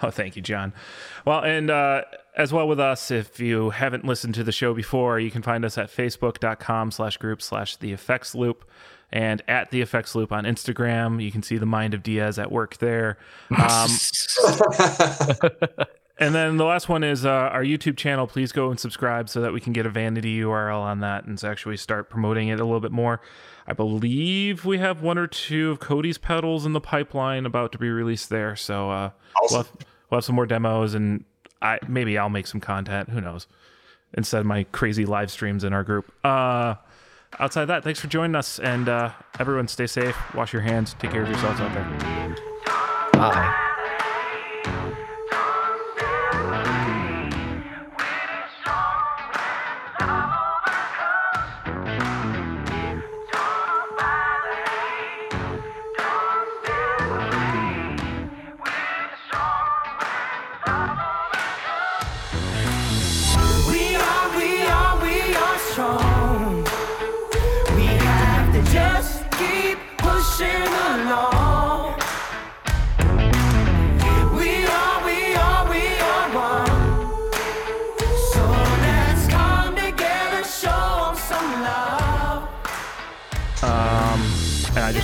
Oh, 0.02 0.12
thank 0.12 0.36
you, 0.36 0.42
John. 0.42 0.74
Well, 1.26 1.40
and 1.44 1.70
uh, 1.70 2.04
as 2.36 2.52
well 2.52 2.68
with 2.68 2.80
us, 2.80 3.12
if 3.12 3.40
you 3.40 3.72
haven't 3.72 4.06
listened 4.06 4.36
to 4.36 4.44
the 4.44 4.52
show 4.52 4.74
before, 4.74 5.20
you 5.20 5.32
can 5.32 5.42
find 5.42 5.66
us 5.66 5.78
at 5.78 5.90
facebook.com 5.90 6.92
slash 6.92 7.18
group 7.18 7.42
slash 7.42 7.78
the 7.78 7.92
effects 7.94 8.36
loop 8.36 8.66
and 9.12 9.44
at 9.48 9.70
the 9.70 9.82
effects 9.82 10.16
loop 10.16 10.32
on 10.32 10.44
Instagram. 10.44 11.24
You 11.24 11.32
can 11.32 11.44
see 11.44 11.58
the 11.58 11.66
mind 11.68 11.94
of 11.94 12.02
Diaz 12.04 12.40
at 12.40 12.52
work 12.52 12.78
there. 12.78 13.18
Um, 13.52 13.90
and 16.18 16.34
then 16.34 16.58
the 16.58 16.66
last 16.66 16.90
one 16.90 17.04
is 17.04 17.24
uh, 17.24 17.30
our 17.30 17.64
YouTube 17.64 17.96
channel. 17.96 18.26
Please 18.26 18.52
go 18.52 18.72
and 18.72 18.80
subscribe 18.80 19.30
so 19.30 19.40
that 19.42 19.54
we 19.54 19.62
can 19.62 19.72
get 19.72 19.86
a 19.86 19.90
vanity 19.90 20.40
URL 20.40 20.80
on 20.80 21.02
that 21.02 21.26
and 21.26 21.42
actually 21.44 21.78
start 21.78 22.10
promoting 22.10 22.48
it 22.48 22.60
a 22.60 22.66
little 22.66 22.80
bit 22.80 22.92
more. 22.92 23.22
I 23.66 23.74
believe 23.74 24.66
we 24.66 24.78
have 24.80 25.02
one 25.02 25.18
or 25.18 25.28
two 25.28 25.72
of 25.72 25.80
Cody's 25.80 26.18
pedals 26.18 26.66
in 26.66 26.74
the 26.74 26.82
pipeline 26.82 27.46
about 27.46 27.72
to 27.74 27.78
be 27.78 27.90
released 27.90 28.30
there. 28.30 28.56
So 28.56 28.90
uh, 28.92 29.10
we'll, 29.42 29.64
have, 29.64 29.72
we'll 30.10 30.18
have 30.18 30.26
some 30.26 30.36
more 30.36 30.46
demos 30.46 30.94
and 30.94 31.24
I 31.62 31.80
maybe 31.88 32.18
I'll 32.18 32.30
make 32.30 32.48
some 32.48 32.60
content. 32.60 33.10
Who 33.10 33.22
knows? 33.22 33.48
Instead 34.16 34.42
of 34.42 34.46
my 34.46 34.64
crazy 34.66 35.06
live 35.06 35.32
streams 35.32 35.64
in 35.64 35.74
our 35.74 35.84
group. 35.84 36.12
Uh, 36.24 36.76
outside 37.40 37.66
that, 37.66 37.84
thanks 37.84 38.00
for 38.00 38.08
joining 38.08 38.36
us 38.36 38.60
and 38.60 38.90
uh, 38.90 39.12
everyone 39.40 39.68
stay 39.68 39.88
safe. 39.88 40.16
Wash 40.36 40.54
your 40.54 40.62
hands. 40.62 40.96
Take 41.00 41.12
care 41.12 41.24
of 41.24 41.30
yourselves 41.30 41.60
out 41.62 41.74
there. 41.74 42.36
Bye. 43.14 43.60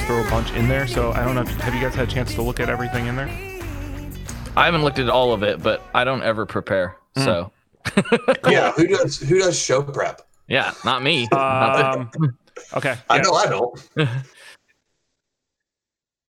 Throw 0.09 0.25
a 0.25 0.29
bunch 0.31 0.51
in 0.53 0.67
there. 0.67 0.87
So 0.87 1.11
I 1.11 1.23
don't 1.23 1.35
know. 1.35 1.43
Have 1.61 1.75
you 1.75 1.81
guys 1.81 1.93
had 1.93 2.09
a 2.09 2.11
chance 2.11 2.33
to 2.33 2.41
look 2.41 2.59
at 2.59 2.67
everything 2.67 3.05
in 3.05 3.15
there? 3.15 3.29
I 4.57 4.65
haven't 4.65 4.81
looked 4.81 4.97
at 4.97 5.07
all 5.07 5.33
of 5.33 5.43
it, 5.43 5.61
but 5.61 5.83
I 5.93 6.03
don't 6.03 6.23
ever 6.23 6.47
prepare. 6.47 6.97
So 7.15 7.51
Yeah, 8.47 8.71
who 8.71 8.87
does 8.87 9.19
who 9.19 9.37
does 9.37 9.55
show 9.55 9.83
prep? 9.83 10.23
yeah, 10.47 10.73
not 10.83 11.03
me. 11.03 11.27
Um, 11.29 12.09
okay. 12.73 12.97
I 13.07 13.17
yeah. 13.17 13.21
know 13.21 13.33
I 13.33 13.45
don't. 13.45 13.89